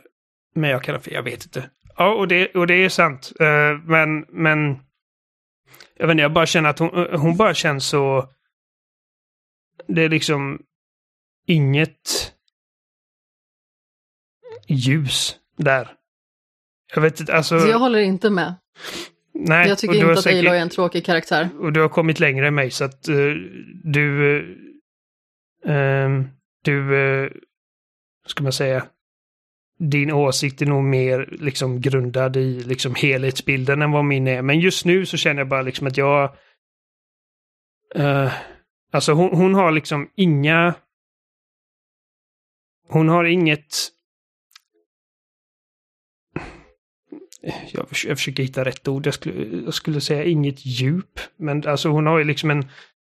men 0.55 0.69
jag 0.69 0.83
kallar 0.83 0.99
för, 0.99 1.11
jag 1.11 1.23
vet 1.23 1.45
inte. 1.45 1.69
Ja, 1.97 2.13
och 2.13 2.27
det, 2.27 2.55
och 2.55 2.67
det 2.67 2.85
är 2.85 2.89
sant. 2.89 3.31
Eh, 3.39 3.77
men, 3.85 4.25
men 4.29 4.77
jag 5.95 6.07
vet 6.07 6.11
inte, 6.13 6.21
jag 6.21 6.33
bara 6.33 6.45
känner 6.45 6.69
att 6.69 6.79
hon, 6.79 6.89
hon 7.19 7.37
bara 7.37 7.53
känns 7.53 7.85
så... 7.87 8.29
Det 9.87 10.01
är 10.01 10.09
liksom 10.09 10.61
inget 11.47 12.33
ljus 14.67 15.35
där. 15.57 15.91
Jag 16.95 17.01
vet 17.01 17.19
inte, 17.19 17.33
alltså... 17.35 17.59
Så 17.59 17.67
jag 17.67 17.79
håller 17.79 17.99
inte 17.99 18.29
med. 18.29 18.53
nej, 19.33 19.69
Jag 19.69 19.77
tycker 19.77 19.95
inte 19.95 20.11
att 20.11 20.23
säkert- 20.23 20.39
Aloy 20.39 20.57
är 20.57 20.61
en 20.61 20.69
tråkig 20.69 21.05
karaktär. 21.05 21.49
och 21.59 21.73
du 21.73 21.81
har 21.81 21.89
kommit 21.89 22.19
längre 22.19 22.47
än 22.47 22.55
mig 22.55 22.71
så 22.71 22.83
att 22.85 23.07
eh, 23.07 23.15
du... 23.83 24.39
ehm, 25.65 26.27
du... 26.63 26.93
Uh, 26.93 27.31
ska 28.27 28.43
man 28.43 28.53
säga? 28.53 28.85
Din 29.79 30.11
åsikt 30.11 30.61
är 30.61 30.65
nog 30.65 30.83
mer 30.83 31.29
liksom 31.31 31.81
grundad 31.81 32.37
i 32.37 32.63
liksom 32.63 32.95
helhetsbilden 32.95 33.81
än 33.81 33.91
vad 33.91 34.05
min 34.05 34.27
är. 34.27 34.41
Men 34.41 34.59
just 34.59 34.85
nu 34.85 35.05
så 35.05 35.17
känner 35.17 35.41
jag 35.41 35.47
bara 35.47 35.61
liksom 35.61 35.87
att 35.87 35.97
jag... 35.97 36.35
Uh, 37.95 38.31
alltså 38.91 39.13
hon, 39.13 39.35
hon 39.35 39.53
har 39.53 39.71
liksom 39.71 40.09
inga... 40.15 40.73
Hon 42.89 43.09
har 43.09 43.23
inget... 43.23 43.89
Jag, 47.71 47.87
jag 48.05 48.17
försöker 48.17 48.43
hitta 48.43 48.65
rätt 48.65 48.87
ord. 48.87 49.05
Jag 49.05 49.13
skulle, 49.13 49.61
jag 49.65 49.73
skulle 49.73 50.01
säga 50.01 50.23
inget 50.23 50.65
djup. 50.65 51.19
Men 51.37 51.67
alltså 51.67 51.89
hon 51.89 52.05
har 52.05 52.17
ju 52.17 52.23
liksom 52.23 52.51
en 52.51 52.69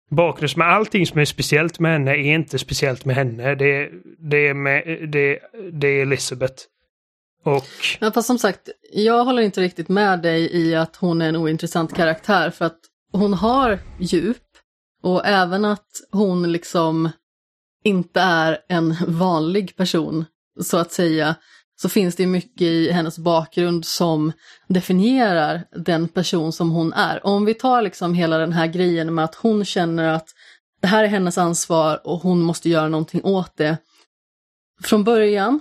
bakgrund 0.09 0.57
Men 0.57 0.67
allting 0.67 1.07
som 1.07 1.19
är 1.19 1.25
speciellt 1.25 1.79
med 1.79 1.91
henne 1.91 2.11
är 2.11 2.35
inte 2.35 2.59
speciellt 2.59 3.05
med 3.05 3.15
henne. 3.15 3.55
Det, 3.55 3.89
det, 4.19 4.47
är, 4.47 4.53
med, 4.53 5.09
det, 5.11 5.39
det 5.71 5.87
är 5.87 6.01
Elizabeth. 6.01 6.63
Och 7.43 7.65
Ja, 7.99 8.11
fast 8.11 8.27
som 8.27 8.39
sagt, 8.39 8.69
jag 8.93 9.25
håller 9.25 9.41
inte 9.41 9.61
riktigt 9.61 9.89
med 9.89 10.21
dig 10.21 10.55
i 10.55 10.75
att 10.75 10.95
hon 10.95 11.21
är 11.21 11.29
en 11.29 11.35
ointressant 11.35 11.95
karaktär 11.95 12.49
för 12.49 12.65
att 12.65 12.79
hon 13.11 13.33
har 13.33 13.79
djup 13.99 14.43
och 15.03 15.25
även 15.25 15.65
att 15.65 15.87
hon 16.11 16.51
liksom 16.51 17.09
inte 17.83 18.21
är 18.21 18.59
en 18.69 18.95
vanlig 19.07 19.75
person 19.75 20.25
så 20.61 20.77
att 20.77 20.91
säga 20.91 21.35
så 21.81 21.89
finns 21.89 22.15
det 22.15 22.27
mycket 22.27 22.61
i 22.61 22.91
hennes 22.91 23.17
bakgrund 23.17 23.85
som 23.85 24.31
definierar 24.67 25.63
den 25.71 26.07
person 26.07 26.51
som 26.51 26.71
hon 26.71 26.93
är. 26.93 27.25
Om 27.25 27.45
vi 27.45 27.53
tar 27.53 27.81
liksom 27.81 28.13
hela 28.13 28.37
den 28.37 28.53
här 28.53 28.67
grejen 28.67 29.15
med 29.15 29.25
att 29.25 29.35
hon 29.35 29.65
känner 29.65 30.07
att 30.07 30.29
det 30.81 30.87
här 30.87 31.03
är 31.03 31.07
hennes 31.07 31.37
ansvar 31.37 32.01
och 32.03 32.19
hon 32.19 32.41
måste 32.41 32.69
göra 32.69 32.89
någonting 32.89 33.23
åt 33.23 33.57
det 33.57 33.77
från 34.83 35.03
början, 35.03 35.59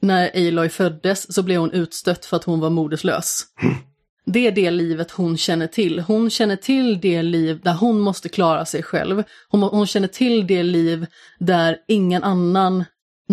när 0.00 0.48
Aloy 0.48 0.68
föddes, 0.68 1.34
så 1.34 1.42
blev 1.42 1.60
hon 1.60 1.72
utstött 1.72 2.24
för 2.24 2.36
att 2.36 2.44
hon 2.44 2.60
var 2.60 2.70
moderslös. 2.70 3.44
Det 4.24 4.46
är 4.46 4.52
det 4.52 4.70
livet 4.70 5.10
hon 5.10 5.36
känner 5.36 5.66
till. 5.66 6.00
Hon 6.00 6.30
känner 6.30 6.56
till 6.56 7.00
det 7.00 7.22
liv 7.22 7.60
där 7.62 7.74
hon 7.74 8.00
måste 8.00 8.28
klara 8.28 8.64
sig 8.64 8.82
själv. 8.82 9.22
Hon, 9.48 9.62
hon 9.62 9.86
känner 9.86 10.08
till 10.08 10.46
det 10.46 10.62
liv 10.62 11.06
där 11.38 11.78
ingen 11.88 12.24
annan 12.24 12.84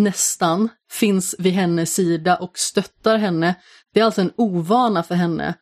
nästan 0.03 0.69
finns 0.91 1.35
vid 1.39 1.53
hennes 1.53 1.93
sida 1.93 2.35
och 2.35 2.57
stöttar 2.57 3.17
henne. 3.17 3.55
Det 3.93 3.99
är 3.99 4.03
alltså 4.03 4.21
en 4.21 4.34
ovana 4.38 5.03
för 5.03 5.15
henne. 5.15 5.53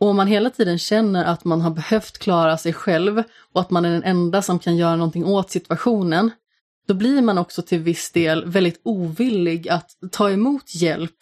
Och 0.00 0.08
om 0.08 0.16
man 0.16 0.26
hela 0.26 0.50
tiden 0.50 0.78
känner 0.78 1.24
att 1.24 1.44
man 1.44 1.60
har 1.60 1.70
behövt 1.70 2.18
klara 2.18 2.58
sig 2.58 2.72
själv 2.72 3.22
och 3.52 3.60
att 3.60 3.70
man 3.70 3.84
är 3.84 3.90
den 3.90 4.04
enda 4.04 4.42
som 4.42 4.58
kan 4.58 4.76
göra 4.76 4.96
någonting 4.96 5.24
åt 5.24 5.50
situationen, 5.50 6.30
då 6.88 6.94
blir 6.94 7.22
man 7.22 7.38
också 7.38 7.62
till 7.62 7.78
viss 7.78 8.12
del 8.12 8.44
väldigt 8.44 8.80
ovillig 8.84 9.68
att 9.68 9.90
ta 10.12 10.30
emot 10.30 10.74
hjälp 10.74 11.14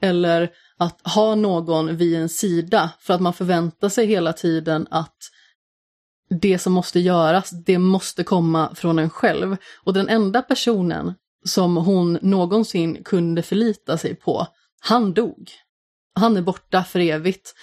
eller 0.00 0.50
att 0.78 1.00
ha 1.06 1.34
någon 1.34 1.96
vid 1.96 2.16
en 2.16 2.28
sida 2.28 2.90
för 3.00 3.14
att 3.14 3.20
man 3.20 3.32
förväntar 3.32 3.88
sig 3.88 4.06
hela 4.06 4.32
tiden 4.32 4.86
att 4.90 5.16
det 6.40 6.58
som 6.58 6.72
måste 6.72 7.00
göras, 7.00 7.50
det 7.50 7.78
måste 7.78 8.24
komma 8.24 8.74
från 8.74 8.98
en 8.98 9.10
själv. 9.10 9.56
Och 9.84 9.92
den 9.92 10.08
enda 10.08 10.42
personen 10.42 11.14
som 11.44 11.76
hon 11.76 12.18
någonsin 12.22 13.04
kunde 13.04 13.42
förlita 13.42 13.98
sig 13.98 14.14
på, 14.14 14.46
han 14.80 15.12
dog. 15.12 15.50
Han 16.14 16.36
är 16.36 16.42
borta 16.42 16.84
för 16.84 17.00
evigt. 17.00 17.54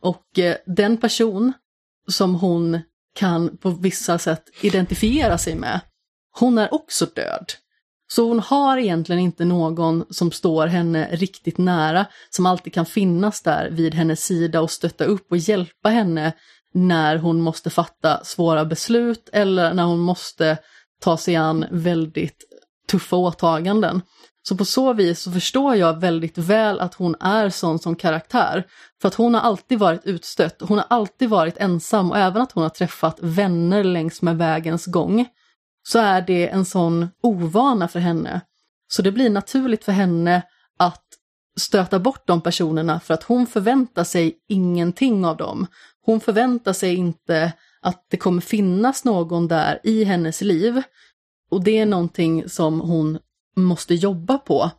Och 0.00 0.38
eh, 0.38 0.56
den 0.66 0.96
person 0.96 1.52
som 2.08 2.34
hon 2.34 2.80
kan 3.14 3.56
på 3.56 3.70
vissa 3.70 4.18
sätt 4.18 4.44
identifiera 4.60 5.38
sig 5.38 5.54
med, 5.54 5.80
hon 6.38 6.58
är 6.58 6.74
också 6.74 7.06
död. 7.06 7.52
Så 8.08 8.28
hon 8.28 8.40
har 8.40 8.78
egentligen 8.78 9.20
inte 9.20 9.44
någon 9.44 10.04
som 10.10 10.32
står 10.32 10.66
henne 10.66 11.08
riktigt 11.12 11.58
nära, 11.58 12.06
som 12.30 12.46
alltid 12.46 12.74
kan 12.74 12.86
finnas 12.86 13.42
där 13.42 13.70
vid 13.70 13.94
hennes 13.94 14.24
sida 14.24 14.60
och 14.60 14.70
stötta 14.70 15.04
upp 15.04 15.30
och 15.30 15.36
hjälpa 15.36 15.88
henne 15.88 16.32
när 16.74 17.16
hon 17.16 17.40
måste 17.40 17.70
fatta 17.70 18.24
svåra 18.24 18.64
beslut 18.64 19.28
eller 19.32 19.74
när 19.74 19.84
hon 19.84 19.98
måste 19.98 20.58
ta 21.00 21.16
sig 21.16 21.36
an 21.36 21.66
väldigt 21.70 22.44
tuffa 22.86 23.16
åtaganden. 23.16 24.02
Så 24.48 24.56
på 24.56 24.64
så 24.64 24.92
vis 24.92 25.20
så 25.20 25.32
förstår 25.32 25.74
jag 25.74 26.00
väldigt 26.00 26.38
väl 26.38 26.80
att 26.80 26.94
hon 26.94 27.16
är 27.20 27.50
sån 27.50 27.78
som 27.78 27.96
karaktär. 27.96 28.66
För 29.00 29.08
att 29.08 29.14
hon 29.14 29.34
har 29.34 29.40
alltid 29.40 29.78
varit 29.78 30.04
utstött, 30.04 30.56
hon 30.60 30.78
har 30.78 30.86
alltid 30.90 31.28
varit 31.28 31.56
ensam 31.56 32.10
och 32.10 32.18
även 32.18 32.42
att 32.42 32.52
hon 32.52 32.62
har 32.62 32.70
träffat 32.70 33.18
vänner 33.20 33.84
längs 33.84 34.22
med 34.22 34.38
vägens 34.38 34.86
gång 34.86 35.26
så 35.88 35.98
är 35.98 36.22
det 36.22 36.48
en 36.48 36.64
sån 36.64 37.08
ovana 37.22 37.88
för 37.88 38.00
henne. 38.00 38.40
Så 38.88 39.02
det 39.02 39.12
blir 39.12 39.30
naturligt 39.30 39.84
för 39.84 39.92
henne 39.92 40.42
att 40.78 41.04
stöta 41.60 41.98
bort 41.98 42.26
de 42.26 42.40
personerna 42.40 43.00
för 43.00 43.14
att 43.14 43.22
hon 43.22 43.46
förväntar 43.46 44.04
sig 44.04 44.38
ingenting 44.48 45.24
av 45.24 45.36
dem. 45.36 45.66
Hon 46.02 46.20
förväntar 46.20 46.72
sig 46.72 46.94
inte 46.94 47.52
att 47.80 48.06
det 48.10 48.16
kommer 48.16 48.40
finnas 48.40 49.04
någon 49.04 49.48
där 49.48 49.80
i 49.82 50.04
hennes 50.04 50.40
liv. 50.40 50.82
Och 51.56 51.64
det 51.64 51.78
är 51.78 51.86
någonting 51.86 52.48
som 52.48 52.80
hon 52.80 53.18
måste 53.56 53.94
jobba 53.94 54.38
på. 54.38 54.70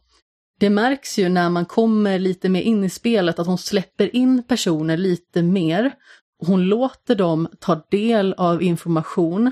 Det 0.60 0.70
märks 0.70 1.20
ju 1.20 1.30
när 1.30 1.50
man 1.50 1.66
kommer 1.66 2.20
lite 2.20 2.50
mer 2.50 2.62
in 2.62 2.84
i 2.84 2.90
spelet 2.90 3.40
att 3.40 3.48
hon 3.48 3.58
släpper 3.58 4.16
in 4.16 4.44
personer 4.44 4.98
lite 4.98 5.42
mer. 5.42 5.96
Hon 6.46 6.62
låter 6.62 7.16
dem 7.16 7.48
ta 7.60 7.86
del 7.92 8.34
av 8.34 8.64
information 8.64 9.52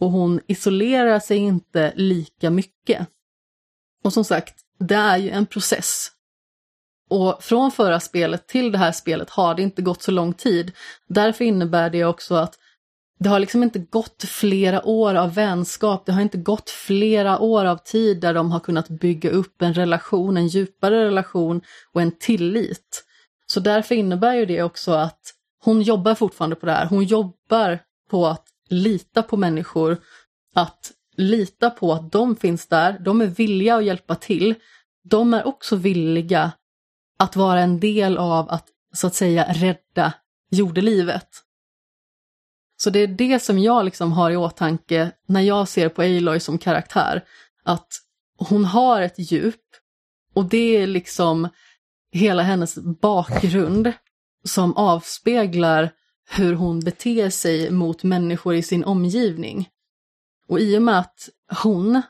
och 0.00 0.10
hon 0.10 0.40
isolerar 0.46 1.18
sig 1.18 1.36
inte 1.36 1.92
lika 1.96 2.50
mycket. 2.50 3.06
Och 4.04 4.12
som 4.12 4.24
sagt, 4.24 4.54
det 4.78 4.94
är 4.94 5.16
ju 5.16 5.30
en 5.30 5.46
process. 5.46 6.08
Och 7.10 7.42
från 7.42 7.70
förra 7.70 8.00
spelet 8.00 8.48
till 8.48 8.72
det 8.72 8.78
här 8.78 8.92
spelet 8.92 9.30
har 9.30 9.54
det 9.54 9.62
inte 9.62 9.82
gått 9.82 10.02
så 10.02 10.10
lång 10.10 10.32
tid. 10.32 10.72
Därför 11.08 11.44
innebär 11.44 11.90
det 11.90 12.04
också 12.04 12.34
att 12.34 12.58
det 13.18 13.28
har 13.28 13.40
liksom 13.40 13.62
inte 13.62 13.78
gått 13.78 14.24
flera 14.28 14.86
år 14.86 15.14
av 15.14 15.34
vänskap, 15.34 16.06
det 16.06 16.12
har 16.12 16.22
inte 16.22 16.38
gått 16.38 16.70
flera 16.70 17.38
år 17.38 17.64
av 17.64 17.76
tid 17.76 18.20
där 18.20 18.34
de 18.34 18.50
har 18.50 18.60
kunnat 18.60 18.88
bygga 18.88 19.30
upp 19.30 19.62
en 19.62 19.74
relation, 19.74 20.36
en 20.36 20.46
djupare 20.46 21.04
relation 21.04 21.60
och 21.92 22.02
en 22.02 22.12
tillit. 22.18 23.04
Så 23.46 23.60
därför 23.60 23.94
innebär 23.94 24.34
ju 24.34 24.46
det 24.46 24.62
också 24.62 24.92
att 24.92 25.20
hon 25.64 25.82
jobbar 25.82 26.14
fortfarande 26.14 26.56
på 26.56 26.66
det 26.66 26.72
här. 26.72 26.86
Hon 26.86 27.04
jobbar 27.04 27.78
på 28.10 28.26
att 28.26 28.46
lita 28.68 29.22
på 29.22 29.36
människor, 29.36 29.98
att 30.54 30.92
lita 31.16 31.70
på 31.70 31.92
att 31.92 32.12
de 32.12 32.36
finns 32.36 32.66
där, 32.66 32.98
de 32.98 33.20
är 33.20 33.26
villiga 33.26 33.76
att 33.76 33.84
hjälpa 33.84 34.14
till. 34.14 34.54
De 35.04 35.34
är 35.34 35.46
också 35.46 35.76
villiga 35.76 36.52
att 37.18 37.36
vara 37.36 37.60
en 37.60 37.80
del 37.80 38.18
av 38.18 38.50
att 38.50 38.66
så 38.94 39.06
att 39.06 39.14
säga 39.14 39.52
rädda 39.52 40.12
jordelivet. 40.50 41.28
Så 42.76 42.90
det 42.90 42.98
är 42.98 43.06
det 43.06 43.42
som 43.42 43.58
jag 43.58 43.84
liksom 43.84 44.12
har 44.12 44.30
i 44.30 44.36
åtanke 44.36 45.12
när 45.26 45.40
jag 45.40 45.68
ser 45.68 45.88
på 45.88 46.02
Aloy 46.02 46.40
som 46.40 46.58
karaktär. 46.58 47.24
Att 47.64 47.88
hon 48.38 48.64
har 48.64 49.00
ett 49.00 49.32
djup 49.32 49.62
och 50.34 50.44
det 50.44 50.76
är 50.76 50.86
liksom 50.86 51.48
hela 52.12 52.42
hennes 52.42 52.78
bakgrund 53.00 53.92
som 54.44 54.76
avspeglar 54.76 55.90
hur 56.30 56.54
hon 56.54 56.80
beter 56.80 57.30
sig 57.30 57.70
mot 57.70 58.02
människor 58.02 58.54
i 58.54 58.62
sin 58.62 58.84
omgivning. 58.84 59.68
Och 60.48 60.60
i 60.60 60.78
och 60.78 60.82
med 60.82 60.98
att 60.98 61.28
hon 61.62 62.02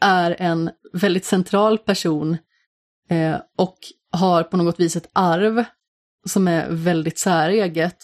är 0.00 0.36
en 0.38 0.70
väldigt 0.92 1.24
central 1.24 1.78
person 1.78 2.36
eh, 3.10 3.36
och 3.58 3.78
har 4.10 4.42
på 4.42 4.56
något 4.56 4.80
vis 4.80 4.96
ett 4.96 5.10
arv 5.12 5.64
som 6.26 6.48
är 6.48 6.70
väldigt 6.70 7.18
säreget 7.18 7.96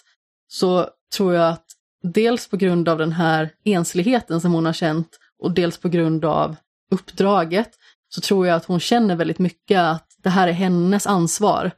så 0.49 0.89
tror 1.17 1.35
jag 1.35 1.49
att 1.49 1.70
dels 2.03 2.49
på 2.49 2.57
grund 2.57 2.89
av 2.89 2.99
den 2.99 3.13
här 3.13 3.51
ensligheten 3.65 4.41
som 4.41 4.53
hon 4.53 4.67
har 4.67 4.73
känt 4.73 5.19
och 5.39 5.55
dels 5.55 5.79
på 5.79 5.89
grund 5.89 6.25
av 6.25 6.57
uppdraget 6.91 7.71
så 8.09 8.21
tror 8.21 8.47
jag 8.47 8.57
att 8.57 8.65
hon 8.65 8.81
känner 8.81 9.17
väldigt 9.17 9.39
mycket 9.39 9.79
att 9.79 10.07
det 10.23 10.31
här 10.31 10.49
är 10.49 10.53
hennes 10.53 11.07
ansvar. 11.07 11.71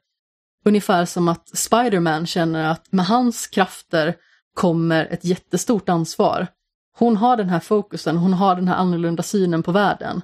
Ungefär 0.65 1.05
som 1.05 1.28
att 1.28 1.59
Spiderman 1.59 2.27
känner 2.27 2.65
att 2.65 2.93
med 2.93 3.07
hans 3.07 3.47
krafter 3.47 4.15
kommer 4.55 5.07
ett 5.07 5.24
jättestort 5.24 5.89
ansvar. 5.89 6.47
Hon 6.99 7.16
har 7.16 7.36
den 7.36 7.49
här 7.49 7.61
fokusen, 7.61 8.16
hon 8.16 8.32
har 8.32 8.57
den 8.57 8.69
här 8.69 8.77
annorlunda 8.77 9.23
synen 9.23 9.62
på 9.62 9.73
världen. 9.73 10.23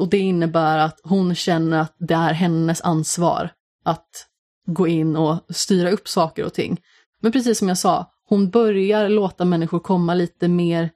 Och 0.00 0.08
det 0.08 0.18
innebär 0.18 0.78
att 0.78 1.00
hon 1.02 1.34
känner 1.34 1.80
att 1.80 1.94
det 1.98 2.14
är 2.14 2.32
hennes 2.32 2.80
ansvar 2.80 3.50
att 3.84 4.26
gå 4.66 4.86
in 4.86 5.16
och 5.16 5.44
styra 5.48 5.90
upp 5.90 6.08
saker 6.08 6.44
och 6.44 6.54
ting. 6.54 6.80
Men 7.22 7.32
precis 7.32 7.58
som 7.58 7.68
jag 7.68 7.78
sa, 7.78 8.12
hon 8.28 8.50
börjar 8.50 9.08
låta 9.08 9.44
människor 9.44 9.80
komma 9.80 10.14
lite 10.14 10.48
mer 10.48 10.90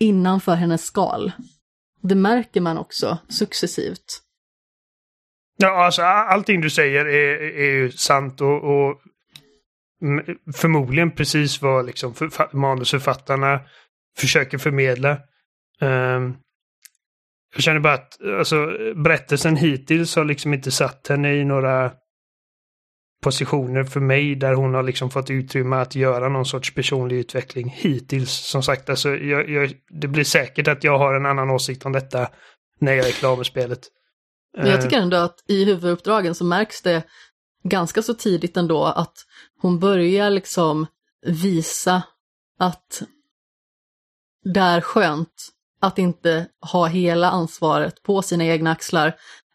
innanför 0.00 0.54
hennes 0.54 0.84
skal. 0.84 1.32
Det 2.02 2.14
märker 2.14 2.60
man 2.60 2.78
också 2.78 3.18
successivt. 3.28 4.20
Ja, 5.56 5.84
alltså 5.84 6.02
allting 6.02 6.60
du 6.60 6.70
säger 6.70 7.04
är, 7.04 7.40
är 7.40 7.70
ju 7.70 7.90
sant 7.90 8.40
och, 8.40 8.64
och 8.64 9.00
förmodligen 10.54 11.10
precis 11.10 11.62
vad 11.62 11.86
liksom 11.86 12.14
för, 12.14 12.56
manusförfattarna 12.56 13.60
försöker 14.18 14.58
förmedla. 14.58 15.18
Um, 15.80 16.36
jag 17.54 17.62
känner 17.62 17.80
bara 17.80 17.94
att 17.94 18.22
alltså, 18.38 18.66
berättelsen 18.96 19.56
hittills 19.56 20.16
har 20.16 20.24
liksom 20.24 20.54
inte 20.54 20.70
satt 20.70 21.08
henne 21.08 21.34
i 21.34 21.44
några 21.44 21.92
positioner 23.24 23.84
för 23.84 24.00
mig 24.00 24.34
där 24.34 24.54
hon 24.54 24.74
har 24.74 24.82
liksom 24.82 25.10
fått 25.10 25.30
utrymme 25.30 25.76
att 25.76 25.94
göra 25.94 26.28
någon 26.28 26.46
sorts 26.46 26.74
personlig 26.74 27.16
utveckling 27.16 27.74
hittills. 27.76 28.30
Som 28.30 28.62
sagt, 28.62 28.90
alltså, 28.90 29.16
jag, 29.16 29.50
jag, 29.50 29.72
det 30.00 30.08
blir 30.08 30.24
säkert 30.24 30.68
att 30.68 30.84
jag 30.84 30.98
har 30.98 31.14
en 31.14 31.26
annan 31.26 31.50
åsikt 31.50 31.86
om 31.86 31.92
detta 31.92 32.28
när 32.80 32.92
jag 32.92 33.08
är 33.08 33.12
klar 33.12 33.36
med 33.36 33.46
spelet. 33.46 33.80
Men 34.56 34.66
jag 34.66 34.82
tycker 34.82 34.98
ändå 34.98 35.16
att 35.16 35.44
i 35.48 35.64
huvuduppdragen 35.64 36.34
så 36.34 36.44
märks 36.44 36.82
det 36.82 37.02
ganska 37.64 38.02
så 38.02 38.14
tidigt 38.14 38.56
ändå 38.56 38.84
att 38.84 39.14
hon 39.60 39.78
börjar 39.78 40.30
liksom 40.30 40.86
visa 41.26 42.02
att 42.58 43.02
det 44.44 44.60
är 44.60 44.80
skönt 44.80 45.48
att 45.80 45.98
inte 45.98 46.46
ha 46.72 46.86
hela 46.86 47.30
ansvaret 47.30 48.02
på 48.02 48.22
sina 48.22 48.44
egna 48.44 48.72
axlar, 48.72 49.14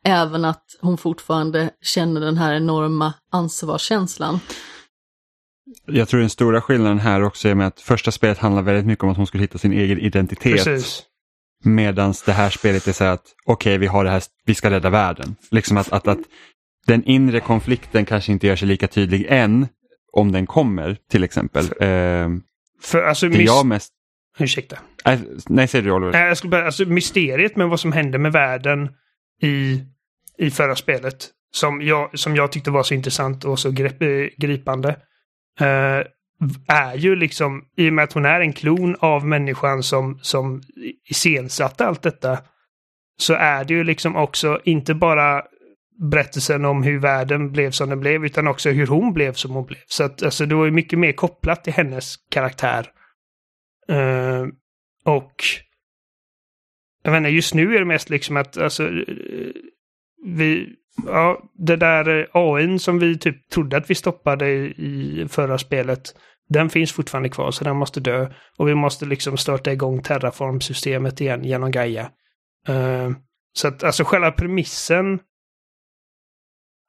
även 0.09 0.45
att 0.45 0.63
hon 0.81 0.97
fortfarande 0.97 1.69
känner 1.81 2.21
den 2.21 2.37
här 2.37 2.53
enorma 2.53 3.13
ansvarskänslan. 3.31 4.39
Jag 5.85 6.07
tror 6.07 6.19
den 6.19 6.29
stora 6.29 6.61
skillnaden 6.61 6.99
här 6.99 7.23
också 7.23 7.49
är 7.49 7.55
med 7.55 7.67
att 7.67 7.81
första 7.81 8.11
spelet 8.11 8.37
handlar 8.37 8.61
väldigt 8.61 8.85
mycket 8.85 9.03
om 9.03 9.09
att 9.09 9.17
hon 9.17 9.27
skulle 9.27 9.43
hitta 9.43 9.57
sin 9.57 9.73
egen 9.73 9.99
identitet. 9.99 10.65
Precis. 10.65 11.03
Medan 11.63 12.13
det 12.25 12.31
här 12.31 12.49
spelet 12.49 12.87
är 12.87 12.91
så 12.91 13.03
att 13.03 13.23
okej, 13.45 13.71
okay, 13.71 13.77
vi 13.77 13.87
har 13.87 14.03
det 14.03 14.09
här, 14.09 14.23
vi 14.45 14.55
ska 14.55 14.69
rädda 14.69 14.89
världen. 14.89 15.35
Liksom 15.51 15.77
att, 15.77 15.93
att, 15.93 16.07
att 16.07 16.19
den 16.87 17.03
inre 17.03 17.39
konflikten 17.39 18.05
kanske 18.05 18.31
inte 18.31 18.47
gör 18.47 18.55
sig 18.55 18.67
lika 18.67 18.87
tydlig 18.87 19.25
än, 19.29 19.67
om 20.13 20.31
den 20.31 20.47
kommer 20.47 20.97
till 21.11 21.23
exempel. 21.23 21.65
Eh, 21.65 22.29
För, 22.81 23.03
alltså, 23.03 23.29
det 23.29 23.43
jag 23.43 23.65
mest... 23.65 23.93
Ursäkta. 24.39 24.77
Nej, 25.47 25.67
säger 25.67 25.85
du 25.85 25.91
Oliver. 25.91 26.11
Nej, 26.11 26.27
jag 26.27 26.37
skulle 26.37 26.51
bara, 26.51 26.65
alltså 26.65 26.85
mysteriet 26.85 27.55
med 27.55 27.69
vad 27.69 27.79
som 27.79 27.91
hände 27.91 28.17
med 28.17 28.31
världen 28.31 28.89
i, 29.41 29.83
i 30.39 30.51
förra 30.51 30.75
spelet. 30.75 31.29
Som 31.51 31.81
jag, 31.81 32.19
som 32.19 32.35
jag 32.35 32.51
tyckte 32.51 32.71
var 32.71 32.83
så 32.83 32.93
intressant 32.93 33.45
och 33.45 33.59
så 33.59 33.71
grip, 33.71 34.01
eh, 34.01 34.27
gripande. 34.37 34.89
eh, 35.59 36.03
är 36.67 36.95
ju 36.95 37.15
liksom, 37.15 37.65
i 37.77 37.89
och 37.89 37.93
med 37.93 38.03
att 38.03 38.13
hon 38.13 38.25
är 38.25 38.39
en 38.39 38.53
klon 38.53 38.95
av 38.99 39.25
människan 39.25 39.83
som, 39.83 40.19
som 40.21 40.61
iscensatte 41.09 41.85
allt 41.85 42.01
detta. 42.01 42.37
Så 43.17 43.33
är 43.33 43.63
det 43.65 43.73
ju 43.73 43.83
liksom 43.83 44.15
också 44.15 44.59
inte 44.63 44.93
bara 44.93 45.43
berättelsen 46.11 46.65
om 46.65 46.83
hur 46.83 46.99
världen 46.99 47.51
blev 47.51 47.71
som 47.71 47.89
den 47.89 47.99
blev, 47.99 48.25
utan 48.25 48.47
också 48.47 48.69
hur 48.69 48.87
hon 48.87 49.13
blev 49.13 49.33
som 49.33 49.51
hon 49.51 49.65
blev. 49.65 49.79
Så 49.87 50.03
att 50.03 50.23
alltså, 50.23 50.45
det 50.45 50.55
var 50.55 50.65
ju 50.65 50.71
mycket 50.71 50.99
mer 50.99 51.11
kopplat 51.11 51.63
till 51.63 51.73
hennes 51.73 52.15
karaktär. 52.29 52.87
Eh, 53.89 54.45
och 55.05 55.43
jag 57.03 57.11
vet 57.11 57.17
inte, 57.17 57.29
just 57.29 57.53
nu 57.53 57.75
är 57.75 57.79
det 57.79 57.85
mest 57.85 58.09
liksom 58.09 58.37
att 58.37 58.57
alltså, 58.57 58.87
eh, 58.87 59.51
vi, 60.25 60.75
ja, 61.05 61.43
det 61.53 61.75
där 61.75 62.19
eh, 62.19 62.25
AI 62.33 62.79
som 62.79 62.99
vi 62.99 63.17
typ 63.17 63.49
trodde 63.49 63.77
att 63.77 63.89
vi 63.89 63.95
stoppade 63.95 64.49
i 64.49 65.25
förra 65.29 65.57
spelet, 65.57 66.15
den 66.49 66.69
finns 66.69 66.91
fortfarande 66.91 67.29
kvar 67.29 67.51
så 67.51 67.63
den 67.63 67.77
måste 67.77 67.99
dö. 67.99 68.33
Och 68.57 68.67
vi 68.67 68.75
måste 68.75 69.05
liksom 69.05 69.37
starta 69.37 69.71
igång 69.71 70.01
Terraform-systemet 70.01 71.21
igen 71.21 71.43
genom 71.43 71.71
Gaia. 71.71 72.11
Uh, 72.69 73.11
så 73.53 73.67
att 73.67 73.83
alltså 73.83 74.03
själva 74.03 74.31
premissen 74.31 75.19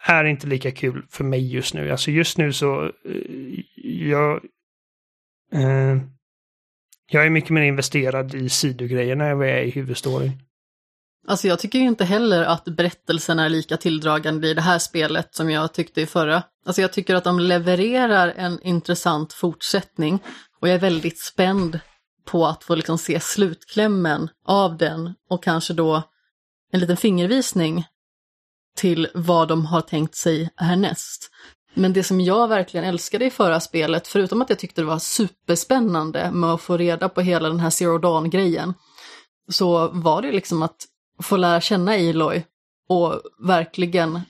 är 0.07 0.25
inte 0.25 0.47
lika 0.47 0.71
kul 0.71 1.07
för 1.11 1.25
mig 1.25 1.53
just 1.55 1.75
nu. 1.75 1.91
Alltså 1.91 2.11
just 2.11 2.39
nu 2.39 2.53
så, 2.53 2.83
uh, 2.83 3.61
jag, 3.85 4.41
Uh, 5.55 6.03
jag 7.13 7.27
är 7.27 7.31
mycket 7.31 7.51
mer 7.51 7.63
investerad 7.63 8.35
i 8.35 8.49
sidogrejerna 8.49 9.27
än 9.27 9.39
vad 9.39 9.49
jag 9.49 9.59
är 9.59 9.63
i 9.63 9.71
huvudstoryn. 9.71 10.33
Alltså 11.29 11.49
jag 11.49 11.59
tycker 11.59 11.79
ju 11.79 11.85
inte 11.85 12.05
heller 12.05 12.43
att 12.43 12.65
berättelsen 12.65 13.39
är 13.39 13.49
lika 13.49 13.77
tilldragande 13.77 14.49
i 14.49 14.55
det 14.55 14.61
här 14.61 14.79
spelet 14.79 15.35
som 15.35 15.51
jag 15.51 15.73
tyckte 15.73 16.01
i 16.01 16.07
förra. 16.07 16.43
Alltså 16.67 16.83
jag 16.83 16.93
tycker 16.93 17.15
att 17.15 17.25
de 17.25 17.41
levererar 17.41 18.29
en 18.37 18.63
intressant 18.63 19.33
fortsättning 19.33 20.23
och 20.61 20.69
jag 20.69 20.75
är 20.75 20.79
väldigt 20.79 21.21
spänd 21.21 21.81
på 22.25 22.47
att 22.47 22.65
få 22.65 22.75
liksom 22.75 22.99
se 22.99 23.21
slutklämmen 23.21 24.29
av 24.47 24.77
den 24.77 25.15
och 25.31 25.45
kanske 25.45 25.75
då 25.75 26.03
en 26.73 26.81
liten 26.81 26.97
fingervisning 26.97 27.85
till 28.77 29.09
vad 29.15 29.49
de 29.49 29.67
har 29.67 29.81
tänkt 29.81 30.15
sig 30.15 30.51
härnäst. 30.57 31.31
Men 31.75 31.93
det 31.93 32.03
som 32.03 32.21
jag 32.21 32.49
verkligen 32.49 32.87
älskade 32.87 33.25
i 33.25 33.31
förra 33.31 33.61
spelet, 33.61 34.09
förutom 34.09 34.43
att 34.43 34.51
jag 34.51 34.59
tyckte 34.59 34.81
det 34.81 34.87
var 34.87 34.99
superspännande 34.99 36.31
med 36.31 36.51
att 36.51 36.61
få 36.61 36.77
reda 36.77 37.09
på 37.09 37.21
hela 37.21 37.49
den 37.49 37.61
här 37.61 37.71
Zero 37.71 37.99
Dawn-grejen, 37.99 38.75
så 39.49 39.89
var 39.89 40.23
det 40.23 40.33
liksom 40.33 40.63
att 40.63 40.87
få 41.23 41.37
lära 41.37 41.61
känna 41.61 41.97
Eloy 41.97 42.45
och 42.89 43.21
verkligen 43.39 44.21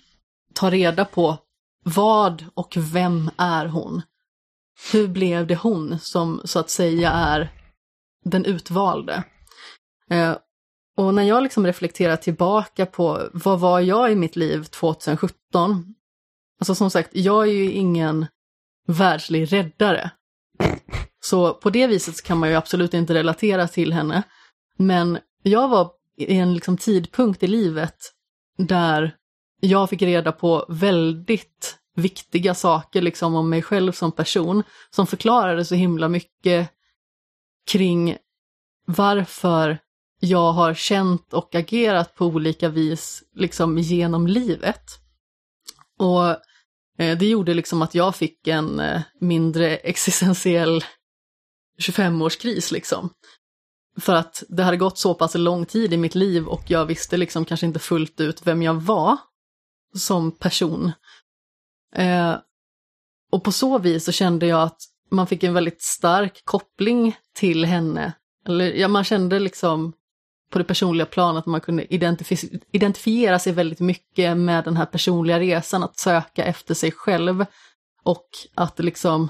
ta 0.54 0.70
reda 0.70 1.04
på 1.04 1.38
vad 1.84 2.44
och 2.54 2.74
vem 2.76 3.30
är 3.36 3.66
hon? 3.66 4.02
Hur 4.92 5.08
blev 5.08 5.46
det 5.46 5.56
hon 5.56 5.98
som 5.98 6.40
så 6.44 6.58
att 6.58 6.70
säga 6.70 7.10
är 7.10 7.52
den 8.24 8.44
utvalde? 8.44 9.24
Eh, 10.10 10.36
och 10.96 11.14
när 11.14 11.22
jag 11.22 11.42
liksom 11.42 11.66
reflekterar 11.66 12.16
tillbaka 12.16 12.86
på 12.86 13.28
vad 13.32 13.60
var 13.60 13.80
jag 13.80 14.12
i 14.12 14.14
mitt 14.14 14.36
liv 14.36 14.64
2017? 14.64 15.94
Alltså 16.60 16.74
som 16.74 16.90
sagt, 16.90 17.10
jag 17.12 17.48
är 17.48 17.52
ju 17.52 17.72
ingen 17.72 18.26
världslig 18.86 19.52
räddare. 19.52 20.10
Så 21.20 21.54
på 21.54 21.70
det 21.70 21.86
viset 21.86 22.22
kan 22.22 22.38
man 22.38 22.48
ju 22.48 22.54
absolut 22.54 22.94
inte 22.94 23.14
relatera 23.14 23.68
till 23.68 23.92
henne. 23.92 24.22
Men 24.76 25.18
jag 25.42 25.68
var 25.68 25.90
i 26.20 26.36
en 26.36 26.54
liksom 26.54 26.76
tidpunkt 26.76 27.42
i 27.42 27.46
livet 27.46 27.96
där 28.58 29.16
jag 29.60 29.90
fick 29.90 30.02
reda 30.02 30.32
på 30.32 30.66
väldigt 30.68 31.76
viktiga 31.96 32.54
saker 32.54 33.02
liksom 33.02 33.34
om 33.34 33.50
mig 33.50 33.62
själv 33.62 33.92
som 33.92 34.12
person 34.12 34.62
som 34.90 35.06
förklarade 35.06 35.64
så 35.64 35.74
himla 35.74 36.08
mycket 36.08 36.70
kring 37.70 38.16
varför 38.86 39.78
jag 40.20 40.52
har 40.52 40.74
känt 40.74 41.34
och 41.34 41.54
agerat 41.54 42.14
på 42.14 42.26
olika 42.26 42.68
vis 42.68 43.22
liksom 43.34 43.78
genom 43.78 44.26
livet. 44.26 44.84
Och 45.98 46.28
eh, 46.98 47.18
det 47.18 47.26
gjorde 47.26 47.54
liksom 47.54 47.82
att 47.82 47.94
jag 47.94 48.16
fick 48.16 48.46
en 48.46 48.80
eh, 48.80 49.02
mindre 49.20 49.76
existentiell 49.76 50.84
25-årskris 51.80 52.72
liksom. 52.72 53.10
För 54.00 54.14
att 54.14 54.42
det 54.48 54.62
hade 54.62 54.76
gått 54.76 54.98
så 54.98 55.14
pass 55.14 55.34
lång 55.34 55.66
tid 55.66 55.92
i 55.92 55.96
mitt 55.96 56.14
liv 56.14 56.46
och 56.46 56.62
jag 56.66 56.86
visste 56.86 57.16
liksom 57.16 57.44
kanske 57.44 57.66
inte 57.66 57.78
fullt 57.78 58.20
ut 58.20 58.46
vem 58.46 58.62
jag 58.62 58.74
var 58.74 59.16
som 59.94 60.32
person. 60.32 60.92
Eh, 61.96 62.36
och 63.32 63.44
på 63.44 63.52
så 63.52 63.78
vis 63.78 64.04
så 64.04 64.12
kände 64.12 64.46
jag 64.46 64.62
att 64.62 64.82
man 65.10 65.26
fick 65.26 65.42
en 65.42 65.54
väldigt 65.54 65.82
stark 65.82 66.44
koppling 66.44 67.16
till 67.34 67.64
henne. 67.64 68.12
Eller 68.46 68.72
ja, 68.72 68.88
man 68.88 69.04
kände 69.04 69.38
liksom 69.38 69.92
på 70.50 70.58
det 70.58 70.64
personliga 70.64 71.06
planet 71.06 71.38
att 71.40 71.46
man 71.46 71.60
kunde 71.60 71.84
identif- 71.84 72.60
identifiera 72.72 73.38
sig 73.38 73.52
väldigt 73.52 73.80
mycket 73.80 74.36
med 74.36 74.64
den 74.64 74.76
här 74.76 74.86
personliga 74.86 75.40
resan, 75.40 75.82
att 75.82 75.98
söka 75.98 76.44
efter 76.44 76.74
sig 76.74 76.92
själv 76.92 77.46
och 78.02 78.28
att 78.54 78.78
liksom 78.78 79.28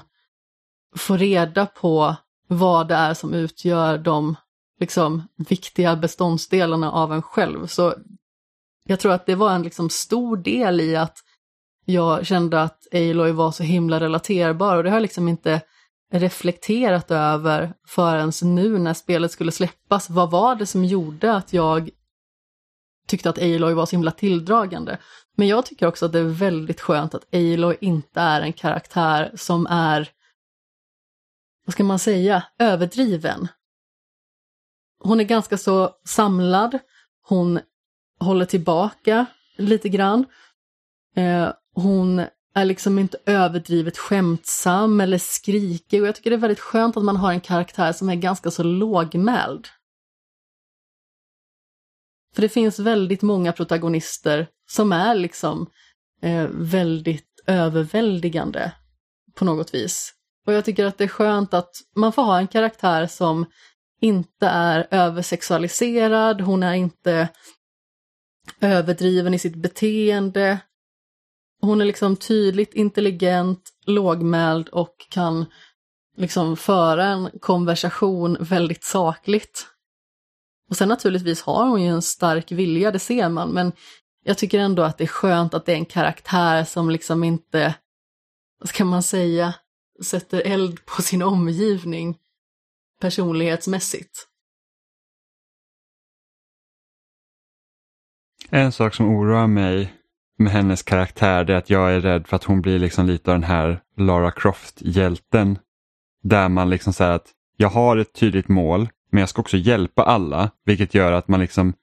få 0.95 1.17
reda 1.17 1.65
på 1.65 2.15
vad 2.47 2.87
det 2.87 2.95
är 2.95 3.13
som 3.13 3.33
utgör 3.33 3.97
de 3.97 4.35
liksom 4.81 5.27
viktiga 5.35 5.95
beståndsdelarna 5.95 6.91
av 6.91 7.13
en 7.13 7.21
själv. 7.21 7.67
Så 7.67 7.95
jag 8.83 8.99
tror 8.99 9.11
att 9.11 9.25
det 9.25 9.35
var 9.35 9.51
en 9.51 9.63
liksom 9.63 9.89
stor 9.89 10.37
del 10.37 10.81
i 10.81 10.95
att 10.95 11.17
jag 11.85 12.25
kände 12.25 12.61
att 12.61 12.87
Aloy 12.93 13.31
var 13.31 13.51
så 13.51 13.63
himla 13.63 13.99
relaterbar 13.99 14.77
och 14.77 14.83
det 14.83 14.89
har 14.89 14.95
jag 14.95 15.01
liksom 15.01 15.27
inte 15.27 15.61
reflekterat 16.13 17.11
över 17.11 17.73
förrän 17.87 18.31
nu 18.43 18.77
när 18.77 18.93
spelet 18.93 19.31
skulle 19.31 19.51
släppas. 19.51 20.09
Vad 20.09 20.31
var 20.31 20.55
det 20.55 20.65
som 20.65 20.85
gjorde 20.85 21.33
att 21.33 21.53
jag 21.53 21.89
tyckte 23.07 23.29
att 23.29 23.37
Aloy 23.37 23.73
var 23.73 23.85
så 23.85 23.95
himla 23.95 24.11
tilldragande? 24.11 24.97
Men 25.37 25.47
jag 25.47 25.65
tycker 25.65 25.87
också 25.87 26.05
att 26.05 26.11
det 26.11 26.19
är 26.19 26.23
väldigt 26.23 26.81
skönt 26.81 27.15
att 27.15 27.35
Aloy 27.35 27.77
inte 27.81 28.21
är 28.21 28.41
en 28.41 28.53
karaktär 28.53 29.31
som 29.35 29.67
är, 29.67 30.09
vad 31.65 31.73
ska 31.73 31.83
man 31.83 31.99
säga, 31.99 32.43
överdriven. 32.59 33.47
Hon 35.03 35.19
är 35.19 35.23
ganska 35.23 35.57
så 35.57 35.95
samlad, 36.05 36.79
hon 37.27 37.59
håller 38.19 38.45
tillbaka 38.45 39.25
lite 39.57 39.89
grann. 39.89 40.25
Eh, 41.15 41.49
hon 41.73 42.25
är 42.53 42.65
liksom 42.65 42.99
inte 42.99 43.17
överdrivet 43.25 43.97
skämtsam 43.97 45.01
eller 45.01 45.17
skrikig 45.17 46.01
och 46.01 46.07
jag 46.07 46.15
tycker 46.15 46.29
det 46.29 46.35
är 46.35 46.37
väldigt 46.37 46.59
skönt 46.59 46.97
att 46.97 47.03
man 47.03 47.17
har 47.17 47.31
en 47.31 47.41
karaktär 47.41 47.93
som 47.93 48.09
är 48.09 48.15
ganska 48.15 48.51
så 48.51 48.63
lågmäld. 48.63 49.67
För 52.35 52.41
det 52.41 52.49
finns 52.49 52.79
väldigt 52.79 53.21
många 53.21 53.53
protagonister 53.53 54.47
som 54.69 54.91
är 54.91 55.15
liksom 55.15 55.69
eh, 56.21 56.47
väldigt 56.51 57.43
överväldigande 57.47 58.71
på 59.35 59.45
något 59.45 59.73
vis. 59.73 60.13
Och 60.45 60.53
jag 60.53 60.65
tycker 60.65 60.85
att 60.85 60.97
det 60.97 61.03
är 61.03 61.07
skönt 61.07 61.53
att 61.53 61.71
man 61.95 62.13
får 62.13 62.23
ha 62.23 62.37
en 62.37 62.47
karaktär 62.47 63.07
som 63.07 63.45
inte 64.01 64.47
är 64.47 64.87
översexualiserad, 64.91 66.41
hon 66.41 66.63
är 66.63 66.73
inte 66.73 67.29
överdriven 68.61 69.33
i 69.33 69.39
sitt 69.39 69.55
beteende, 69.55 70.59
hon 71.61 71.81
är 71.81 71.85
liksom 71.85 72.15
tydligt 72.15 72.73
intelligent, 72.73 73.69
lågmäld 73.85 74.69
och 74.69 74.95
kan 75.09 75.45
liksom 76.17 76.57
föra 76.57 77.05
en 77.05 77.29
konversation 77.39 78.37
väldigt 78.39 78.83
sakligt. 78.83 79.67
Och 80.69 80.77
sen 80.77 80.89
naturligtvis 80.89 81.41
har 81.41 81.67
hon 81.67 81.81
ju 81.81 81.89
en 81.89 82.01
stark 82.01 82.51
vilja, 82.51 82.91
det 82.91 82.99
ser 82.99 83.29
man, 83.29 83.49
men 83.49 83.71
jag 84.23 84.37
tycker 84.37 84.59
ändå 84.59 84.83
att 84.83 84.97
det 84.97 85.03
är 85.03 85.07
skönt 85.07 85.53
att 85.53 85.65
det 85.65 85.71
är 85.71 85.77
en 85.77 85.85
karaktär 85.85 86.63
som 86.63 86.89
liksom 86.89 87.23
inte, 87.23 87.75
vad 88.59 88.69
ska 88.69 88.85
man 88.85 89.03
säga, 89.03 89.53
sätter 90.03 90.41
eld 90.41 90.85
på 90.85 91.01
sin 91.01 91.21
omgivning 91.21 92.17
personlighetsmässigt. 93.01 94.27
En 98.49 98.71
sak 98.71 98.95
som 98.95 99.15
oroar 99.15 99.47
mig 99.47 99.93
med 100.37 100.51
hennes 100.51 100.83
karaktär 100.83 101.49
är 101.49 101.55
att 101.55 101.69
jag 101.69 101.93
är 101.93 102.01
rädd 102.01 102.27
för 102.27 102.35
att 102.35 102.43
hon 102.43 102.61
blir 102.61 102.79
liksom 102.79 103.05
lite 103.05 103.31
av 103.31 103.35
den 103.35 103.49
här 103.49 103.81
Lara 103.97 104.31
Croft-hjälten. 104.31 105.59
Där 106.23 106.49
man 106.49 106.69
liksom 106.69 106.93
säger 106.93 107.11
att 107.11 107.27
jag 107.57 107.69
har 107.69 107.97
ett 107.97 108.13
tydligt 108.13 108.47
mål 108.47 108.89
men 109.11 109.19
jag 109.19 109.29
ska 109.29 109.41
också 109.41 109.57
hjälpa 109.57 110.03
alla 110.03 110.51
vilket 110.65 110.93
gör 110.93 111.11
att 111.11 111.27
man 111.27 111.39
liksom 111.39 111.73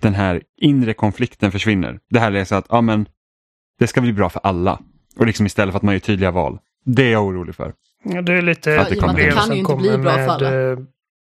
den 0.00 0.14
här 0.14 0.42
inre 0.56 0.94
konflikten 0.94 1.52
försvinner. 1.52 2.00
Det 2.10 2.20
här 2.20 2.32
är 2.32 2.44
så 2.44 2.54
att 2.54 2.66
ja, 2.68 2.80
men, 2.80 3.08
det 3.78 3.86
ska 3.86 4.00
bli 4.00 4.12
bra 4.12 4.30
för 4.30 4.40
alla 4.44 4.80
och 5.16 5.26
liksom 5.26 5.46
istället 5.46 5.72
för 5.72 5.76
att 5.76 5.82
man 5.82 5.94
gör 5.94 6.00
tydliga 6.00 6.30
val. 6.30 6.58
Det 6.84 7.02
är 7.02 7.12
jag 7.12 7.24
orolig 7.26 7.54
för. 7.54 7.72
Ja, 8.04 8.22
det 8.22 8.32
är 8.32 8.42
lite 8.42 8.70
det 8.70 8.86
det 8.90 8.96
kan 8.96 9.42
som 9.42 9.52
ju 9.52 9.58
inte 9.60 9.74
bli 9.76 9.88
kommer 9.88 9.98
bra 9.98 10.12
för 10.12 10.40
med 10.40 10.72
eh, 10.72 10.78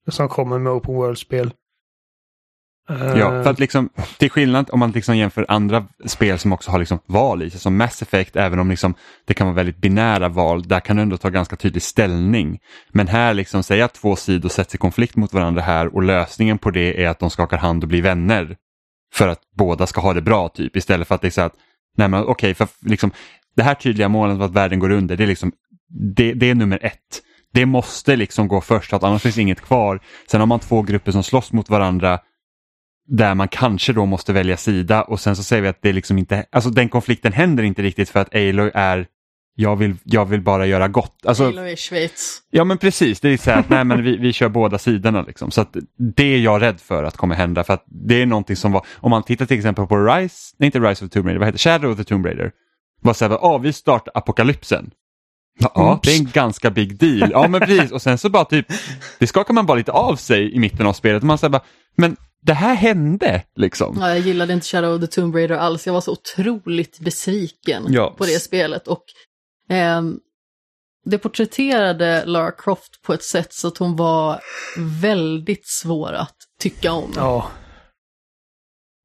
som 0.08 0.28
kommer 0.28 0.58
med 0.58 0.72
Open 0.72 0.94
World-spel. 0.94 1.52
Ja, 2.88 3.36
Eh, 3.36 3.42
för 3.42 3.50
att 3.50 3.58
liksom, 3.58 3.88
till 4.18 4.30
skillnad 4.30 4.70
om 4.72 4.78
man 4.78 4.90
liksom 4.90 5.16
jämför 5.16 5.46
andra 5.48 5.86
spel 6.06 6.38
som 6.38 6.52
också 6.52 6.70
har 6.70 6.78
liksom 6.78 6.98
val 7.06 7.42
i 7.42 7.50
sig, 7.50 7.60
som 7.60 7.76
Mass 7.76 8.02
Effect, 8.02 8.36
även 8.36 8.58
om 8.58 8.70
liksom 8.70 8.94
det 9.24 9.34
kan 9.34 9.46
vara 9.46 9.56
väldigt 9.56 9.76
binära 9.76 10.28
val, 10.28 10.62
där 10.62 10.80
kan 10.80 10.96
du 10.96 11.02
ändå 11.02 11.16
ta 11.16 11.28
ganska 11.28 11.56
tydlig 11.56 11.82
ställning. 11.82 12.58
Men 12.88 13.08
här, 13.08 13.34
liksom, 13.34 13.62
säg 13.62 13.82
att 13.82 13.94
två 13.94 14.16
sidor 14.16 14.48
sätts 14.48 14.74
i 14.74 14.78
konflikt 14.78 15.16
mot 15.16 15.32
varandra 15.32 15.62
här 15.62 15.94
och 15.94 16.02
lösningen 16.02 16.58
på 16.58 16.70
det 16.70 17.04
är 17.04 17.08
att 17.08 17.18
de 17.18 17.30
skakar 17.30 17.58
hand 17.58 17.82
och 17.82 17.88
blir 17.88 18.02
vänner. 18.02 18.56
För 19.14 19.28
att 19.28 19.40
båda 19.56 19.86
ska 19.86 20.00
ha 20.00 20.14
det 20.14 20.22
bra, 20.22 20.48
typ, 20.48 20.76
istället 20.76 21.08
för 21.08 21.14
att 21.14 21.20
det 21.20 21.28
är 21.28 21.30
så 21.30 21.40
att, 21.40 21.54
nej 21.96 22.08
men 22.08 22.24
okej, 22.24 22.54
för 22.54 22.68
liksom, 22.80 23.10
det 23.56 23.62
här 23.62 23.74
tydliga 23.74 24.08
målet 24.08 24.40
att 24.40 24.50
världen 24.50 24.78
går 24.78 24.90
under, 24.90 25.16
det 25.16 25.24
är 25.24 25.28
liksom, 25.28 25.52
det, 25.90 26.32
det 26.32 26.50
är 26.50 26.54
nummer 26.54 26.78
ett. 26.82 27.22
Det 27.52 27.66
måste 27.66 28.16
liksom 28.16 28.48
gå 28.48 28.60
först, 28.60 28.92
att 28.92 29.02
annars 29.02 29.22
finns 29.22 29.38
inget 29.38 29.60
kvar. 29.60 30.00
Sen 30.30 30.40
har 30.40 30.46
man 30.46 30.60
två 30.60 30.82
grupper 30.82 31.12
som 31.12 31.22
slåss 31.22 31.52
mot 31.52 31.70
varandra 31.70 32.18
där 33.06 33.34
man 33.34 33.48
kanske 33.48 33.92
då 33.92 34.06
måste 34.06 34.32
välja 34.32 34.56
sida 34.56 35.02
och 35.02 35.20
sen 35.20 35.36
så 35.36 35.42
säger 35.42 35.62
vi 35.62 35.68
att 35.68 35.82
det 35.82 35.92
liksom 35.92 36.18
inte, 36.18 36.46
alltså 36.52 36.70
den 36.70 36.88
konflikten 36.88 37.32
händer 37.32 37.62
inte 37.62 37.82
riktigt 37.82 38.08
för 38.08 38.20
att 38.20 38.34
Aloy 38.34 38.70
är 38.74 39.06
jag 39.54 39.76
vill, 39.76 39.96
jag 40.04 40.26
vill 40.26 40.42
bara 40.42 40.66
göra 40.66 40.88
gott. 40.88 41.26
Alltså, 41.26 41.44
Halo 41.44 41.66
i 41.66 41.76
Schweiz. 41.76 42.42
ja 42.50 42.64
men 42.64 42.78
precis, 42.78 43.20
det 43.20 43.28
är 43.28 43.36
så 43.36 43.50
här 43.50 43.60
att 43.60 43.68
nej, 43.68 43.84
men 43.84 44.02
vi, 44.02 44.16
vi 44.16 44.32
kör 44.32 44.48
båda 44.48 44.78
sidorna. 44.78 45.22
Liksom. 45.22 45.50
Så 45.50 45.60
att 45.60 45.76
det 46.16 46.34
är 46.34 46.38
jag 46.38 46.62
rädd 46.62 46.80
för 46.80 47.04
att 47.04 47.16
kommer 47.16 47.34
hända. 47.34 47.64
För 47.64 47.74
att 47.74 47.84
det 47.86 48.22
är 48.22 48.26
någonting 48.26 48.56
som 48.56 48.72
var, 48.72 48.86
om 48.96 49.10
man 49.10 49.22
tittar 49.22 49.46
till 49.46 49.56
exempel 49.56 49.86
på 49.86 49.96
Rise, 49.96 50.54
nej 50.58 50.66
inte 50.66 50.78
Rise 50.78 51.04
of 51.04 51.10
the 51.10 51.14
Tomb 51.14 51.26
Raider, 51.26 51.38
vad 51.38 51.48
heter? 51.48 51.58
Shadow 51.58 51.90
of 51.90 51.98
the 51.98 52.04
Tomb 52.04 52.26
Raider. 52.26 52.52
Var 53.02 53.12
så 53.12 53.24
här, 53.24 53.32
ja 53.32 53.58
vi 53.58 53.72
startar 53.72 54.12
apokalypsen. 54.14 54.90
Ja, 55.60 55.92
Oops. 55.94 56.08
det 56.08 56.14
är 56.14 56.18
en 56.18 56.30
ganska 56.30 56.70
big 56.70 56.96
deal. 56.98 57.30
Ja 57.32 57.48
men 57.48 57.60
precis, 57.60 57.92
och 57.92 58.02
sen 58.02 58.18
så 58.18 58.28
bara 58.28 58.44
typ, 58.44 58.66
det 59.18 59.26
skakar 59.26 59.54
man 59.54 59.66
bara 59.66 59.78
lite 59.78 59.92
av 59.92 60.16
sig 60.16 60.52
i 60.54 60.58
mitten 60.58 60.86
av 60.86 60.92
spelet. 60.92 61.22
Och 61.22 61.26
man 61.26 61.38
säger 61.38 61.50
bara, 61.50 61.64
men 61.96 62.16
det 62.42 62.54
här 62.54 62.74
hände 62.74 63.42
liksom. 63.56 63.96
Ja, 64.00 64.08
jag 64.08 64.18
gillade 64.18 64.52
inte 64.52 64.66
Shadow 64.66 64.94
of 64.94 65.00
the 65.00 65.06
Tomb 65.06 65.34
Raider 65.34 65.56
alls. 65.56 65.86
Jag 65.86 65.94
var 65.94 66.00
så 66.00 66.12
otroligt 66.12 66.98
besviken 67.00 67.84
Ja. 67.88 68.14
på 68.18 68.24
det 68.26 68.40
spelet. 68.42 68.88
Och 68.88 69.04
ehm, 69.68 70.18
det 71.04 71.18
porträtterade 71.18 72.24
Lara 72.26 72.50
Croft 72.52 73.02
på 73.02 73.14
ett 73.14 73.22
sätt 73.22 73.52
så 73.52 73.68
att 73.68 73.78
hon 73.78 73.96
var 73.96 74.40
väldigt 75.00 75.66
svår 75.68 76.12
att 76.12 76.36
tycka 76.60 76.92
om. 76.92 77.12
Ja, 77.16 77.50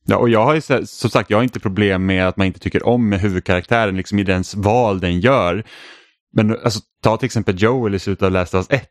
Ja, 0.07 0.17
och 0.17 0.29
jag 0.29 0.43
har 0.45 0.55
ju 0.55 0.61
så- 0.61 0.85
som 0.85 1.09
sagt, 1.09 1.29
jag 1.29 1.37
har 1.37 1.43
inte 1.43 1.59
problem 1.59 2.05
med 2.05 2.27
att 2.27 2.37
man 2.37 2.47
inte 2.47 2.59
tycker 2.59 2.85
om 2.87 3.09
med 3.09 3.19
huvudkaraktären 3.19 3.97
liksom 3.97 4.19
i 4.19 4.23
dens 4.23 4.55
val 4.55 4.99
den 4.99 5.19
gör. 5.19 5.63
Men 6.35 6.51
alltså, 6.51 6.79
ta 7.03 7.17
till 7.17 7.25
exempel 7.25 7.55
Joel 7.61 7.95
i 7.95 7.99
slutet 7.99 8.23
av 8.23 8.31
Last 8.31 8.53
of 8.53 8.57
Us 8.71 8.81
1. 8.81 8.89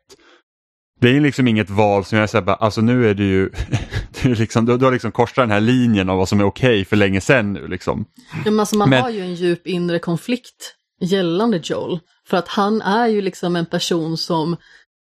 Det 0.99 1.09
är 1.09 1.19
liksom 1.19 1.47
inget 1.47 1.69
val 1.69 2.05
som 2.05 2.17
jag 2.17 2.29
säger 2.29 2.45
bara, 2.45 2.55
alltså 2.55 2.81
nu 2.81 3.09
är 3.09 3.13
du 3.13 3.23
ju, 3.25 3.49
du, 4.23 4.35
liksom, 4.35 4.65
du, 4.65 4.77
du 4.77 4.85
har 4.85 4.91
liksom 4.91 5.11
korsat 5.11 5.35
den 5.35 5.51
här 5.51 5.59
linjen 5.61 6.09
av 6.09 6.17
vad 6.17 6.29
som 6.29 6.39
är 6.39 6.43
okej 6.43 6.85
för 6.85 6.95
länge 6.95 7.21
sedan 7.21 7.53
nu 7.53 7.67
liksom. 7.67 8.05
Ja, 8.45 8.51
men 8.51 8.59
alltså 8.59 8.77
man 8.77 8.89
Men- 8.89 9.01
har 9.01 9.09
ju 9.09 9.19
en 9.21 9.35
djup 9.35 9.67
inre 9.67 9.99
konflikt 9.99 10.75
gällande 11.01 11.59
Joel. 11.63 11.99
För 12.27 12.37
att 12.37 12.47
han 12.47 12.81
är 12.81 13.07
ju 13.07 13.21
liksom 13.21 13.55
en 13.55 13.65
person 13.65 14.17
som 14.17 14.57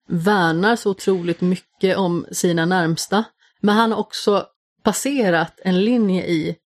värnar 0.08 0.76
så 0.76 0.90
otroligt 0.90 1.40
mycket 1.40 1.96
om 1.96 2.26
sina 2.32 2.66
närmsta. 2.66 3.24
Men 3.60 3.74
han 3.76 3.92
har 3.92 3.98
också 3.98 4.46
passerat 4.82 5.60
en 5.64 5.84
linje 5.84 6.26
i 6.26 6.56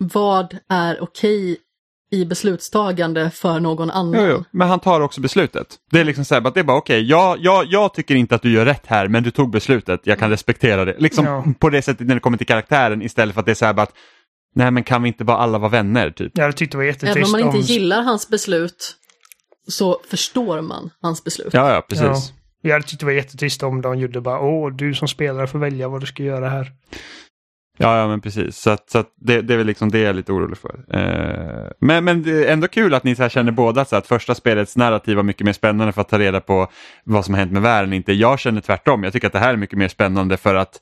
vad 0.00 0.56
är 0.68 1.02
okej 1.02 1.56
i 2.10 2.24
beslutstagande 2.24 3.30
för 3.30 3.60
någon 3.60 3.90
annan. 3.90 4.20
Jo, 4.20 4.26
jo, 4.30 4.44
men 4.50 4.68
han 4.68 4.80
tar 4.80 5.00
också 5.00 5.20
beslutet. 5.20 5.66
Det 5.90 6.00
är 6.00 6.04
liksom 6.04 6.24
så 6.24 6.34
här, 6.34 6.46
att 6.46 6.54
det 6.54 6.60
är 6.60 6.64
bara 6.64 6.76
okej, 6.76 7.02
jag, 7.02 7.38
jag, 7.40 7.64
jag 7.66 7.94
tycker 7.94 8.14
inte 8.14 8.34
att 8.34 8.42
du 8.42 8.52
gör 8.52 8.64
rätt 8.64 8.86
här, 8.86 9.08
men 9.08 9.22
du 9.22 9.30
tog 9.30 9.50
beslutet, 9.50 10.00
jag 10.04 10.18
kan 10.18 10.30
respektera 10.30 10.84
det. 10.84 10.96
Liksom 10.98 11.24
Ja. 11.24 11.44
på 11.58 11.70
det 11.70 11.82
sättet 11.82 12.06
när 12.06 12.14
det 12.14 12.20
kommer 12.20 12.38
till 12.38 12.46
karaktären 12.46 13.02
istället 13.02 13.34
för 13.34 13.40
att 13.40 13.46
det 13.46 13.52
är 13.52 13.54
så 13.54 13.64
här 13.66 13.72
bara 13.72 13.82
att, 13.82 13.92
nej 14.54 14.70
men 14.70 14.84
kan 14.84 15.02
vi 15.02 15.08
inte 15.08 15.24
bara 15.24 15.36
alla 15.36 15.58
vara 15.58 15.70
vänner 15.70 16.10
typ. 16.10 16.32
jag 16.34 16.56
tyckte 16.56 16.74
det 16.76 16.78
var 16.78 16.84
jättetrist 16.84 17.16
Även 17.16 17.24
om 17.24 17.30
man 17.32 17.40
inte 17.40 17.56
om... 17.58 17.62
gillar 17.62 18.02
hans 18.02 18.28
beslut 18.28 18.94
så 19.68 20.00
förstår 20.10 20.60
man 20.60 20.90
hans 21.02 21.24
beslut. 21.24 21.54
Ja, 21.54 21.72
ja, 21.74 21.82
precis. 21.88 22.04
Ja. 22.04 22.20
Jag 22.62 22.72
hade 22.72 22.84
tyckt 22.86 23.00
det 23.00 23.06
var 23.06 23.12
jättetrist 23.12 23.62
om 23.62 23.80
de 23.82 23.98
gjorde 23.98 24.20
bara 24.20 24.40
åh, 24.40 24.72
du 24.76 24.94
som 24.94 25.08
spelare 25.08 25.46
får 25.46 25.58
välja 25.58 25.88
vad 25.88 26.00
du 26.00 26.06
ska 26.06 26.22
göra 26.22 26.48
här. 26.48 26.72
Ja, 27.78 27.98
ja 27.98 28.08
men 28.08 28.20
precis. 28.20 28.56
Så, 28.56 28.70
att, 28.70 28.90
så 28.90 28.98
att 28.98 29.12
det, 29.16 29.42
det 29.42 29.54
är 29.54 29.58
väl 29.58 29.66
liksom 29.66 29.90
det 29.90 29.98
jag 29.98 30.08
är 30.08 30.14
lite 30.14 30.32
orolig 30.32 30.58
för. 30.58 30.84
Eh, 30.88 31.70
men, 31.80 32.04
men 32.04 32.22
det 32.22 32.48
är 32.48 32.52
ändå 32.52 32.68
kul 32.68 32.94
att 32.94 33.04
ni 33.04 33.16
så 33.16 33.22
här 33.22 33.28
känner 33.28 33.52
båda 33.52 33.84
så 33.84 33.96
att 33.96 34.06
första 34.06 34.34
spelets 34.34 34.76
narrativ 34.76 35.16
var 35.16 35.22
mycket 35.22 35.44
mer 35.44 35.52
spännande 35.52 35.92
för 35.92 36.00
att 36.00 36.08
ta 36.08 36.18
reda 36.18 36.40
på 36.40 36.70
vad 37.04 37.24
som 37.24 37.34
har 37.34 37.38
hänt 37.38 37.52
med 37.52 37.62
världen. 37.62 37.92
Inte 37.92 38.12
jag 38.12 38.38
känner 38.38 38.60
tvärtom. 38.60 39.04
Jag 39.04 39.12
tycker 39.12 39.26
att 39.26 39.32
det 39.32 39.38
här 39.38 39.52
är 39.52 39.56
mycket 39.56 39.78
mer 39.78 39.88
spännande 39.88 40.36
för 40.36 40.54
att 40.54 40.80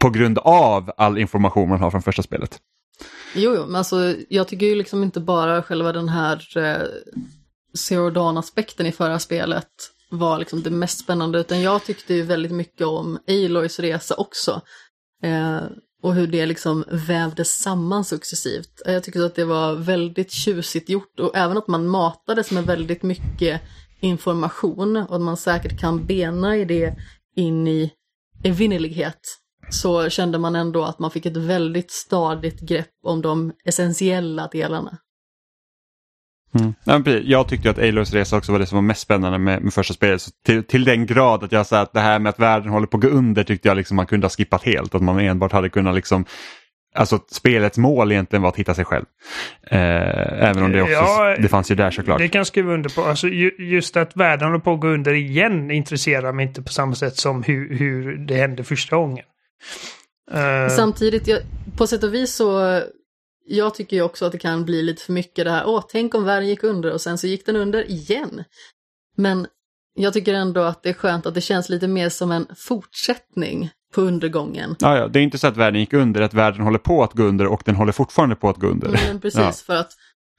på 0.00 0.10
grund 0.10 0.38
av 0.38 0.92
all 0.96 1.18
information 1.18 1.68
man 1.68 1.80
har 1.80 1.90
från 1.90 2.02
första 2.02 2.22
spelet. 2.22 2.58
Jo, 3.34 3.54
jo, 3.56 3.66
men 3.66 3.76
alltså 3.76 4.14
jag 4.28 4.48
tycker 4.48 4.66
ju 4.66 4.74
liksom 4.74 5.02
inte 5.02 5.20
bara 5.20 5.62
själva 5.62 5.92
den 5.92 6.08
här 6.08 6.58
eh, 6.58 6.86
Zero 7.78 8.10
Dawn-aspekten 8.10 8.86
i 8.86 8.92
förra 8.92 9.18
spelet 9.18 9.68
var 10.10 10.38
liksom 10.38 10.62
det 10.62 10.70
mest 10.70 10.98
spännande, 10.98 11.40
utan 11.40 11.62
jag 11.62 11.84
tyckte 11.84 12.14
ju 12.14 12.22
väldigt 12.22 12.52
mycket 12.52 12.86
om 12.86 13.18
Aloys 13.28 13.80
resa 13.80 14.14
också. 14.14 14.60
Eh, 15.22 15.60
och 16.00 16.14
hur 16.14 16.26
det 16.26 16.46
liksom 16.46 16.84
vävdes 16.90 17.58
samman 17.58 18.04
successivt. 18.04 18.82
Eh, 18.86 18.92
jag 18.92 19.04
tycker 19.04 19.22
att 19.22 19.34
det 19.34 19.44
var 19.44 19.74
väldigt 19.74 20.30
tjusigt 20.32 20.88
gjort 20.88 21.20
och 21.20 21.36
även 21.36 21.58
att 21.58 21.68
man 21.68 21.86
matades 21.86 22.50
med 22.50 22.64
väldigt 22.66 23.02
mycket 23.02 23.60
information 24.00 24.96
och 24.96 25.16
att 25.16 25.22
man 25.22 25.36
säkert 25.36 25.80
kan 25.80 26.06
bena 26.06 26.56
i 26.56 26.64
det 26.64 26.96
in 27.36 27.68
i 27.68 27.92
evinnerlighet 28.44 29.20
så 29.70 30.08
kände 30.08 30.38
man 30.38 30.56
ändå 30.56 30.84
att 30.84 30.98
man 30.98 31.10
fick 31.10 31.26
ett 31.26 31.36
väldigt 31.36 31.90
stadigt 31.90 32.60
grepp 32.60 32.90
om 33.02 33.22
de 33.22 33.52
essentiella 33.64 34.48
delarna. 34.52 34.98
Mm. 36.58 36.74
Ja, 36.84 37.00
precis. 37.04 37.28
jag 37.28 37.48
tyckte 37.48 37.70
att 37.70 37.78
Aloys 37.78 38.12
resa 38.12 38.36
också 38.36 38.52
var 38.52 38.58
det 38.58 38.66
som 38.66 38.76
var 38.76 38.82
mest 38.82 39.00
spännande 39.00 39.38
med, 39.38 39.62
med 39.62 39.74
första 39.74 39.94
spelet. 39.94 40.22
Så 40.22 40.30
till, 40.46 40.64
till 40.64 40.84
den 40.84 41.06
grad 41.06 41.44
att 41.44 41.52
jag 41.52 41.66
sa 41.66 41.80
att 41.80 41.92
det 41.92 42.00
här 42.00 42.18
med 42.18 42.30
att 42.30 42.38
världen 42.38 42.68
håller 42.68 42.86
på 42.86 42.96
att 42.96 43.02
gå 43.02 43.08
under 43.08 43.44
tyckte 43.44 43.68
jag 43.68 43.76
liksom 43.76 43.96
man 43.96 44.06
kunde 44.06 44.24
ha 44.24 44.30
skippat 44.30 44.62
helt. 44.62 44.94
Att 44.94 45.02
man 45.02 45.20
enbart 45.20 45.52
hade 45.52 45.68
kunnat 45.68 45.94
liksom 45.94 46.24
Alltså 46.94 47.18
spelets 47.30 47.78
mål 47.78 48.12
egentligen 48.12 48.42
var 48.42 48.48
att 48.48 48.56
hitta 48.56 48.74
sig 48.74 48.84
själv. 48.84 49.04
Eh, 49.62 49.78
även 50.48 50.62
om 50.62 50.72
det 50.72 50.82
också, 50.82 50.94
Ja, 50.94 51.36
det 51.38 51.48
fanns 51.48 51.70
ju 51.70 51.74
där 51.74 51.90
såklart. 51.90 52.18
Det 52.18 52.28
kan 52.28 52.38
jag 52.38 52.46
skriva 52.46 52.72
under 52.72 52.90
på. 52.90 53.02
Alltså, 53.02 53.28
ju, 53.28 53.50
just 53.58 53.96
att 53.96 54.16
världen 54.16 54.46
håller 54.48 54.58
på 54.58 54.72
att 54.72 54.80
gå 54.80 54.88
under 54.88 55.14
igen 55.14 55.70
intresserar 55.70 56.32
mig 56.32 56.46
inte 56.46 56.62
på 56.62 56.68
samma 56.68 56.94
sätt 56.94 57.16
som 57.16 57.42
hur, 57.42 57.78
hur 57.78 58.16
det 58.16 58.34
hände 58.34 58.64
första 58.64 58.96
gången. 58.96 59.24
Eh, 60.32 60.68
Samtidigt, 60.68 61.28
jag, 61.28 61.40
på 61.76 61.86
sätt 61.86 62.04
och 62.04 62.14
vis 62.14 62.34
så, 62.34 62.80
jag 63.50 63.74
tycker 63.74 63.96
ju 63.96 64.02
också 64.02 64.24
att 64.24 64.32
det 64.32 64.38
kan 64.38 64.64
bli 64.64 64.82
lite 64.82 65.02
för 65.02 65.12
mycket 65.12 65.44
det 65.44 65.50
här, 65.50 65.66
åh, 65.66 65.84
tänk 65.88 66.14
om 66.14 66.24
världen 66.24 66.48
gick 66.48 66.62
under 66.62 66.92
och 66.92 67.00
sen 67.00 67.18
så 67.18 67.26
gick 67.26 67.46
den 67.46 67.56
under 67.56 67.90
igen. 67.90 68.44
Men 69.16 69.46
jag 69.94 70.12
tycker 70.12 70.34
ändå 70.34 70.60
att 70.60 70.82
det 70.82 70.88
är 70.88 70.92
skönt 70.94 71.26
att 71.26 71.34
det 71.34 71.40
känns 71.40 71.68
lite 71.68 71.88
mer 71.88 72.08
som 72.08 72.30
en 72.32 72.46
fortsättning 72.56 73.70
på 73.94 74.00
undergången. 74.00 74.76
Ja, 74.78 74.96
ja, 74.96 75.08
det 75.08 75.18
är 75.18 75.22
inte 75.22 75.38
så 75.38 75.46
att 75.46 75.56
världen 75.56 75.80
gick 75.80 75.92
under, 75.92 76.20
att 76.20 76.34
världen 76.34 76.60
håller 76.60 76.78
på 76.78 77.02
att 77.02 77.12
gå 77.12 77.22
under 77.22 77.46
och 77.46 77.62
den 77.64 77.74
håller 77.74 77.92
fortfarande 77.92 78.36
på 78.36 78.48
att 78.48 78.56
gå 78.56 78.66
under. 78.66 78.88
Men 78.88 79.20
precis, 79.20 79.40
Ja. 79.40 79.52
för 79.52 79.76
att 79.76 79.92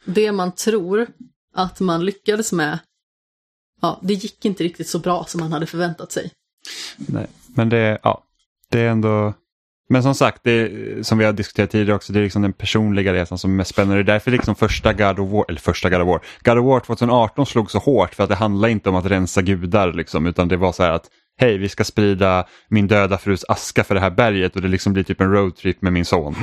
det 0.06 0.32
man 0.32 0.52
tror 0.52 1.08
att 1.54 1.80
man 1.80 2.06
lyckades 2.06 2.52
med, 2.52 2.80
ja, 3.82 4.00
det 4.04 4.14
gick 4.14 4.46
inte 4.46 4.64
riktigt 4.64 4.88
så 4.88 5.00
bra 5.00 5.26
som 5.28 5.40
man 5.42 5.52
hade 5.52 5.66
förväntat 5.66 6.12
sig. 6.12 6.32
Nej, 6.98 7.28
men 7.48 7.70
det, 7.70 8.00
ja, 8.04 8.24
det 8.70 8.80
är 8.80 8.90
ändå... 8.90 9.34
Men 9.92 10.04
som 10.04 10.16
sagt, 10.16 10.44
det, 10.44 11.08
som 11.08 11.18
vi 11.18 11.26
har 11.26 11.34
diskuterat 11.34 11.70
tidigare 11.70 11.96
också, 11.96 12.14
det 12.14 12.20
är 12.20 12.24
liksom 12.24 12.42
den 12.42 12.54
personliga 12.54 13.14
resan 13.14 13.38
som 13.38 13.52
är 13.52 13.56
mest 13.56 13.70
spännande. 13.72 13.96
Det 14.04 14.12
är 14.12 14.14
därför 14.14 14.32
liksom 14.32 14.56
första 14.56 14.94
God 14.94 15.20
of 15.20 15.32
War, 15.32 15.46
eller 15.50 15.60
första 15.60 15.90
God 15.90 16.02
of 16.02 16.08
War, 16.08 16.22
God 16.44 16.58
of 16.58 16.66
War 16.66 16.80
2018 16.80 17.46
slog 17.46 17.72
så 17.72 17.80
hårt 17.80 18.16
för 18.16 18.24
att 18.24 18.30
det 18.30 18.36
handlar 18.36 18.70
inte 18.70 18.90
om 18.90 18.96
att 18.96 19.06
rensa 19.06 19.42
gudar 19.42 19.94
liksom, 19.94 20.26
utan 20.28 20.48
det 20.48 20.58
var 20.58 20.72
så 20.72 20.84
här 20.84 20.92
att 20.92 21.10
hej, 21.38 21.58
vi 21.58 21.70
ska 21.70 21.84
sprida 21.84 22.48
min 22.68 22.88
döda 22.88 23.18
frus 23.18 23.46
aska 23.48 23.84
för 23.84 23.96
det 23.96 24.02
här 24.02 24.12
berget 24.12 24.56
och 24.56 24.62
det 24.62 24.68
liksom 24.68 24.94
blir 24.94 25.04
typ 25.04 25.22
en 25.22 25.32
roadtrip 25.32 25.82
med 25.82 25.94
min 25.94 26.06
son. 26.06 26.36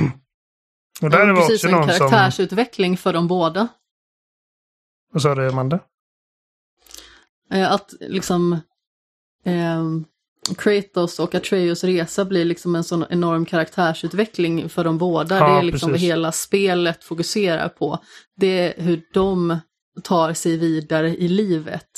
och 1.01 1.09
där 1.09 1.19
Ja, 1.27 1.33
var 1.33 1.41
precis 1.41 1.55
också 1.55 1.67
en 1.67 1.71
någon 1.73 1.89
som... 1.89 1.97
karaktärsutveckling 1.97 2.97
för 2.97 3.13
de 3.13 3.27
båda. 3.27 3.67
Vad 5.13 5.21
sa 5.21 5.35
du, 5.35 5.49
Amanda? 5.49 5.79
Eh, 7.51 7.71
Att 7.71 7.93
liksom 7.99 8.59
ehm, 9.45 10.05
Kratos 10.57 11.19
och 11.19 11.35
Atreus 11.35 11.83
resa 11.83 12.25
blir 12.25 12.45
liksom 12.45 12.75
en 12.75 12.83
sån 12.83 13.05
enorm 13.09 13.45
karaktärsutveckling 13.45 14.69
för 14.69 14.83
de 14.83 14.97
båda. 14.97 15.37
Ja, 15.37 15.47
det 15.47 15.59
är 15.59 15.63
liksom 15.63 15.91
precis. 15.91 16.03
vad 16.03 16.09
hela 16.09 16.31
spelet 16.31 17.03
fokuserar 17.03 17.69
på. 17.69 17.99
Det 18.35 18.59
är 18.59 18.83
hur 18.83 19.01
de 19.13 19.59
tar 20.03 20.33
sig 20.33 20.57
vidare 20.57 21.17
i 21.17 21.27
livet. 21.27 21.89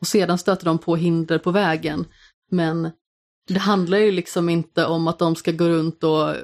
Och 0.00 0.06
sedan 0.06 0.38
stöter 0.38 0.64
de 0.64 0.78
på 0.78 0.96
hinder 0.96 1.38
på 1.38 1.50
vägen. 1.50 2.04
Men 2.50 2.90
det 3.48 3.58
handlar 3.58 3.98
ju 3.98 4.12
liksom 4.12 4.48
inte 4.48 4.86
om 4.86 5.08
att 5.08 5.18
de 5.18 5.36
ska 5.36 5.52
gå 5.52 5.68
runt 5.68 6.04
och 6.04 6.34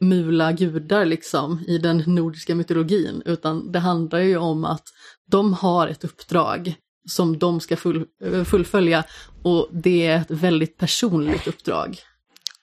mula 0.00 0.52
gudar 0.52 1.04
liksom 1.04 1.64
i 1.66 1.78
den 1.78 2.02
nordiska 2.06 2.54
mytologin, 2.54 3.22
utan 3.24 3.72
det 3.72 3.78
handlar 3.78 4.18
ju 4.18 4.36
om 4.36 4.64
att 4.64 4.84
de 5.30 5.54
har 5.54 5.88
ett 5.88 6.04
uppdrag 6.04 6.74
som 7.08 7.38
de 7.38 7.60
ska 7.60 7.76
full, 7.76 8.04
eh, 8.24 8.44
fullfölja 8.44 9.04
och 9.42 9.68
det 9.72 10.06
är 10.06 10.16
ett 10.16 10.30
väldigt 10.30 10.76
personligt 10.76 11.46
uppdrag. 11.46 11.96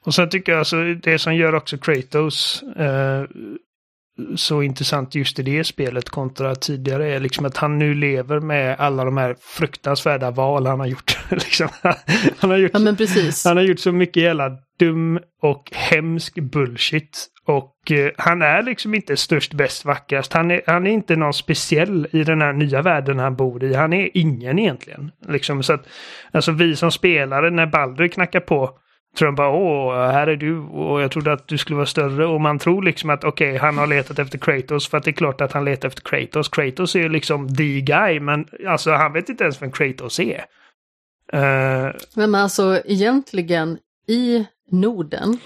Och 0.05 0.13
sen 0.13 0.29
tycker 0.29 0.51
jag 0.51 0.59
alltså 0.59 0.83
det 0.93 1.19
som 1.19 1.35
gör 1.35 1.55
också 1.55 1.77
Kratos 1.77 2.63
eh, 2.63 3.23
så 4.35 4.61
intressant 4.61 5.15
just 5.15 5.39
i 5.39 5.43
det 5.43 5.63
spelet 5.63 6.09
kontra 6.09 6.55
tidigare 6.55 7.15
är 7.15 7.19
liksom 7.19 7.45
att 7.45 7.57
han 7.57 7.79
nu 7.79 7.95
lever 7.95 8.39
med 8.39 8.79
alla 8.79 9.05
de 9.05 9.17
här 9.17 9.35
fruktansvärda 9.39 10.31
val 10.31 10.65
han 10.65 10.79
har 10.79 10.87
gjort. 10.87 11.17
liksom. 11.29 11.67
han, 12.37 12.49
har 12.49 12.57
gjort 12.57 12.71
Ja 12.73 12.79
han 13.45 13.57
har 13.57 13.63
gjort 13.63 13.79
så 13.79 13.91
mycket 13.91 14.23
jävla 14.23 14.51
dum 14.79 15.19
och 15.41 15.71
hemsk 15.73 16.35
bullshit. 16.35 17.27
Och 17.47 17.91
eh, 17.91 18.11
han 18.17 18.41
är 18.41 18.63
liksom 18.63 18.95
inte 18.95 19.17
störst, 19.17 19.53
bäst, 19.53 19.85
vackrast. 19.85 20.33
Han 20.33 20.51
är, 20.51 20.61
han 20.67 20.87
är 20.87 20.91
inte 20.91 21.15
någon 21.15 21.33
speciell 21.33 22.07
i 22.11 22.23
den 22.23 22.41
här 22.41 22.53
nya 22.53 22.81
världen 22.81 23.19
han 23.19 23.35
bor 23.35 23.63
i. 23.63 23.73
Han 23.73 23.93
är 23.93 24.09
ingen 24.13 24.59
egentligen. 24.59 25.11
Liksom, 25.27 25.63
så 25.63 25.73
att, 25.73 25.87
alltså 26.31 26.51
vi 26.51 26.75
som 26.75 26.91
spelare, 26.91 27.49
när 27.49 27.65
Baldur 27.65 28.07
knackar 28.07 28.39
på, 28.39 28.77
tror 29.17 29.25
de 29.25 29.35
bara 29.35 29.49
åh, 29.49 30.11
här 30.11 30.27
är 30.27 30.35
du 30.35 30.59
och 30.59 31.01
jag 31.01 31.11
trodde 31.11 31.33
att 31.33 31.47
du 31.47 31.57
skulle 31.57 31.75
vara 31.75 31.85
större. 31.85 32.25
Och 32.25 32.41
man 32.41 32.59
tror 32.59 32.83
liksom 32.83 33.09
att 33.09 33.23
okej, 33.23 33.49
okay, 33.49 33.59
han 33.59 33.77
har 33.77 33.87
letat 33.87 34.19
efter 34.19 34.37
Kratos 34.37 34.89
för 34.89 34.97
att 34.97 35.03
det 35.03 35.11
är 35.11 35.13
klart 35.13 35.41
att 35.41 35.51
han 35.51 35.65
letar 35.65 35.87
efter 35.87 36.01
Kratos. 36.01 36.49
Kratos 36.49 36.95
är 36.95 36.99
ju 36.99 37.09
liksom 37.09 37.55
the 37.55 37.81
guy, 37.81 38.19
men 38.19 38.45
alltså 38.67 38.91
han 38.91 39.13
vet 39.13 39.29
inte 39.29 39.43
ens 39.43 39.61
vem 39.61 39.71
Kratos 39.71 40.19
är. 40.19 40.45
Uh, 41.33 41.91
men 42.15 42.35
alltså 42.35 42.81
egentligen 42.85 43.77
i 44.07 44.45
Norden 44.71 45.37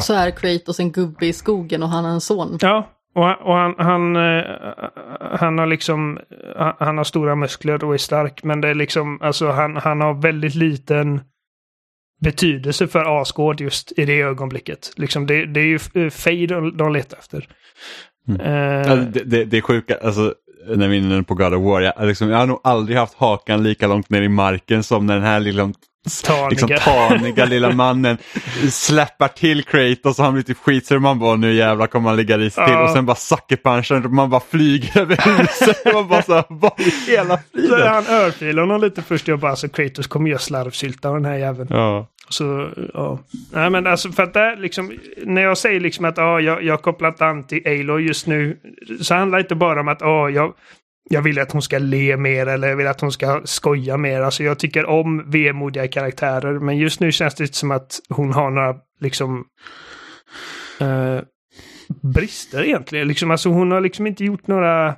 så 0.00 0.14
är 0.14 0.30
Kratos 0.30 0.80
en 0.80 0.92
gubbe 0.92 1.26
i 1.26 1.32
skogen 1.32 1.82
och 1.82 1.88
han 1.88 2.04
har 2.04 2.12
en 2.12 2.20
son. 2.20 2.58
Ja, 2.60 2.90
och, 3.14 3.46
och 3.46 3.54
han, 3.54 3.74
han, 3.78 4.16
uh, 4.16 4.44
han 5.38 5.58
har 5.58 5.66
liksom, 5.66 6.18
han 6.78 6.98
har 6.98 7.04
stora 7.04 7.34
muskler 7.34 7.84
och 7.84 7.94
är 7.94 7.98
stark, 7.98 8.44
men 8.44 8.60
det 8.60 8.68
är 8.68 8.74
liksom, 8.74 9.18
alltså 9.22 9.50
han, 9.50 9.76
han 9.76 10.00
har 10.00 10.14
väldigt 10.14 10.54
liten 10.54 11.20
betydelse 12.20 12.86
för 12.86 13.20
Asgård 13.20 13.60
just 13.60 13.98
i 13.98 14.04
det 14.04 14.20
ögonblicket. 14.20 14.92
Liksom 14.96 15.26
det, 15.26 15.46
det 15.46 15.60
är 15.60 15.64
ju 15.64 16.10
Fade 16.10 16.46
de, 16.46 16.76
de 16.76 16.92
letar 16.92 17.18
efter. 17.18 17.48
Mm. 18.28 18.40
Uh, 18.40 18.90
alltså, 18.90 19.10
det, 19.10 19.24
det, 19.24 19.44
det 19.44 19.56
är 19.56 19.60
sjuka, 19.60 19.98
alltså 20.02 20.34
när 20.68 20.88
vi 20.88 20.96
är 20.96 21.00
inne 21.00 21.22
på 21.22 21.34
God 21.34 21.54
of 21.54 21.62
War, 21.62 21.80
jag, 21.80 22.06
liksom, 22.06 22.28
jag 22.28 22.38
har 22.38 22.46
nog 22.46 22.60
aldrig 22.64 22.98
haft 22.98 23.14
hakan 23.14 23.62
lika 23.62 23.86
långt 23.86 24.10
ner 24.10 24.22
i 24.22 24.28
marken 24.28 24.82
som 24.82 25.06
när 25.06 25.14
den 25.14 25.24
här 25.24 25.40
liksom, 25.40 25.74
taniga, 26.24 26.48
liksom, 26.48 26.68
taniga 26.68 27.44
lilla 27.44 27.72
mannen 27.72 28.18
släpper 28.70 29.28
till 29.28 29.64
Kratos 29.64 30.18
och 30.18 30.24
han 30.24 30.34
blir 30.34 30.42
typ 30.42 30.58
skit 30.58 30.86
så 30.86 30.98
man 30.98 31.18
bara 31.18 31.36
nu 31.36 31.54
jävlar 31.54 31.86
kommer 31.86 32.08
han 32.08 32.16
ligga 32.16 32.38
risigt 32.38 32.66
till 32.66 32.74
och 32.74 32.90
sen 32.90 33.06
bara 33.06 33.16
och 34.04 34.12
man 34.12 34.30
bara 34.30 34.42
flyger 34.50 35.00
över 35.00 35.16
huset. 35.16 35.84
man 35.94 36.08
bara 36.08 36.22
så 36.22 36.42
vad 36.48 36.80
i 36.80 37.10
hela 37.10 37.38
friden? 37.38 37.68
Så 37.68 37.86
han 37.86 38.06
örfilar 38.06 38.62
honom 38.62 38.80
lite 38.80 39.02
först 39.02 39.28
jag 39.28 39.38
bara 39.38 39.56
så 39.56 39.68
Kratos 39.68 40.06
kommer 40.06 40.30
göra 40.30 40.38
slarvsylta 40.38 41.08
av 41.08 41.14
den 41.14 41.24
här 41.24 41.36
jäveln. 41.36 41.68
Ja. 41.70 42.06
Så, 42.28 42.68
ja. 42.94 43.18
Nej 43.52 43.70
men 43.70 43.86
alltså 43.86 44.12
för 44.12 44.22
att 44.22 44.34
det 44.34 44.56
liksom, 44.56 44.92
när 45.24 45.42
jag 45.42 45.58
säger 45.58 45.80
liksom 45.80 46.04
att 46.04 46.16
ja, 46.16 46.40
jag, 46.40 46.62
jag 46.62 46.82
kopplat 46.82 47.22
an 47.22 47.46
till 47.46 47.62
Aloy 47.66 48.06
just 48.06 48.26
nu, 48.26 48.56
så 49.00 49.14
handlar 49.14 49.38
det 49.38 49.42
inte 49.42 49.54
bara 49.54 49.80
om 49.80 49.88
att 49.88 50.00
ja, 50.00 50.30
jag, 50.30 50.54
jag 51.10 51.22
vill 51.22 51.38
att 51.38 51.52
hon 51.52 51.62
ska 51.62 51.78
le 51.78 52.16
mer 52.16 52.46
eller 52.46 52.68
jag 52.68 52.76
vill 52.76 52.86
att 52.86 53.00
hon 53.00 53.12
ska 53.12 53.42
skoja 53.44 53.96
mer. 53.96 54.20
Alltså 54.20 54.42
jag 54.42 54.58
tycker 54.58 54.86
om 54.86 55.30
vemodiga 55.30 55.88
karaktärer, 55.88 56.58
men 56.58 56.78
just 56.78 57.00
nu 57.00 57.12
känns 57.12 57.34
det 57.34 57.54
som 57.54 57.70
att 57.70 58.00
hon 58.08 58.32
har 58.32 58.50
några 58.50 58.76
liksom 59.00 59.44
eh, 60.80 61.20
brister 62.02 62.64
egentligen. 62.64 63.08
Liksom, 63.08 63.30
alltså 63.30 63.48
hon 63.48 63.70
har 63.70 63.80
liksom 63.80 64.06
inte 64.06 64.24
gjort 64.24 64.46
några 64.46 64.96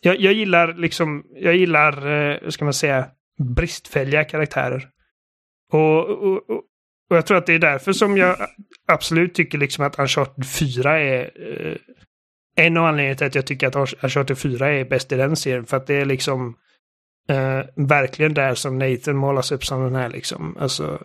jag, 0.00 0.20
jag 0.20 0.32
gillar 0.32 0.74
liksom, 0.74 1.24
jag 1.34 1.56
gillar, 1.56 2.06
eh, 2.06 2.38
hur 2.42 2.50
ska 2.50 2.64
man 2.64 2.74
säga, 2.74 3.08
bristfälliga 3.38 4.24
karaktärer. 4.24 4.88
Och, 5.72 6.08
och, 6.08 6.50
och, 6.50 6.62
och, 7.10 7.16
jag 7.16 7.26
tror 7.26 7.36
att 7.36 7.46
det 7.46 7.54
är 7.54 7.58
därför 7.58 7.92
som 7.92 8.16
jag 8.16 8.36
absolut 8.88 9.34
tycker 9.34 9.58
liksom 9.58 9.84
att 9.84 9.98
Uncharted 9.98 10.46
4 10.46 11.00
är 11.00 11.30
eh, 11.50 11.76
en 12.58 12.76
av 12.76 12.84
anledningarna 12.84 13.16
till 13.16 13.26
att 13.26 13.34
jag 13.34 13.46
tycker 13.46 13.66
att 13.66 13.76
Uncharted 13.76 14.38
4 14.38 14.68
är 14.68 14.84
bäst 14.84 15.12
i 15.12 15.16
den 15.16 15.36
serien. 15.36 15.66
För 15.66 15.76
att 15.76 15.86
det 15.86 15.94
är 15.94 16.04
liksom 16.04 16.56
eh, 17.28 17.60
verkligen 17.76 18.34
där 18.34 18.54
som 18.54 18.78
Nathan 18.78 19.16
målas 19.16 19.52
upp 19.52 19.64
som 19.64 19.84
den 19.84 19.94
här 19.94 20.08
liksom, 20.08 20.56
alltså. 20.60 21.02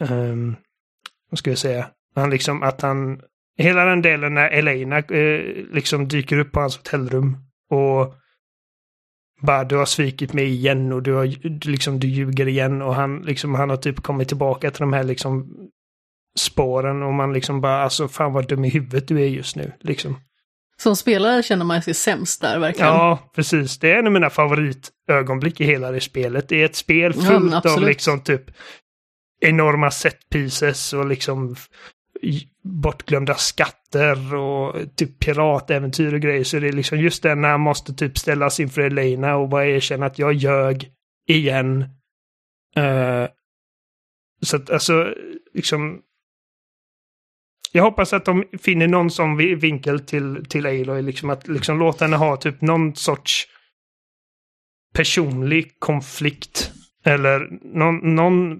Um, 0.00 0.56
vad 1.30 1.38
ska 1.38 1.50
jag 1.50 1.58
säga? 1.58 1.90
Han 2.14 2.30
liksom 2.30 2.62
att 2.62 2.80
han, 2.80 3.20
hela 3.58 3.84
den 3.84 4.02
delen 4.02 4.34
när 4.34 4.48
Elena 4.48 4.98
eh, 4.98 5.40
liksom 5.72 6.08
dyker 6.08 6.38
upp 6.38 6.52
på 6.52 6.60
hans 6.60 6.76
hotellrum 6.76 7.36
och 7.70 8.14
bara 9.40 9.64
du 9.64 9.76
har 9.76 9.84
svikit 9.84 10.32
mig 10.32 10.46
igen 10.46 10.92
och 10.92 11.02
du 11.02 11.12
har 11.12 11.26
liksom 11.66 12.00
du 12.00 12.06
ljuger 12.06 12.48
igen 12.48 12.82
och 12.82 12.94
han 12.94 13.22
liksom 13.22 13.54
han 13.54 13.70
har 13.70 13.76
typ 13.76 14.02
kommit 14.02 14.28
tillbaka 14.28 14.70
till 14.70 14.80
de 14.80 14.92
här 14.92 15.04
liksom 15.04 15.56
spåren 16.38 17.02
och 17.02 17.12
man 17.12 17.32
liksom 17.32 17.60
bara 17.60 17.82
alltså 17.82 18.08
fan 18.08 18.32
vad 18.32 18.48
dum 18.48 18.64
i 18.64 18.68
huvudet 18.68 19.08
du 19.08 19.22
är 19.22 19.28
just 19.28 19.56
nu 19.56 19.72
liksom. 19.80 20.16
Som 20.76 20.96
spelare 20.96 21.42
känner 21.42 21.64
man 21.64 21.82
sig 21.82 21.94
sämst 21.94 22.40
där 22.40 22.58
verkligen. 22.58 22.88
Ja, 22.88 23.30
precis. 23.34 23.78
Det 23.78 23.92
är 23.92 23.98
en 23.98 24.06
av 24.06 24.12
mina 24.12 24.30
favoritögonblick 24.30 25.60
i 25.60 25.64
hela 25.64 25.90
det 25.90 26.00
spelet. 26.00 26.48
Det 26.48 26.60
är 26.60 26.64
ett 26.64 26.76
spel 26.76 27.12
fullt 27.12 27.64
ja, 27.64 27.74
av 27.74 27.82
liksom 27.82 28.20
typ 28.20 28.42
enorma 29.40 29.90
set 29.90 30.28
pieces 30.30 30.92
och 30.92 31.06
liksom 31.06 31.56
bortglömda 32.64 33.34
skatter 33.34 34.34
och 34.34 34.96
typ 34.96 35.18
piratäventyr 35.18 36.14
och 36.14 36.20
grejer. 36.20 36.44
Så 36.44 36.58
det 36.58 36.68
är 36.68 36.72
liksom 36.72 36.98
just 36.98 37.22
det 37.22 37.34
när 37.34 37.48
han 37.48 37.60
måste 37.60 37.94
typ 37.94 38.18
ställas 38.18 38.60
inför 38.60 38.82
Elena 38.82 39.36
och 39.36 39.48
bara 39.48 39.66
erkänna 39.66 40.06
att 40.06 40.18
jag 40.18 40.32
ljög 40.32 40.90
igen. 41.28 41.82
Uh, 42.78 43.26
så 44.42 44.56
att 44.56 44.70
alltså, 44.70 45.14
liksom. 45.54 46.00
Jag 47.74 47.82
hoppas 47.82 48.12
att 48.12 48.24
de 48.24 48.44
finner 48.62 48.86
någon 48.86 49.10
som 49.10 49.36
vinkel 49.36 50.00
till, 50.00 50.44
till 50.48 50.66
Aloy, 50.66 51.02
liksom 51.02 51.30
att 51.30 51.48
liksom 51.48 51.78
låta 51.78 52.04
henne 52.04 52.16
ha 52.16 52.36
typ 52.36 52.60
någon 52.60 52.94
sorts 52.94 53.46
personlig 54.94 55.76
konflikt. 55.78 56.70
Eller 57.04 57.48
någon, 57.76 58.14
någon 58.14 58.58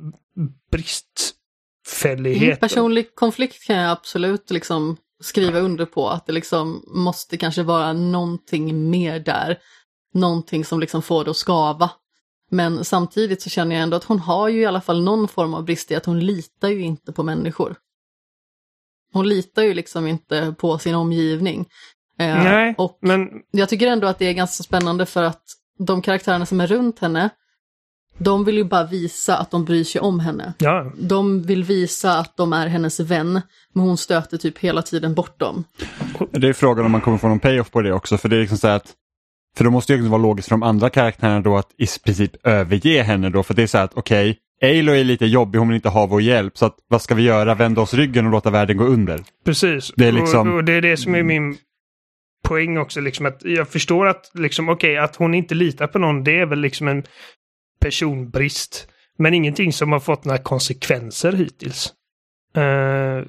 bristfällighet. 0.71 2.43
Mm, 2.43 2.57
personlig 2.57 3.15
konflikt 3.15 3.67
kan 3.67 3.77
jag 3.77 3.91
absolut 3.91 4.51
liksom 4.51 4.97
skriva 5.21 5.59
under 5.59 5.87
på. 5.87 6.09
Att 6.09 6.27
det 6.27 6.33
liksom 6.33 6.85
måste 6.87 7.37
kanske 7.37 7.63
vara 7.63 7.93
någonting 7.93 8.91
mer 8.91 9.21
där. 9.21 9.59
Någonting 10.15 10.65
som 10.65 10.81
liksom 10.81 11.03
får 11.03 11.25
det 11.25 11.31
att 11.31 11.37
skava. 11.37 11.91
Men 12.51 12.85
samtidigt 12.85 13.43
så 13.43 13.51
känner 13.51 13.77
jag 13.77 13.83
ändå 13.83 13.97
att 13.97 14.05
hon 14.05 14.19
har 14.19 14.49
ju 14.49 14.61
i 14.61 14.67
alla 14.67 14.81
fall 14.81 15.05
någon 15.05 15.29
form 15.29 15.55
av 15.55 15.65
brist 15.65 15.91
i 15.91 15.95
att 15.95 16.07
hon 16.07 16.21
litar 16.21 16.69
ju 16.69 16.81
inte 16.81 17.13
på 17.13 17.23
människor. 17.23 17.77
Hon 19.13 19.29
litar 19.29 19.63
ju 19.63 19.75
liksom 19.75 20.07
inte 20.07 20.55
på 20.59 20.79
sin 20.79 20.95
omgivning. 20.95 21.67
Eh, 22.19 22.45
Nej, 22.45 22.75
och 22.79 22.99
men... 23.03 23.29
Jag 23.51 23.69
tycker 23.69 23.87
ändå 23.87 24.07
att 24.07 24.19
det 24.19 24.27
är 24.27 24.33
ganska 24.33 24.63
spännande 24.63 25.07
för 25.07 25.23
att 25.23 25.43
de 25.79 26.03
karaktärerna 26.03 26.47
som 26.47 26.61
är 26.61 26.67
runt 26.67 26.99
henne 26.99 27.31
de 28.19 28.45
vill 28.45 28.57
ju 28.57 28.65
bara 28.65 28.85
visa 28.85 29.37
att 29.37 29.51
de 29.51 29.65
bryr 29.65 29.85
sig 29.85 30.01
om 30.01 30.21
henne. 30.21 30.55
Ja. 30.59 30.93
De 30.99 31.43
vill 31.43 31.65
visa 31.65 32.19
att 32.19 32.37
de 32.37 32.53
är 32.53 32.67
hennes 32.67 33.01
vän, 33.01 33.41
men 33.73 33.85
hon 33.85 33.97
stöter 33.97 34.37
typ 34.37 34.59
hela 34.59 34.83
tiden 34.83 35.15
bort 35.15 35.41
dem. 35.41 35.65
Det 36.31 36.49
är 36.49 36.53
frågan 36.53 36.87
om 36.87 36.93
man 36.93 37.01
kommer 37.01 37.19
få 37.19 37.29
någon 37.29 37.41
payoff 37.41 37.71
på 37.71 37.83
det 37.83 37.93
också, 37.93 38.19
för 38.19 38.29
det 38.29 38.37
är 38.37 38.41
liksom 38.41 38.59
så 38.59 38.69
att 38.69 38.93
för 39.57 39.65
då 39.65 39.71
måste 39.71 39.97
det 39.97 40.09
vara 40.09 40.23
logiskt 40.23 40.49
för 40.49 40.55
de 40.55 40.63
andra 40.63 40.91
karaktärerna 40.91 41.41
då 41.41 41.57
att 41.57 41.71
i 41.79 41.87
princip 42.05 42.47
överge 42.47 43.03
henne 43.03 43.31
då, 43.31 43.43
för 43.43 43.55
det 43.55 43.63
är 43.63 43.67
så 43.67 43.79
att 43.79 43.95
okej, 43.95 44.31
okay, 44.31 44.41
Aloy 44.63 45.01
är 45.01 45.05
lite 45.05 45.27
jobbig, 45.27 45.59
hon 45.59 45.69
vill 45.69 45.77
inte 45.77 45.89
ha 45.89 46.07
vår 46.07 46.23
hjälp, 46.23 46.59
så 46.59 46.67
att, 46.67 46.77
vad 46.89 47.03
ska 47.03 47.15
vi 47.15 47.23
göra? 47.23 47.55
Vända 47.55 47.81
oss 47.81 47.95
ryggen 47.95 48.27
och 48.27 48.33
låta 48.33 48.51
världen 48.51 48.77
gå 48.77 48.85
under? 48.85 49.21
Precis, 49.45 49.93
det 49.97 50.07
är 50.07 50.13
liksom... 50.13 50.49
och, 50.49 50.57
och 50.57 50.65
det 50.65 50.73
är 50.73 50.81
det 50.81 50.97
som 50.97 51.15
är 51.15 51.23
min 51.23 51.57
poäng 52.45 52.79
också, 52.79 53.01
liksom 53.01 53.27
att 53.27 53.45
jag 53.45 53.69
förstår 53.69 54.07
att, 54.07 54.31
liksom, 54.35 54.69
okay, 54.69 54.97
att 54.97 55.17
hon 55.17 55.35
inte 55.35 55.55
litar 55.55 55.87
på 55.87 55.99
någon, 55.99 56.25
det 56.25 56.41
är 56.41 56.47
väl 56.47 56.61
liksom 56.61 56.89
en 56.89 57.05
personbrist. 57.81 58.89
Men 59.19 59.35
ingenting 59.35 59.73
som 59.73 59.93
har 59.93 60.01
fått 60.01 60.25
några 60.25 60.39
konsekvenser 60.39 61.33
hittills. 61.33 61.93
Uh, 62.57 63.25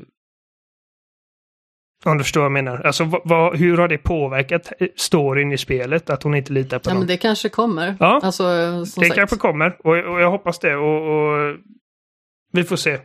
om 2.05 2.17
du 2.17 2.23
förstår 2.23 2.41
vad 2.41 2.45
jag 2.45 2.51
menar. 2.51 2.81
Alltså 2.85 3.21
vad, 3.23 3.57
hur 3.57 3.77
har 3.77 3.87
det 3.87 3.97
påverkat 3.97 4.71
storyn 4.95 5.51
i 5.51 5.57
spelet 5.57 6.09
att 6.09 6.23
hon 6.23 6.35
inte 6.35 6.53
litar 6.53 6.79
på 6.79 6.89
ja, 6.89 6.93
någon? 6.93 6.99
Men 6.99 7.07
det 7.07 7.17
kanske 7.17 7.49
kommer. 7.49 7.95
Ja, 7.99 8.19
alltså, 8.23 8.43
det 8.43 8.85
sagt. 8.85 9.15
kanske 9.15 9.37
kommer. 9.37 9.77
Och, 9.83 10.13
och, 10.13 10.21
jag 10.21 10.31
hoppas 10.31 10.59
det. 10.59 10.75
Och, 10.75 10.95
och, 10.95 11.55
vi 12.51 12.63
får 12.63 12.75
se. 12.75 12.99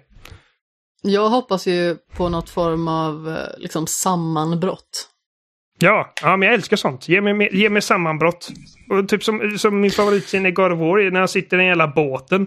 Jag 1.03 1.29
hoppas 1.29 1.67
ju 1.67 1.97
på 2.17 2.29
något 2.29 2.51
form 2.51 2.89
av 2.89 3.29
eh, 3.29 3.59
liksom 3.59 3.87
sammanbrott. 3.87 5.09
Ja, 5.79 6.13
ja, 6.23 6.37
men 6.37 6.47
jag 6.47 6.55
älskar 6.55 6.77
sånt. 6.77 7.09
Ge 7.09 7.21
mig, 7.21 7.49
ge 7.53 7.71
mig 7.71 7.83
sammanbrott. 7.83 8.49
Och 8.91 9.09
typ 9.09 9.25
som, 9.25 9.59
som 9.59 9.81
min 9.81 9.91
favoritscen 9.91 10.47
i 10.47 10.51
God 10.51 10.73
of 10.73 10.79
War 10.79 10.99
är 10.99 11.11
när 11.11 11.19
han 11.19 11.29
sitter 11.29 11.57
i 11.57 11.59
den 11.59 11.67
jävla 11.67 11.89
båten. 11.89 12.47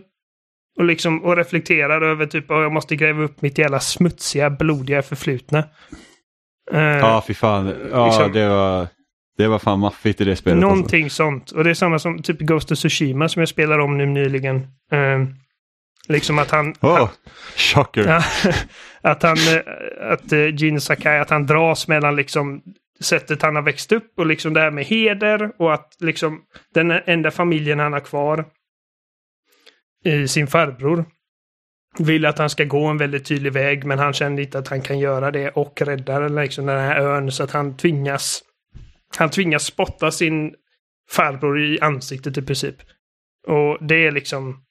Och 0.78 0.84
liksom 0.84 1.23
och 1.23 1.38
reflekterar 1.38 2.02
över 2.02 2.26
typ 2.26 2.52
att 2.52 2.61
jag 2.61 2.72
måste 2.72 2.95
gräva 2.95 3.23
upp 3.23 3.41
mitt 3.41 3.57
jävla 3.57 3.80
smutsiga, 3.80 4.49
blodiga 4.49 5.02
förflutna. 5.02 5.64
Uh, 6.73 6.80
ja, 6.80 7.23
fy 7.27 7.34
fan. 7.34 7.73
Ja, 7.91 8.06
liksom. 8.06 8.31
det 8.31 8.49
var... 8.49 8.88
Det 9.38 9.48
var 9.48 9.60
fan 9.60 9.80
maffigt 9.80 10.22
i 10.22 10.23
det 10.23 10.35
spelet. 10.35 10.60
Någonting 10.60 11.03
alltså. 11.03 11.23
sånt. 11.23 11.52
Och 11.52 11.64
det 11.64 11.69
är 11.69 11.73
samma 11.73 11.99
som 11.99 12.22
typ 12.22 12.39
Ghost 12.39 12.72
of 12.72 12.77
Tsushima 12.77 13.30
som 13.30 13.39
jag 13.39 13.49
spelar 13.49 13.80
om 13.80 13.98
nu 13.98 14.06
nyligen. 14.06 14.56
Uh, 14.93 15.27
liksom 16.07 16.39
att 16.39 16.52
han... 16.52 16.73
Oh, 16.81 16.98
han, 16.98 17.07
shocker. 17.56 18.07
Ja, 18.07 18.23
att 19.11 19.23
han, 19.23 19.38
eh, 19.38 20.11
att 20.11 20.34
uh, 20.34 20.56
Gene 20.56 20.81
Sakai, 20.81 21.19
att 21.19 21.30
han 21.30 21.45
dras 21.45 21.88
mellan 21.88 22.15
liksom 22.15 22.61
sättet 22.99 23.41
han 23.41 23.56
har 23.56 23.64
växt 23.64 23.91
upp 23.91 24.19
och 24.19 24.26
liksom 24.26 24.53
det 24.53 24.60
här 24.60 24.72
med 24.72 24.85
heder 24.85 25.52
och 25.57 25.73
att 25.73 25.95
liksom 25.99 26.41
den 26.73 26.91
enda 26.91 27.31
familjen 27.31 27.80
han 27.80 27.93
har 27.93 27.99
kvar 27.99 28.45
i 30.06 30.27
sin 30.27 30.48
farbror 30.48 31.06
vill 31.99 32.26
att 32.26 32.38
han 32.38 32.49
ska 32.49 32.63
gå 32.63 32.85
en 32.85 32.97
väldigt 32.97 33.26
tydlig 33.26 33.53
väg 33.53 33.84
men 33.84 33.99
han 33.99 34.13
känner 34.13 34.41
inte 34.41 34.59
att 34.59 34.68
han 34.68 34.81
kan 34.81 34.99
göra 34.99 35.31
det 35.31 35.49
och 35.49 35.81
räddar 35.81 36.30
liksom 36.30 36.65
den 36.65 36.80
här 36.80 37.01
ön 37.01 37.31
så 37.31 37.43
att 37.43 37.51
han 37.51 37.77
tvingas 37.77 38.43
han 39.18 39.30
tvingas 39.30 39.63
spotta 39.63 40.11
sin 40.11 40.53
farbror 41.09 41.61
i 41.61 41.80
ansiktet 41.80 42.38
i 42.38 42.41
princip. 42.41 42.76
Och 43.47 43.77
det 43.88 44.07
är 44.07 44.11
liksom 44.11 44.63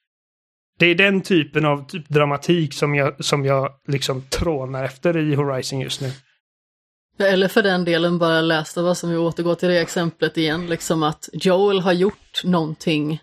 det 0.79 0.87
är 0.87 0.95
den 0.95 1.21
typen 1.21 1.65
av 1.65 1.87
typ 1.89 2.09
dramatik 2.09 2.75
som 2.75 2.95
jag, 2.95 3.25
som 3.25 3.45
jag 3.45 3.75
liksom 3.89 4.23
trånar 4.23 4.85
efter 4.85 5.17
i 5.17 5.35
Horizon 5.35 5.81
just 5.81 6.01
nu. 6.01 6.13
Eller 7.19 7.49
för 7.49 7.63
den 7.63 7.85
delen 7.85 8.19
bara 8.19 8.41
lästa 8.41 8.83
vad 8.83 8.97
som 8.97 9.11
vi 9.11 9.17
återgår 9.17 9.55
till 9.55 9.69
det 9.69 9.81
exemplet 9.81 10.37
igen, 10.37 10.67
liksom 10.67 11.03
att 11.03 11.29
Joel 11.33 11.81
har 11.81 11.93
gjort 11.93 12.45
någonting 12.45 13.21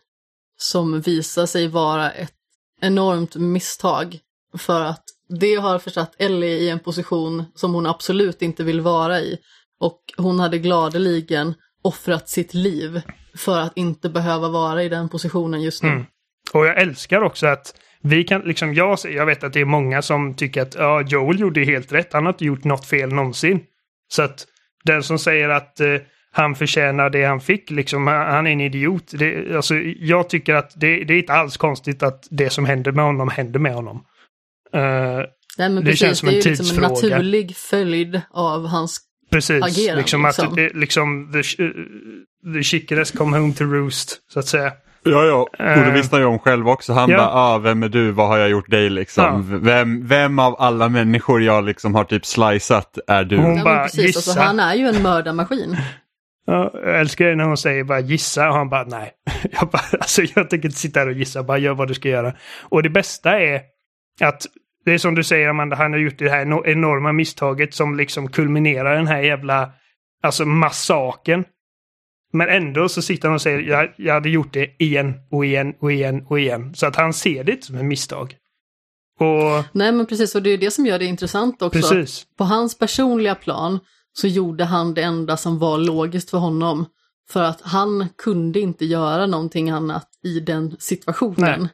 som 0.57 1.01
visar 1.01 1.45
sig 1.45 1.67
vara 1.67 2.11
ett 2.11 2.36
enormt 2.81 3.35
misstag 3.35 4.19
för 4.57 4.83
att 4.83 5.03
det 5.29 5.55
har 5.55 5.79
försatt 5.79 6.15
Ellie 6.19 6.57
i 6.57 6.69
en 6.69 6.79
position 6.79 7.45
som 7.55 7.73
hon 7.73 7.85
absolut 7.85 8.41
inte 8.41 8.63
vill 8.63 8.81
vara 8.81 9.19
i. 9.19 9.37
Och 9.79 10.01
hon 10.17 10.39
hade 10.39 10.57
gladeligen 10.57 11.53
offrat 11.81 12.29
sitt 12.29 12.53
liv 12.53 13.01
för 13.37 13.59
att 13.59 13.77
inte 13.77 14.09
behöva 14.09 14.49
vara 14.49 14.83
i 14.83 14.89
den 14.89 15.09
positionen 15.09 15.61
just 15.61 15.83
nu. 15.83 15.89
Mm. 15.89 16.05
Och 16.53 16.65
jag 16.65 16.81
älskar 16.81 17.21
också 17.21 17.47
att 17.47 17.73
vi 18.01 18.23
kan, 18.23 18.41
liksom 18.41 18.73
jag, 18.73 18.97
jag 19.03 19.25
vet 19.25 19.43
att 19.43 19.53
det 19.53 19.61
är 19.61 19.65
många 19.65 20.01
som 20.01 20.35
tycker 20.35 20.61
att 20.61 20.75
ja, 20.75 21.01
Joel 21.01 21.39
gjorde 21.39 21.63
helt 21.63 21.91
rätt, 21.91 22.13
han 22.13 22.25
har 22.25 22.33
inte 22.33 22.45
gjort 22.45 22.63
något 22.63 22.85
fel 22.85 23.09
någonsin. 23.09 23.59
Så 24.07 24.21
att 24.21 24.47
den 24.83 25.03
som 25.03 25.19
säger 25.19 25.49
att 25.49 25.79
eh, 25.79 25.95
han 26.37 26.55
förtjänar 26.55 27.09
det 27.09 27.23
han 27.23 27.39
fick, 27.39 27.71
liksom, 27.71 28.07
han 28.07 28.47
är 28.47 28.51
en 28.51 28.61
idiot. 28.61 29.11
Det, 29.11 29.55
alltså, 29.55 29.75
jag 29.99 30.29
tycker 30.29 30.53
att 30.53 30.71
det, 30.75 31.03
det, 31.03 31.13
är 31.13 31.17
inte 31.17 31.33
alls 31.33 31.57
konstigt 31.57 32.03
att 32.03 32.27
det 32.29 32.49
som 32.49 32.65
händer 32.65 32.91
med 32.91 33.05
honom 33.05 33.29
händer 33.29 33.59
med 33.59 33.73
honom. 33.73 33.97
Uh, 34.75 34.81
Nej, 35.57 35.69
det 35.69 35.81
precis, 35.81 35.99
känns 35.99 36.19
som 36.19 36.29
en 36.29 36.41
tidsfråga. 36.41 36.87
Det 36.87 36.87
är 36.87 36.87
ju 36.87 36.91
liksom 36.91 37.13
en 37.13 37.13
naturlig 37.13 37.55
följd 37.55 38.21
av 38.31 38.67
hans 38.67 38.99
Precis, 39.31 39.63
agerande. 39.63 40.01
Liksom, 40.01 40.25
liksom. 40.25 40.47
att 40.47 40.55
det, 40.55 40.73
liksom 40.73 41.31
the, 41.33 41.43
the 42.53 42.63
chickenes 42.63 43.11
come 43.11 43.37
home 43.37 43.53
to 43.53 43.63
roost, 43.63 44.17
så 44.33 44.39
att 44.39 44.47
säga. 44.47 44.71
Ja, 45.03 45.25
ja, 45.25 45.35
och 45.35 45.49
det 45.57 45.87
eh, 45.87 45.93
visste 45.93 46.15
han 46.15 46.21
ju 46.21 46.27
om 46.27 46.39
själv 46.39 46.69
också. 46.69 46.93
Han 46.93 47.09
ja. 47.09 47.17
bara, 47.17 47.29
ah, 47.29 47.57
vem 47.57 47.83
är 47.83 47.89
du, 47.89 48.11
vad 48.11 48.27
har 48.27 48.37
jag 48.37 48.49
gjort 48.49 48.69
dig 48.69 48.89
liksom? 48.89 49.49
Ja. 49.51 49.57
Vem, 49.61 50.07
vem 50.07 50.39
av 50.39 50.55
alla 50.59 50.89
människor 50.89 51.43
jag 51.43 51.65
liksom 51.65 51.95
har 51.95 52.03
typ 52.03 52.25
slicat 52.25 52.97
är 53.07 53.23
du? 53.23 53.37
Hon 53.37 53.57
ja, 53.57 53.63
bara, 53.63 53.83
precis, 53.83 54.01
gissa. 54.01 54.17
Alltså, 54.17 54.41
han 54.41 54.59
är 54.59 54.75
ju 54.75 54.87
en 54.87 55.01
mördarmaskin. 55.01 55.77
Ja, 56.49 56.71
jag 56.73 56.99
älskar 56.99 57.25
det 57.25 57.35
när 57.35 57.43
hon 57.43 57.57
säger 57.57 57.83
bara 57.83 57.99
gissa 57.99 58.49
och 58.49 58.55
han 58.55 58.69
bara 58.69 58.83
nej. 58.83 59.11
Jag, 59.51 59.69
bara, 59.69 59.83
alltså, 59.91 60.21
jag 60.35 60.49
tänker 60.49 60.67
inte 60.67 60.79
sitta 60.79 60.99
här 60.99 61.07
och 61.07 61.13
gissa, 61.13 61.43
bara 61.43 61.57
gör 61.57 61.73
vad 61.73 61.87
du 61.87 61.93
ska 61.93 62.09
göra. 62.09 62.33
Och 62.61 62.83
det 62.83 62.89
bästa 62.89 63.39
är 63.39 63.61
att 64.21 64.45
det 64.85 64.93
är 64.93 64.97
som 64.97 65.15
du 65.15 65.23
säger 65.23 65.49
Amanda, 65.49 65.75
han 65.75 65.91
har 65.91 65.99
gjort 65.99 66.17
det 66.17 66.29
här 66.29 66.67
enorma 66.67 67.11
misstaget 67.11 67.73
som 67.73 67.97
liksom 67.97 68.27
kulminerar 68.27 68.95
den 68.95 69.07
här 69.07 69.21
jävla 69.21 69.71
alltså 70.23 70.45
massaken. 70.45 71.45
Men 72.33 72.49
ändå 72.49 72.89
så 72.89 73.01
sitter 73.01 73.27
han 73.27 73.35
och 73.35 73.41
säger 73.41 73.59
jag, 73.59 73.93
jag 73.95 74.13
hade 74.13 74.29
gjort 74.29 74.53
det 74.53 74.75
igen 74.79 75.13
och 75.31 75.45
igen 75.45 75.73
och 75.79 75.91
igen 75.91 76.25
och 76.29 76.39
igen. 76.39 76.73
Så 76.75 76.85
att 76.85 76.95
han 76.95 77.13
ser 77.13 77.43
det 77.43 77.51
inte 77.51 77.65
som 77.65 77.75
ett 77.75 77.85
misstag. 77.85 78.35
Och... 79.19 79.63
Nej 79.71 79.91
men 79.91 80.05
precis, 80.05 80.35
och 80.35 80.43
det 80.43 80.49
är 80.49 80.57
det 80.57 80.71
som 80.71 80.85
gör 80.85 80.99
det 80.99 81.05
intressant 81.05 81.61
också. 81.61 81.79
Precis. 81.79 82.25
På 82.37 82.43
hans 82.43 82.77
personliga 82.77 83.35
plan 83.35 83.79
så 84.17 84.27
gjorde 84.27 84.65
han 84.65 84.93
det 84.93 85.01
enda 85.01 85.37
som 85.37 85.59
var 85.59 85.77
logiskt 85.77 86.29
för 86.29 86.37
honom. 86.37 86.85
För 87.29 87.43
att 87.43 87.61
han 87.61 88.09
kunde 88.17 88.59
inte 88.59 88.85
göra 88.85 89.25
någonting 89.25 89.69
annat 89.69 90.07
i 90.23 90.39
den 90.39 90.75
situationen. 90.79 91.61
Nej. 91.61 91.69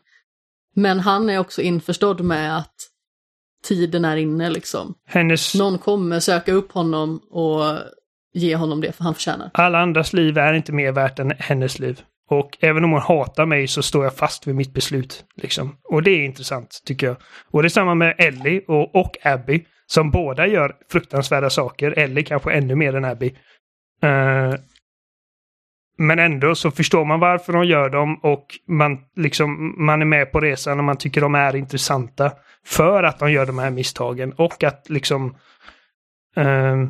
Men 0.75 0.99
han 0.99 1.29
är 1.29 1.39
också 1.39 1.61
införstådd 1.61 2.21
med 2.21 2.57
att 2.57 2.75
tiden 3.63 4.05
är 4.05 4.17
inne 4.17 4.49
liksom. 4.49 4.93
Hennes... 5.05 5.55
Någon 5.55 5.77
kommer 5.77 6.19
söka 6.19 6.53
upp 6.53 6.71
honom 6.71 7.21
och 7.29 7.63
ge 8.33 8.55
honom 8.55 8.81
det 8.81 8.91
för 8.91 9.03
han 9.03 9.13
förtjänar. 9.13 9.51
Alla 9.53 9.79
andras 9.79 10.13
liv 10.13 10.37
är 10.37 10.53
inte 10.53 10.71
mer 10.71 10.91
värt 10.91 11.19
än 11.19 11.31
hennes 11.39 11.79
liv. 11.79 12.01
Och 12.29 12.57
även 12.61 12.83
om 12.83 12.91
hon 12.91 13.01
hatar 13.01 13.45
mig 13.45 13.67
så 13.67 13.83
står 13.83 14.03
jag 14.03 14.15
fast 14.15 14.47
vid 14.47 14.55
mitt 14.55 14.73
beslut. 14.73 15.25
Liksom. 15.35 15.75
Och 15.83 16.03
det 16.03 16.11
är 16.11 16.25
intressant 16.25 16.81
tycker 16.85 17.07
jag. 17.07 17.17
Och 17.51 17.61
det 17.61 17.67
är 17.67 17.69
samma 17.69 17.95
med 17.95 18.15
Ellie 18.17 18.61
och, 18.67 18.95
och 18.95 19.17
Abby. 19.23 19.65
Som 19.85 20.11
båda 20.11 20.47
gör 20.47 20.75
fruktansvärda 20.91 21.49
saker. 21.49 21.91
eller 21.91 22.21
kanske 22.21 22.53
ännu 22.53 22.75
mer 22.75 22.95
än 22.95 23.05
Abby. 23.05 23.29
Uh, 24.03 24.55
men 25.97 26.19
ändå 26.19 26.55
så 26.55 26.71
förstår 26.71 27.05
man 27.05 27.19
varför 27.19 27.53
de 27.53 27.65
gör 27.65 27.89
dem 27.89 28.19
och 28.23 28.45
man, 28.67 28.97
liksom, 29.15 29.75
man 29.85 30.01
är 30.01 30.05
med 30.05 30.31
på 30.31 30.39
resan 30.39 30.79
och 30.79 30.85
man 30.85 30.97
tycker 30.97 31.21
de 31.21 31.35
är 31.35 31.55
intressanta. 31.55 32.31
För 32.65 33.03
att 33.03 33.19
de 33.19 33.31
gör 33.31 33.45
de 33.45 33.59
här 33.59 33.71
misstagen 33.71 34.33
och 34.33 34.63
att 34.63 34.89
liksom 34.89 35.35
uh, 36.37 36.87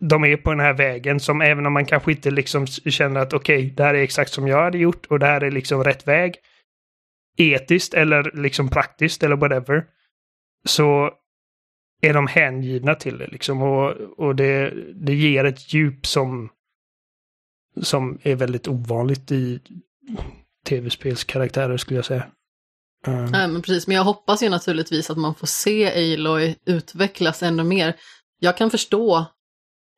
de 0.00 0.24
är 0.24 0.36
på 0.36 0.50
den 0.50 0.60
här 0.60 0.72
vägen 0.72 1.20
som 1.20 1.40
även 1.40 1.66
om 1.66 1.72
man 1.72 1.86
kanske 1.86 2.10
inte 2.12 2.30
liksom 2.30 2.66
känner 2.66 3.20
att 3.20 3.32
okej, 3.32 3.58
okay, 3.58 3.70
det 3.70 3.84
här 3.84 3.94
är 3.94 4.02
exakt 4.02 4.32
som 4.32 4.48
jag 4.48 4.62
hade 4.62 4.78
gjort 4.78 5.06
och 5.06 5.18
det 5.18 5.26
här 5.26 5.40
är 5.40 5.50
liksom 5.50 5.84
rätt 5.84 6.08
väg. 6.08 6.34
Etiskt 7.38 7.94
eller 7.94 8.30
liksom 8.34 8.68
praktiskt 8.68 9.22
eller 9.22 9.36
whatever. 9.36 9.84
Så 10.64 11.10
är 12.02 12.14
de 12.14 12.26
hängivna 12.26 12.94
till 12.94 13.18
det 13.18 13.26
liksom 13.26 13.62
och, 13.62 13.90
och 14.18 14.36
det, 14.36 14.74
det 14.94 15.14
ger 15.14 15.44
ett 15.44 15.74
djup 15.74 16.06
som 16.06 16.50
som 17.82 18.18
är 18.22 18.34
väldigt 18.34 18.68
ovanligt 18.68 19.32
i 19.32 19.60
tv-spelskaraktärer 20.66 21.76
skulle 21.76 21.98
jag 21.98 22.04
säga. 22.04 22.26
Um. 23.06 23.26
Nej, 23.26 23.48
men 23.48 23.62
precis, 23.62 23.86
men 23.86 23.96
jag 23.96 24.04
hoppas 24.04 24.42
ju 24.42 24.48
naturligtvis 24.48 25.10
att 25.10 25.16
man 25.16 25.34
får 25.34 25.46
se 25.46 26.14
Aloy 26.14 26.56
utvecklas 26.64 27.42
ännu 27.42 27.64
mer. 27.64 27.96
Jag 28.40 28.56
kan 28.56 28.70
förstå 28.70 29.24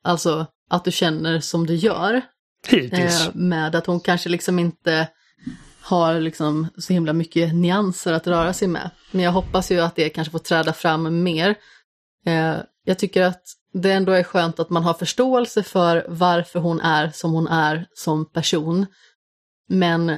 alltså 0.05 0.47
att 0.71 0.85
du 0.85 0.93
känner 0.93 1.41
som 1.41 1.67
du 1.67 1.75
gör. 1.75 2.23
Eh, 2.69 3.35
med 3.35 3.75
att 3.75 3.87
hon 3.87 4.01
kanske 4.01 4.29
liksom 4.29 4.59
inte 4.59 5.09
har 5.81 6.21
liksom 6.21 6.67
så 6.79 6.93
himla 6.93 7.13
mycket 7.13 7.55
nyanser 7.55 8.13
att 8.13 8.27
röra 8.27 8.53
sig 8.53 8.69
med. 8.69 8.91
Men 9.11 9.25
jag 9.25 9.33
hoppas 9.33 9.71
ju 9.71 9.81
att 9.81 9.97
det 9.97 10.09
kanske 10.09 10.33
får 10.33 10.39
träda 10.39 10.73
fram 10.73 11.23
mer. 11.23 11.55
Eh, 12.29 12.57
jag 12.85 12.99
tycker 12.99 13.23
att 13.23 13.43
det 13.73 13.93
ändå 13.93 14.13
är 14.13 14.23
skönt 14.23 14.61
att 14.61 14.71
man 14.71 14.85
har 14.85 14.95
förståelse 14.95 15.63
för 15.63 16.07
varför 16.09 16.61
hon 16.61 16.81
är 16.81 17.11
som 17.11 17.33
hon 17.33 17.49
är 17.49 17.87
som 17.95 18.31
person. 18.33 18.87
Men 19.69 20.11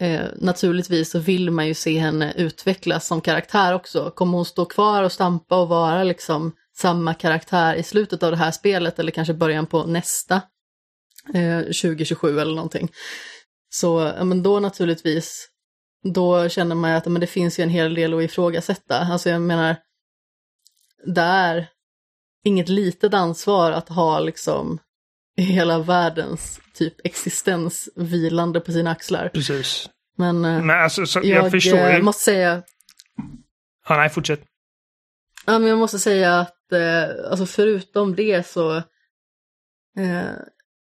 eh, 0.00 0.26
naturligtvis 0.36 1.10
så 1.10 1.18
vill 1.18 1.50
man 1.50 1.66
ju 1.66 1.74
se 1.74 1.98
henne 1.98 2.32
utvecklas 2.36 3.06
som 3.06 3.20
karaktär 3.20 3.74
också. 3.74 4.10
Kommer 4.10 4.36
hon 4.36 4.44
stå 4.44 4.64
kvar 4.64 5.02
och 5.02 5.12
stampa 5.12 5.60
och 5.60 5.68
vara 5.68 6.04
liksom 6.04 6.52
samma 6.76 7.14
karaktär 7.14 7.74
i 7.74 7.82
slutet 7.82 8.22
av 8.22 8.30
det 8.30 8.36
här 8.36 8.50
spelet 8.50 8.98
eller 8.98 9.12
kanske 9.12 9.34
början 9.34 9.66
på 9.66 9.86
nästa 9.86 10.42
eh, 11.34 11.60
2027 11.60 12.40
eller 12.40 12.54
någonting. 12.54 12.90
Så 13.70 14.12
ja, 14.16 14.24
men 14.24 14.42
då 14.42 14.60
naturligtvis, 14.60 15.48
då 16.14 16.48
känner 16.48 16.74
man 16.74 16.92
att 16.92 17.06
men 17.06 17.20
det 17.20 17.26
finns 17.26 17.58
ju 17.58 17.62
en 17.62 17.70
hel 17.70 17.94
del 17.94 18.14
att 18.14 18.22
ifrågasätta. 18.22 18.98
Alltså 18.98 19.30
jag 19.30 19.42
menar, 19.42 19.76
det 21.04 21.20
är 21.20 21.66
inget 22.44 22.68
litet 22.68 23.14
ansvar 23.14 23.72
att 23.72 23.88
ha 23.88 24.20
liksom 24.20 24.78
hela 25.36 25.78
världens 25.78 26.60
typ 26.74 26.94
existens 27.06 27.88
vilande 27.96 28.60
på 28.60 28.72
sina 28.72 28.90
axlar. 28.90 29.28
Precis. 29.28 29.88
Men, 30.16 30.44
eh, 30.44 30.64
men 30.64 30.82
alltså, 30.82 31.06
så, 31.06 31.18
jag, 31.18 31.44
jag 31.44 31.50
förstår 31.50 31.90
ju. 31.90 32.02
måste 32.02 32.22
säga... 32.24 32.62
Ja, 33.88 33.96
nej, 33.96 34.08
fortsätt. 34.08 34.40
Ja, 35.46 35.58
men 35.58 35.68
jag 35.68 35.78
måste 35.78 35.98
säga 35.98 36.40
att 36.40 36.72
eh, 36.72 37.30
alltså 37.30 37.46
förutom 37.46 38.14
det 38.14 38.46
så 38.46 38.76
eh, 39.96 40.32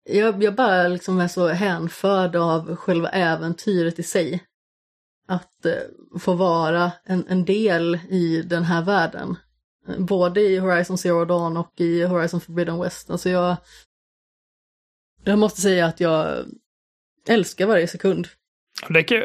jag, 0.04 0.44
jag 0.44 0.56
bara 0.56 0.88
liksom 0.88 1.20
är 1.20 1.28
så 1.28 1.48
hänförd 1.48 2.36
av 2.36 2.76
själva 2.76 3.10
äventyret 3.10 4.00
i 4.00 4.04
sig. 4.04 4.44
Att 5.28 5.66
eh, 5.66 6.20
få 6.20 6.34
vara 6.34 6.92
en, 7.06 7.26
en 7.28 7.46
del 7.46 8.00
i 8.10 8.42
den 8.42 8.64
här 8.64 8.82
världen. 8.82 9.36
Både 9.98 10.42
i 10.42 10.58
Horizon 10.58 10.98
Zero 10.98 11.26
Dawn 11.26 11.58
och 11.58 11.74
i 11.82 12.04
Horizon 12.04 12.42
Forbidden 12.42 12.80
West. 12.80 13.10
Alltså 13.10 13.30
jag, 13.30 13.58
jag 15.24 15.40
måste 15.40 15.62
säga 15.62 15.86
att 15.86 16.00
jag 16.00 16.46
älskar 17.28 17.66
varje 17.66 17.88
sekund. 17.88 18.28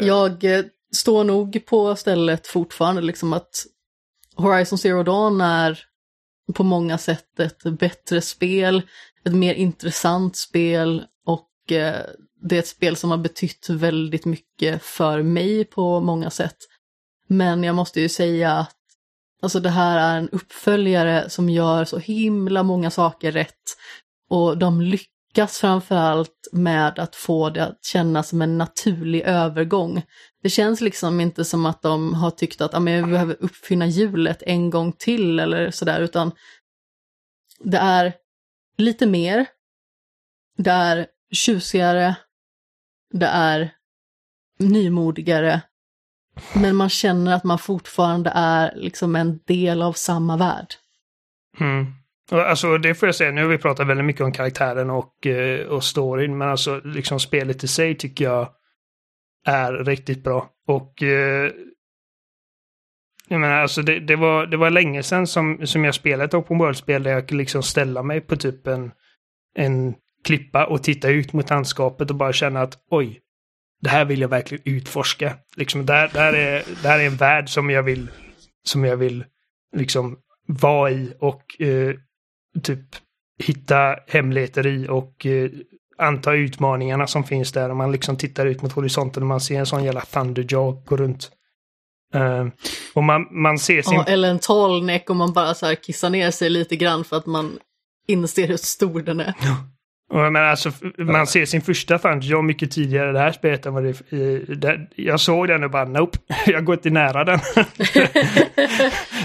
Jag 0.02 0.44
eh, 0.44 0.64
står 0.94 1.24
nog 1.24 1.66
på 1.66 1.96
stället 1.96 2.46
fortfarande, 2.46 3.02
liksom 3.02 3.32
att 3.32 3.66
Horizon 4.36 4.78
Zero 4.78 5.02
Dawn 5.02 5.40
är 5.40 5.84
på 6.54 6.64
många 6.64 6.98
sätt 6.98 7.40
ett 7.40 7.62
bättre 7.62 8.20
spel. 8.20 8.82
ett 9.24 9.34
mer 9.34 9.54
intressant 9.54 10.36
spel 10.36 11.04
och 11.26 11.72
eh, 11.72 12.06
det 12.42 12.56
är 12.56 12.58
ett 12.58 12.66
spel 12.66 12.96
som 12.96 13.10
har 13.10 13.18
betytt 13.18 13.68
väldigt 13.70 14.24
mycket 14.24 14.82
för 14.82 15.22
mig 15.22 15.64
på 15.64 16.00
många 16.00 16.30
sätt. 16.30 16.56
Men 17.26 17.64
jag 17.64 17.74
måste 17.74 18.00
ju 18.00 18.08
säga 18.08 18.52
att 18.52 18.76
alltså 19.42 19.60
det 19.60 19.70
här 19.70 20.14
är 20.14 20.18
en 20.18 20.28
uppföljare 20.28 21.30
som 21.30 21.48
gör 21.48 21.84
så 21.84 21.98
himla 21.98 22.62
många 22.62 22.90
saker 22.90 23.32
rätt. 23.32 23.76
Och 24.30 24.58
de 24.58 24.80
lyckas 24.80 25.58
framförallt 25.58 26.48
med 26.52 26.98
att 26.98 27.16
få 27.16 27.50
det 27.50 27.64
att 27.64 27.84
kännas 27.84 28.28
som 28.28 28.42
en 28.42 28.58
naturlig 28.58 29.20
övergång. 29.20 30.02
Det 30.42 30.50
känns 30.50 30.80
liksom 30.80 31.20
inte 31.20 31.44
som 31.44 31.66
att 31.66 31.82
de 31.82 32.14
har 32.14 32.30
tyckt 32.30 32.60
att 32.60 32.74
ah, 32.74 32.80
men 32.80 33.04
vi 33.06 33.12
behöver 33.12 33.36
uppfinna 33.40 33.86
hjulet 33.86 34.42
en 34.42 34.70
gång 34.70 34.92
till 34.92 35.40
eller 35.40 35.70
sådär, 35.70 36.00
utan 36.00 36.32
det 37.58 37.78
är 37.78 38.12
lite 38.78 39.06
mer, 39.06 39.46
det 40.56 40.70
är 40.70 41.06
tjusigare, 41.32 42.16
det 43.12 43.26
är 43.26 43.74
nymodigare, 44.58 45.60
men 46.54 46.76
man 46.76 46.88
känner 46.88 47.34
att 47.34 47.44
man 47.44 47.58
fortfarande 47.58 48.32
är 48.34 48.72
liksom 48.76 49.16
en 49.16 49.40
del 49.46 49.82
av 49.82 49.92
samma 49.92 50.36
värld. 50.36 50.66
Mm. 51.60 51.86
Alltså 52.30 52.78
det 52.78 52.94
får 52.94 53.08
jag 53.08 53.14
säga, 53.14 53.30
nu 53.30 53.42
har 53.42 53.48
vi 53.48 53.58
pratat 53.58 53.86
väldigt 53.86 54.06
mycket 54.06 54.22
om 54.22 54.32
karaktären 54.32 54.90
och, 54.90 55.26
eh, 55.26 55.66
och 55.66 55.84
storyn, 55.84 56.38
men 56.38 56.48
alltså 56.48 56.80
liksom 56.84 57.20
spelet 57.20 57.64
i 57.64 57.68
sig 57.68 57.94
tycker 57.94 58.24
jag 58.24 58.48
är 59.46 59.72
riktigt 59.72 60.24
bra. 60.24 60.48
Och 60.66 61.02
eh, 61.02 61.50
jag 63.28 63.40
menar, 63.40 63.54
alltså 63.54 63.82
det, 63.82 64.00
det, 64.00 64.16
var, 64.16 64.46
det 64.46 64.56
var 64.56 64.70
länge 64.70 65.02
sedan 65.02 65.26
som, 65.26 65.66
som 65.66 65.84
jag 65.84 65.94
spelade 65.94 66.24
ett 66.24 66.34
Open 66.34 66.58
World-spel 66.58 67.02
där 67.02 67.10
jag 67.10 67.28
kunde 67.28 67.42
liksom 67.42 67.62
ställa 67.62 68.02
mig 68.02 68.20
på 68.20 68.36
typ 68.36 68.66
en, 68.66 68.92
en 69.54 69.94
klippa 70.24 70.66
och 70.66 70.82
titta 70.82 71.08
ut 71.08 71.32
mot 71.32 71.50
landskapet 71.50 72.10
och 72.10 72.16
bara 72.16 72.32
känna 72.32 72.62
att 72.62 72.78
oj, 72.90 73.20
det 73.82 73.90
här 73.90 74.04
vill 74.04 74.20
jag 74.20 74.28
verkligen 74.28 74.62
utforska. 74.64 75.36
Liksom, 75.56 75.86
där, 75.86 76.10
där, 76.12 76.32
är, 76.32 76.64
där 76.82 76.98
är 76.98 77.06
en 77.06 77.16
värld 77.16 77.48
som 77.48 77.70
jag 77.70 77.82
vill, 77.82 78.10
som 78.64 78.84
jag 78.84 78.96
vill 78.96 79.24
liksom 79.76 80.18
vara 80.46 80.90
i 80.90 81.14
och 81.20 81.60
eh, 81.60 81.94
typ 82.62 82.80
hitta 83.38 83.96
hemligheter 84.08 84.66
i 84.66 84.88
och 84.88 85.26
eh, 85.26 85.50
anta 85.98 86.32
utmaningarna 86.32 87.06
som 87.06 87.24
finns 87.24 87.52
där. 87.52 87.70
Om 87.70 87.78
man 87.78 87.92
liksom 87.92 88.16
tittar 88.16 88.46
ut 88.46 88.62
mot 88.62 88.72
horisonten 88.72 89.22
och 89.22 89.26
man 89.26 89.40
ser 89.40 89.58
en 89.58 89.66
sån 89.66 89.84
jävla 89.84 90.00
Thunderjaw 90.00 90.82
gå 90.86 90.96
runt. 90.96 91.30
Uh, 92.14 92.48
och 92.94 93.04
man, 93.04 93.26
man 93.30 93.58
ser 93.58 93.82
sin... 93.82 93.94
Ja, 93.94 94.04
eller 94.04 94.30
en 94.30 94.38
tallneck 94.38 95.10
och 95.10 95.16
man 95.16 95.32
bara 95.32 95.54
så 95.54 95.66
här 95.66 95.74
kissar 95.74 96.10
ner 96.10 96.30
sig 96.30 96.50
lite 96.50 96.76
grann 96.76 97.04
för 97.04 97.16
att 97.16 97.26
man 97.26 97.58
inser 98.08 98.48
hur 98.48 98.56
stor 98.56 99.00
den 99.00 99.20
är. 99.20 99.34
Men 100.12 100.36
alltså, 100.36 100.70
man 100.98 101.26
ser 101.26 101.44
sin 101.44 101.62
första 101.62 101.98
Thunderjaw 101.98 102.46
mycket 102.46 102.70
tidigare 102.70 103.10
i 103.10 103.12
det 103.12 103.18
här 103.18 103.32
spelet 103.32 103.66
än 103.66 103.74
vad 103.74 103.84
det, 103.84 104.86
Jag 104.96 105.20
såg 105.20 105.48
den 105.48 105.64
och 105.64 105.70
bara 105.70 105.84
nope, 105.84 106.18
jag 106.46 106.64
går 106.64 106.74
inte 106.74 106.90
nära 106.90 107.24
den. 107.24 107.38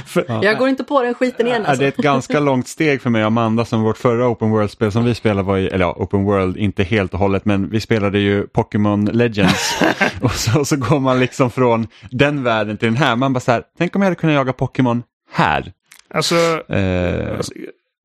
för, 0.05 0.25
ja. 0.27 0.43
Jag 0.43 0.57
går 0.57 0.69
inte 0.69 0.83
på 0.83 1.03
den 1.03 1.13
skiten 1.13 1.47
igen. 1.47 1.65
Alltså. 1.65 1.79
Det 1.79 1.85
är 1.85 1.89
ett 1.89 1.97
ganska 1.97 2.39
långt 2.39 2.67
steg 2.67 3.01
för 3.01 3.09
mig 3.09 3.21
och 3.21 3.27
Amanda 3.27 3.65
som 3.65 3.81
vårt 3.81 3.97
förra 3.97 4.27
Open 4.27 4.49
World-spel 4.49 4.91
som 4.91 5.05
vi 5.05 5.15
spelade 5.15 5.47
var 5.47 5.57
i, 5.57 5.67
eller 5.67 5.85
ja, 5.85 5.95
Open 5.97 6.23
World, 6.23 6.57
inte 6.57 6.83
helt 6.83 7.13
och 7.13 7.19
hållet, 7.19 7.45
men 7.45 7.69
vi 7.69 7.79
spelade 7.79 8.19
ju 8.19 8.47
Pokémon 8.47 9.05
Legends. 9.05 9.81
och, 10.21 10.31
så, 10.31 10.59
och 10.59 10.67
så 10.67 10.75
går 10.75 10.99
man 10.99 11.19
liksom 11.19 11.51
från 11.51 11.87
den 12.11 12.43
världen 12.43 12.77
till 12.77 12.87
den 12.87 12.97
här. 12.97 13.15
Man 13.15 13.33
bara 13.33 13.39
så 13.39 13.51
här, 13.51 13.63
tänk 13.77 13.95
om 13.95 14.01
jag 14.01 14.05
hade 14.05 14.15
kunnat 14.15 14.35
jaga 14.35 14.53
Pokémon 14.53 15.03
här. 15.31 15.71
Alltså, 16.09 16.35
eh, 16.73 17.37
alltså 17.37 17.53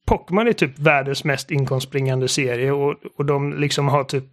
Pokémon 0.06 0.48
är 0.48 0.52
typ 0.52 0.78
världens 0.78 1.24
mest 1.24 1.50
inkomstbringande 1.50 2.28
serie 2.28 2.72
och, 2.72 2.94
och 3.16 3.24
de 3.24 3.52
liksom 3.52 3.88
har 3.88 4.04
typ 4.04 4.24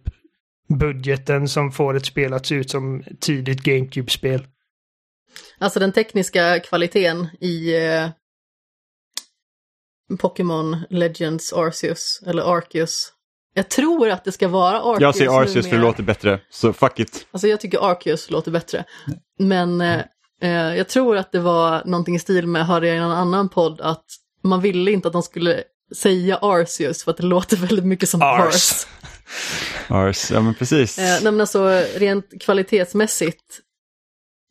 budgeten 0.68 1.48
som 1.48 1.72
får 1.72 1.96
ett 1.96 2.06
spel 2.06 2.32
att 2.32 2.46
se 2.46 2.54
ut 2.54 2.70
som 2.70 3.02
tidigt 3.20 3.62
GameCube-spel. 3.62 4.46
Alltså 5.58 5.80
den 5.80 5.92
tekniska 5.92 6.60
kvaliteten 6.60 7.28
i 7.40 7.76
eh, 7.86 8.08
Pokémon 10.18 10.76
Legends 10.90 11.52
Arceus, 11.52 12.22
eller 12.26 12.56
Arceus. 12.56 13.12
Jag 13.54 13.68
tror 13.68 14.10
att 14.10 14.24
det 14.24 14.32
ska 14.32 14.48
vara 14.48 14.80
Arceus. 14.80 15.00
Jag 15.00 15.14
säger 15.14 15.42
Arceus 15.42 15.68
för 15.68 15.76
det 15.76 15.82
låter 15.82 16.02
bättre, 16.02 16.40
så 16.50 16.72
fuck 16.72 17.00
it. 17.00 17.26
Alltså 17.30 17.48
jag 17.48 17.60
tycker 17.60 17.90
Arceus 17.90 18.30
låter 18.30 18.50
bättre. 18.50 18.84
Men 19.38 19.80
eh, 19.80 20.00
eh, 20.42 20.76
jag 20.76 20.88
tror 20.88 21.16
att 21.16 21.32
det 21.32 21.40
var 21.40 21.84
någonting 21.84 22.14
i 22.14 22.18
stil 22.18 22.46
med, 22.46 22.66
hörde 22.66 22.86
jag 22.86 22.96
i 22.96 23.00
någon 23.00 23.10
annan 23.10 23.48
podd, 23.48 23.80
att 23.80 24.04
man 24.42 24.60
ville 24.60 24.90
inte 24.90 25.08
att 25.08 25.12
de 25.12 25.22
skulle 25.22 25.62
säga 25.96 26.38
Arceus 26.42 27.04
för 27.04 27.10
att 27.10 27.16
det 27.16 27.26
låter 27.26 27.56
väldigt 27.56 27.84
mycket 27.84 28.08
som 28.08 28.22
Ars. 28.22 28.46
Ars, 28.46 28.86
Ars 29.88 30.30
ja 30.30 30.40
men 30.40 30.54
precis. 30.54 30.98
Eh, 30.98 31.04
nej, 31.04 31.22
men 31.22 31.40
alltså 31.40 31.82
rent 31.96 32.42
kvalitetsmässigt 32.42 33.60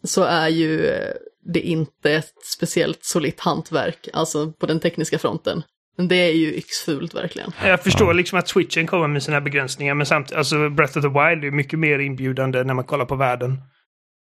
så 0.04 0.24
är 0.24 0.48
ju 0.48 0.88
eh, 0.88 1.14
det 1.54 1.60
inte 1.60 2.12
ett 2.12 2.34
speciellt 2.58 3.06
solitt 3.06 3.40
hantverk, 3.40 4.08
alltså 4.14 4.52
på 4.52 4.66
den 4.66 4.80
tekniska 4.80 5.20
fronten. 5.20 5.64
Men 5.98 6.08
det 6.08 6.16
är 6.16 6.32
ju 6.32 6.54
yxfult 6.54 7.16
verkligen. 7.16 7.52
Jag 7.64 7.84
förstår 7.84 8.14
liksom 8.14 8.40
att 8.40 8.48
switchen 8.48 8.88
kommer 8.88 9.08
med 9.08 9.24
sina 9.24 9.42
begränsningar, 9.42 9.94
men 9.94 10.06
samtidigt, 10.06 10.38
alltså 10.38 10.70
Breath 10.70 10.98
of 10.98 11.04
the 11.04 11.08
Wild 11.08 11.44
är 11.44 11.52
mycket 11.52 11.80
mer 11.80 12.00
inbjudande 12.00 12.64
när 12.64 12.74
man 12.74 12.86
kollar 12.86 13.06
på 13.06 13.16
världen. 13.16 13.62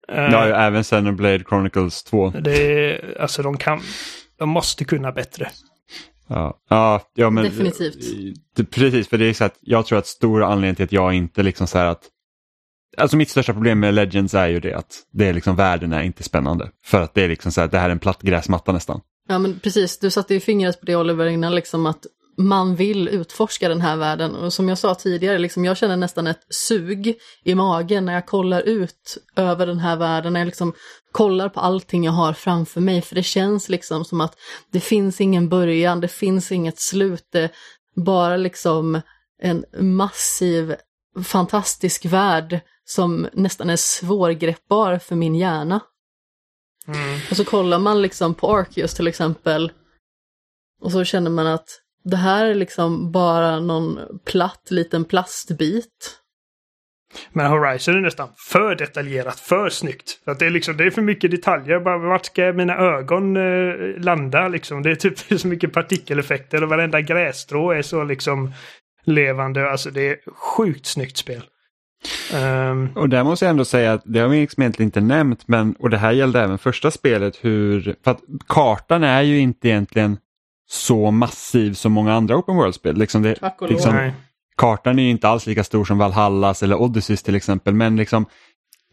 Ja, 0.09 0.49
uh, 0.49 0.63
även 0.63 0.83
Xenoblade 0.83 1.45
Chronicles 1.49 2.03
2. 2.03 2.31
Det 2.31 2.73
är, 2.73 3.21
alltså 3.21 3.43
de 3.43 3.57
kan, 3.57 3.81
de 4.43 4.49
måste 4.49 4.85
kunna 4.85 5.13
bättre. 5.13 5.51
Ja, 6.29 6.61
ja, 6.69 7.03
ja 7.15 7.31
men 7.31 7.45
definitivt. 7.45 7.97
Det, 8.57 8.65
precis, 8.65 9.09
för 9.09 9.19
det 9.19 9.25
är 9.25 9.33
så 9.33 9.45
att 9.45 9.59
jag 9.61 9.87
tror 9.87 9.99
att 9.99 10.07
stora 10.07 10.47
anledningen 10.47 10.77
till 10.77 10.85
att 10.85 10.93
jag 10.93 11.15
inte 11.15 11.43
liksom 11.43 11.67
så 11.67 11.79
här 11.79 11.87
att 11.87 12.09
Alltså 12.97 13.17
mitt 13.17 13.31
största 13.31 13.53
problem 13.53 13.81
med 13.81 13.95
Legends 13.95 14.35
är 14.35 14.49
ju 14.49 14.61
det 14.61 14.75
att 14.75 15.03
det 15.13 15.29
är 15.29 15.35
liksom 15.35 15.57
världen 15.57 15.93
är 15.93 16.03
inte 16.03 16.23
spännande. 16.23 16.71
För 16.85 17.01
att 17.01 17.15
det 17.15 17.23
är 17.23 17.29
liksom 17.29 17.53
så 17.53 17.61
här, 17.61 17.69
det 17.69 17.79
här 17.79 17.87
är 17.87 17.93
en 17.93 17.99
platt 17.99 18.23
gräsmatta 18.23 18.73
nästan. 18.73 19.01
Ja 19.29 19.39
men 19.39 19.59
precis, 19.59 19.99
du 19.99 20.11
satte 20.11 20.35
ju 20.35 20.41
fingret 20.41 20.81
på 20.81 20.87
det 20.87 20.97
Oliver 20.97 21.27
innan, 21.27 21.55
liksom 21.55 21.87
att 21.87 22.07
man 22.37 22.77
vill 22.77 23.09
utforska 23.09 23.69
den 23.69 23.81
här 23.81 23.97
världen. 23.97 24.37
Och 24.37 24.53
som 24.53 24.69
jag 24.69 24.79
sa 24.79 24.95
tidigare, 24.95 25.39
liksom, 25.39 25.65
jag 25.65 25.77
känner 25.77 25.97
nästan 25.97 26.27
ett 26.27 26.47
sug 26.49 27.19
i 27.45 27.55
magen 27.55 28.05
när 28.05 28.13
jag 28.13 28.27
kollar 28.27 28.61
ut 28.61 29.19
över 29.37 29.67
den 29.67 29.79
här 29.79 29.97
världen, 29.97 30.33
när 30.33 30.41
jag 30.41 30.47
liksom 30.47 30.73
kollar 31.13 31.49
på 31.49 31.61
allting 31.61 32.05
jag 32.05 32.13
har 32.13 32.33
framför 32.33 32.81
mig. 32.81 33.03
För 33.03 33.15
det 33.15 33.23
känns 33.23 33.69
liksom 33.69 34.05
som 34.05 34.21
att 34.21 34.39
det 34.71 34.81
finns 34.81 35.21
ingen 35.21 35.49
början, 35.49 36.01
det 36.01 36.09
finns 36.09 36.53
inget 36.53 36.81
slut, 36.81 37.27
det 37.33 37.41
är 37.41 37.51
bara 37.97 38.37
liksom 38.37 39.01
en 39.43 39.65
massiv, 39.79 40.75
fantastisk 41.25 42.05
värld 42.05 42.61
som 42.85 43.29
nästan 43.33 43.71
är 43.71 43.77
svårgreppbar 43.77 44.99
för 44.99 45.17
min 45.17 45.35
hjärna. 45.35 45.81
Mm. 46.87 47.21
Och 47.31 47.37
så 47.37 47.45
kollar 47.45 47.79
man 47.79 48.03
liksom 48.03 48.35
på 48.35 48.57
Arceus 48.57 48.95
till 48.95 49.07
exempel 49.07 49.73
och 50.81 50.93
så 50.93 51.05
känner 51.05 51.31
man 51.31 51.47
att 51.47 51.82
det 52.05 52.17
här 52.17 52.47
är 52.47 52.55
liksom 52.55 53.13
bara 53.13 53.61
någon 53.61 53.99
platt 54.25 54.71
liten 54.71 55.05
plastbit. 55.05 56.19
Men 57.33 57.47
Horizon 57.47 57.97
är 57.97 58.01
nästan 58.01 58.29
för 58.51 58.75
detaljerat, 58.75 59.41
för 59.41 59.69
snyggt. 59.69 60.25
För 60.25 60.33
att 60.33 60.39
det, 60.39 60.47
är 60.47 60.51
liksom, 60.51 60.77
det 60.77 60.85
är 60.85 60.91
för 60.91 61.03
mycket 61.03 61.31
detaljer. 61.31 61.81
Bara, 61.81 61.99
vart 61.99 62.25
ska 62.25 62.53
mina 62.53 62.77
ögon 62.77 63.37
eh, 63.37 63.75
landa 63.99 64.49
liksom? 64.49 64.83
Det 64.83 64.91
är 64.91 64.95
typ 64.95 65.19
så 65.41 65.49
mycket 65.49 65.73
partikeleffekter 65.73 66.63
och 66.63 66.69
varenda 66.69 67.01
grässtrå 67.01 67.71
är 67.71 67.83
så 67.83 68.05
liksom 68.05 68.53
levande. 69.05 69.71
Alltså 69.71 69.91
det 69.91 70.09
är 70.09 70.19
sjukt 70.35 70.87
snyggt 70.87 71.17
spel. 71.17 71.43
Um... 72.35 72.91
Och 72.97 73.09
där 73.09 73.25
måste 73.25 73.45
jag 73.45 73.51
ändå 73.51 73.65
säga 73.65 73.93
att 73.93 74.03
det 74.05 74.21
har 74.21 74.29
vi 74.29 74.41
liksom 74.41 74.63
egentligen 74.63 74.89
inte 74.89 75.01
nämnt, 75.01 75.49
men 75.49 75.73
och 75.79 75.91
det 75.91 75.99
här 75.99 76.13
gällde 76.13 76.41
även 76.41 76.59
första 76.59 76.91
spelet, 76.91 77.39
hur, 77.41 77.97
för 78.05 78.11
att 78.11 78.21
kartan 78.47 79.05
är 79.05 79.23
ju 79.23 79.39
inte 79.39 79.69
egentligen 79.69 80.17
så 80.73 81.11
massiv 81.11 81.75
som 81.75 81.93
många 81.93 82.15
andra 82.15 82.37
open 82.37 82.57
world-spel. 82.57 82.97
Liksom 82.97 83.23
det, 83.23 83.35
Tack 83.35 83.63
och 83.63 83.71
liksom, 83.71 83.97
lov. 83.97 84.11
Kartan 84.57 84.99
är 84.99 85.03
ju 85.03 85.11
inte 85.11 85.29
alls 85.29 85.47
lika 85.47 85.65
stor 85.65 85.85
som 85.85 85.99
Valhallas 85.99 86.63
eller 86.63 86.81
Odysseys 86.81 87.23
till 87.23 87.35
exempel, 87.35 87.75
men 87.75 87.97
liksom 87.97 88.27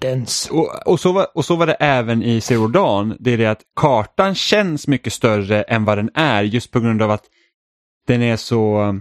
Dens. 0.02 0.50
Och, 0.52 0.88
och, 0.88 1.00
så 1.00 1.12
var, 1.12 1.28
och 1.34 1.46
så 1.46 1.56
var 1.56 1.68
det 1.68 1.74
även 1.74 2.24
i 2.24 2.42
Zero 2.42 2.68
Dawn. 2.68 3.16
Det 3.20 3.32
är 3.32 3.38
det 3.38 3.46
att 3.46 3.62
kartan 3.76 4.36
känns 4.36 4.88
mycket 4.88 5.14
större 5.14 5.62
än 5.64 5.86
vad 5.86 5.98
den 5.98 6.10
är 6.14 6.44
just 6.44 6.72
på 6.72 6.80
grund 6.80 7.02
av 7.02 7.12
att 7.12 7.24
den 8.08 8.22
är 8.22 8.36
så 8.36 9.00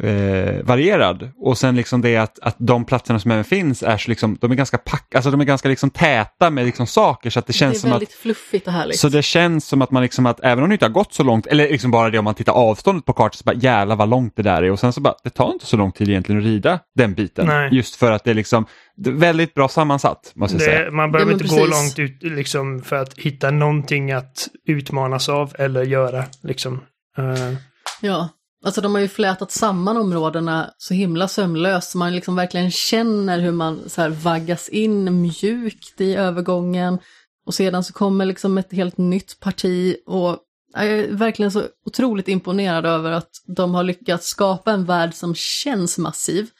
eh, 0.00 0.64
varierad. 0.64 1.30
Och 1.36 1.58
sen 1.58 1.76
liksom 1.76 2.00
det 2.00 2.16
att, 2.16 2.38
att 2.38 2.56
de 2.58 2.84
platserna 2.84 3.18
som 3.18 3.30
även 3.30 3.44
finns 3.44 3.82
är 3.82 3.96
så 3.96 4.08
liksom, 4.08 4.38
de 4.40 4.50
är 4.50 4.54
ganska 4.54 4.78
pack, 4.78 5.14
alltså 5.14 5.30
de 5.30 5.40
är 5.40 5.44
ganska 5.44 5.68
liksom 5.68 5.90
täta 5.90 6.50
med 6.50 6.66
liksom 6.66 6.86
saker 6.86 7.30
så 7.30 7.38
att 7.38 7.46
det 7.46 7.52
känns 7.52 7.80
som 7.80 7.92
att... 7.92 7.92
Det 7.92 7.96
är 7.96 7.98
väldigt 7.98 8.14
fluffigt 8.14 8.66
och 8.66 8.72
härligt. 8.72 8.98
Så 8.98 9.08
det 9.08 9.22
känns 9.22 9.66
som 9.66 9.82
att 9.82 9.90
man 9.90 10.02
liksom 10.02 10.26
att 10.26 10.40
även 10.42 10.64
om 10.64 10.70
det 10.70 10.74
inte 10.74 10.84
har 10.84 10.90
gått 10.90 11.14
så 11.14 11.22
långt, 11.22 11.46
eller 11.46 11.68
liksom 11.68 11.90
bara 11.90 12.10
det 12.10 12.18
om 12.18 12.24
man 12.24 12.34
tittar 12.34 12.52
avståndet 12.52 13.04
på 13.04 13.12
kartan 13.12 13.36
så 13.36 13.44
bara 13.44 13.56
jävlar 13.56 13.96
vad 13.96 14.08
långt 14.08 14.36
det 14.36 14.42
där 14.42 14.62
är 14.62 14.70
och 14.70 14.80
sen 14.80 14.92
så 14.92 15.00
bara 15.00 15.14
det 15.24 15.30
tar 15.30 15.52
inte 15.52 15.66
så 15.66 15.76
lång 15.76 15.92
tid 15.92 16.08
egentligen 16.08 16.40
att 16.40 16.46
rida 16.46 16.78
den 16.94 17.14
biten. 17.14 17.46
Nej. 17.46 17.68
Just 17.72 17.96
för 17.96 18.10
att 18.10 18.24
det 18.24 18.30
är 18.30 18.34
liksom 18.34 18.66
det 18.96 19.10
är 19.10 19.14
väldigt 19.14 19.54
bra 19.54 19.68
sammansatt 19.68 20.32
måste 20.34 20.56
jag 20.56 20.62
säga. 20.62 20.90
Man 20.90 21.12
behöver 21.12 21.30
ja, 21.30 21.34
inte 21.34 21.44
precis. 21.44 21.58
gå 21.58 21.66
långt 21.66 21.98
ut 21.98 22.22
liksom 22.22 22.82
för 22.82 22.96
att 22.96 23.18
hitta 23.18 23.50
någonting 23.50 24.12
att 24.12 24.48
utmanas 24.66 25.28
av 25.28 25.52
eller 25.58 25.82
göra 25.82 26.24
liksom. 26.42 26.80
Uh... 27.18 27.54
Ja, 28.00 28.28
Alltså 28.64 28.80
de 28.80 28.94
har 28.94 29.00
ju 29.00 29.08
flätat 29.08 29.50
samman 29.50 29.96
områdena 29.96 30.70
så 30.78 30.94
himla 30.94 31.28
sömlöst 31.28 31.90
så 31.90 31.98
man 31.98 32.14
liksom 32.14 32.36
verkligen 32.36 32.70
känner 32.70 33.38
hur 33.38 33.52
man 33.52 33.80
så 33.86 34.00
här 34.00 34.08
vaggas 34.08 34.68
in 34.68 35.22
mjukt 35.22 36.00
i 36.00 36.14
övergången. 36.14 36.98
Och 37.46 37.54
sedan 37.54 37.84
så 37.84 37.92
kommer 37.92 38.24
liksom 38.24 38.58
ett 38.58 38.72
helt 38.72 38.98
nytt 38.98 39.40
parti 39.40 39.96
och 40.06 40.38
jag 40.74 40.86
är 40.86 41.12
verkligen 41.12 41.52
så 41.52 41.62
otroligt 41.86 42.28
imponerad 42.28 42.86
över 42.86 43.12
att 43.12 43.30
de 43.46 43.74
har 43.74 43.82
lyckats 43.82 44.26
skapa 44.26 44.72
en 44.72 44.84
värld 44.84 45.14
som 45.14 45.34
känns 45.34 45.98
massiv. 45.98 46.50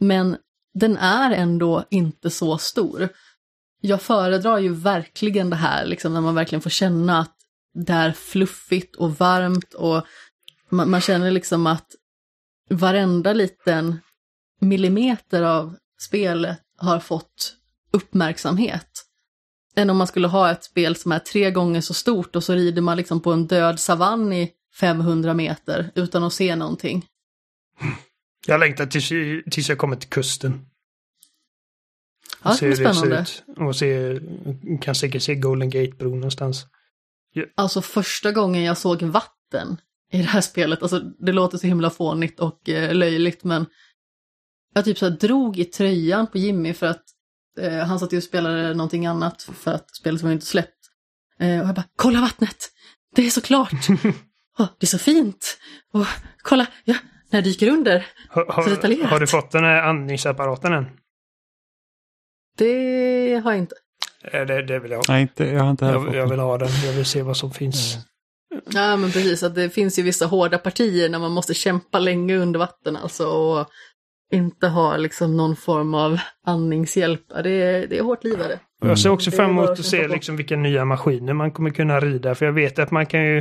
Men 0.00 0.36
den 0.74 0.96
är 0.96 1.30
ändå 1.30 1.84
inte 1.90 2.30
så 2.30 2.58
stor. 2.58 3.08
Jag 3.80 4.02
föredrar 4.02 4.58
ju 4.58 4.74
verkligen 4.74 5.50
det 5.50 5.56
här, 5.56 5.86
liksom, 5.86 6.14
när 6.14 6.20
man 6.20 6.34
verkligen 6.34 6.62
får 6.62 6.70
känna 6.70 7.20
att 7.20 7.36
det 7.74 7.92
är 7.92 8.12
fluffigt 8.12 8.96
och 8.96 9.18
varmt 9.18 9.74
och 9.74 10.06
man, 10.74 10.90
man 10.90 11.00
känner 11.00 11.30
liksom 11.30 11.66
att 11.66 11.94
varenda 12.70 13.32
liten 13.32 13.98
millimeter 14.60 15.42
av 15.42 15.76
spelet 16.00 16.58
har 16.78 17.00
fått 17.00 17.56
uppmärksamhet. 17.90 19.04
Än 19.76 19.90
om 19.90 19.96
man 19.96 20.06
skulle 20.06 20.28
ha 20.28 20.50
ett 20.50 20.64
spel 20.64 20.96
som 20.96 21.12
är 21.12 21.18
tre 21.18 21.50
gånger 21.50 21.80
så 21.80 21.94
stort 21.94 22.36
och 22.36 22.44
så 22.44 22.54
rider 22.54 22.82
man 22.82 22.96
liksom 22.96 23.20
på 23.20 23.32
en 23.32 23.46
död 23.46 23.80
savann 23.80 24.32
i 24.32 24.52
500 24.80 25.34
meter 25.34 25.90
utan 25.94 26.24
att 26.24 26.32
se 26.32 26.56
någonting. 26.56 27.06
Jag 28.46 28.60
längtar 28.60 28.86
tills, 28.86 29.08
tills 29.50 29.68
jag 29.68 29.78
kommer 29.78 29.96
till 29.96 30.08
kusten. 30.08 30.66
Ja, 32.42 32.56
det 32.60 32.66
blir 32.66 32.76
spännande. 32.76 33.26
Och 33.56 33.76
se, 33.76 34.20
kan 34.80 34.94
säkert 34.94 35.22
se 35.22 35.34
Golden 35.34 35.70
Gate-bron 35.70 36.14
någonstans. 36.14 36.66
Alltså 37.54 37.82
första 37.82 38.32
gången 38.32 38.62
jag 38.62 38.78
såg 38.78 39.02
vatten 39.02 39.76
i 40.14 40.18
det 40.18 40.28
här 40.28 40.40
spelet, 40.40 40.82
alltså 40.82 41.00
det 41.00 41.32
låter 41.32 41.58
så 41.58 41.66
himla 41.66 41.90
fånigt 41.90 42.40
och 42.40 42.68
eh, 42.68 42.94
löjligt 42.94 43.44
men 43.44 43.66
jag 44.74 44.84
typ 44.84 44.98
så 44.98 45.08
här 45.08 45.12
drog 45.12 45.58
i 45.58 45.64
tröjan 45.64 46.26
på 46.26 46.38
Jimmy 46.38 46.74
för 46.74 46.86
att 46.86 47.02
eh, 47.60 47.78
han 47.78 47.98
satt 47.98 48.12
ju 48.12 48.16
och 48.16 48.22
spelade 48.22 48.74
någonting 48.74 49.06
annat 49.06 49.42
för 49.42 49.72
att 49.72 49.96
spelet 49.96 50.22
var 50.22 50.30
inte 50.30 50.46
släppt. 50.46 50.78
Eh, 51.40 51.60
och 51.60 51.68
jag 51.68 51.74
bara, 51.74 51.84
kolla 51.96 52.20
vattnet! 52.20 52.56
Det 53.14 53.26
är 53.26 53.30
så 53.30 53.40
klart! 53.40 53.72
oh, 54.58 54.68
det 54.78 54.84
är 54.84 54.86
så 54.86 54.98
fint! 54.98 55.58
Och 55.92 56.06
kolla, 56.42 56.66
ja, 56.84 56.94
när 57.30 57.36
jag 57.36 57.44
dyker 57.44 57.68
under. 57.68 58.06
Har, 58.28 58.44
har, 58.46 59.08
har 59.08 59.20
du 59.20 59.26
fått 59.26 59.50
den 59.50 59.64
här 59.64 59.82
andningsapparaten 59.82 60.72
än? 60.72 60.86
Det 62.58 63.40
har 63.44 63.52
jag 63.52 63.58
inte. 63.58 63.74
Eh, 64.24 64.46
det, 64.46 64.62
det 64.62 64.78
vill 64.78 64.90
jag 64.90 64.98
ha. 64.98 65.04
Nej, 65.08 65.22
inte, 65.22 65.44
jag 65.44 65.62
har 65.62 65.70
inte 65.70 65.84
jag, 65.84 66.14
jag 66.14 66.28
vill 66.28 66.38
ha 66.40 66.58
den. 66.58 66.68
Jag 66.84 66.92
vill 66.92 67.06
se 67.06 67.22
vad 67.22 67.36
som 67.36 67.50
finns. 67.50 67.94
Mm. 67.94 68.04
Ja, 68.74 68.96
men 68.96 69.10
precis. 69.10 69.42
Att 69.42 69.54
det 69.54 69.70
finns 69.70 69.98
ju 69.98 70.02
vissa 70.02 70.26
hårda 70.26 70.58
partier 70.58 71.08
när 71.08 71.18
man 71.18 71.32
måste 71.32 71.54
kämpa 71.54 71.98
länge 71.98 72.36
under 72.36 72.58
vatten 72.58 72.96
alltså. 72.96 73.26
Och 73.26 73.68
inte 74.32 74.68
ha 74.68 74.96
liksom 74.96 75.36
någon 75.36 75.56
form 75.56 75.94
av 75.94 76.18
andningshjälp. 76.46 77.28
Det 77.28 77.50
är, 77.50 77.86
det 77.86 77.98
är 77.98 78.02
hårt 78.02 78.24
livade. 78.24 78.54
Mm. 78.54 78.88
Jag 78.88 78.98
ser 78.98 79.10
också 79.10 79.30
fram 79.30 79.50
emot 79.50 79.70
att 79.70 79.84
se 79.84 80.08
liksom 80.08 80.36
vilka 80.36 80.56
nya 80.56 80.84
maskiner 80.84 81.32
man 81.32 81.50
kommer 81.50 81.70
kunna 81.70 82.00
rida. 82.00 82.34
För 82.34 82.46
jag 82.46 82.52
vet 82.52 82.78
att 82.78 82.90
man 82.90 83.06
kan 83.06 83.24
ju... 83.24 83.38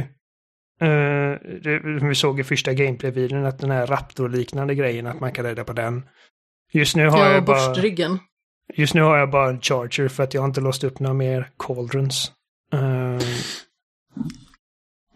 Uh, 0.81 1.37
det, 1.63 1.79
vi 2.07 2.15
såg 2.15 2.39
i 2.39 2.43
första 2.43 2.73
gameplay-videon 2.73 3.45
att 3.45 3.59
den 3.59 3.71
här 3.71 3.87
Raptor-liknande 3.87 4.75
grejen, 4.75 5.07
att 5.07 5.19
man 5.19 5.31
kan 5.31 5.45
rida 5.45 5.63
på 5.63 5.73
den. 5.73 6.05
Just 6.71 6.95
nu 6.95 7.07
har 7.07 7.25
ja, 7.25 7.33
jag 7.33 7.45
bara... 7.45 7.67
Borstryggen. 7.67 8.19
Just 8.73 8.93
nu 8.93 9.01
har 9.01 9.17
jag 9.17 9.29
bara 9.29 9.49
en 9.49 9.61
Charger 9.61 10.07
för 10.07 10.23
att 10.23 10.33
jag 10.33 10.45
inte 10.45 10.61
låst 10.61 10.83
upp 10.83 10.99
några 10.99 11.13
mer 11.13 11.49
Cauldrons. 11.59 12.31
Uh... 12.73 13.19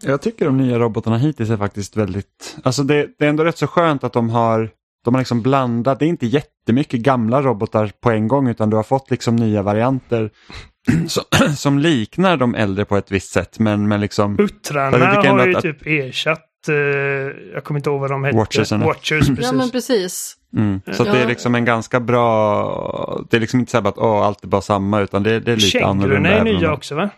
Jag 0.02 0.22
tycker 0.22 0.44
de 0.44 0.56
nya 0.56 0.78
robotarna 0.78 1.18
hittills 1.18 1.50
är 1.50 1.56
faktiskt 1.56 1.96
väldigt, 1.96 2.56
alltså 2.62 2.82
det, 2.82 3.08
det, 3.18 3.24
är 3.24 3.28
ändå 3.28 3.44
rätt 3.44 3.58
så 3.58 3.66
skönt 3.66 4.04
att 4.04 4.12
de 4.12 4.30
har, 4.30 4.70
de 5.04 5.14
har 5.14 5.20
liksom 5.20 5.42
blandat, 5.42 5.98
det 5.98 6.04
är 6.04 6.08
inte 6.08 6.26
jättemycket 6.26 7.00
gamla 7.00 7.42
robotar 7.42 7.92
på 8.00 8.10
en 8.10 8.28
gång 8.28 8.48
utan 8.48 8.70
du 8.70 8.76
har 8.76 8.82
fått 8.82 9.10
liksom 9.10 9.36
nya 9.36 9.62
varianter 9.62 10.30
som, 11.06 11.24
som 11.56 11.78
liknar 11.78 12.36
de 12.36 12.54
äldre 12.54 12.84
på 12.84 12.96
ett 12.96 13.10
visst 13.12 13.32
sätt 13.32 13.58
men, 13.58 13.88
men 13.88 14.00
liksom... 14.00 14.38
Uttrarna 14.40 15.06
har 15.06 15.46
ju 15.46 15.56
att, 15.56 15.62
typ 15.62 15.86
ersatt, 15.86 16.44
uh, 16.68 16.74
jag 17.54 17.64
kommer 17.64 17.80
inte 17.80 17.90
ihåg 17.90 18.00
vad 18.00 18.10
de 18.10 18.24
hette. 18.24 18.36
Watchers. 18.36 18.72
Watchers 18.72 19.28
precis. 19.28 19.38
Ja 19.44 19.52
men 19.52 19.70
precis. 19.70 20.34
Mm. 20.56 20.80
Så 20.92 21.04
ja. 21.06 21.12
det 21.12 21.18
är 21.18 21.26
liksom 21.26 21.54
en 21.54 21.64
ganska 21.64 22.00
bra, 22.00 23.24
det 23.30 23.36
är 23.36 23.40
liksom 23.40 23.60
inte 23.60 23.72
så 23.72 23.78
att 23.78 23.98
oh, 23.98 24.26
allt 24.26 24.44
är 24.44 24.48
bara 24.48 24.60
samma 24.60 25.00
utan 25.00 25.22
det, 25.22 25.40
det 25.40 25.52
är 25.52 25.56
lite 25.56 25.68
Kängurorna 25.68 25.90
annorlunda. 25.90 26.30
är 26.30 26.44
nya 26.44 26.72
också 26.72 26.94
va? 26.94 27.10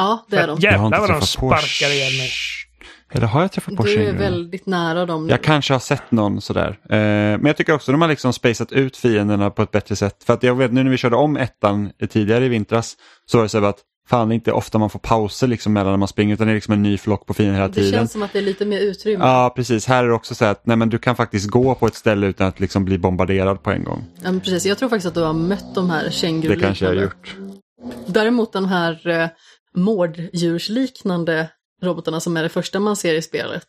Ja, 0.00 0.26
det 0.28 0.36
är 0.36 0.46
de. 0.46 0.58
Jävlar 0.60 1.00
vad 1.00 1.10
de 1.10 1.20
sparkar 1.20 1.94
ihjäl 1.94 2.12
mig. 2.18 2.30
Eller 3.12 3.26
har 3.26 3.40
jag 3.40 3.52
träffat 3.52 3.76
på 3.76 3.82
Du 3.82 4.02
är 4.02 4.12
väldigt 4.12 4.66
nära 4.66 5.06
dem. 5.06 5.28
Jag 5.28 5.42
kanske 5.42 5.74
har 5.74 5.80
sett 5.80 6.10
någon 6.10 6.40
sådär. 6.40 6.68
Eh, 6.68 6.98
men 6.98 7.46
jag 7.46 7.56
tycker 7.56 7.72
också 7.72 7.90
att 7.90 7.94
de 7.94 8.02
har 8.02 8.08
liksom 8.08 8.32
spacat 8.32 8.72
ut 8.72 8.96
fienderna 8.96 9.50
på 9.50 9.62
ett 9.62 9.70
bättre 9.70 9.96
sätt. 9.96 10.24
För 10.24 10.34
att 10.34 10.42
jag 10.42 10.54
vet 10.54 10.72
nu 10.72 10.82
när 10.82 10.90
vi 10.90 10.96
körde 10.96 11.16
om 11.16 11.36
ettan 11.36 11.90
tidigare 12.10 12.44
i 12.44 12.48
vintras 12.48 12.96
så 13.26 13.38
var 13.38 13.42
det 13.42 13.48
så 13.48 13.64
att 13.64 13.78
fan 14.08 14.28
det 14.28 14.32
är 14.32 14.34
inte 14.34 14.52
ofta 14.52 14.78
man 14.78 14.90
får 14.90 14.98
pauser 14.98 15.46
liksom 15.46 15.72
mellan 15.72 15.92
när 15.92 15.98
man 15.98 16.08
springer 16.08 16.34
utan 16.34 16.46
det 16.46 16.52
är 16.52 16.54
liksom 16.54 16.74
en 16.74 16.82
ny 16.82 16.98
flock 16.98 17.26
på 17.26 17.34
fiender 17.34 17.54
hela 17.54 17.68
det 17.68 17.74
tiden. 17.74 17.90
Det 17.90 17.96
känns 17.96 18.12
som 18.12 18.22
att 18.22 18.32
det 18.32 18.38
är 18.38 18.42
lite 18.42 18.66
mer 18.66 18.80
utrymme. 18.80 19.24
Ja 19.24 19.52
precis, 19.56 19.86
här 19.86 20.04
är 20.04 20.08
det 20.08 20.14
också 20.14 20.34
så 20.34 20.44
att 20.44 20.66
nej, 20.66 20.76
men 20.76 20.88
du 20.88 20.98
kan 20.98 21.16
faktiskt 21.16 21.50
gå 21.50 21.74
på 21.74 21.86
ett 21.86 21.94
ställe 21.94 22.26
utan 22.26 22.46
att 22.46 22.60
liksom 22.60 22.84
bli 22.84 22.98
bombarderad 22.98 23.62
på 23.62 23.70
en 23.70 23.84
gång. 23.84 24.04
Ja 24.22 24.30
precis, 24.44 24.66
jag 24.66 24.78
tror 24.78 24.88
faktiskt 24.88 25.06
att 25.06 25.14
du 25.14 25.22
har 25.22 25.32
mött 25.32 25.74
de 25.74 25.90
här 25.90 26.10
känguru 26.10 26.54
Det 26.54 26.60
kanske 26.60 26.84
jag 26.84 26.94
har 26.94 27.02
gjort. 27.02 27.36
Däremot 28.06 28.52
den 28.52 28.64
här 28.64 29.08
eh, 29.08 29.28
mårddjursliknande 29.74 31.50
robotarna 31.82 32.20
som 32.20 32.36
är 32.36 32.42
det 32.42 32.48
första 32.48 32.80
man 32.80 32.96
ser 32.96 33.14
i 33.14 33.22
spelet. 33.22 33.66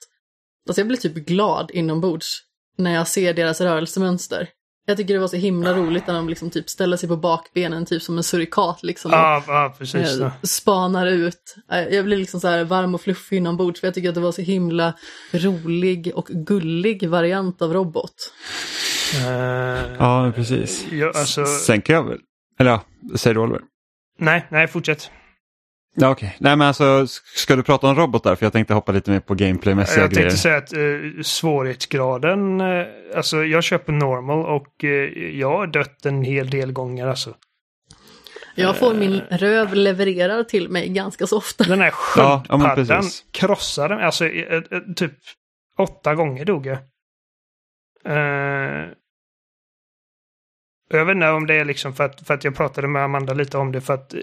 Alltså 0.68 0.80
jag 0.80 0.88
blir 0.88 0.98
typ 0.98 1.14
glad 1.14 1.72
inombords 1.74 2.42
när 2.78 2.94
jag 2.94 3.08
ser 3.08 3.34
deras 3.34 3.62
rörelsemönster. 3.62 4.50
Jag 4.86 4.98
tycker 4.98 5.14
det 5.14 5.20
var 5.20 5.28
så 5.28 5.36
himla 5.36 5.74
roligt 5.74 6.08
när 6.08 6.14
de 6.14 6.30
liksom 6.30 6.50
typ 6.50 6.70
ställer 6.70 6.98
sig 6.98 7.10
på 7.10 7.18
bakbenen, 7.18 7.86
typ 7.86 8.02
som 8.02 8.18
en 8.18 8.24
surikat 8.24 8.84
liksom. 8.84 9.12
Ja, 9.12 9.44
ja 9.48 9.76
precis. 9.78 10.20
Eh, 10.20 10.32
spanar 10.44 11.08
ut. 11.08 11.56
Eh, 11.72 11.80
jag 11.80 12.06
blir 12.06 12.18
liksom 12.18 12.40
så 12.40 12.48
här 12.48 12.64
varm 12.64 12.96
och 12.96 13.02
fluffig 13.02 13.38
inombords 13.38 13.80
för 13.80 13.88
jag 13.88 13.94
tycker 13.94 14.10
att 14.10 14.16
det 14.16 14.22
var 14.22 14.32
så 14.32 14.42
himla 14.42 14.94
rolig 15.32 16.12
och 16.16 16.28
gullig 16.28 17.10
variant 17.10 17.62
av 17.62 17.74
robot. 17.74 18.16
Uh, 19.16 19.30
ja, 20.00 20.32
precis. 20.36 20.86
Ja, 20.92 21.12
alltså... 21.16 21.46
Sen 21.46 21.82
kan 21.82 21.96
jag 21.96 22.04
väl, 22.04 22.20
eller 22.60 22.72
ja, 22.72 22.86
säger 23.16 23.34
du 23.34 23.42
Oliver? 23.42 23.62
Nej, 24.20 24.48
nej, 24.52 24.68
fortsätt. 24.68 25.12
Ja, 25.96 26.10
Okej, 26.10 26.28
okay. 26.28 26.38
nej 26.40 26.56
men 26.56 26.68
alltså 26.68 27.08
ska 27.36 27.56
du 27.56 27.64
prata 27.64 27.88
om 27.88 27.96
robotar? 27.96 28.36
För 28.36 28.46
jag 28.46 28.54
tänkte 28.54 28.74
hoppa 28.74 28.92
lite 28.92 29.12
mer 29.12 29.20
på 29.20 29.36
gameplaymässiga 29.36 30.08
grejer. 30.08 30.10
Jag 30.10 30.32
tänkte 30.32 30.38
säga 30.38 30.58
att 30.58 30.74
eh, 30.74 31.22
svårighetsgraden, 31.24 32.62
eh, 32.62 32.86
alltså 33.16 33.44
jag 33.44 33.64
köper 33.64 33.94
normal 33.94 34.46
och 34.46 34.84
eh, 34.84 34.90
jag 35.40 35.58
har 35.58 35.68
dött 35.68 36.06
en 36.06 36.24
hel 36.24 36.50
del 36.50 36.72
gånger 36.72 37.08
alltså. 37.08 37.36
Jag 38.56 38.78
får 38.78 38.94
min 38.94 39.22
röv 39.30 39.74
levererad 39.74 40.48
till 40.48 40.70
mig 40.70 40.90
ganska 40.90 41.28
så 41.28 41.38
ofta. 41.38 41.64
Den 41.64 41.82
här 41.82 41.92
sköldpaddan 41.92 42.86
ja, 42.88 43.02
krossade 43.32 44.06
alltså 44.06 44.26
eh, 44.26 44.56
eh, 44.56 44.80
typ 44.96 45.14
åtta 45.78 46.16
gånger 46.16 46.46
dog 46.46 46.66
jag. 46.66 46.78
Jag 50.94 51.06
vet 51.06 51.16
inte 51.16 51.30
om 51.30 51.48
det 51.48 51.56
är 51.56 51.66
liksom 51.66 51.94
för 51.94 52.04
att, 52.04 52.28
för 52.28 52.34
att 52.34 52.44
jag 52.44 52.56
pratade 52.56 52.88
med 52.88 53.04
Amanda 53.04 53.34
lite 53.34 53.58
om 53.58 53.72
det 53.72 53.82
för 53.82 53.94
att 53.94 54.14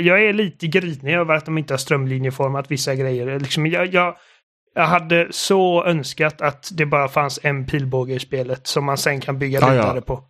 jag 0.00 0.22
är 0.22 0.32
lite 0.32 0.66
grinig 0.66 1.14
över 1.14 1.34
att 1.34 1.44
de 1.44 1.58
inte 1.58 1.72
har 1.72 1.78
strömlinjeformat 1.78 2.70
vissa 2.70 2.94
grejer. 2.94 3.40
Liksom 3.40 3.66
jag, 3.66 3.94
jag, 3.94 4.16
jag 4.74 4.86
hade 4.86 5.28
så 5.30 5.84
önskat 5.84 6.40
att 6.40 6.70
det 6.72 6.86
bara 6.86 7.08
fanns 7.08 7.40
en 7.42 7.66
pilbåge 7.66 8.14
i 8.14 8.18
spelet 8.18 8.66
som 8.66 8.84
man 8.84 8.98
sen 8.98 9.20
kan 9.20 9.38
bygga 9.38 9.60
ja, 9.60 9.70
vidare 9.70 9.96
ja. 9.96 10.00
på. 10.00 10.24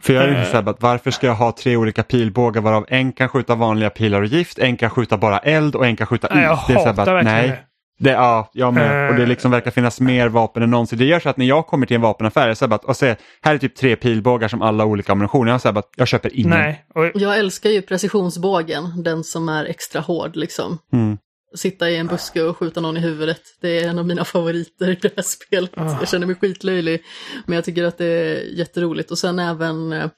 För 0.00 0.12
jag 0.12 0.24
är 0.24 0.28
inte 0.28 0.50
såhär, 0.50 0.74
varför 0.78 1.10
ska 1.10 1.26
jag 1.26 1.34
ha 1.34 1.52
tre 1.52 1.76
olika 1.76 2.02
pilbågar 2.02 2.62
varav 2.62 2.86
en 2.88 3.12
kan 3.12 3.28
skjuta 3.28 3.54
vanliga 3.54 3.90
pilar 3.90 4.20
och 4.20 4.26
gift, 4.26 4.58
en 4.58 4.76
kan 4.76 4.90
skjuta 4.90 5.18
bara 5.18 5.38
eld 5.38 5.74
och 5.74 5.86
en 5.86 5.96
kan 5.96 6.06
skjuta 6.06 6.28
nej, 6.34 6.44
Jag 6.44 6.58
det 6.68 6.72
är 6.72 6.76
hatar 6.76 7.14
verkligen 7.14 7.24
nej. 7.24 7.64
Det. 8.00 8.10
Ja, 8.10 8.50
jag 8.52 8.74
med. 8.74 9.10
Och 9.10 9.16
det 9.16 9.26
liksom 9.26 9.50
verkar 9.50 9.70
finnas 9.70 10.00
mer 10.00 10.28
vapen 10.28 10.62
än 10.62 10.70
någonsin. 10.70 10.98
Det 10.98 11.04
gör 11.04 11.20
så 11.20 11.28
att 11.28 11.36
när 11.36 11.46
jag 11.46 11.66
kommer 11.66 11.86
till 11.86 11.94
en 11.94 12.00
vapenaffär, 12.00 12.48
jag 12.48 12.56
säger 12.56 12.68
bara 12.68 12.76
och 12.76 12.96
säger, 12.96 13.16
här 13.42 13.54
är 13.54 13.58
typ 13.58 13.76
tre 13.76 13.96
pilbågar 13.96 14.48
som 14.48 14.62
alla 14.62 14.84
olika 14.84 15.12
ammunition. 15.12 15.46
Jag 15.46 15.60
säger 15.60 15.72
bara, 15.72 15.84
jag 15.96 16.08
köper 16.08 16.36
ingen. 16.36 16.50
Nej. 16.50 16.84
Och... 16.94 17.10
Jag 17.14 17.38
älskar 17.38 17.70
ju 17.70 17.82
precisionsbågen, 17.82 19.02
den 19.02 19.24
som 19.24 19.48
är 19.48 19.64
extra 19.64 20.00
hård 20.00 20.36
liksom. 20.36 20.78
Mm. 20.92 21.18
Sitta 21.56 21.90
i 21.90 21.96
en 21.96 22.06
buske 22.06 22.42
och 22.42 22.56
skjuta 22.56 22.80
någon 22.80 22.96
i 22.96 23.00
huvudet. 23.00 23.40
Det 23.60 23.78
är 23.78 23.88
en 23.88 23.98
av 23.98 24.06
mina 24.06 24.24
favoriter 24.34 24.90
i 24.90 24.98
det 25.02 25.12
här 25.16 25.22
spelet. 25.22 25.76
Oh. 25.76 25.96
Jag 26.00 26.08
känner 26.08 26.26
mig 26.26 26.36
skitlöjlig. 26.36 27.02
Men 27.46 27.54
jag 27.54 27.64
tycker 27.64 27.84
att 27.84 27.98
det 27.98 28.06
är 28.06 28.58
jätteroligt. 28.58 29.10
Och 29.10 29.18
sen 29.18 29.38
även 29.38 29.92
eh, 29.92 30.08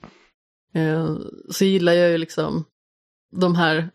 så 1.50 1.64
gillar 1.64 1.92
jag 1.92 2.10
ju 2.10 2.18
liksom 2.18 2.64
de 3.40 3.54
här 3.54 3.88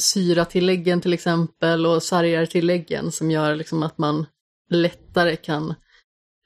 syratilläggen 0.00 1.00
till 1.00 1.12
exempel 1.12 1.86
och 1.86 2.02
sargartilläggen 2.02 3.12
som 3.12 3.30
gör 3.30 3.54
liksom 3.54 3.82
att 3.82 3.98
man 3.98 4.26
lättare 4.70 5.36
kan 5.36 5.74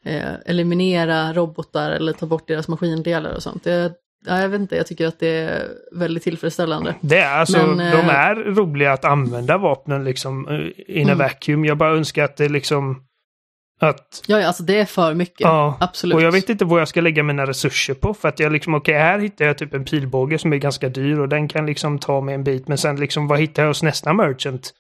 eh, 0.05 0.35
eliminera 0.47 1.33
robotar 1.33 1.91
eller 1.91 2.13
ta 2.13 2.27
bort 2.27 2.49
deras 2.49 2.69
maskindelar 2.69 3.35
och 3.35 3.43
sånt. 3.43 3.65
Det, 3.65 3.93
ja, 4.27 4.41
jag 4.41 4.49
vet 4.49 4.61
inte, 4.61 4.77
jag 4.77 4.87
tycker 4.87 5.07
att 5.07 5.19
det 5.21 5.29
är 5.29 5.69
väldigt 5.93 6.23
tillfredsställande. 6.23 6.95
Det 7.01 7.19
är 7.19 7.39
alltså, 7.39 7.67
Men, 7.67 7.79
de 7.79 8.01
eh, 8.01 8.15
är 8.15 8.35
roliga 8.35 8.93
att 8.93 9.05
använda 9.05 9.59
vapnen 9.59 10.05
liksom 10.05 10.49
eh, 10.49 11.01
in 11.01 11.09
a 11.09 11.13
Mm. 11.13 11.19
vacuum. 11.19 11.65
Jag 11.65 11.79
bara 11.79 11.97
önskar 11.97 12.25
att 12.25 12.37
det 12.37 12.49
liksom... 12.49 13.06
Att, 13.81 14.23
Ja, 14.27 14.47
alltså 14.47 14.63
det 14.63 14.79
är 14.79 14.85
för 14.85 15.15
mycket. 15.15 15.41
ja, 15.41 15.77
Absolut. 15.81 16.15
och 16.15 16.23
jag 16.23 16.33
vet 16.33 16.49
inte 16.49 16.65
vad 16.65 16.81
jag 16.81 16.89
ska 16.89 17.01
lägga 17.01 17.23
mina 17.23 17.47
resurser 17.47 17.95
på. 17.95 18.15
För 18.15 18.29
att 18.29 18.41
jag 18.41 18.53
liksom, 18.53 18.75
okej, 18.75 18.95
här 18.95 19.19
hittar 19.19 19.45
jag 19.45 19.59
typ 19.59 19.75
en 19.75 19.85
pilbåge 19.85 20.39
som 20.39 20.53
är 20.53 20.57
ganska 20.57 20.89
dyr 20.89 21.19
och 21.19 21.29
den 21.29 21.49
kan 21.49 21.67
liksom 21.67 21.99
ta 21.99 22.21
mig 22.21 22.35
en 22.35 22.45
bit. 22.45 22.69
Men 22.69 22.79
sen 22.79 22.97
liksom, 22.97 23.29
vad 23.29 23.41
hittar 23.41 23.63
jag 23.63 23.71
hos 23.71 23.83
nästa 23.83 24.13
merchant? 24.13 24.73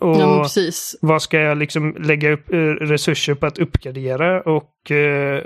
Och 0.00 0.16
Ja, 0.16 0.42
precis. 0.42 0.96
vad 1.00 1.22
ska 1.22 1.40
jag 1.40 1.58
liksom 1.58 1.96
lägga 1.98 2.32
upp 2.32 2.52
eh, 2.52 2.56
resurser 2.58 3.34
på 3.34 3.46
att 3.46 3.58
uppgradera? 3.58 4.42
Och 4.42 4.90
eh, 4.90 5.42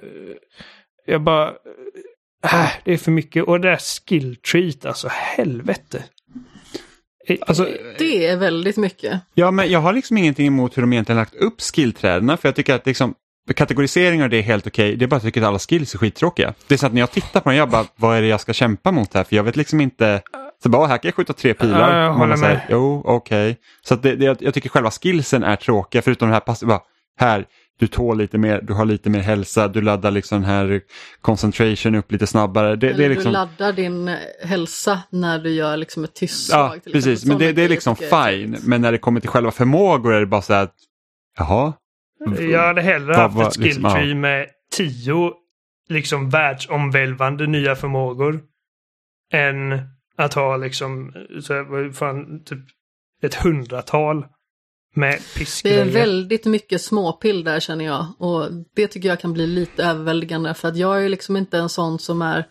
jag 1.06 1.22
bara... 1.22 1.48
Äh, 2.44 2.70
det 2.84 2.92
är 2.92 2.96
för 2.96 3.10
mycket. 3.10 3.44
Och 3.44 3.60
det 3.60 3.70
där 3.70 3.78
skill 4.08 4.36
treat, 4.36 4.84
alltså 4.86 5.08
helvete. 5.10 6.04
Alltså, 7.46 7.68
Det 7.98 8.26
är 8.26 8.36
väldigt 8.36 8.76
mycket. 8.76 9.20
Ja, 9.34 9.50
men 9.50 9.70
jag 9.70 9.80
har 9.80 9.92
liksom 9.92 10.18
ingenting 10.18 10.46
emot 10.46 10.76
hur 10.76 10.82
de 10.82 10.92
egentligen 10.92 11.18
lagt 11.18 11.34
upp 11.34 11.60
skillträdena 11.60 12.36
för 12.36 12.48
jag 12.48 12.56
tycker 12.56 12.74
att 12.74 12.86
liksom 12.86 13.14
kategoriseringar 13.54 14.28
det 14.28 14.36
är 14.36 14.42
helt 14.42 14.66
okej. 14.66 14.96
Det 14.96 15.04
är 15.04 15.06
bara 15.06 15.16
att 15.16 15.22
jag 15.22 15.28
tycker 15.32 15.42
att 15.42 15.48
alla 15.48 15.58
skills 15.58 15.94
är 15.94 15.98
skittråkiga. 15.98 16.54
Det 16.66 16.74
är 16.74 16.78
så 16.78 16.86
att 16.86 16.92
när 16.92 17.00
jag 17.00 17.10
tittar 17.10 17.40
på 17.40 17.48
den, 17.48 17.58
jag 17.58 17.70
bara, 17.70 17.84
vad 17.96 18.16
är 18.16 18.22
det 18.22 18.28
jag 18.28 18.40
ska 18.40 18.52
kämpa 18.52 18.92
mot 18.92 19.14
här? 19.14 19.24
För 19.24 19.36
jag 19.36 19.42
vet 19.42 19.56
liksom 19.56 19.80
inte. 19.80 20.22
Så 20.62 20.68
bara, 20.68 20.86
här 20.86 20.98
kan 20.98 21.08
jag 21.08 21.14
skjuta 21.14 21.32
tre 21.32 21.54
pilar. 21.54 21.96
Ja, 21.96 22.04
jag 22.04 22.12
håller 22.12 22.36
säger, 22.36 22.54
med. 22.54 22.66
Jo, 22.70 23.02
okej. 23.04 23.56
Så 23.82 23.94
att 23.94 24.02
det, 24.02 24.16
det, 24.16 24.24
jag, 24.24 24.36
jag 24.40 24.54
tycker 24.54 24.68
själva 24.68 24.90
skillsen 24.90 25.42
är 25.42 25.56
tråkiga 25.56 26.02
förutom 26.02 26.28
den 26.28 26.32
här 26.32 26.40
passiva. 26.40 26.80
Här, 27.18 27.46
du 27.80 27.86
tål 27.86 28.18
lite 28.18 28.38
mer, 28.38 28.60
du 28.62 28.72
har 28.72 28.84
lite 28.84 29.10
mer 29.10 29.20
hälsa, 29.20 29.68
du 29.68 29.80
laddar 29.80 30.10
liksom 30.10 30.40
den 30.40 30.50
här 30.50 30.80
concentration 31.20 31.94
upp 31.94 32.12
lite 32.12 32.26
snabbare. 32.26 32.76
Det, 32.76 32.92
det 32.92 33.04
är 33.04 33.08
liksom... 33.08 33.32
Du 33.32 33.38
laddar 33.38 33.72
din 33.72 34.08
eh, 34.08 34.16
hälsa 34.42 35.02
när 35.10 35.38
du 35.38 35.50
gör 35.50 35.76
liksom 35.76 36.04
ett 36.04 36.14
tyst 36.14 36.46
slag. 36.46 36.76
Ja, 36.76 36.80
till 36.80 36.92
precis. 36.92 37.24
Men 37.24 37.38
det, 37.38 37.52
det 37.52 37.62
är 37.62 37.68
liksom 37.68 37.96
fine. 37.96 38.56
Men 38.62 38.80
när 38.80 38.92
det 38.92 38.98
kommer 38.98 39.20
till 39.20 39.30
själva 39.30 39.50
förmågor 39.50 40.14
är 40.14 40.20
det 40.20 40.26
bara 40.26 40.42
så 40.42 40.52
här 40.52 40.62
att, 40.62 40.74
jaha. 41.38 41.72
Jag 42.38 42.66
hade 42.66 42.82
hellre 42.82 43.14
haft 43.14 43.40
ett 43.40 43.56
skill 43.56 43.64
liksom, 43.64 44.08
ja. 44.08 44.14
med 44.14 44.46
tio 44.76 45.32
liksom 45.88 46.30
världsomvälvande 46.30 47.46
nya 47.46 47.76
förmågor. 47.76 48.40
Än 49.32 49.80
att 50.16 50.34
ha 50.34 50.56
liksom 50.56 51.12
så 51.42 51.54
här, 51.54 51.62
vad 51.62 51.96
fan, 51.96 52.44
typ 52.44 52.58
ett 53.22 53.34
hundratal 53.34 54.26
med 54.94 55.20
Det 55.62 55.74
är 55.74 55.84
väldigt 55.84 56.44
mycket 56.44 56.82
småpill 56.82 57.44
där 57.44 57.60
känner 57.60 57.84
jag. 57.84 58.06
Och 58.18 58.48
det 58.76 58.86
tycker 58.86 59.08
jag 59.08 59.20
kan 59.20 59.32
bli 59.32 59.46
lite 59.46 59.84
överväldigande. 59.84 60.54
För 60.54 60.68
att 60.68 60.76
jag 60.76 60.96
är 60.96 61.00
ju 61.00 61.08
liksom 61.08 61.36
inte 61.36 61.58
en 61.58 61.68
sån 61.68 61.98
som 61.98 62.22
är 62.22 62.46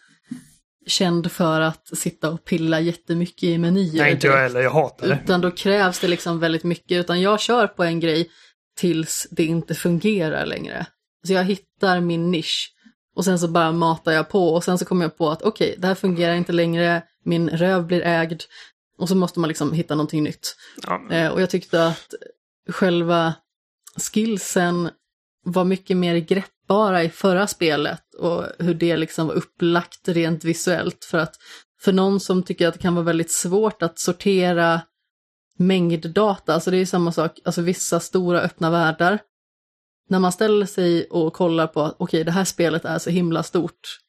känd 0.88 1.32
för 1.32 1.62
att 1.62 1.98
sitta 1.98 2.30
och 2.30 2.46
pilla 2.46 2.80
jättemycket 2.80 3.44
i 3.44 3.58
menyer. 3.58 4.02
Nej, 4.02 4.12
inte 4.12 4.28
jag 4.28 4.38
heller. 4.38 4.62
Jag 4.62 4.72
hatar 4.72 5.08
det. 5.08 5.20
Utan 5.24 5.42
då 5.42 5.52
krävs 5.52 6.00
det 6.00 6.08
liksom 6.08 6.40
väldigt 6.40 6.64
mycket. 6.64 6.98
Utan 7.00 7.22
jag 7.22 7.40
kör 7.40 7.68
på 7.68 7.84
en 7.84 8.00
grej 8.00 8.30
tills 8.78 9.28
det 9.32 9.46
inte 9.46 9.76
fungerar 9.76 10.46
längre. 10.46 10.86
Så 11.28 11.34
jag 11.34 11.44
hittar 11.44 12.00
min 12.00 12.32
nisch. 12.32 12.74
Och 13.16 13.26
sen 13.26 13.40
så 13.40 13.48
bara 13.48 13.72
matar 13.72 14.12
jag 14.12 14.30
på 14.30 14.54
och 14.54 14.64
sen 14.64 14.78
så 14.78 14.86
kommer 14.86 15.06
jag 15.06 15.18
på 15.18 15.30
att 15.30 15.42
okej, 15.42 15.76
det 15.78 15.88
här 15.88 15.96
fungerar 15.96 16.34
inte 16.34 16.52
längre, 16.52 17.04
min 17.26 17.50
röv 17.50 17.86
blir 17.86 18.02
ägd. 18.02 18.42
Och 19.00 19.10
så 19.10 19.16
måste 19.16 19.40
man 19.40 19.48
liksom 19.48 19.74
hitta 19.74 19.96
någonting 19.96 20.24
nytt. 20.24 20.56
Ja, 20.88 21.02
Eh, 21.12 21.32
och 21.32 21.42
jag 21.42 21.50
tyckte 21.50 21.86
att 21.88 22.14
själva 22.70 23.34
skillsen 23.96 24.90
var 25.46 25.66
mycket 25.66 25.98
mer 25.98 26.16
greppbara 26.18 27.04
i 27.04 27.10
förra 27.10 27.48
spelet 27.48 28.14
och 28.14 28.46
hur 28.60 28.74
det 28.74 28.98
liksom 28.98 29.28
var 29.28 29.34
upplagt 29.34 30.08
rent 30.08 30.44
visuellt. 30.44 31.06
För 31.06 31.18
att 31.18 31.36
för 31.82 31.94
någon 31.94 32.20
som 32.20 32.44
tycker 32.44 32.68
att 32.68 32.74
det 32.74 32.80
kan 32.80 32.96
vara 32.96 33.06
väldigt 33.06 33.32
svårt 33.32 33.82
att 33.82 34.00
sortera 34.00 34.82
mängddata, 35.58 36.54
alltså 36.54 36.72
det 36.72 36.78
är 36.78 36.80
ju 36.80 36.86
samma 36.86 37.12
sak, 37.12 37.40
alltså 37.46 37.62
vissa 37.62 38.00
stora 38.00 38.42
öppna 38.42 38.70
världar. 38.70 39.20
När 40.10 40.20
man 40.20 40.32
ställer 40.32 40.66
sig 40.66 41.08
och 41.10 41.34
kollar 41.34 41.68
på 41.68 41.82
att 41.82 41.96
okej, 42.00 42.24
det 42.24 42.32
här 42.32 42.46
spelet 42.46 42.86
är 42.86 43.00
så 43.00 43.10
himla 43.10 43.44
stort. 43.44 44.00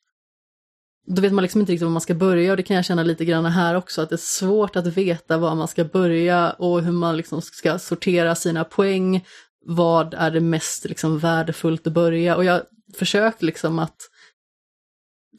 Då 1.06 1.22
vet 1.22 1.32
man 1.32 1.42
liksom 1.42 1.60
inte 1.60 1.72
riktigt 1.72 1.84
var 1.84 1.92
man 1.92 2.00
ska 2.00 2.14
börja 2.14 2.50
och 2.50 2.56
det 2.56 2.62
kan 2.62 2.76
jag 2.76 2.84
känna 2.84 3.02
lite 3.02 3.24
grann 3.24 3.44
här 3.44 3.74
också, 3.74 4.02
att 4.02 4.08
det 4.08 4.14
är 4.14 4.16
svårt 4.16 4.76
att 4.76 4.86
veta 4.86 5.38
var 5.38 5.54
man 5.54 5.68
ska 5.68 5.84
börja 5.84 6.50
och 6.50 6.82
hur 6.82 6.92
man 6.92 7.16
liksom 7.16 7.42
ska 7.42 7.78
sortera 7.78 8.34
sina 8.34 8.64
poäng. 8.64 9.24
Vad 9.66 10.14
är 10.14 10.30
det 10.30 10.40
mest 10.40 10.84
liksom 10.84 11.18
värdefullt 11.18 11.86
att 11.86 11.92
börja? 11.92 12.36
Och 12.36 12.44
jag 12.44 12.62
försöker 12.94 13.46
liksom 13.46 13.78
att 13.78 13.96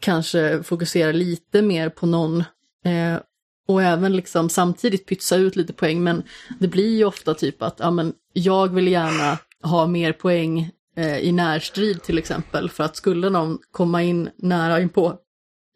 kanske 0.01 0.63
fokusera 0.63 1.11
lite 1.11 1.61
mer 1.61 1.89
på 1.89 2.05
någon 2.05 2.39
eh, 2.85 3.19
och 3.67 3.83
även 3.83 4.15
liksom 4.15 4.49
samtidigt 4.49 5.05
pytsa 5.05 5.35
ut 5.35 5.55
lite 5.55 5.73
poäng. 5.73 6.03
Men 6.03 6.23
det 6.59 6.67
blir 6.67 6.97
ju 6.97 7.05
ofta 7.05 7.33
typ 7.33 7.61
att 7.61 7.79
ja, 7.79 7.91
men 7.91 8.13
jag 8.33 8.73
vill 8.73 8.87
gärna 8.87 9.37
ha 9.63 9.87
mer 9.87 10.13
poäng 10.13 10.71
eh, 10.95 11.17
i 11.17 11.31
närstrid 11.31 12.03
till 12.03 12.17
exempel. 12.17 12.69
För 12.69 12.83
att 12.83 12.95
skulle 12.95 13.29
någon 13.29 13.57
komma 13.71 14.03
in 14.03 14.29
nära 14.37 14.81
inpå 14.81 15.17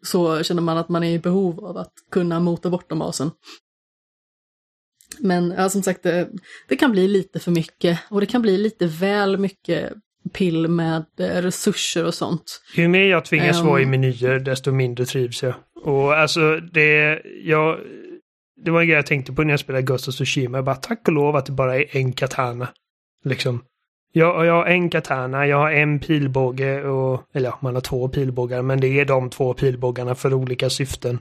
så 0.06 0.42
känner 0.42 0.62
man 0.62 0.78
att 0.78 0.88
man 0.88 1.02
är 1.04 1.10
i 1.10 1.18
behov 1.18 1.64
av 1.64 1.76
att 1.76 1.92
kunna 2.10 2.40
mota 2.40 2.70
bort 2.70 2.90
de 2.90 3.02
asen. 3.02 3.30
Men 5.18 5.54
ja, 5.56 5.68
som 5.68 5.82
sagt, 5.82 6.02
det, 6.02 6.28
det 6.68 6.76
kan 6.76 6.92
bli 6.92 7.08
lite 7.08 7.40
för 7.40 7.50
mycket 7.50 7.98
och 8.10 8.20
det 8.20 8.26
kan 8.26 8.42
bli 8.42 8.58
lite 8.58 8.86
väl 8.86 9.38
mycket 9.38 9.92
pill 10.32 10.68
med 10.68 11.04
eh, 11.18 11.42
resurser 11.42 12.04
och 12.04 12.14
sånt. 12.14 12.62
Ju 12.74 12.88
mer 12.88 13.04
jag 13.04 13.24
tvingas 13.24 13.60
Ehm. 13.60 13.66
vara 13.66 13.80
i 13.80 13.86
menyer, 13.86 14.38
desto 14.38 14.72
mindre 14.72 15.06
trivs 15.06 15.42
jag. 15.42 15.54
Och 15.82 16.14
alltså, 16.14 16.56
det... 16.72 17.22
Jag, 17.42 17.78
det 18.64 18.70
var 18.70 18.80
en 18.80 18.86
grej 18.86 18.96
jag 18.96 19.06
tänkte 19.06 19.32
på 19.32 19.42
när 19.42 19.50
jag 19.50 19.60
spelade 19.60 19.82
Ghost 19.82 20.08
of 20.08 20.14
Tsushima. 20.14 20.58
Jag 20.58 20.64
bara, 20.64 20.76
tack 20.76 21.08
och 21.08 21.12
lov 21.12 21.36
att 21.36 21.46
det 21.46 21.52
bara 21.52 21.76
är 21.76 21.96
en 21.96 22.12
katana. 22.12 22.68
Liksom. 23.24 23.62
Jag, 24.18 24.46
jag 24.46 24.52
har 24.52 24.66
en 24.66 24.90
katana, 24.90 25.46
jag 25.46 25.56
har 25.56 25.70
en 25.70 25.98
pilbåge 26.00 26.84
och... 26.84 27.22
Eller 27.34 27.48
ja, 27.48 27.58
man 27.62 27.74
har 27.74 27.80
två 27.80 28.08
pilbågar, 28.08 28.62
men 28.62 28.80
det 28.80 29.00
är 29.00 29.04
de 29.04 29.30
två 29.30 29.54
pilbågarna 29.54 30.14
för 30.14 30.34
olika 30.34 30.70
syften. 30.70 31.18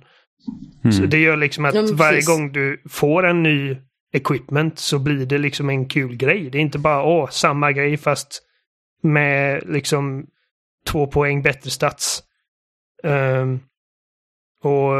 Så 0.91 0.97
Mm. 0.97 1.09
det 1.09 1.17
gör 1.17 1.37
liksom 1.37 1.65
att 1.65 1.75
Ja, 1.75 1.87
varje 1.93 2.21
gång 2.21 2.51
du 2.51 2.81
får 2.89 3.25
en 3.25 3.43
ny 3.43 3.77
equipment 4.13 4.79
så 4.79 4.99
blir 4.99 5.25
det 5.25 5.37
liksom 5.37 5.69
en 5.69 5.85
kul 5.85 6.15
grej. 6.15 6.49
Det 6.49 6.57
är 6.57 6.61
inte 6.61 6.79
bara 6.79 7.03
åh, 7.03 7.29
samma 7.29 7.71
grej 7.71 7.97
fast 7.97 8.41
med 9.03 9.63
liksom 9.69 10.25
två 10.87 11.07
poäng 11.07 11.41
bättre 11.41 11.69
stats. 11.69 12.23
Ehm, 13.03 13.59
och 14.61 14.93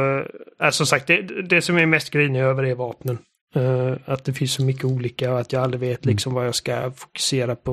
äh, 0.65 0.69
som 0.69 0.85
sagt, 0.85 1.07
det, 1.07 1.21
det 1.49 1.61
som 1.61 1.77
är 1.77 1.85
mest 1.85 2.09
grinig 2.09 2.39
över 2.41 2.63
är 2.63 2.75
vapnen. 2.75 3.17
Eh, 3.55 3.93
att 4.05 4.25
det 4.25 4.33
finns 4.33 4.53
så 4.53 4.63
mycket 4.63 4.85
olika 4.85 5.33
och 5.33 5.39
att 5.39 5.53
jag 5.53 5.63
aldrig 5.63 5.79
vet 5.81 6.05
liksom 6.05 6.33
vad 6.33 6.47
jag 6.47 6.55
ska 6.55 6.91
fokusera 6.91 7.55
på. 7.55 7.71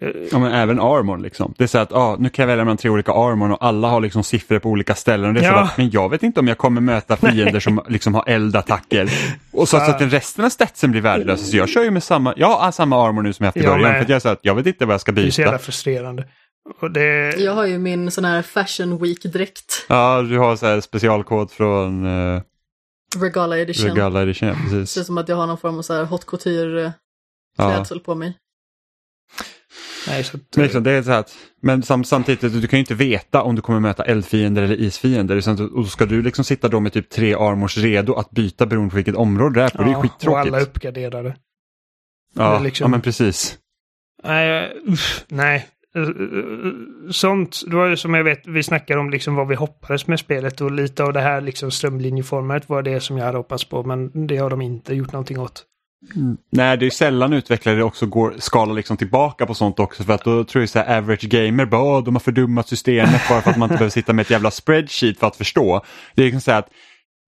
Eh, 0.00 0.08
Ja, 0.32 0.38
men 0.38 0.52
även 0.52 0.80
armorn 0.80 1.22
liksom. 1.22 1.54
Det 1.58 1.64
är 1.64 1.68
så 1.68 1.78
att 1.78 1.92
ah, 1.92 2.16
nu 2.18 2.28
kan 2.28 2.42
jag 2.42 2.46
välja 2.46 2.64
mellan 2.64 2.76
tre 2.76 2.90
olika 2.90 3.12
armorn 3.12 3.52
och 3.52 3.64
alla 3.64 3.88
har 3.88 4.00
liksom 4.00 4.24
siffror 4.24 4.58
på 4.58 4.68
olika 4.68 4.94
ställen. 4.94 5.28
Och 5.28 5.34
det 5.34 5.40
är 5.40 5.44
så 5.44 5.56
Ja. 5.56 5.60
att, 5.62 5.76
men 5.78 5.90
jag 5.90 6.08
vet 6.08 6.22
inte 6.22 6.40
om 6.40 6.48
jag 6.48 6.58
kommer 6.58 6.80
möta 6.80 7.16
fiender 7.16 7.60
som 7.60 7.80
liksom 7.88 8.14
har 8.14 8.24
eldattacker. 8.28 9.10
Och 9.52 9.68
så, 9.68 9.78
så 9.80 9.90
att 9.90 9.98
den 9.98 10.10
resten 10.10 10.44
av 10.44 10.48
statsen 10.48 10.90
blir 10.90 11.00
värdelösa. 11.00 11.44
Så 11.44 11.56
jag 11.56 11.68
kör 11.68 11.84
ju 11.84 11.90
med 11.90 12.02
samma, 12.02 12.34
jag 12.36 12.46
har 12.58 12.70
samma 12.72 13.08
armor 13.08 13.22
nu 13.22 13.32
som 13.32 13.44
jag 13.44 13.48
haft 13.48 13.56
i 13.56 13.60
Jag 13.60 13.68
början. 13.78 13.82
med. 13.92 13.96
För 13.96 14.02
att 14.02 14.08
jag, 14.08 14.16
är 14.16 14.20
så 14.20 14.28
att 14.28 14.38
jag 14.42 14.54
vet 14.54 14.66
inte 14.66 14.86
vad 14.86 14.92
jag 14.94 15.00
ska 15.00 15.12
det 15.12 15.22
är 15.22 15.30
så 15.30 15.40
jävla 15.40 15.52
byta. 15.56 15.64
frustrerande. 15.64 16.24
Och 16.80 16.90
det, 16.90 17.34
Jag 17.38 17.52
har 17.54 17.66
ju 17.66 17.78
min 17.78 18.10
sån 18.10 18.24
här 18.24 18.42
fashion 18.42 18.98
week-dräkt, 19.02 19.86
Ja, 19.88 20.22
du 20.22 20.38
har 20.38 20.56
så 20.56 20.66
här 20.66 20.80
specialkod 20.80 21.50
från 21.50 22.04
uh, 22.06 22.40
Regala 23.16 23.58
edition. 23.58 23.88
Regala 23.90 24.22
Edition. 24.22 24.48
Ja, 24.48 24.54
Det 24.54 24.70
ser 24.70 24.80
precis. 24.80 25.06
som 25.06 25.18
att 25.18 25.28
jag 25.28 25.36
har 25.36 25.46
någon 25.46 25.58
form 25.58 25.78
av 25.78 25.82
så 25.82 25.94
här 25.94 26.04
hot 26.04 26.22
Ja. 26.26 26.30
couture-klädsel 26.30 28.00
på 28.00 28.14
mig. 28.14 28.36
nej, 30.08 30.24
så 30.24 30.36
att, 30.36 30.56
Men, 30.56 30.62
liksom, 30.64 30.82
det 30.82 30.90
är 30.92 31.02
så 31.02 31.10
här 31.10 31.18
att, 31.20 31.34
men 31.62 31.82
sam, 31.82 32.04
samtidigt, 32.04 32.40
du 32.40 32.66
kan 32.68 32.76
ju 32.76 32.80
inte 32.80 32.94
veta 32.94 33.42
om 33.42 33.54
du 33.54 33.62
kommer 33.62 33.80
möta 33.80 34.04
eldfiender 34.04 34.62
eller 34.62 34.74
isfiender. 34.80 35.40
Så 35.40 35.50
att- 35.50 35.60
Och 35.60 35.70
då 35.70 35.84
ska 35.84 36.06
du 36.06 36.22
liksom 36.22 36.44
sitta 36.44 36.68
då 36.68 36.80
med 36.80 36.92
typ 36.92 37.10
tre 37.10 37.34
armors 37.34 37.76
redo 37.78 38.14
att 38.14 38.30
byta 38.30 38.66
beroende 38.66 38.90
på 38.90 38.96
vilket 38.96 39.14
område 39.14 39.60
det 39.60 39.64
är 39.66 39.70
på. 39.70 39.78
det 39.82 39.88
är 39.88 39.92
ja, 39.92 39.96
och 39.96 40.02
skittråkigt. 40.02 40.54
alla 40.54 40.60
uppgraderade. 40.60 41.36
ja, 42.34 42.50
det 42.50 42.56
är 42.56 42.60
liksom- 42.60 42.84
ja, 42.84 42.88
men 42.88 43.00
precis. 43.00 43.58
Nej, 44.22 44.72
uff, 44.86 45.24
nej. 45.28 45.66
Eh, 46.02 47.10
sånt, 47.10 47.60
det 47.66 47.76
var 47.76 47.86
ju 47.86 47.96
som 47.96 48.14
jag 48.14 48.24
vet, 48.24 48.46
vi 48.46 48.62
snackade 48.62 49.00
om 49.00 49.10
liksom 49.10 49.34
vad 49.34 49.48
vi 49.48 49.54
hoppades 49.54 50.06
med 50.06 50.18
spelet 50.18 50.60
och 50.60 50.70
lite 50.70 51.04
av 51.04 51.12
det 51.12 51.20
här 51.20 51.40
liksom 51.40 51.70
strömlinjeformat 51.70 52.68
var 52.68 52.82
det 52.82 53.00
som 53.00 53.18
jag 53.18 53.24
hade 53.24 53.38
hoppats 53.38 53.64
på 53.64 53.82
men 53.82 54.26
det 54.26 54.36
har 54.36 54.50
de 54.50 54.62
inte 54.62 54.94
gjort 54.94 55.12
någonting 55.12 55.38
åt. 55.40 55.64
Mm. 56.16 56.36
Nej, 56.52 56.76
det 56.76 56.82
är 56.82 56.86
ju 56.86 56.90
sällan 56.90 57.32
utvecklare 57.32 57.82
också 57.82 58.06
går, 58.06 58.34
skalar 58.38 58.74
liksom 58.74 58.96
tillbaka 58.96 59.46
på 59.46 59.54
sånt 59.54 59.80
också 59.80 60.04
för 60.04 60.12
att 60.12 60.24
då 60.24 60.44
tror 60.44 60.62
jag 60.62 60.68
så 60.68 60.78
här 60.78 60.98
average 60.98 61.28
gamer 61.28 61.66
bara 61.66 62.00
de 62.00 62.14
har 62.14 62.20
fördummat 62.20 62.68
systemet 62.68 63.28
bara 63.28 63.40
för 63.40 63.50
att 63.50 63.56
man 63.56 63.66
inte 63.66 63.78
behöver 63.78 63.90
sitta 63.90 64.12
med 64.12 64.22
ett 64.22 64.30
jävla 64.30 64.50
spreadsheet 64.50 65.18
för 65.18 65.26
att 65.26 65.36
förstå. 65.36 65.84
Det 66.14 66.22
är 66.22 66.26
liksom 66.26 66.40
så 66.40 66.50
här 66.50 66.58
att 66.58 66.68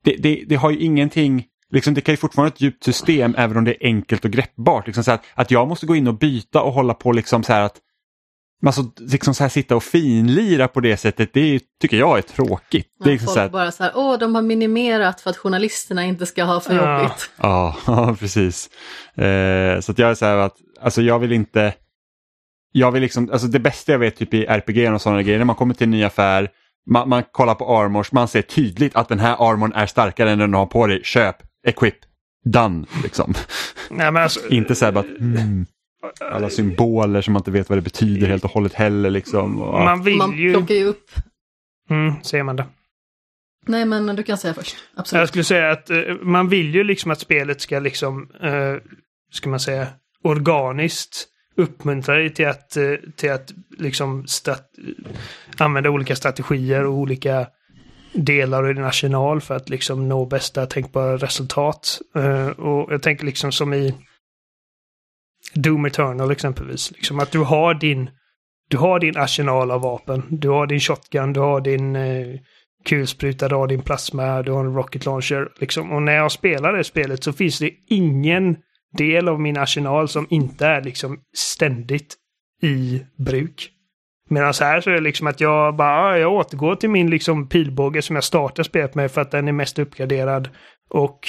det, 0.04 0.16
det, 0.18 0.44
det 0.46 0.54
har 0.54 0.70
ju 0.70 0.78
ingenting 0.78 1.44
Liksom, 1.72 1.94
det 1.94 2.00
kan 2.00 2.12
ju 2.12 2.16
fortfarande 2.16 2.50
vara 2.50 2.54
ett 2.54 2.60
djupt 2.60 2.84
system 2.84 3.34
även 3.38 3.56
om 3.56 3.64
det 3.64 3.70
är 3.70 3.86
enkelt 3.86 4.24
och 4.24 4.30
greppbart. 4.30 4.86
Liksom 4.86 5.04
så 5.04 5.12
att, 5.12 5.24
att 5.34 5.50
jag 5.50 5.68
måste 5.68 5.86
gå 5.86 5.96
in 5.96 6.08
och 6.08 6.18
byta 6.18 6.62
och 6.62 6.72
hålla 6.72 6.94
på 6.94 7.12
liksom 7.12 7.42
så 7.42 7.52
här 7.52 7.62
att 7.62 7.76
men 8.62 8.68
alltså, 8.68 8.82
liksom 8.98 9.34
så 9.34 9.44
här 9.44 9.48
sitta 9.48 9.76
och 9.76 9.82
finlira 9.82 10.68
på 10.68 10.80
det 10.80 10.96
sättet, 10.96 11.30
det 11.32 11.40
är, 11.40 11.60
tycker 11.80 11.96
jag 11.96 12.18
är 12.18 12.22
tråkigt. 12.22 12.86
det 13.04 13.10
är 13.10 13.12
liksom 13.12 13.26
folk 13.26 13.34
så 13.34 13.40
här, 13.40 13.48
bara 13.48 13.72
så 13.72 13.82
här, 13.82 13.92
åh, 13.94 14.18
de 14.18 14.34
har 14.34 14.42
minimerat 14.42 15.20
för 15.20 15.30
att 15.30 15.36
journalisterna 15.36 16.04
inte 16.04 16.26
ska 16.26 16.44
ha 16.44 16.60
för 16.60 16.74
Ja. 16.74 16.98
jobbigt. 17.02 17.30
Ja, 17.36 17.76
ja, 17.86 18.16
precis. 18.20 18.70
Eh, 19.14 19.80
så 19.80 19.92
att 19.92 19.98
jag 19.98 20.10
är 20.10 20.14
så 20.14 20.24
här 20.26 20.36
att, 20.36 20.56
alltså 20.80 21.02
jag 21.02 21.18
vill 21.18 21.32
inte, 21.32 21.74
jag 22.72 22.92
vill 22.92 23.02
liksom, 23.02 23.30
alltså 23.32 23.46
det 23.46 23.58
bästa 23.58 23.92
jag 23.92 23.98
vet 23.98 24.16
typ 24.16 24.34
i 24.34 24.44
RPG 24.46 24.92
och 24.94 25.00
sådana 25.02 25.22
grejer, 25.22 25.38
när 25.38 25.44
man 25.44 25.56
kommer 25.56 25.74
till 25.74 25.84
en 25.84 25.90
ny 25.90 26.04
affär, 26.04 26.48
man, 26.90 27.08
man 27.08 27.22
kollar 27.32 27.54
på 27.54 27.78
armors, 27.78 28.12
man 28.12 28.28
ser 28.28 28.42
tydligt 28.42 28.96
att 28.96 29.08
den 29.08 29.18
här 29.18 29.50
armorn 29.50 29.72
är 29.72 29.86
starkare 29.86 30.30
än 30.30 30.38
den 30.38 30.50
du 30.50 30.56
har 30.56 30.66
på 30.66 30.86
dig, 30.86 31.00
köp, 31.04 31.36
equip, 31.66 31.94
done 32.44 32.86
liksom. 33.02 33.34
Nej, 33.90 34.12
men 34.12 34.22
alltså, 34.22 34.48
inte 34.48 34.74
så 34.74 34.84
här 34.84 34.92
bara, 34.92 35.04
mm, 35.04 35.66
alla 36.20 36.50
symboler 36.50 37.20
som 37.22 37.32
man 37.32 37.40
inte 37.40 37.50
vet 37.50 37.68
vad 37.68 37.78
det 37.78 37.82
betyder 37.82 38.26
helt 38.26 38.44
och 38.44 38.50
hållet 38.50 38.74
heller 38.74 39.10
liksom. 39.10 39.62
Och, 39.62 39.80
man 39.80 40.02
vill 40.02 40.16
Man 40.16 40.38
ju... 40.38 40.52
plockar 40.52 40.74
ju 40.74 40.84
upp. 40.84 41.10
Mm, 41.90 42.12
säger 42.22 42.44
man 42.44 42.56
det. 42.56 42.66
Nej, 43.66 43.84
men 43.84 44.16
du 44.16 44.22
kan 44.22 44.38
säga 44.38 44.54
först. 44.54 44.76
Absolut. 44.96 45.20
Jag 45.20 45.28
skulle 45.28 45.44
säga 45.44 45.70
att 45.70 45.90
eh, 45.90 45.98
man 46.22 46.48
vill 46.48 46.74
ju 46.74 46.84
liksom 46.84 47.10
att 47.10 47.20
spelet 47.20 47.60
ska 47.60 47.78
liksom, 47.78 48.28
eh, 48.42 48.74
ska 49.32 49.50
man 49.50 49.60
säga, 49.60 49.86
organiskt 50.24 51.26
uppmuntra 51.56 52.14
dig 52.14 52.34
till 52.34 52.46
att, 52.48 52.76
eh, 52.76 52.94
till 53.16 53.32
att 53.32 53.52
liksom 53.78 54.26
stat- 54.26 54.70
använda 55.58 55.90
olika 55.90 56.16
strategier 56.16 56.86
och 56.86 56.94
olika 56.94 57.46
delar 58.12 58.70
i 58.70 58.74
din 58.74 58.84
arsenal 58.84 59.40
för 59.40 59.56
att 59.56 59.68
liksom 59.68 60.08
nå 60.08 60.26
bästa 60.26 60.66
tänkbara 60.66 61.16
resultat. 61.16 62.00
Eh, 62.16 62.46
och 62.48 62.92
jag 62.92 63.02
tänker 63.02 63.24
liksom 63.26 63.52
som 63.52 63.74
i 63.74 63.94
Doom 65.54 65.84
Eternal 65.84 66.30
exempelvis. 66.30 66.92
Liksom 66.92 67.20
att 67.20 67.30
du 67.30 67.38
har 67.38 67.74
din 67.74 68.10
du 68.70 68.76
har 68.76 69.00
din 69.00 69.16
arsenal 69.16 69.70
av 69.70 69.80
vapen. 69.80 70.22
Du 70.30 70.48
har 70.48 70.66
din 70.66 70.80
shotgun, 70.80 71.32
du 71.32 71.40
har 71.40 71.60
din 71.60 71.96
eh, 71.96 72.40
kulspruta, 72.84 73.48
du 73.48 73.54
har 73.54 73.66
din 73.66 73.82
plasma, 73.82 74.42
du 74.42 74.52
har 74.52 74.64
en 74.64 74.74
rocket 74.74 75.06
launcher. 75.06 75.48
Liksom. 75.60 75.92
Och 75.92 76.02
när 76.02 76.12
jag 76.12 76.32
spelar 76.32 76.72
det 76.72 76.84
spelet 76.84 77.24
så 77.24 77.32
finns 77.32 77.58
det 77.58 77.70
ingen 77.88 78.56
del 78.96 79.28
av 79.28 79.40
min 79.40 79.58
arsenal 79.58 80.08
som 80.08 80.26
inte 80.30 80.66
är 80.66 80.82
liksom 80.82 81.20
ständigt 81.36 82.16
i 82.62 83.02
bruk. 83.16 83.70
Medan 84.28 84.54
här 84.60 84.80
så 84.80 84.90
är 84.90 84.94
det 84.94 85.00
liksom 85.00 85.26
att 85.26 85.40
jag 85.40 85.76
bara, 85.76 86.02
ah, 86.02 86.16
jag 86.16 86.32
återgår 86.32 86.74
till 86.74 86.90
min 86.90 87.10
liksom 87.10 87.48
pilbåge 87.48 88.02
som 88.02 88.16
jag 88.16 88.24
startar 88.24 88.62
spelet 88.62 88.94
med 88.94 89.10
för 89.10 89.20
att 89.20 89.30
den 89.30 89.48
är 89.48 89.52
mest 89.52 89.78
uppgraderad. 89.78 90.48
Och 90.90 91.28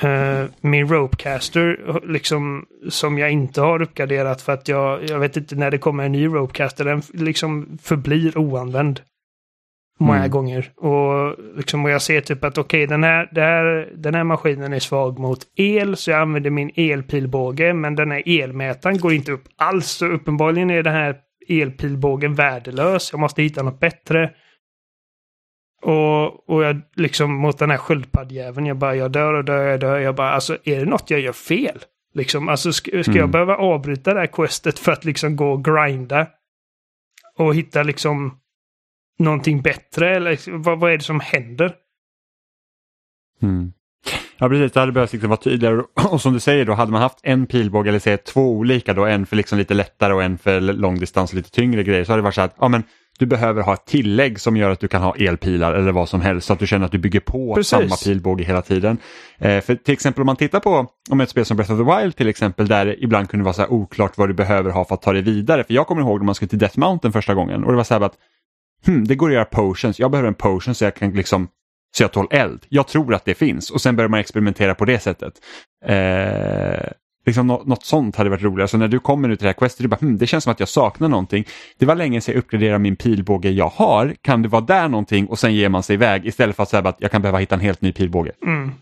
eh, 0.00 0.44
min 0.60 0.88
ropecaster 0.88 2.00
liksom 2.12 2.66
som 2.88 3.18
jag 3.18 3.30
inte 3.30 3.60
har 3.60 3.82
uppgraderat 3.82 4.42
för 4.42 4.52
att 4.52 4.68
jag, 4.68 5.10
jag 5.10 5.18
vet 5.18 5.36
inte 5.36 5.54
när 5.54 5.70
det 5.70 5.78
kommer 5.78 6.04
en 6.04 6.12
ny 6.12 6.26
ropecaster, 6.26 6.84
den 6.84 7.02
liksom 7.12 7.78
förblir 7.82 8.38
oanvänd. 8.38 9.00
Många 10.00 10.18
Mm. 10.18 10.30
gånger. 10.30 10.72
Och, 10.76 11.36
liksom, 11.56 11.84
och 11.84 11.90
jag 11.90 12.02
ser 12.02 12.20
typ 12.20 12.44
att 12.44 12.58
okej, 12.58 12.86
den, 12.86 13.02
här, 13.04 13.28
det 13.32 13.40
här, 13.40 13.88
den 13.96 14.14
här 14.14 14.24
maskinen 14.24 14.72
är 14.72 14.78
svag 14.78 15.18
mot 15.18 15.38
el, 15.56 15.96
så 15.96 16.10
jag 16.10 16.20
använder 16.20 16.50
min 16.50 16.70
elpilbåge, 16.76 17.74
men 17.74 17.94
den 17.94 18.10
här 18.10 18.22
elmätaren 18.26 18.98
går 18.98 19.12
inte 19.12 19.32
upp 19.32 19.44
alls. 19.56 19.86
Så 19.90 20.06
uppenbarligen 20.06 20.70
är 20.70 20.82
den 20.82 20.94
här 20.94 21.16
elpilbågen 21.48 22.34
värdelös. 22.34 23.08
Jag 23.12 23.20
måste 23.20 23.42
hitta 23.42 23.62
något 23.62 23.80
bättre. 23.80 24.30
Och, 25.82 26.50
och 26.50 26.64
jag 26.64 26.80
liksom 26.94 27.34
mot 27.34 27.58
den 27.58 27.70
här 27.70 27.76
sköldpaddjäveln, 27.76 28.66
jag 28.66 28.76
bara, 28.76 28.96
jag 28.96 29.10
dör 29.12 29.34
och 29.34 29.44
dör, 29.44 29.68
jag 29.68 29.80
dör. 29.80 29.98
Jag 29.98 30.14
bara, 30.14 30.30
alltså 30.30 30.58
är 30.64 30.78
det 30.80 30.86
något 30.86 31.10
jag 31.10 31.20
gör 31.20 31.32
fel? 31.32 31.78
Liksom, 32.14 32.48
alltså 32.48 32.72
ska, 32.72 32.90
ska 32.90 33.10
jag 33.10 33.16
Mm. 33.16 33.30
behöva 33.30 33.56
avbryta 33.56 34.14
det 34.14 34.20
här 34.20 34.26
questet 34.26 34.78
för 34.78 34.92
att 34.92 35.04
liksom 35.04 35.36
gå 35.36 35.52
och 35.52 35.64
grinda? 35.64 36.26
Och 37.38 37.54
hitta 37.54 37.82
liksom 37.82 38.38
någonting 39.18 39.62
bättre? 39.62 40.16
Eller 40.16 40.58
vad, 40.58 40.80
vad 40.80 40.92
är 40.92 40.96
det 40.96 41.04
som 41.04 41.20
händer? 41.20 41.74
Mm. 43.42 43.72
Ja 44.38 44.48
precis, 44.48 44.72
det 44.72 44.80
hade 44.80 44.92
behövt 44.92 45.12
liksom 45.12 45.30
vara 45.30 45.40
tydligare 45.40 45.82
och 46.10 46.20
som 46.20 46.32
du 46.32 46.40
säger 46.40 46.64
då 46.64 46.72
hade 46.72 46.92
man 46.92 47.02
haft 47.02 47.18
en 47.22 47.46
pilbåge 47.46 47.88
eller 47.88 47.98
säg 47.98 48.16
två 48.18 48.50
olika 48.50 48.94
då, 48.94 49.04
en 49.04 49.26
för 49.26 49.36
liksom 49.36 49.58
lite 49.58 49.74
lättare 49.74 50.12
och 50.12 50.22
en 50.22 50.38
för 50.38 50.60
långdistans 50.60 51.30
och 51.30 51.36
lite 51.36 51.50
tyngre 51.50 51.82
grejer 51.82 52.04
så 52.04 52.12
hade 52.12 52.20
det 52.20 52.24
varit 52.24 52.34
så 52.34 52.40
att 52.40 52.56
ja, 52.60 52.68
men 52.68 52.82
du 53.22 53.26
behöver 53.26 53.62
ha 53.62 53.74
ett 53.74 53.84
tillägg 53.84 54.40
som 54.40 54.56
gör 54.56 54.70
att 54.70 54.80
du 54.80 54.88
kan 54.88 55.02
ha 55.02 55.16
elpilar 55.16 55.74
eller 55.74 55.92
vad 55.92 56.08
som 56.08 56.20
helst 56.20 56.46
så 56.46 56.52
att 56.52 56.58
du 56.58 56.66
känner 56.66 56.86
att 56.86 56.92
du 56.92 56.98
bygger 56.98 57.20
på 57.20 57.54
Precis. 57.54 57.70
samma 57.70 57.96
pilbåge 58.04 58.44
hela 58.44 58.62
tiden. 58.62 58.98
Eh, 59.38 59.60
för 59.60 59.74
till 59.74 59.92
exempel 59.94 60.20
om 60.22 60.26
man 60.26 60.36
tittar 60.36 60.60
på 60.60 60.86
om 61.10 61.20
ett 61.20 61.30
spel 61.30 61.44
som 61.44 61.56
Breath 61.56 61.72
of 61.72 61.78
the 61.78 61.96
Wild 61.96 62.16
till 62.16 62.28
exempel 62.28 62.68
där 62.68 62.84
det 62.84 63.04
ibland 63.04 63.30
kunde 63.30 63.44
vara 63.44 63.54
så 63.54 63.66
oklart 63.66 64.18
vad 64.18 64.28
du 64.28 64.34
behöver 64.34 64.70
ha 64.70 64.84
för 64.84 64.94
att 64.94 65.02
ta 65.02 65.12
dig 65.12 65.22
vidare. 65.22 65.64
För 65.64 65.74
jag 65.74 65.86
kommer 65.86 66.02
ihåg 66.02 66.18
när 66.18 66.26
man 66.26 66.34
skulle 66.34 66.48
till 66.48 66.58
Death 66.58 66.78
Mountain 66.78 67.12
första 67.12 67.34
gången 67.34 67.64
och 67.64 67.70
det 67.72 67.76
var 67.76 67.84
så 67.84 67.94
här 67.94 68.00
att 68.00 68.14
hmm, 68.86 69.06
det 69.06 69.14
går 69.14 69.28
att 69.28 69.34
göra 69.34 69.44
potions, 69.44 70.00
jag 70.00 70.10
behöver 70.10 70.28
en 70.28 70.34
potion 70.34 70.74
så 70.74 70.84
jag 70.84 70.94
kan 70.94 71.10
liksom 71.10 71.48
så 71.96 72.02
jag 72.02 72.12
tål 72.12 72.26
eld. 72.30 72.66
Jag 72.68 72.88
tror 72.88 73.14
att 73.14 73.24
det 73.24 73.34
finns 73.34 73.70
och 73.70 73.80
sen 73.80 73.96
börjar 73.96 74.08
man 74.08 74.20
experimentera 74.20 74.74
på 74.74 74.84
det 74.84 74.98
sättet. 74.98 75.34
Eh, 75.84 76.90
liksom 77.26 77.46
nå- 77.46 77.62
något 77.66 77.84
sånt 77.84 78.16
hade 78.16 78.30
varit 78.30 78.42
roligare. 78.42 78.68
Så 78.68 78.76
när 78.78 78.88
du 78.88 78.98
kommer 78.98 79.28
nu 79.28 79.36
till 79.36 79.44
det 79.44 79.48
här 79.48 79.52
questet, 79.54 79.82
du 79.82 79.88
bara 79.88 79.96
hmm, 80.00 80.18
det 80.18 80.26
känns 80.26 80.44
som 80.44 80.50
att 80.50 80.60
jag 80.60 80.68
saknar 80.68 81.08
någonting. 81.08 81.44
Det 81.78 81.86
var 81.86 81.94
länge 81.94 82.20
sedan 82.20 82.34
jag 82.34 82.38
uppgraderade 82.38 82.78
min 82.78 82.96
pilbåge 82.96 83.50
jag 83.50 83.68
har. 83.68 84.14
Kan 84.22 84.42
det 84.42 84.48
vara 84.48 84.62
där 84.62 84.88
någonting 84.88 85.26
och 85.26 85.38
sen 85.38 85.54
ger 85.54 85.68
man 85.68 85.82
sig 85.82 85.94
iväg 85.94 86.26
istället 86.26 86.56
för 86.56 86.62
att 86.62 86.68
säga 86.68 86.88
att 86.88 86.96
jag 86.98 87.10
kan 87.10 87.22
behöva 87.22 87.38
hitta 87.38 87.54
en 87.54 87.60
helt 87.60 87.80
ny 87.80 87.92
pilbåge. 87.92 88.32
Mm. 88.46 88.72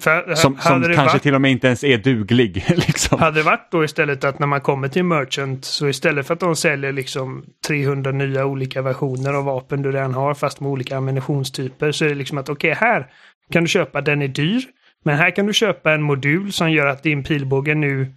För, 0.00 0.34
Som, 0.34 0.58
som 0.58 0.80
det 0.80 0.94
kanske 0.94 1.14
varit, 1.14 1.22
till 1.22 1.34
och 1.34 1.40
med 1.40 1.50
inte 1.50 1.66
ens 1.66 1.84
är 1.84 1.98
duglig. 1.98 2.64
Liksom. 2.68 3.18
hade 3.18 3.38
det 3.38 3.42
varit 3.42 3.68
då 3.70 3.84
istället 3.84 4.24
att 4.24 4.38
när 4.38 4.46
man 4.46 4.60
kommer 4.60 4.88
till 4.88 5.04
Merchant 5.04 5.64
så 5.64 5.88
istället 5.88 6.26
för 6.26 6.34
att 6.34 6.40
de 6.40 6.56
säljer 6.56 6.92
liksom 6.92 7.44
300 7.66 8.12
nya 8.12 8.46
olika 8.46 8.82
versioner 8.82 9.32
av 9.32 9.44
vapen 9.44 9.82
du 9.82 9.92
redan 9.92 10.14
har 10.14 10.34
fast 10.34 10.60
med 10.60 10.70
olika 10.70 10.96
ammunitionstyper 10.96 11.92
så 11.92 12.04
är 12.04 12.08
det 12.08 12.14
liksom 12.14 12.38
att 12.38 12.48
okej 12.48 12.74
här 12.74 13.06
kan 13.52 13.64
du 13.64 13.68
köpa, 13.68 14.00
den 14.00 14.22
är 14.22 14.28
dyr. 14.28 14.62
Men 15.04 15.16
här 15.16 15.30
kan 15.36 15.46
du 15.46 15.52
köpa 15.54 15.92
en 15.92 16.02
modul 16.02 16.52
som 16.52 16.70
gör 16.72 16.86
att 16.86 17.02
din 17.02 17.24
pilbåge 17.24 17.74
nu 17.74 18.14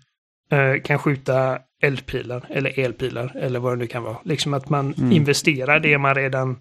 eh, 0.51 0.81
kan 0.83 0.99
skjuta 0.99 1.59
eldpilar 1.81 2.45
eller 2.49 2.79
elpilar 2.79 3.31
eller 3.35 3.59
vad 3.59 3.71
det 3.71 3.75
nu 3.79 3.87
kan 3.87 4.03
vara. 4.03 4.17
Liksom 4.23 4.53
att 4.53 4.69
man 4.69 4.93
Mm. 4.97 5.11
investerar 5.11 5.79
det 5.79 5.97
man 5.97 6.15
redan 6.15 6.57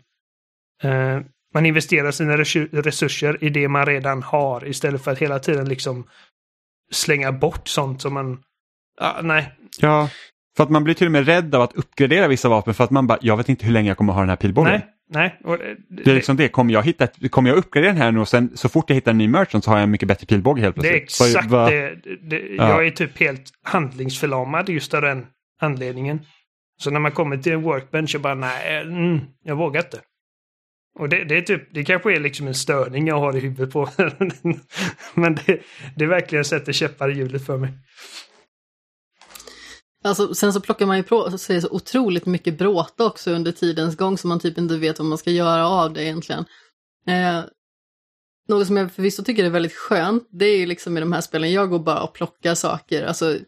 eh, 0.83 1.21
man 1.55 1.67
investerar 1.67 2.11
sina 2.11 2.37
resu- 2.37 2.83
resurser 2.83 3.45
i 3.45 3.49
det 3.49 3.69
man 3.69 3.87
redan 3.87 4.23
har 4.23 4.69
istället 4.69 5.05
för 5.05 5.11
att 5.11 5.19
hela 5.19 5.39
tiden 5.39 5.69
liksom 5.69 6.05
slänga 6.93 7.33
bort 7.33 7.69
sånt 7.69 8.03
som 8.03 8.15
man... 8.15 8.39
Ah, 9.01 9.21
nej. 9.23 9.53
Ja, 9.81 10.09
för 10.57 10.65
att 10.65 10.71
man 10.71 10.85
blir 10.85 10.95
till 10.95 11.07
och 11.07 11.13
med 11.13 11.27
rädd 11.27 11.55
av 11.55 11.63
att 11.63 11.73
uppgradera 11.73 12.29
vissa 12.29 12.49
vapen 12.49 12.75
för 12.75 12.85
att 12.85 12.91
man 12.91 13.07
bara, 13.07 13.19
jag 13.21 13.37
vet 13.37 13.49
inte 13.49 13.67
hur 13.67 13.73
länge 13.73 13.89
jag 13.91 13.97
kommer 13.97 14.13
ha 14.13 14.21
den 14.21 14.29
här 14.29 14.37
pilbågen. 14.37 14.73
Nej. 14.73 14.87
Nej. 15.13 15.39
Och 15.45 15.59
det, 15.59 15.77
Det 16.05 16.11
är 16.11 16.15
liksom 16.15 16.37
det, 16.37 16.49
kommer 16.49 16.73
jag, 16.73 16.83
hitta 16.83 17.07
kommer 17.31 17.51
jag 17.51 17.57
uppgradera 17.59 17.93
den 17.93 18.03
här 18.03 18.13
nu 18.13 18.21
och 18.21 18.29
sen 18.29 18.51
så 18.57 18.69
fort 18.69 18.85
jag 18.91 18.95
hittar 18.95 19.11
en 19.11 19.19
ny 19.19 19.29
merchant 19.29 19.65
så 19.65 19.71
har 19.71 19.77
jag 19.79 19.85
en 19.85 19.91
mycket 19.91 20.09
bättre 20.09 20.27
pilbåge 20.27 20.61
helt 20.63 20.77
det 20.83 20.89
är 20.89 20.93
plötsligt. 20.93 21.11
Så 21.11 21.25
exakt 21.25 21.51
vad- 21.51 21.71
det. 21.73 21.95
det 22.23 22.39
Ja. 22.39 22.69
Jag 22.69 22.87
är 22.87 22.91
typ 22.91 23.19
helt 23.21 23.43
handlingsförlamad 23.63 24.69
just 24.69 24.95
av 24.95 25.03
den 25.03 25.27
anledningen. 25.61 26.21
Så 26.83 26.91
när 26.91 27.01
man 27.01 27.13
kommer 27.13 27.37
till 27.37 27.53
en 27.53 27.63
workbench 27.63 28.15
och 28.15 28.21
bara 28.21 28.35
nej, 28.35 28.83
mm, 28.83 29.21
jag 29.45 29.57
vågar 29.57 29.81
inte. 29.81 30.01
Och 30.99 31.09
det, 31.09 31.25
det 31.25 31.37
är 31.37 31.43
typ, 31.43 31.63
det 31.75 31.85
kanske 31.85 32.17
är 32.17 32.21
liksom 32.21 32.47
en 32.47 32.55
störning 32.55 33.07
jag 33.07 33.19
har 33.21 33.37
i 33.37 33.41
huvudet 33.41 33.73
på. 33.73 33.89
Men 35.15 35.35
det, 35.47 35.61
det 35.97 36.07
verkligen 36.07 36.45
sätter 36.45 36.73
käppar 36.73 37.11
i 37.11 37.15
hjulet 37.15 37.47
för 37.47 37.59
mig. 37.59 37.71
Alltså, 40.03 40.35
sen 40.35 40.53
så 40.53 40.61
plockar 40.61 40.87
man 40.87 40.97
ju 40.97 41.03
på 41.03 41.39
sig 41.39 41.61
så 41.61 41.69
otroligt 41.71 42.27
mycket 42.27 42.59
bråte 42.59 43.05
också 43.05 43.31
under 43.31 43.53
tidens 43.53 43.97
gång 43.97 44.19
som 44.19 44.29
man 44.29 44.41
typ 44.41 44.59
inte 44.59 44.77
vet 44.77 44.99
vad 44.99 45.09
man 45.09 45.19
ska 45.19 45.31
göra 45.31 45.69
av 45.69 45.93
det 45.93 46.05
egentligen. 46.05 46.45
Eh, 47.07 47.45
något 48.49 48.67
som 48.67 48.77
jag 48.77 48.93
förvisso 48.93 49.25
tycker 49.25 49.45
är 49.45 49.51
väldigt 49.51 49.75
skönt, 49.75 50.29
det 50.31 50.45
är 50.45 50.59
ju 50.59 50.67
liksom 50.67 50.97
i 50.97 51.01
de 51.01 51.13
här 51.13 51.21
spelen, 51.21 51.53
jag 51.53 51.71
går 51.71 51.79
bara 51.79 52.03
och 52.03 52.13
plockar 52.13 52.55
saker. 52.55 53.05
Alltså, 53.07 53.39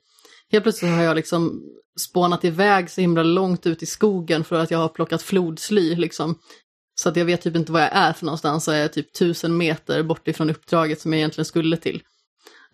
helt 0.52 0.64
plötsligt 0.64 0.90
har 0.90 1.02
jag 1.02 1.16
liksom 1.16 1.62
spånat 2.00 2.44
iväg 2.44 2.90
så 2.90 3.00
himla 3.00 3.22
långt 3.22 3.66
ut 3.66 3.82
i 3.82 3.86
skogen 3.86 4.44
för 4.44 4.56
att 4.56 4.70
jag 4.70 4.78
har 4.78 4.88
plockat 4.88 5.22
flodsly 5.22 5.94
liksom. 5.94 6.38
Så 6.94 7.08
att 7.08 7.16
jag 7.16 7.24
vet 7.24 7.42
typ 7.42 7.56
inte 7.56 7.72
vad 7.72 7.82
jag 7.82 7.92
är 7.92 8.12
för 8.12 8.24
någonstans, 8.24 8.64
så 8.64 8.72
är 8.72 8.78
jag 8.78 8.92
typ 8.92 9.12
tusen 9.12 9.56
meter 9.56 10.02
bort 10.02 10.28
ifrån 10.28 10.50
uppdraget 10.50 11.00
som 11.00 11.12
jag 11.12 11.18
egentligen 11.18 11.44
skulle 11.44 11.76
till. 11.76 12.02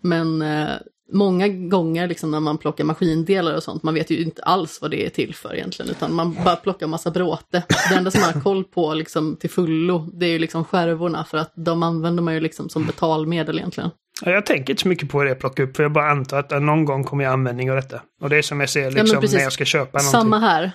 Men 0.01 0.43
eh, 0.43 0.75
många 1.13 1.49
gånger 1.49 2.09
liksom 2.09 2.31
när 2.31 2.41
man 2.41 2.59
plockar 2.59 2.85
maskindelar 2.85 3.57
och 3.57 3.63
sånt, 3.63 3.83
man 3.83 3.95
vet 3.95 4.11
ju 4.11 4.23
inte 4.23 4.43
alls 4.43 4.79
vad 4.83 4.91
det 4.91 5.07
är 5.07 5.11
till 5.11 5.35
för 5.35 5.55
egentligen, 5.55 5.91
utan 5.91 6.15
man 6.15 6.37
bara 6.45 6.57
plockar 6.57 6.87
massa 6.87 7.11
bråte. 7.11 7.63
Det 7.91 7.95
enda 7.95 8.11
som 8.11 8.21
man 8.21 8.35
har 8.35 8.41
koll 8.41 8.65
på 8.65 8.95
liksom 8.95 9.37
till 9.37 9.51
fullo, 9.51 10.11
det 10.13 10.27
är 10.27 10.31
ju 10.31 10.39
liksom 10.39 10.65
skärvorna, 10.65 11.25
för 11.25 11.39
att 11.39 11.53
de 11.57 11.83
använder 11.83 12.23
man 12.23 12.35
ju 12.35 12.41
liksom 12.41 12.69
som 12.69 12.87
betalmedel 12.87 13.59
egentligen. 13.59 13.91
Ja, 14.25 14.31
Jag 14.31 14.47
tänker 14.47 14.73
inte 14.73 14.83
så 14.83 14.89
mycket 14.89 15.11
på 15.11 15.23
det 15.23 15.29
jag 15.29 15.39
plockar 15.39 15.63
upp, 15.63 15.77
för 15.77 15.83
jag 15.83 15.93
bara 15.93 16.11
antar 16.11 16.39
att 16.39 16.63
någon 16.63 16.85
gång 16.85 17.05
kommer 17.05 17.25
jag 17.25 17.33
användning 17.33 17.71
av 17.71 17.77
detta. 17.77 18.01
Och 18.23 18.31
det 18.31 18.37
är 18.39 18.43
som 18.43 18.61
jag 18.61 18.71
ser 18.71 18.91
liksom 18.91 19.21
precis. 19.21 19.37
när 19.37 19.43
jag 19.43 19.53
ska 19.53 19.65
köpa 19.65 19.99
någonting. 19.99 20.11
Samma 20.11 20.39
här, 20.39 20.73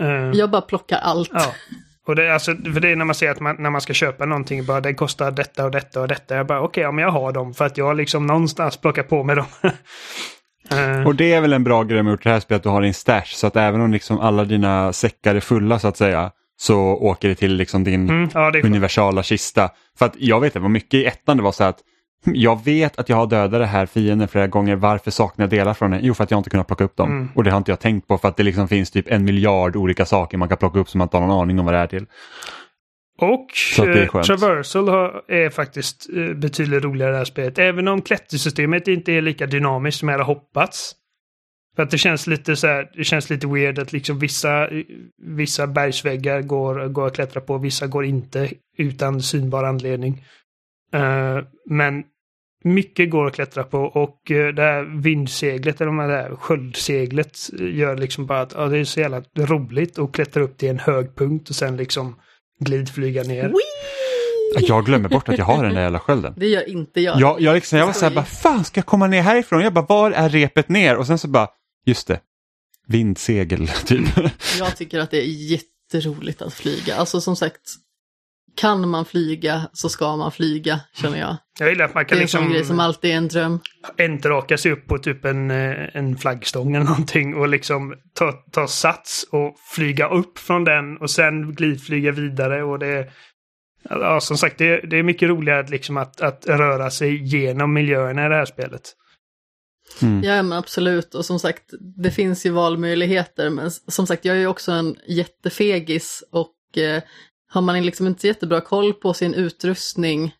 Eh, 0.00 0.30
jag 0.34 0.50
bara 0.50 0.62
plockar 0.62 0.98
allt. 0.98 1.30
Ja. 1.32 1.54
Och 2.08 2.16
det 2.16 2.34
alltså, 2.34 2.54
för 2.56 2.80
det 2.80 2.88
är 2.92 2.96
när 2.96 3.04
man 3.04 3.14
ser 3.14 3.30
att 3.30 3.40
man, 3.40 3.56
när 3.58 3.70
man 3.70 3.80
ska 3.80 3.92
köpa 3.92 4.26
någonting, 4.26 4.64
bara 4.64 4.80
det 4.80 4.94
kostar 4.94 5.30
detta 5.30 5.64
och 5.64 5.70
detta 5.70 6.00
och 6.00 6.08
detta. 6.08 6.36
Jag 6.36 6.46
bara 6.46 6.60
okej, 6.60 6.86
om 6.86 6.98
jag 6.98 7.10
har 7.10 7.32
dem 7.32 7.54
för 7.54 7.64
att 7.66 7.78
jag 7.78 7.96
liksom 7.96 8.26
någonstans 8.26 8.76
plockar 8.76 9.02
på 9.02 9.24
mig 9.24 9.36
dem. 9.36 9.46
Eh, 10.70 11.06
Och 11.06 11.14
det 11.14 11.32
är 11.32 11.40
väl 11.40 11.52
en 11.52 11.64
bra 11.64 11.82
grej 11.82 12.02
med 12.02 12.18
det 12.22 12.30
här 12.30 12.40
spelet 12.40 12.58
att 12.60 12.62
du 12.62 12.68
har 12.68 12.82
din 12.82 12.94
stash 12.94 13.24
så 13.26 13.46
att 13.46 13.56
även 13.56 13.80
om 13.80 13.92
liksom 13.92 14.18
alla 14.20 14.44
dina 14.44 14.92
säckar 14.92 15.34
är 15.34 15.40
fulla 15.40 15.78
så 15.78 15.88
att 15.88 15.96
säga 15.96 16.30
så 16.60 16.78
åker 16.80 17.28
det 17.28 17.34
till 17.34 17.54
liksom 17.56 17.84
din 17.84 18.08
mm, 18.10 18.28
ja, 18.34 18.52
universala 18.64 19.22
kista. 19.22 19.70
För 19.98 20.06
att 20.06 20.14
jag 20.18 20.40
vet 20.40 20.52
det 20.54 20.60
var 20.60 20.68
mycket 20.68 20.94
i 20.94 21.04
ettan 21.04 21.36
det 21.36 21.42
var 21.42 21.52
så 21.52 21.64
att 21.64 21.76
"Hm, 21.76 21.82
jag 22.24 22.64
vet 22.64 22.98
att 22.98 23.08
jag 23.08 23.16
har 23.16 23.26
dödat 23.26 23.60
det 23.60 23.66
här 23.66 23.86
fienden 23.86 24.28
flera 24.28 24.46
gånger, 24.46 24.76
varför 24.76 25.10
saknar 25.10 25.42
jag 25.42 25.50
delar 25.50 25.74
från 25.74 25.90
den? 25.90 26.00
Jo, 26.02 26.14
för 26.14 26.24
att 26.24 26.30
jag 26.30 26.38
inte 26.38 26.50
kunnat 26.50 26.66
plocka 26.66 26.84
upp 26.84 26.96
dem. 26.96 27.10
Mm. 27.10 27.28
Och 27.34 27.44
det 27.44 27.50
har 27.50 27.58
inte 27.58 27.70
jag 27.70 27.80
tänkt 27.80 28.08
på 28.08 28.18
för 28.18 28.28
att 28.28 28.36
det 28.36 28.42
liksom 28.42 28.68
finns 28.68 28.90
typ 28.90 29.08
en 29.08 29.24
miljard 29.24 29.76
olika 29.76 30.06
saker 30.06 30.38
man 30.38 30.48
kan 30.48 30.58
plocka 30.58 30.78
upp 30.78 30.88
som 30.88 30.98
man 30.98 31.06
inte 31.06 31.16
har 31.16 31.26
någon 31.26 31.40
aning 31.42 31.58
om 31.58 31.64
vad 31.64 31.74
det 31.74 31.78
är 31.78 31.86
till. 31.86 32.06
Och 33.20 33.46
är 33.78 34.16
eh. 34.16 34.22
Traversal 34.22 34.88
har, 34.88 35.22
är 35.28 35.50
faktiskt 35.50 36.08
eh, 36.16 36.34
betydligt 36.34 36.84
roligare 36.84 37.10
i 37.10 37.12
det 37.12 37.18
här 37.18 37.24
spelet. 37.24 37.58
Även 37.58 37.88
om 37.88 38.02
klättersystemet 38.02 38.88
inte 38.88 39.12
är 39.12 39.22
lika 39.22 39.46
dynamiskt 39.46 40.00
som 40.00 40.08
jag 40.08 40.14
hade 40.14 40.24
hoppats. 40.24 40.94
För 41.76 41.82
att 41.82 41.90
det 41.90 41.98
känns 41.98 42.26
lite 42.26 42.56
så 42.56 42.66
här, 42.66 42.90
det 42.96 43.04
känns 43.04 43.30
lite 43.30 43.46
weird 43.46 43.78
att 43.78 43.92
liksom 43.92 44.18
vissa, 44.18 44.68
vissa 45.22 45.66
bergsväggar 45.66 46.42
går, 46.42 46.88
går 46.88 47.06
att 47.06 47.14
klättra 47.14 47.40
på, 47.40 47.58
vissa 47.58 47.86
går 47.86 48.04
inte 48.04 48.50
utan 48.78 49.22
synbar 49.22 49.64
anledning. 49.64 50.24
Eh, 50.92 51.38
men 51.66 52.04
mycket 52.64 53.10
går 53.10 53.26
att 53.26 53.34
klättra 53.34 53.64
på 53.64 53.78
och 53.78 54.30
eh, 54.30 54.54
det 54.54 54.62
här 54.62 55.00
vindseglet, 55.02 55.80
eller 55.80 56.08
det 56.08 56.16
här 56.16 56.36
sköldseglet 56.36 57.38
gör 57.52 57.96
liksom 57.96 58.26
bara 58.26 58.40
att 58.40 58.52
ja, 58.56 58.66
det 58.66 58.78
är 58.78 58.84
så 58.84 59.00
jävla 59.00 59.22
roligt 59.36 59.98
att 59.98 60.12
klättra 60.12 60.42
upp 60.42 60.58
till 60.58 60.68
en 60.68 60.78
hög 60.78 61.16
punkt 61.16 61.50
och 61.50 61.56
sen 61.56 61.76
liksom 61.76 62.16
glidflyga 62.60 63.22
ner. 63.22 63.52
Jag 64.60 64.84
glömmer 64.86 65.08
bort 65.08 65.28
att 65.28 65.38
jag 65.38 65.44
har 65.44 65.64
den 65.64 65.74
där 65.74 65.82
jävla 65.82 66.00
skölden. 66.00 66.34
Det 66.36 66.46
gör 66.46 66.68
inte 66.68 67.00
jag. 67.00 67.20
Jag, 67.20 67.40
jag, 67.40 67.54
liksom, 67.54 67.78
jag 67.78 67.86
var 67.86 67.92
så 67.92 68.04
här, 68.04 68.14
bara, 68.14 68.24
fan 68.24 68.64
ska 68.64 68.78
jag 68.78 68.86
komma 68.86 69.06
ner 69.06 69.22
härifrån? 69.22 69.62
Jag 69.62 69.72
bara, 69.72 69.86
var 69.88 70.10
är 70.10 70.28
repet 70.28 70.68
ner? 70.68 70.96
Och 70.96 71.06
sen 71.06 71.18
så 71.18 71.28
bara, 71.28 71.48
just 71.86 72.08
det, 72.08 72.20
vindsegel 72.86 73.68
typ. 73.86 74.08
Jag 74.58 74.76
tycker 74.76 74.98
att 74.98 75.10
det 75.10 75.18
är 75.18 75.26
jätteroligt 75.26 76.42
att 76.42 76.54
flyga. 76.54 76.96
Alltså 76.96 77.20
som 77.20 77.36
sagt, 77.36 77.60
kan 78.58 78.88
man 78.88 79.04
flyga 79.04 79.68
så 79.72 79.88
ska 79.88 80.16
man 80.16 80.32
flyga, 80.32 80.80
känner 80.94 81.18
jag. 81.18 81.36
Jag 81.58 81.68
gillar 81.68 81.84
att 81.84 81.94
man 81.94 82.04
Det 82.04 82.08
kan 82.08 82.18
är 82.18 82.20
en 82.20 82.24
liksom 82.24 82.50
grej 82.52 82.64
som 82.64 82.80
alltid 82.80 83.10
är 83.10 83.14
en 83.14 83.28
dröm. 83.28 83.60
entraka 83.98 84.58
sig 84.58 84.72
upp 84.72 84.86
på 84.86 84.98
typ 84.98 85.24
en, 85.24 85.50
eh, 85.50 85.96
en 85.96 86.16
flaggstång 86.16 86.74
eller 86.74 86.86
någonting 86.86 87.34
och 87.34 87.48
liksom 87.48 87.94
ta, 88.14 88.32
ta 88.52 88.66
sats 88.68 89.26
och 89.30 89.56
flyga 89.74 90.08
upp 90.08 90.38
från 90.38 90.64
den 90.64 90.96
och 90.96 91.10
sen 91.10 91.54
glidflyga 91.54 92.12
vidare 92.12 92.62
och 92.62 92.78
det 92.78 93.10
Ja, 93.90 94.20
som 94.20 94.38
sagt, 94.38 94.58
det, 94.58 94.80
det 94.80 94.96
är 94.98 95.02
mycket 95.02 95.28
roligare 95.28 95.60
att, 95.60 95.70
liksom 95.70 95.96
att, 95.96 96.20
att 96.20 96.46
röra 96.46 96.90
sig 96.90 97.24
genom 97.24 97.72
miljöerna 97.72 98.26
i 98.26 98.28
det 98.28 98.34
här 98.34 98.44
spelet. 98.44 98.82
Mm. 100.02 100.22
Ja 100.24 100.42
men 100.42 100.58
absolut 100.58 101.14
och 101.14 101.24
som 101.24 101.38
sagt 101.38 101.62
det 101.96 102.10
finns 102.10 102.46
ju 102.46 102.50
valmöjligheter 102.50 103.50
men 103.50 103.70
som 103.70 104.06
sagt 104.06 104.24
jag 104.24 104.36
är 104.36 104.40
ju 104.40 104.46
också 104.46 104.72
en 104.72 104.96
jättefegis 105.08 106.24
och 106.30 106.78
eh, 106.78 107.02
har 107.48 107.62
man 107.62 107.82
liksom 107.82 108.06
inte 108.06 108.26
jättebra 108.26 108.60
koll 108.60 108.94
på 108.94 109.14
sin 109.14 109.34
utrustning 109.34 110.34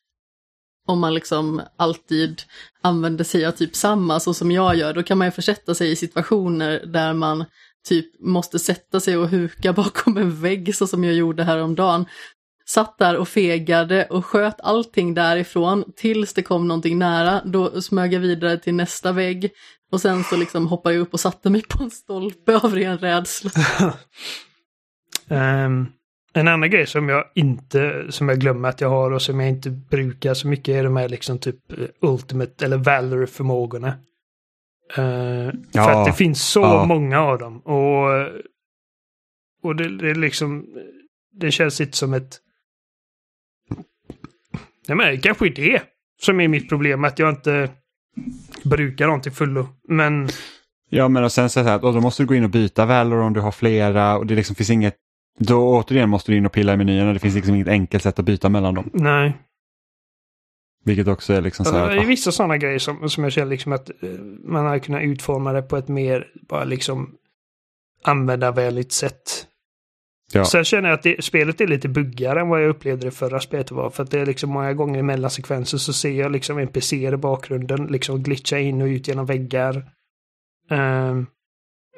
om 0.86 1.00
man 1.00 1.14
liksom 1.14 1.62
alltid 1.76 2.42
använder 2.82 3.24
sig 3.24 3.46
av 3.46 3.52
typ 3.52 3.76
samma 3.76 4.20
så 4.20 4.34
som 4.34 4.50
jag 4.50 4.76
gör 4.76 4.92
då 4.92 5.02
kan 5.02 5.18
man 5.18 5.26
ju 5.26 5.30
försätta 5.30 5.74
sig 5.74 5.90
i 5.90 5.96
situationer 5.96 6.86
där 6.86 7.12
man 7.12 7.44
typ 7.88 8.20
måste 8.20 8.58
sätta 8.58 9.00
sig 9.00 9.16
och 9.16 9.28
huka 9.28 9.72
bakom 9.82 10.16
en 10.16 10.40
vägg 10.40 10.74
så 10.74 10.86
som 10.86 11.04
jag 11.04 11.14
gjorde 11.14 11.44
häromdagen. 11.44 12.06
Satt 12.66 12.98
där 12.98 13.16
och 13.16 13.28
fegade 13.28 14.04
och 14.04 14.26
sköt 14.26 14.60
allting 14.60 15.14
därifrån 15.14 15.84
tills 15.96 16.34
det 16.34 16.42
kom 16.42 16.68
någonting 16.68 16.98
nära. 16.98 17.42
Då 17.44 17.82
smög 17.82 18.12
jag 18.14 18.20
vidare 18.20 18.58
till 18.58 18.74
nästa 18.74 19.12
vägg 19.12 19.50
och 19.92 20.00
sen 20.00 20.24
så 20.24 20.36
liksom 20.36 20.66
hoppade 20.66 20.94
jag 20.94 21.02
upp 21.02 21.14
och 21.14 21.20
satte 21.20 21.50
mig 21.50 21.62
på 21.62 21.82
en 21.82 21.90
stolpe 21.90 22.56
av 22.56 22.74
ren 22.74 22.98
rädsla. 22.98 23.50
um, 25.28 25.92
en 26.38 26.48
annan 26.48 26.70
grej 26.70 26.86
som 26.86 27.08
jag 27.08 27.24
inte, 27.34 28.06
som 28.12 28.28
jag 28.28 28.38
glömmer 28.38 28.68
att 28.68 28.80
jag 28.80 28.88
har 28.88 29.10
och 29.10 29.22
som 29.22 29.40
jag 29.40 29.48
inte 29.48 29.70
brukar 29.70 30.34
så 30.34 30.48
mycket 30.48 30.74
är 30.74 30.84
de 30.84 30.96
här 30.96 31.08
liksom 31.08 31.38
typ 31.38 31.72
eh, 31.72 31.86
Ultimate 32.00 32.64
eller 32.64 32.76
Valor-förmågorna. 32.76 33.88
Eh, 34.96 35.52
Ja, 35.72 35.84
För 35.84 35.90
att 35.90 36.06
det 36.06 36.12
finns 36.12 36.48
så 36.48 36.60
ja. 36.60 36.84
många 36.84 37.20
av 37.20 37.38
dem. 37.38 37.58
Och, 37.58 38.08
och 39.62 39.76
det, 39.76 39.98
det 39.98 40.10
är 40.10 40.14
liksom, 40.14 40.66
det 41.32 41.50
känns 41.50 41.80
inte 41.80 41.96
som 41.96 42.14
ett... 42.14 42.38
Nej 44.88 44.96
men 44.96 45.06
det 45.06 45.18
kanske 45.18 45.46
är 45.46 45.50
det 45.50 45.82
som 46.20 46.40
är 46.40 46.48
mitt 46.48 46.68
problem, 46.68 47.04
att 47.04 47.18
jag 47.18 47.28
inte 47.28 47.70
brukar 48.64 49.08
dem 49.08 49.20
till 49.20 49.32
fullo. 49.32 49.68
Men 49.88 50.28
Ja 50.90 51.08
men 51.08 51.24
och 51.24 51.32
sen 51.32 51.50
så 51.50 51.60
här, 51.60 51.78
då 51.78 52.00
måste 52.00 52.22
du 52.22 52.26
gå 52.26 52.34
in 52.34 52.44
och 52.44 52.50
byta 52.50 52.86
Valor 52.86 53.18
om 53.18 53.32
du 53.32 53.40
har 53.40 53.52
flera 53.52 54.18
och 54.18 54.26
det 54.26 54.34
liksom 54.34 54.56
finns 54.56 54.70
inget 54.70 54.94
då 55.38 55.78
återigen 55.78 56.10
måste 56.10 56.32
du 56.32 56.36
in 56.36 56.46
och 56.46 56.52
pilla 56.52 56.74
i 56.74 56.76
menyerna. 56.76 57.12
Det 57.12 57.18
finns 57.18 57.34
liksom 57.34 57.54
inget 57.54 57.68
enkelt 57.68 58.02
sätt 58.02 58.18
att 58.18 58.24
byta 58.24 58.48
mellan 58.48 58.74
dem. 58.74 58.90
nej. 58.92 59.36
Vilket 60.84 61.08
också 61.08 61.32
är 61.32 61.42
liksom 61.42 61.64
så 61.64 61.76
här. 61.76 61.94
Det 61.94 62.00
är 62.00 62.06
vissa 62.06 62.32
sådana 62.32 62.56
grejer 62.56 62.78
som, 62.78 63.10
som 63.10 63.24
jag 63.24 63.32
känner 63.32 63.50
liksom 63.50 63.72
att 63.72 63.90
eh, 63.90 64.10
man 64.44 64.66
har 64.66 64.78
kunnat 64.78 65.02
utforma 65.02 65.52
det 65.52 65.62
på 65.62 65.76
ett 65.76 65.88
mer 65.88 66.26
bara 66.48 66.64
liksom 66.64 67.14
användarvänligt 68.02 68.92
sätt. 68.92 69.46
Ja. 70.32 70.44
Sen 70.44 70.64
känner 70.64 70.88
jag 70.88 70.96
att 70.96 71.02
det, 71.02 71.24
spelet 71.24 71.60
är 71.60 71.66
lite 71.66 71.88
buggigare 71.88 72.40
än 72.40 72.48
vad 72.48 72.62
jag 72.62 72.68
upplevde 72.68 73.06
det 73.06 73.10
förra 73.10 73.40
spelet 73.40 73.70
var. 73.70 73.90
För 73.90 74.02
att 74.02 74.10
det 74.10 74.20
är 74.20 74.26
liksom 74.26 74.50
många 74.50 74.72
gånger 74.72 74.98
i 74.98 75.02
mellansekvenser 75.02 75.78
så 75.78 75.92
ser 75.92 76.10
jag 76.10 76.32
liksom 76.32 76.58
NPCer 76.58 77.12
i 77.12 77.16
bakgrunden 77.16 77.86
liksom 77.86 78.22
glitcha 78.22 78.58
in 78.58 78.82
och 78.82 78.86
ut 78.86 79.08
genom 79.08 79.26
väggar. 79.26 79.90
Ehm, 80.70 81.26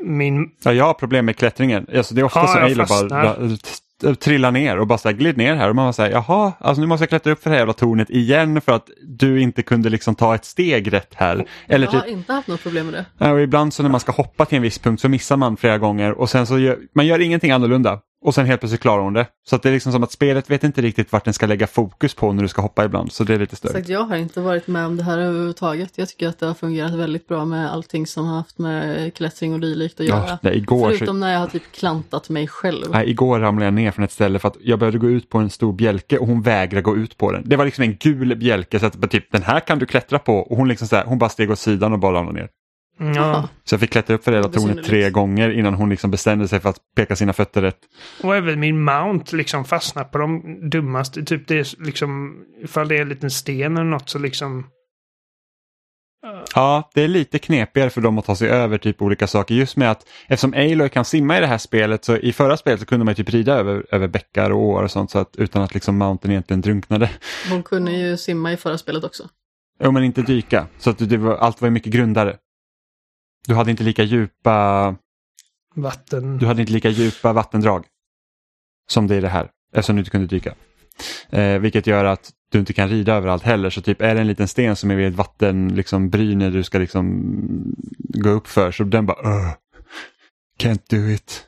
min... 0.04 0.50
ja, 0.62 0.72
jag 0.72 0.84
har 0.84 0.94
problem 0.94 1.26
med 1.26 1.36
klättringen. 1.36 1.86
Alltså, 1.96 2.14
det 2.14 2.20
är 2.20 2.24
ofta 2.24 2.40
Ja, 2.40 2.46
så 2.46 2.58
jag 2.58 2.76
bara 2.76 2.86
fastnar. 2.86 3.24
ra- 3.24 3.56
t- 4.00 4.14
trillar 4.14 4.50
ner 4.50 4.78
och 4.78 4.86
bara 4.86 4.98
så 4.98 5.08
här, 5.08 5.16
glid 5.16 5.36
ner 5.36 5.54
här 5.54 5.68
och 5.68 5.76
man 5.76 5.94
här, 5.98 6.10
jaha, 6.10 6.52
alltså 6.58 6.80
nu 6.80 6.86
måste 6.86 7.02
jag 7.02 7.08
klättra 7.08 7.32
upp 7.32 7.42
för 7.42 7.50
det 7.50 7.54
här 7.54 7.60
jävla 7.60 7.72
tornet 7.72 8.10
igen 8.10 8.60
för 8.60 8.72
att 8.72 8.88
du 9.02 9.40
inte 9.40 9.62
kunde 9.62 9.88
liksom 9.90 10.14
ta 10.14 10.34
ett 10.34 10.44
steg 10.44 10.92
rätt 10.92 11.14
här. 11.14 11.46
Eller 11.68 11.86
Jag 11.86 11.92
typ, 11.92 12.00
har 12.00 12.08
inte 12.08 12.32
haft 12.32 12.48
något 12.48 12.62
problem 12.62 12.86
med 12.86 12.94
det. 12.94 13.06
Ja, 13.18 13.32
och 13.32 13.40
ibland 13.40 13.74
så 13.74 13.82
när 13.82 13.90
man 13.90 14.00
ska 14.00 14.12
hoppa 14.12 14.44
till 14.44 14.56
en 14.56 14.62
viss 14.62 14.78
punkt 14.78 15.00
så 15.00 15.08
missar 15.08 15.36
man 15.36 15.56
flera 15.56 15.78
gånger 15.78 16.12
och 16.12 16.30
sen 16.30 16.46
så 16.46 16.58
gör 16.58 16.78
man 16.94 17.06
gör 17.06 17.18
ingenting 17.18 17.50
annorlunda. 17.50 17.98
Och 18.22 18.34
sen 18.34 18.46
helt 18.46 18.60
plötsligt 18.60 18.80
klarar 18.80 19.02
hon 19.02 19.12
det. 19.12 19.26
Så 19.48 19.56
att 19.56 19.62
det 19.62 19.68
är 19.68 19.72
liksom 19.72 19.92
som 19.92 20.02
att 20.02 20.12
spelet 20.12 20.50
vet 20.50 20.64
inte 20.64 20.82
riktigt 20.82 21.12
vart 21.12 21.24
den 21.24 21.34
ska 21.34 21.46
lägga 21.46 21.66
fokus 21.66 22.14
på 22.14 22.32
när 22.32 22.42
du 22.42 22.48
ska 22.48 22.62
hoppa 22.62 22.84
ibland. 22.84 23.12
Så 23.12 23.24
det 23.24 23.34
är 23.34 23.38
lite 23.38 23.56
sagt, 23.56 23.88
jag 23.88 24.04
har 24.04 24.16
inte 24.16 24.40
varit 24.40 24.66
med 24.66 24.86
om 24.86 24.96
det 24.96 25.02
här 25.02 25.18
överhuvudtaget. 25.18 25.98
Jag 25.98 26.08
tycker 26.08 26.28
att 26.28 26.38
det 26.38 26.46
har 26.46 26.54
fungerat 26.54 26.94
väldigt 26.94 27.28
bra 27.28 27.44
med 27.44 27.72
allting 27.72 28.06
som 28.06 28.26
har 28.26 28.36
haft 28.36 28.58
med 28.58 29.14
klättring 29.14 29.54
och 29.54 29.60
dylikt 29.60 30.00
att 30.00 30.06
göra. 30.06 30.28
Ja, 30.28 30.38
nej, 30.42 30.56
igår, 30.56 30.90
så, 30.90 30.96
Förutom 30.96 31.20
när 31.20 31.32
jag 31.32 31.40
har 31.40 31.46
typ 31.46 31.72
klantat 31.72 32.28
mig 32.28 32.48
själv. 32.48 32.86
nej, 32.90 33.10
igår 33.10 33.40
ramlade 33.40 33.66
jag 33.66 33.74
ner 33.74 33.90
från 33.90 34.04
ett 34.04 34.12
ställe 34.12 34.38
för 34.38 34.48
att 34.48 34.56
jag 34.60 34.78
behövde 34.78 34.98
gå 34.98 35.10
ut 35.10 35.28
på 35.28 35.38
en 35.38 35.50
stor 35.50 35.72
bjälke 35.72 36.18
och 36.18 36.26
hon 36.26 36.42
vägrade 36.42 36.82
gå 36.82 36.96
ut 36.96 37.16
på 37.16 37.32
den. 37.32 37.42
Det 37.46 37.56
var 37.56 37.64
liksom 37.64 37.84
en 37.84 37.96
gul 37.96 38.36
bjälke 38.36 38.78
så 38.78 38.86
att 38.86 39.10
typ 39.10 39.32
den 39.32 39.42
här 39.42 39.60
kan 39.60 39.78
du 39.78 39.86
klättra 39.86 40.18
på 40.18 40.34
och 40.34 40.56
hon 40.56 40.68
liksom 40.68 40.88
så 40.88 40.96
här, 40.96 41.04
hon 41.04 41.18
bara 41.18 41.30
steg 41.30 41.50
åt 41.50 41.58
sidan 41.58 41.92
och 41.92 41.98
bara 41.98 42.18
ramlade 42.18 42.40
ner. 42.40 42.48
Ja. 43.00 43.48
Så 43.64 43.74
jag 43.74 43.80
fick 43.80 43.90
klättra 43.90 44.14
upp 44.14 44.24
för 44.24 44.30
det 44.30 44.38
hela 44.38 44.48
tornet 44.48 44.84
tre 44.84 45.10
gånger 45.10 45.50
innan 45.50 45.74
hon 45.74 45.90
liksom 45.90 46.10
bestämde 46.10 46.48
sig 46.48 46.60
för 46.60 46.68
att 46.68 46.76
peka 46.96 47.16
sina 47.16 47.32
fötter 47.32 47.62
rätt. 47.62 47.78
Och 48.22 48.36
även 48.36 48.60
min 48.60 48.82
mount 48.84 49.36
liksom 49.36 49.64
fastnar 49.64 50.04
på 50.04 50.18
de 50.18 50.70
dummaste. 50.70 51.24
Typ 51.24 51.48
det 51.48 51.58
är 51.58 51.84
liksom, 51.84 52.36
ifall 52.62 52.88
det 52.88 52.96
är 52.96 53.02
en 53.02 53.08
liten 53.08 53.30
sten 53.30 53.76
eller 53.76 53.90
något 53.90 54.08
så 54.08 54.18
liksom... 54.18 54.66
Ja, 56.54 56.90
det 56.94 57.02
är 57.02 57.08
lite 57.08 57.38
knepigare 57.38 57.90
för 57.90 58.00
dem 58.00 58.18
att 58.18 58.24
ta 58.24 58.36
sig 58.36 58.48
över 58.48 58.78
typ 58.78 59.02
olika 59.02 59.26
saker. 59.26 59.54
Just 59.54 59.76
med 59.76 59.90
att 59.90 60.08
eftersom 60.28 60.54
Aloy 60.54 60.88
kan 60.88 61.04
simma 61.04 61.38
i 61.38 61.40
det 61.40 61.46
här 61.46 61.58
spelet 61.58 62.04
så 62.04 62.16
i 62.16 62.32
förra 62.32 62.56
spelet 62.56 62.80
så 62.80 62.86
kunde 62.86 63.04
man 63.04 63.14
typ 63.14 63.30
rida 63.30 63.54
över, 63.54 63.86
över 63.90 64.08
bäckar 64.08 64.50
och 64.50 64.58
åar 64.58 64.82
och 64.82 64.90
sånt 64.90 65.10
så 65.10 65.18
att, 65.18 65.36
utan 65.36 65.62
att 65.62 65.74
liksom 65.74 65.98
mountain 65.98 66.30
egentligen 66.32 66.60
drunknade. 66.60 67.10
Hon 67.50 67.62
kunde 67.62 67.92
ju 67.92 68.16
simma 68.16 68.52
i 68.52 68.56
förra 68.56 68.78
spelet 68.78 69.04
också. 69.04 69.28
Jo, 69.82 69.90
men 69.90 70.04
inte 70.04 70.22
dyka. 70.22 70.66
Så 70.78 70.90
att 70.90 70.98
det 70.98 71.16
var, 71.16 71.36
allt 71.36 71.60
var 71.60 71.66
ju 71.66 71.72
mycket 71.72 71.92
grundare. 71.92 72.36
Du 73.48 73.54
hade 73.54 73.70
inte 73.70 73.82
lika 73.82 74.02
djupa, 74.02 74.96
Vatten. 75.74 76.38
du 76.38 76.46
hade 76.46 76.60
inte 76.60 76.72
lika 76.72 76.88
djupa 76.88 77.32
vattendrag 77.32 77.86
som 78.90 79.06
det 79.06 79.16
är 79.16 79.20
det 79.22 79.28
här, 79.28 79.50
eftersom 79.72 79.96
du 79.96 80.00
inte 80.00 80.10
kunde 80.10 80.26
dyka. 80.26 80.54
Eh, 81.30 81.58
vilket 81.58 81.86
gör 81.86 82.04
att 82.04 82.30
du 82.52 82.58
inte 82.58 82.72
kan 82.72 82.88
rida 82.88 83.14
överallt 83.14 83.42
heller. 83.42 83.70
Så 83.70 83.82
typ 83.82 84.02
är 84.02 84.14
det 84.14 84.20
en 84.20 84.26
liten 84.26 84.48
sten 84.48 84.76
som 84.76 84.90
är 84.90 84.94
vid 84.96 85.06
ett 85.08 85.14
vatten, 85.14 85.74
liksom 85.74 86.10
bryne 86.10 86.50
du 86.50 86.62
ska 86.62 86.78
liksom 86.78 87.32
gå 87.98 88.30
upp 88.30 88.46
för, 88.46 88.72
så 88.72 88.84
den 88.84 89.06
bara 89.06 89.20
"Ugh, 89.36 89.52
Can't 90.58 90.82
do 90.90 91.10
it. 91.10 91.46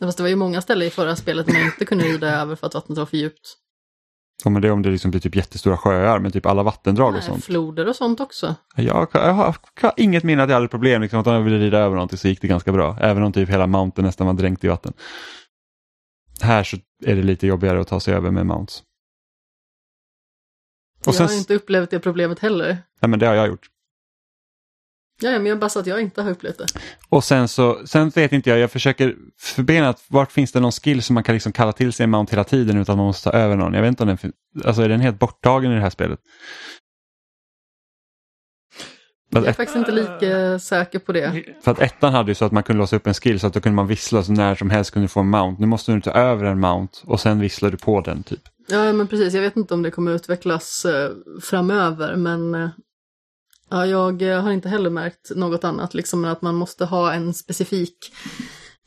Fast 0.00 0.16
det 0.18 0.22
var 0.22 0.28
ju 0.30 0.36
många 0.36 0.62
ställen 0.62 0.88
i 0.88 0.90
förra 0.90 1.16
spelet 1.16 1.46
man 1.46 1.62
inte 1.62 1.84
kunde 1.84 2.04
rida 2.04 2.30
över 2.40 2.56
för 2.56 2.66
att 2.66 2.74
vattnet 2.74 2.98
var 2.98 3.06
för 3.06 3.16
djupt. 3.16 3.56
Ja, 4.44 4.50
men 4.50 4.62
det 4.62 4.68
är 4.68 4.72
om 4.72 4.82
det 4.82 4.90
liksom 4.90 5.10
blir 5.10 5.20
typ 5.20 5.36
jättestora 5.36 5.76
sjöar 5.76 6.18
med 6.18 6.32
typ 6.32 6.46
alla 6.46 6.62
vattendrag 6.62 7.08
och 7.08 7.12
Nej, 7.14 7.22
sånt. 7.22 7.44
floder 7.44 7.88
och 7.88 7.96
sånt 7.96 8.20
också. 8.20 8.54
Jag, 8.76 9.08
jag, 9.12 9.34
har, 9.34 9.56
jag 9.80 9.88
har 9.88 9.94
inget 9.96 10.24
minne 10.24 10.42
att 10.42 10.48
jag 10.48 10.56
hade 10.56 10.68
problem, 10.68 11.02
liksom, 11.02 11.20
att 11.20 11.26
om 11.26 11.34
jag 11.34 11.40
ville 11.40 11.58
rida 11.58 11.78
över 11.78 11.94
någonting 11.94 12.18
så 12.18 12.28
gick 12.28 12.40
det 12.40 12.48
ganska 12.48 12.72
bra. 12.72 12.96
Även 13.00 13.22
om 13.22 13.32
typ 13.32 13.48
hela 13.48 13.66
mountain 13.66 14.06
nästan 14.06 14.26
var 14.26 14.34
dränkt 14.34 14.64
i 14.64 14.68
vatten. 14.68 14.92
Här 16.42 16.64
så 16.64 16.76
är 17.04 17.16
det 17.16 17.22
lite 17.22 17.46
jobbigare 17.46 17.80
att 17.80 17.88
ta 17.88 18.00
sig 18.00 18.14
över 18.14 18.30
med 18.30 18.46
mounts. 18.46 18.82
Och 21.00 21.06
jag 21.06 21.14
sen, 21.14 21.26
har 21.26 21.34
inte 21.34 21.54
upplevt 21.54 21.90
det 21.90 22.00
problemet 22.00 22.38
heller. 22.38 22.78
nej 23.00 23.08
men 23.08 23.18
det 23.18 23.26
har 23.26 23.34
jag 23.34 23.48
gjort. 23.48 23.68
Ja, 25.20 25.30
men 25.30 25.46
jag 25.46 25.58
bara 25.58 25.68
sa 25.70 25.80
att 25.80 25.86
jag 25.86 26.00
inte 26.00 26.22
har 26.22 26.30
upplevt 26.30 26.58
det. 26.58 26.66
Och 27.08 27.24
sen 27.24 27.48
så, 27.48 27.86
sen 27.86 28.08
vet 28.10 28.32
inte 28.32 28.50
jag, 28.50 28.58
jag 28.58 28.70
försöker 28.70 29.14
förbena 29.40 29.88
att 29.88 30.04
vart 30.08 30.32
finns 30.32 30.52
det 30.52 30.60
någon 30.60 30.72
skill 30.72 31.02
som 31.02 31.14
man 31.14 31.22
kan 31.22 31.34
liksom 31.34 31.52
kalla 31.52 31.72
till 31.72 31.92
sig 31.92 32.04
en 32.04 32.10
mount 32.10 32.30
hela 32.32 32.44
tiden 32.44 32.78
utan 32.78 32.96
man 32.96 33.06
måste 33.06 33.30
ta 33.30 33.36
över 33.36 33.56
någon. 33.56 33.74
Jag 33.74 33.82
vet 33.82 33.88
inte 33.88 34.02
om 34.02 34.06
den 34.08 34.18
fin- 34.18 34.32
alltså 34.64 34.82
är 34.82 34.88
den 34.88 35.00
helt 35.00 35.18
borttagen 35.18 35.72
i 35.72 35.74
det 35.74 35.80
här 35.80 35.90
spelet? 35.90 36.18
Jag 39.30 39.44
är 39.44 39.48
ett, 39.50 39.56
faktiskt 39.56 39.76
inte 39.76 39.92
lika 39.92 40.58
säker 40.58 40.98
på 40.98 41.12
det. 41.12 41.44
för 41.64 41.70
att 41.70 41.80
ettan 41.80 42.12
hade 42.14 42.30
ju 42.30 42.34
så 42.34 42.44
att 42.44 42.52
man 42.52 42.62
kunde 42.62 42.78
låsa 42.80 42.96
upp 42.96 43.06
en 43.06 43.14
skill 43.14 43.40
så 43.40 43.46
att 43.46 43.54
då 43.54 43.60
kunde 43.60 43.76
man 43.76 43.86
vissla 43.86 44.22
så 44.22 44.32
när 44.32 44.54
som 44.54 44.70
helst 44.70 44.90
kunde 44.90 45.04
du 45.04 45.08
få 45.08 45.20
en 45.20 45.28
mount. 45.30 45.60
Nu 45.60 45.66
måste 45.66 45.92
du 45.92 46.00
ta 46.00 46.10
över 46.10 46.44
en 46.44 46.60
mount 46.60 46.98
och 47.04 47.20
sen 47.20 47.40
visslar 47.40 47.70
du 47.70 47.76
på 47.76 48.00
den 48.00 48.22
typ. 48.22 48.40
Ja, 48.68 48.92
men 48.92 49.06
precis. 49.08 49.34
Jag 49.34 49.42
vet 49.42 49.56
inte 49.56 49.74
om 49.74 49.82
det 49.82 49.90
kommer 49.90 50.12
utvecklas 50.12 50.84
eh, 50.84 51.10
framöver, 51.42 52.16
men 52.16 52.54
eh, 52.54 52.68
ja, 53.70 53.86
jag 53.86 54.22
eh, 54.22 54.42
har 54.42 54.52
inte 54.52 54.68
heller 54.68 54.90
märkt 54.90 55.30
något 55.36 55.64
annat, 55.64 55.94
liksom 55.94 56.24
att 56.24 56.42
man 56.42 56.54
måste 56.54 56.84
ha 56.84 57.12
en 57.12 57.34
specifik 57.34 58.12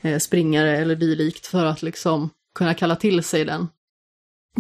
eh, 0.01 0.19
springare 0.19 0.77
eller 0.77 0.95
dylikt 0.95 1.47
för 1.47 1.65
att 1.65 1.81
liksom 1.81 2.29
kunna 2.55 2.73
kalla 2.73 2.95
till 2.95 3.23
sig 3.23 3.45
den. 3.45 3.67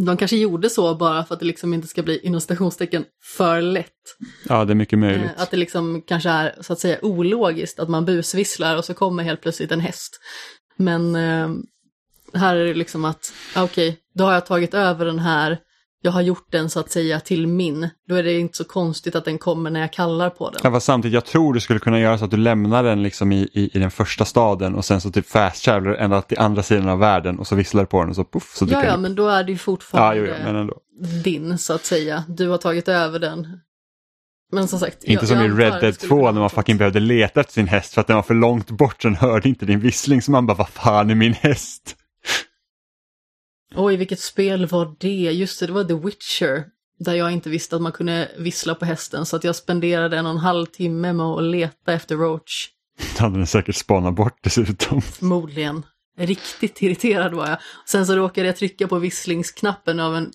De 0.05 0.17
kanske 0.17 0.37
gjorde 0.37 0.69
så 0.69 0.95
bara 0.95 1.25
för 1.25 1.33
att 1.33 1.39
det 1.39 1.45
liksom 1.45 1.73
inte 1.73 1.87
ska 1.87 2.03
bli 2.03 2.19
inom 2.19 2.41
stationstecken 2.41 3.05
för 3.37 3.61
lätt. 3.61 3.93
Ja, 4.49 4.65
det 4.65 4.73
är 4.73 4.75
mycket 4.75 4.99
möjligt. 4.99 5.31
Eh, 5.35 5.41
Att 5.41 5.51
det 5.51 5.57
liksom 5.57 6.01
kanske 6.01 6.29
är 6.29 6.55
så 6.61 6.73
att 6.73 6.79
säga 6.79 6.99
ologiskt 7.01 7.79
att 7.79 7.89
man 7.89 8.05
busvisslar 8.05 8.77
och 8.77 8.85
så 8.85 8.93
kommer 8.93 9.23
helt 9.23 9.41
plötsligt 9.41 9.71
en 9.71 9.79
häst. 9.79 10.19
Men 10.75 11.15
eh, 11.15 11.49
här 12.33 12.55
är 12.55 12.65
det 12.65 12.73
liksom 12.73 13.05
att, 13.05 13.33
okej, 13.55 13.99
då 14.13 14.23
har 14.23 14.33
jag 14.33 14.45
tagit 14.45 14.73
över 14.73 15.05
den 15.05 15.19
här, 15.19 15.57
jag 16.01 16.11
har 16.11 16.21
gjort 16.21 16.51
den 16.51 16.69
så 16.69 16.79
att 16.79 16.91
säga 16.91 17.19
till 17.19 17.47
min. 17.47 17.89
Då 18.07 18.15
är 18.15 18.23
det 18.23 18.39
inte 18.39 18.57
så 18.57 18.63
konstigt 18.63 19.15
att 19.15 19.25
den 19.25 19.37
kommer 19.37 19.69
när 19.69 19.79
jag 19.79 19.93
kallar 19.93 20.29
på 20.29 20.49
den. 20.49 20.59
Ja, 20.63 20.71
fast 20.71 20.85
samtidigt, 20.85 21.13
jag 21.13 21.25
tror 21.25 21.53
du 21.53 21.59
skulle 21.59 21.79
kunna 21.79 21.99
göra 21.99 22.17
så 22.17 22.25
att 22.25 22.31
du 22.31 22.37
lämnar 22.37 22.83
den 22.83 23.03
liksom 23.03 23.31
i, 23.31 23.49
i, 23.53 23.69
i 23.73 23.79
den 23.79 23.91
första 23.91 24.25
staden 24.25 24.75
och 24.75 24.85
sen 24.85 25.01
så 25.01 25.11
typ 25.11 25.27
fast 25.27 25.67
ända 25.67 26.21
till 26.21 26.39
andra 26.39 26.63
sidan 26.63 26.89
av 26.89 26.99
världen 26.99 27.39
och 27.39 27.47
så 27.47 27.55
visslar 27.55 27.81
du 27.81 27.87
på 27.87 27.99
den 28.01 28.09
och 28.09 28.15
så 28.15 28.23
puff. 28.23 28.55
Så 28.55 28.65
Ja, 28.69 28.85
ja, 28.85 28.97
men 28.97 29.15
då 29.15 29.27
är 29.27 29.43
det 29.43 29.51
ju 29.51 29.55
ja, 29.55 29.59
fortfarande 29.59 30.17
jo, 30.17 30.33
jo, 30.37 30.43
men 30.45 30.55
ändå. 30.55 30.77
din 31.23 31.57
så 31.57 31.73
att 31.73 31.85
säga. 31.85 32.23
Du 32.27 32.49
har 32.49 32.57
tagit 32.57 32.87
över 32.87 33.19
den. 33.19 33.59
Men 34.51 34.67
som 34.67 34.79
sagt. 34.79 35.03
Inte 35.03 35.25
jag, 35.25 35.27
som 35.27 35.37
jag 35.37 35.45
i 35.45 35.49
Red 35.49 35.81
Dead 35.81 35.95
skulle 35.95 36.09
2 36.09 36.15
kunna 36.15 36.31
när 36.31 36.39
man 36.39 36.49
fucking 36.49 36.77
behövde 36.77 36.99
leta 36.99 37.39
efter 37.39 37.53
sin 37.53 37.67
häst 37.67 37.93
för 37.93 38.01
att 38.01 38.07
den 38.07 38.15
var 38.15 38.23
för 38.23 38.33
långt 38.33 38.71
bort 38.71 39.01
så 39.01 39.07
den 39.07 39.15
hörde 39.15 39.49
inte 39.49 39.65
din 39.65 39.79
vissling 39.79 40.21
så 40.21 40.31
man 40.31 40.45
bara 40.45 40.57
vad 40.57 40.69
fan 40.69 41.09
är 41.09 41.15
min 41.15 41.33
häst? 41.33 41.95
Oj, 43.75 43.95
vilket 43.95 44.19
spel 44.19 44.65
var 44.65 44.95
det? 44.99 45.31
Just 45.31 45.59
det, 45.59 45.65
det 45.65 45.73
var 45.73 45.83
The 45.83 45.93
Witcher. 45.93 46.65
Där 46.99 47.13
jag 47.13 47.31
inte 47.31 47.49
visste 47.49 47.75
att 47.75 47.81
man 47.81 47.91
kunde 47.91 48.31
vissla 48.37 48.75
på 48.75 48.85
hästen 48.85 49.25
så 49.25 49.35
att 49.35 49.43
jag 49.43 49.55
spenderade 49.55 50.17
en 50.17 50.25
och 50.25 50.31
en 50.31 50.37
halv 50.37 50.65
timme 50.65 51.13
med 51.13 51.25
att 51.25 51.43
leta 51.43 51.93
efter 51.93 52.15
Roach. 52.15 52.69
Då 53.17 53.23
hade 53.23 53.37
den 53.37 53.47
säkert 53.47 53.75
spanat 53.75 54.15
bort 54.15 54.39
dessutom. 54.41 55.01
Förmodligen. 55.01 55.85
Riktigt 56.19 56.81
irriterad 56.81 57.33
var 57.33 57.49
jag. 57.49 57.57
Sen 57.85 58.05
så 58.05 58.15
råkade 58.15 58.47
jag 58.47 58.55
trycka 58.55 58.87
på 58.87 58.99
visslingsknappen 58.99 59.99
av 59.99 60.15
en 60.15 60.31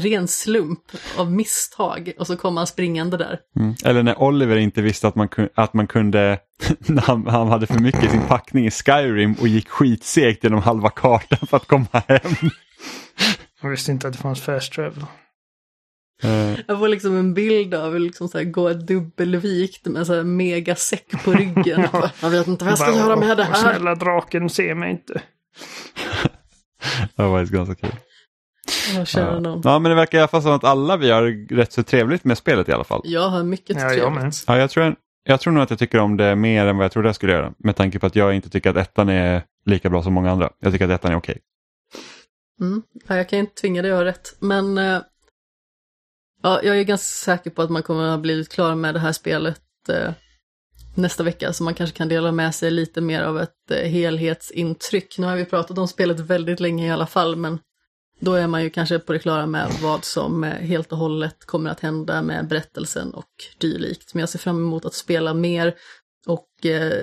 ren 0.00 0.28
slump, 0.28 0.80
av 1.16 1.32
misstag, 1.32 2.12
och 2.18 2.26
så 2.26 2.36
kom 2.36 2.56
han 2.56 2.66
springande 2.66 3.16
där. 3.16 3.38
Mm. 3.56 3.74
Eller 3.84 4.02
när 4.02 4.22
Oliver 4.22 4.56
inte 4.56 4.82
visste 4.82 5.08
att 5.08 5.14
man, 5.14 5.28
kun- 5.28 5.48
att 5.54 5.74
man 5.74 5.86
kunde, 5.86 6.38
när 6.78 7.02
han, 7.02 7.26
han 7.26 7.48
hade 7.48 7.66
för 7.66 7.78
mycket 7.78 8.04
i 8.04 8.08
sin 8.08 8.22
packning 8.28 8.66
i 8.66 8.70
Skyrim 8.70 9.34
och 9.40 9.48
gick 9.48 9.68
skitsegt 9.68 10.44
genom 10.44 10.62
halva 10.62 10.90
kartan 10.90 11.46
för 11.48 11.56
att 11.56 11.66
komma 11.66 11.86
hem. 12.08 12.50
Jag 13.62 13.70
visste 13.70 13.92
inte 13.92 14.06
att 14.06 14.12
det 14.12 14.18
fanns 14.18 14.40
fast 14.40 14.72
travel. 14.72 15.04
Eh, 16.22 16.58
Jag 16.68 16.78
får 16.78 16.88
liksom 16.88 17.16
en 17.16 17.34
bild 17.34 17.74
av 17.74 18.00
liksom 18.00 18.28
så 18.28 18.38
här, 18.38 18.44
gå 18.44 18.72
dubbelvikt 18.72 19.86
med 19.86 20.06
så 20.06 20.14
här 20.14 20.22
megasäck 20.22 21.24
på 21.24 21.32
ryggen. 21.32 21.88
jag 22.22 22.30
vet 22.30 22.46
inte 22.46 22.64
vad 22.64 22.72
jag 22.72 22.78
ska 22.78 22.86
Bara, 22.92 22.96
göra 22.96 23.16
med 23.16 23.36
det 23.36 23.42
"Åh, 23.42 23.48
här. 23.48 23.60
Snälla 23.74 23.94
draken, 23.94 24.50
se 24.50 24.74
mig 24.74 24.90
inte. 24.90 25.12
det 27.16 27.22
var 27.22 27.38
faktiskt 27.38 27.52
ganska 27.52 27.74
kul. 27.74 27.96
Jag 28.96 29.06
känner 29.06 29.40
någon. 29.40 29.60
Ja 29.64 29.78
men 29.78 29.90
det 29.90 29.96
verkar 29.96 30.18
i 30.18 30.20
alla 30.20 30.28
fall 30.28 30.42
som 30.42 30.52
att 30.52 30.64
alla 30.64 30.96
vi 30.96 31.10
har 31.10 31.54
rätt 31.54 31.72
så 31.72 31.82
trevligt 31.82 32.24
med 32.24 32.38
spelet 32.38 32.68
i 32.68 32.72
alla 32.72 32.84
fall. 32.84 33.00
Jag 33.04 33.28
har 33.28 33.42
mycket 33.42 33.76
Ja, 33.80 33.92
jag 33.92 34.12
med. 34.12 34.20
trevligt. 34.20 34.44
Ja, 34.46 34.58
jag, 34.58 34.70
tror, 34.70 34.96
jag 35.24 35.40
tror 35.40 35.52
nog 35.52 35.62
att 35.62 35.70
jag 35.70 35.78
tycker 35.78 35.98
om 35.98 36.16
det 36.16 36.36
mer 36.36 36.66
än 36.66 36.76
vad 36.76 36.84
jag 36.84 36.92
trodde 36.92 37.08
jag 37.08 37.14
skulle 37.16 37.32
göra. 37.32 37.52
Med 37.58 37.76
tanke 37.76 37.98
på 37.98 38.06
att 38.06 38.16
jag 38.16 38.34
inte 38.34 38.50
tycker 38.50 38.70
att 38.70 38.76
ettan 38.76 39.08
är 39.08 39.42
lika 39.66 39.90
bra 39.90 40.02
som 40.02 40.12
många 40.12 40.30
andra. 40.30 40.50
Jag 40.60 40.72
tycker 40.72 40.84
att 40.84 41.00
ettan 41.00 41.12
är 41.12 41.16
okej. 41.16 41.38
Mm. 42.60 42.82
Ja, 43.06 43.16
jag 43.16 43.28
kan 43.28 43.38
inte 43.38 43.54
tvinga 43.54 43.82
dig 43.82 43.90
att 43.90 43.96
ha 43.96 44.04
rätt, 44.04 44.36
men 44.38 44.78
eh, 44.78 45.00
ja, 46.42 46.60
jag 46.62 46.78
är 46.78 46.82
ganska 46.82 47.04
säker 47.32 47.50
på 47.50 47.62
att 47.62 47.70
man 47.70 47.82
kommer 47.82 48.04
att 48.04 48.10
ha 48.10 48.18
blivit 48.18 48.48
klar 48.52 48.74
med 48.74 48.94
det 48.94 49.00
här 49.00 49.12
spelet 49.12 49.60
eh, 49.88 50.10
nästa 50.94 51.22
vecka, 51.22 51.52
så 51.52 51.64
man 51.64 51.74
kanske 51.74 51.96
kan 51.96 52.08
dela 52.08 52.32
med 52.32 52.54
sig 52.54 52.70
lite 52.70 53.00
mer 53.00 53.22
av 53.22 53.40
ett 53.40 53.70
eh, 53.70 53.88
helhetsintryck. 53.90 55.18
Nu 55.18 55.26
har 55.26 55.36
vi 55.36 55.44
pratat 55.44 55.78
om 55.78 55.88
spelet 55.88 56.20
väldigt 56.20 56.60
länge 56.60 56.86
i 56.86 56.90
alla 56.90 57.06
fall, 57.06 57.36
men 57.36 57.58
då 58.20 58.34
är 58.34 58.46
man 58.46 58.62
ju 58.62 58.70
kanske 58.70 58.98
på 58.98 59.12
det 59.12 59.18
klara 59.18 59.46
med 59.46 59.70
vad 59.82 60.04
som 60.04 60.44
eh, 60.44 60.50
helt 60.50 60.92
och 60.92 60.98
hållet 60.98 61.44
kommer 61.44 61.70
att 61.70 61.80
hända 61.80 62.22
med 62.22 62.48
berättelsen 62.48 63.14
och 63.14 63.30
dylikt. 63.58 64.14
Men 64.14 64.20
jag 64.20 64.28
ser 64.28 64.38
fram 64.38 64.56
emot 64.56 64.84
att 64.84 64.94
spela 64.94 65.34
mer 65.34 65.74
och 66.26 66.66
eh, 66.66 67.02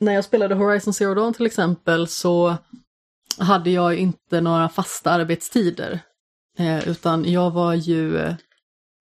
när 0.00 0.12
jag 0.12 0.24
spelade 0.24 0.54
Horizon 0.54 0.94
Zero 0.94 1.14
Dawn 1.14 1.34
till 1.34 1.46
exempel 1.46 2.08
så 2.08 2.56
hade 3.38 3.70
jag 3.70 3.94
inte 3.94 4.40
några 4.40 4.68
fasta 4.68 5.10
arbetstider. 5.10 6.00
Eh, 6.58 6.88
utan 6.88 7.32
jag 7.32 7.50
var 7.50 7.74
ju 7.74 8.18
eh, 8.18 8.34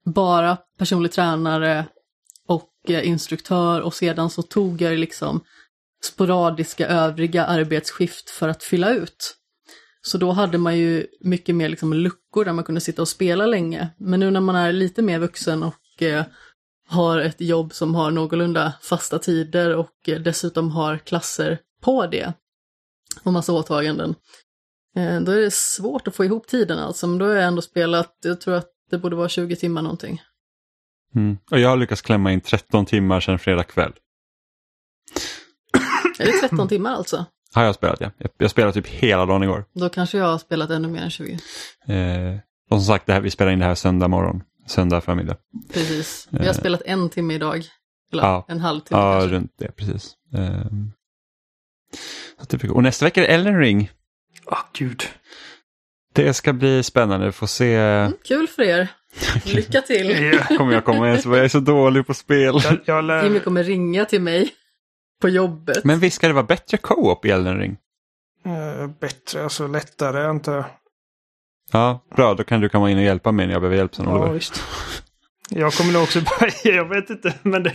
bara 0.06 0.58
personlig 0.78 1.12
tränare 1.12 1.86
och 2.48 2.70
eh, 2.88 3.08
instruktör 3.08 3.82
och 3.82 3.94
sedan 3.94 4.30
så 4.30 4.42
tog 4.42 4.82
jag 4.82 4.98
liksom 4.98 5.42
sporadiska 6.04 6.88
övriga 6.88 7.46
arbetsskift 7.46 8.30
för 8.30 8.50
att 8.50 8.64
fylla 8.64 8.90
ut. 8.90 9.37
Så 10.08 10.18
då 10.18 10.32
hade 10.32 10.58
man 10.58 10.78
ju 10.78 11.08
mycket 11.20 11.56
mer 11.56 11.70
liksom 11.70 11.94
luckor 11.94 12.46
där 12.46 12.54
man 12.54 12.64
kunde 12.64 12.82
sitta 12.82 13.02
och 13.02 13.08
spela 13.08 13.46
länge. 13.46 13.90
Men 13.98 14.20
nu 14.20 14.32
när 14.32 14.42
man 14.42 14.56
är 14.56 14.72
lite 14.72 15.02
mer 15.02 15.20
vuxen 15.20 15.64
och 15.64 16.02
eh, 16.02 16.26
har 16.88 17.20
ett 17.20 17.42
jobb 17.42 17.74
som 17.74 17.96
har 17.96 18.12
någorlunda 18.12 18.74
fasta 18.82 19.20
tider 19.20 19.76
och 19.76 20.10
eh, 20.10 20.20
dessutom 20.20 20.72
har 20.72 20.98
klasser 20.98 21.60
på 21.82 22.08
det 22.08 22.34
och 23.24 23.34
massa 23.34 23.54
åtaganden. 23.54 24.16
Eh, 24.96 25.22
Då 25.22 25.32
är 25.32 25.42
det 25.42 25.54
svårt 25.54 26.08
att 26.08 26.16
få 26.16 26.26
ihop 26.26 26.48
tiden 26.48 26.80
alltså, 26.80 27.08
men 27.08 27.18
då 27.18 27.26
har 27.26 27.34
jag 27.34 27.48
ändå 27.48 27.62
spelat, 27.62 28.18
jag 28.24 28.42
tror 28.42 28.56
att 28.56 28.70
det 28.90 28.98
borde 28.98 29.16
vara 29.16 29.30
20 29.30 29.56
timmar 29.56 29.82
någonting. 29.82 30.22
Mm. 31.16 31.38
Och 31.52 31.60
jag 31.60 31.70
har 31.70 31.78
lyckats 31.78 32.02
klämma 32.02 32.32
in 32.32 32.42
13 32.42 32.86
timmar 32.86 33.20
sedan 33.20 33.40
fredag 33.40 33.64
kväll. 33.64 33.94
Är 36.20 36.26
det 36.26 36.48
13 36.48 36.68
timmar 36.68 36.94
alltså? 36.94 37.26
Har 37.53 37.64
jag 37.64 37.76
spelat 37.76 38.02
ja. 38.02 38.11
Jag, 38.18 38.30
jag 38.38 38.52
spelade 38.52 38.74
typ 38.74 38.88
hela 38.88 39.26
dagen 39.26 39.44
igår. 39.44 39.65
Då 39.74 39.90
kanske 39.90 40.18
jag 40.18 40.26
har 40.26 40.38
spelat 40.38 40.69
ännu 40.69 40.88
mer 40.88 41.02
än 41.02 41.10
20. 41.10 41.32
Eh, 41.88 42.38
och 42.69 42.78
som 42.78 42.82
sagt, 42.82 43.06
det 43.06 43.14
här, 43.14 43.22
vi 43.22 43.32
spelar 43.32 43.52
in 43.52 43.60
det 43.60 43.65
här 43.65 43.76
söndag 43.76 44.07
morgon. 44.07 44.44
Söndag 44.68 45.02
förmiddag. 45.02 45.36
Precis. 45.74 46.28
Vi 46.32 46.38
har 46.40 46.45
Eh. 46.45 46.53
spelat 46.53 46.82
en 46.86 47.10
timme 47.10 47.34
idag. 47.34 47.64
Eller 48.14 48.24
Ja. 48.24 48.45
en 48.48 48.60
halvtimme 48.60 49.02
Ja, 49.02 49.19
kanske. 49.19 49.36
runt 49.36 49.52
det 49.60 49.72
precis. 49.72 50.14
Eh, 50.34 50.65
blir- 52.57 52.72
och 52.72 52.84
nästa 52.84 53.06
vecka 53.06 53.22
är 53.24 53.28
det 53.28 53.34
Elden 53.34 53.60
Ring. 53.60 53.90
Åh, 54.45 54.60
gud. 54.74 55.03
Det 56.14 56.34
ska 56.34 56.53
bli 56.53 56.84
spännande. 56.84 57.26
Vi 57.26 57.32
får 57.32 57.48
se. 57.48 57.76
Mm, 57.76 58.14
kul 58.24 58.48
för 58.48 58.64
er. 58.64 58.88
Lycka 59.45 59.82
till. 59.82 60.10
Ja. 60.49 60.57
Kommer 60.57 60.74
jag 60.74 60.86
komma 60.86 61.07
ens? 61.07 61.26
Jag 61.26 61.38
är 61.40 61.48
så 61.48 61.60
dålig 61.60 62.07
på 62.07 62.14
spel. 62.14 62.60
Jag, 62.64 62.78
jag 62.86 63.03
lär... 63.03 63.24
Jimmy 63.24 63.40
kommer 63.40 63.64
ringa 63.64 64.06
till 64.06 64.22
mig 64.22 64.49
på 65.22 65.30
jobbet. 65.30 65.84
Men 65.84 65.99
visst 65.99 66.15
ska 66.15 66.27
det 66.27 66.34
vara 66.34 66.44
bättre 66.45 66.77
co-op 66.77 67.26
i 67.26 67.30
Elden 67.30 67.57
Ring? 67.60 67.77
Eh, 68.45 68.88
bättre, 68.99 69.44
alltså 69.44 69.68
lättare 69.68 70.26
antar 70.26 70.56
jag. 70.56 70.65
Ja, 71.72 72.06
bra. 72.15 72.34
Då 72.34 72.44
kan 72.44 72.61
du 72.61 72.69
komma 72.69 72.91
in 72.91 72.98
och 72.98 73.03
hjälpa 73.03 73.31
mig 73.31 73.45
när 73.45 73.53
jag 73.53 73.61
behöver 73.61 73.77
hjälp 73.77 73.95
sen. 73.95 74.06
Ja, 74.06 74.18
Oliver. 74.19 74.34
visst. 74.34 74.64
Jag 75.49 75.73
kommer 75.73 75.94
nog 75.94 76.03
också 76.03 76.19
börja, 76.39 76.53
jag 76.77 76.89
vet 76.89 77.10
inte, 77.10 77.34
men 77.44 77.64
det... 77.64 77.73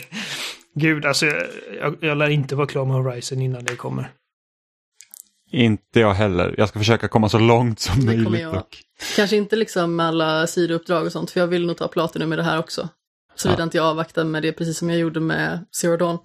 Gud, 0.75 1.07
alltså 1.07 1.27
jag, 1.27 1.43
jag, 1.81 1.97
jag 2.01 2.19
lär 2.19 2.29
inte 2.29 2.57
vara 2.57 2.67
klar 2.67 2.85
med 2.85 2.97
Horizon 2.97 3.41
innan 3.43 3.65
det 3.65 3.77
kommer. 3.77 4.13
Inte 5.51 6.01
jag 6.01 6.15
heller. 6.15 6.55
Jag 6.59 6.69
ska 6.69 6.79
försöka 6.79 7.09
komma 7.09 7.29
så 7.29 7.39
långt 7.39 7.81
som 7.81 8.01
Det 8.01 8.07
möjligt. 8.07 8.41
jag. 8.41 8.55
Och... 8.57 8.77
Kanske 9.17 9.37
inte 9.37 9.57
liksom 9.57 9.97
med 9.97 10.07
alla 10.07 10.47
sidouppdrag 10.47 11.07
och 11.07 11.13
sånt, 11.13 11.31
för 11.31 11.41
jag 11.41 11.47
vill 11.47 11.67
nog 11.67 11.77
ta 11.77 11.89
Platinum 11.89 12.29
med 12.29 12.39
det 12.39 12.43
här 12.43 12.59
också. 12.59 12.89
Såvida 13.35 13.59
Ja. 13.61 13.65
inte 13.65 13.77
jag 13.77 13.87
avvaktar 13.87 14.25
med 14.25 14.43
det, 14.43 14.53
precis 14.53 14.79
som 14.79 14.91
jag 14.91 14.99
gjorde 14.99 15.21
med 15.21 15.67
Zero 15.77 15.97
Dawn. 15.97 16.19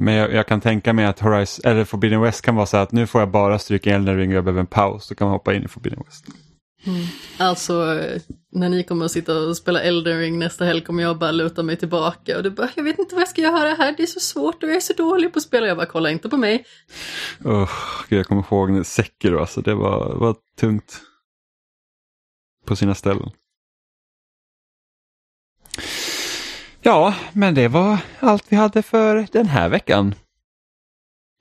Men 0.00 0.14
jag, 0.14 0.32
jag 0.32 0.46
kan 0.46 0.60
tänka 0.60 0.92
mig 0.92 1.04
att 1.04 1.20
Horizon, 1.20 1.70
eller 1.70 1.84
Forbidden 1.84 2.20
West 2.20 2.42
kan 2.42 2.56
vara 2.56 2.66
så 2.66 2.76
att 2.76 2.92
nu 2.92 3.06
får 3.06 3.20
jag 3.20 3.30
bara 3.30 3.58
stryka 3.58 3.94
Elden 3.94 4.16
Ring 4.16 4.30
och 4.30 4.36
jag 4.36 4.44
behöver 4.44 4.60
en 4.60 4.66
paus. 4.66 5.08
Då 5.08 5.14
kan 5.14 5.26
man 5.26 5.32
hoppa 5.32 5.54
in 5.54 5.64
i 5.64 5.68
Forbidden 5.68 6.02
West. 6.06 6.24
Alltså, 7.38 7.98
eh, 8.00 8.20
när 8.52 8.68
ni 8.68 8.82
kommer 8.82 9.04
att 9.04 9.10
sitta 9.10 9.38
och 9.38 9.56
spela 9.56 9.82
Elden 9.82 10.18
Ring 10.18 10.38
nästa 10.38 10.64
helg 10.64 10.80
kommer 10.80 11.02
jag 11.02 11.18
bara 11.18 11.30
luta 11.30 11.62
mig 11.62 11.76
tillbaka 11.76 12.36
och 12.36 12.42
du 12.42 12.50
bara, 12.50 12.70
jag 12.76 12.84
vet 12.84 12.98
inte 12.98 13.14
vad 13.14 13.22
jag 13.22 13.28
ska 13.28 13.40
göra 13.40 13.74
här, 13.74 13.94
det 13.96 14.02
är 14.02 14.06
så 14.06 14.20
svårt 14.20 14.62
och 14.62 14.68
jag 14.68 14.76
är 14.76 14.80
så 14.80 14.92
dålig 14.92 15.32
på 15.32 15.38
att 15.38 15.42
spela. 15.42 15.66
Jag 15.66 15.76
bara, 15.76 15.86
kolla 15.86 16.10
inte 16.10 16.28
på 16.28 16.36
mig. 16.36 16.64
Oh, 17.44 17.70
jag 18.08 18.26
kommer 18.26 18.44
ihåg 18.50 18.86
Sekiro, 18.86 19.40
alltså 19.40 19.60
det 19.60 19.74
var, 19.74 20.14
var 20.14 20.36
tungt. 20.60 21.00
På 22.66 22.76
sina 22.76 22.94
ställen. 22.94 23.30
Ja, 26.82 27.14
men 27.32 27.54
det 27.54 27.68
var 27.68 27.98
allt 28.20 28.44
vi 28.48 28.56
hade 28.56 28.82
för 28.82 29.26
den 29.32 29.46
här 29.46 29.68
veckan. 29.68 30.14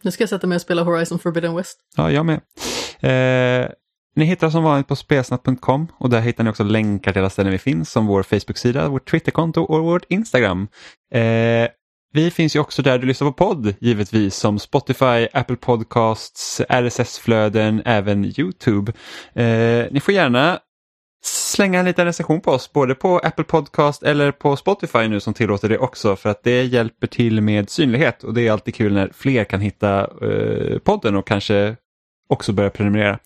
Nu 0.03 0.11
ska 0.11 0.21
jag 0.21 0.29
sätta 0.29 0.47
mig 0.47 0.55
och 0.55 0.61
spela 0.61 0.83
Horizon 0.83 1.19
Forbidden 1.19 1.55
West. 1.55 1.79
Ja, 1.95 2.11
jag 2.11 2.25
med. 2.25 2.41
Eh, 2.99 3.69
ni 4.15 4.25
hittar 4.25 4.49
som 4.49 4.63
vanligt 4.63 4.87
på 4.87 4.95
spelsnack.com 4.95 5.87
och 5.97 6.09
där 6.09 6.21
hittar 6.21 6.43
ni 6.43 6.49
också 6.49 6.63
länkar 6.63 7.11
till 7.11 7.19
alla 7.19 7.29
ställen 7.29 7.51
vi 7.51 7.57
finns 7.57 7.91
som 7.91 8.05
vår 8.05 8.23
Facebook-sida, 8.23 8.89
vårt 8.89 9.11
Twitterkonto 9.11 9.61
och 9.61 9.83
vårt 9.83 10.05
Instagram. 10.09 10.67
Eh, 11.13 11.67
vi 12.13 12.31
finns 12.31 12.55
ju 12.55 12.59
också 12.59 12.81
där 12.81 12.97
du 12.97 13.07
lyssnar 13.07 13.31
på 13.31 13.33
podd 13.33 13.75
givetvis 13.79 14.35
som 14.35 14.59
Spotify, 14.59 15.27
Apple 15.33 15.55
Podcasts, 15.55 16.61
RSS-flöden, 16.69 17.81
även 17.85 18.25
Youtube. 18.25 18.93
Eh, 19.33 19.85
ni 19.91 19.99
får 19.99 20.13
gärna 20.13 20.59
slänga 21.23 21.79
en 21.79 21.85
liten 21.85 22.05
recension 22.05 22.41
på 22.41 22.51
oss 22.51 22.73
både 22.73 22.95
på 22.95 23.17
Apple 23.17 23.43
Podcast 23.43 24.03
eller 24.03 24.31
på 24.31 24.55
Spotify 24.55 25.07
nu 25.07 25.19
som 25.19 25.33
tillåter 25.33 25.69
det 25.69 25.77
också 25.77 26.15
för 26.15 26.29
att 26.29 26.43
det 26.43 26.63
hjälper 26.63 27.07
till 27.07 27.41
med 27.41 27.69
synlighet 27.69 28.23
och 28.23 28.33
det 28.33 28.47
är 28.47 28.51
alltid 28.51 28.75
kul 28.75 28.93
när 28.93 29.11
fler 29.13 29.43
kan 29.43 29.61
hitta 29.61 29.99
eh, 30.01 30.79
podden 30.79 31.15
och 31.15 31.27
kanske 31.27 31.75
också 32.29 32.53
börja 32.53 32.69
prenumerera. 32.69 33.19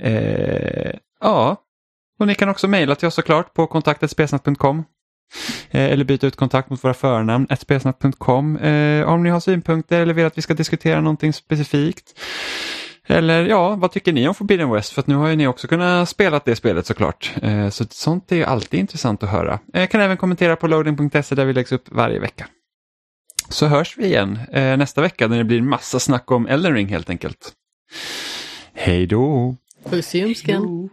Eh, 0.00 0.92
ja, 1.20 1.56
och 2.20 2.26
ni 2.26 2.34
kan 2.34 2.48
också 2.48 2.68
mejla 2.68 2.94
till 2.94 3.08
oss 3.08 3.14
såklart 3.14 3.54
på 3.54 3.66
kontaktetspesnat.com 3.66 4.84
eh, 5.70 5.92
eller 5.92 6.04
byta 6.04 6.26
ut 6.26 6.36
kontakt 6.36 6.70
mot 6.70 6.84
våra 6.84 6.94
förnamn, 6.94 7.46
spesnat.com 7.58 8.56
eh, 8.56 9.08
om 9.08 9.22
ni 9.22 9.30
har 9.30 9.40
synpunkter 9.40 10.00
eller 10.00 10.14
vill 10.14 10.26
att 10.26 10.38
vi 10.38 10.42
ska 10.42 10.54
diskutera 10.54 11.00
någonting 11.00 11.32
specifikt. 11.32 12.20
Eller 13.10 13.46
ja, 13.46 13.74
vad 13.74 13.92
tycker 13.92 14.12
ni 14.12 14.28
om 14.28 14.34
Forbidden 14.34 14.70
West? 14.70 14.92
För 14.92 15.00
att 15.00 15.06
nu 15.06 15.14
har 15.14 15.28
ju 15.28 15.36
ni 15.36 15.46
också 15.46 15.68
kunnat 15.68 16.08
spela 16.08 16.40
det 16.44 16.56
spelet 16.56 16.86
såklart. 16.86 17.32
Eh, 17.42 17.68
så 17.68 17.84
sånt 17.90 18.32
är 18.32 18.44
alltid 18.44 18.80
intressant 18.80 19.22
att 19.22 19.30
höra. 19.30 19.58
Jag 19.72 19.82
eh, 19.82 19.88
kan 19.88 20.00
även 20.00 20.16
kommentera 20.16 20.56
på 20.56 20.66
loading.se 20.66 21.34
där 21.34 21.44
vi 21.44 21.52
läggs 21.52 21.72
upp 21.72 21.84
varje 21.88 22.18
vecka. 22.18 22.46
Så 23.48 23.66
hörs 23.66 23.98
vi 23.98 24.06
igen 24.06 24.38
eh, 24.52 24.76
nästa 24.76 25.00
vecka 25.00 25.28
när 25.28 25.38
det 25.38 25.44
blir 25.44 25.62
massa 25.62 26.00
snack 26.00 26.30
om 26.30 26.46
Elden 26.46 26.74
Ring 26.74 26.86
helt 26.86 27.10
enkelt. 27.10 27.52
Hej 28.74 29.06
då! 29.06 29.56
Puss 29.84 30.14
i 30.14 30.18
ljumsken. 30.18 30.90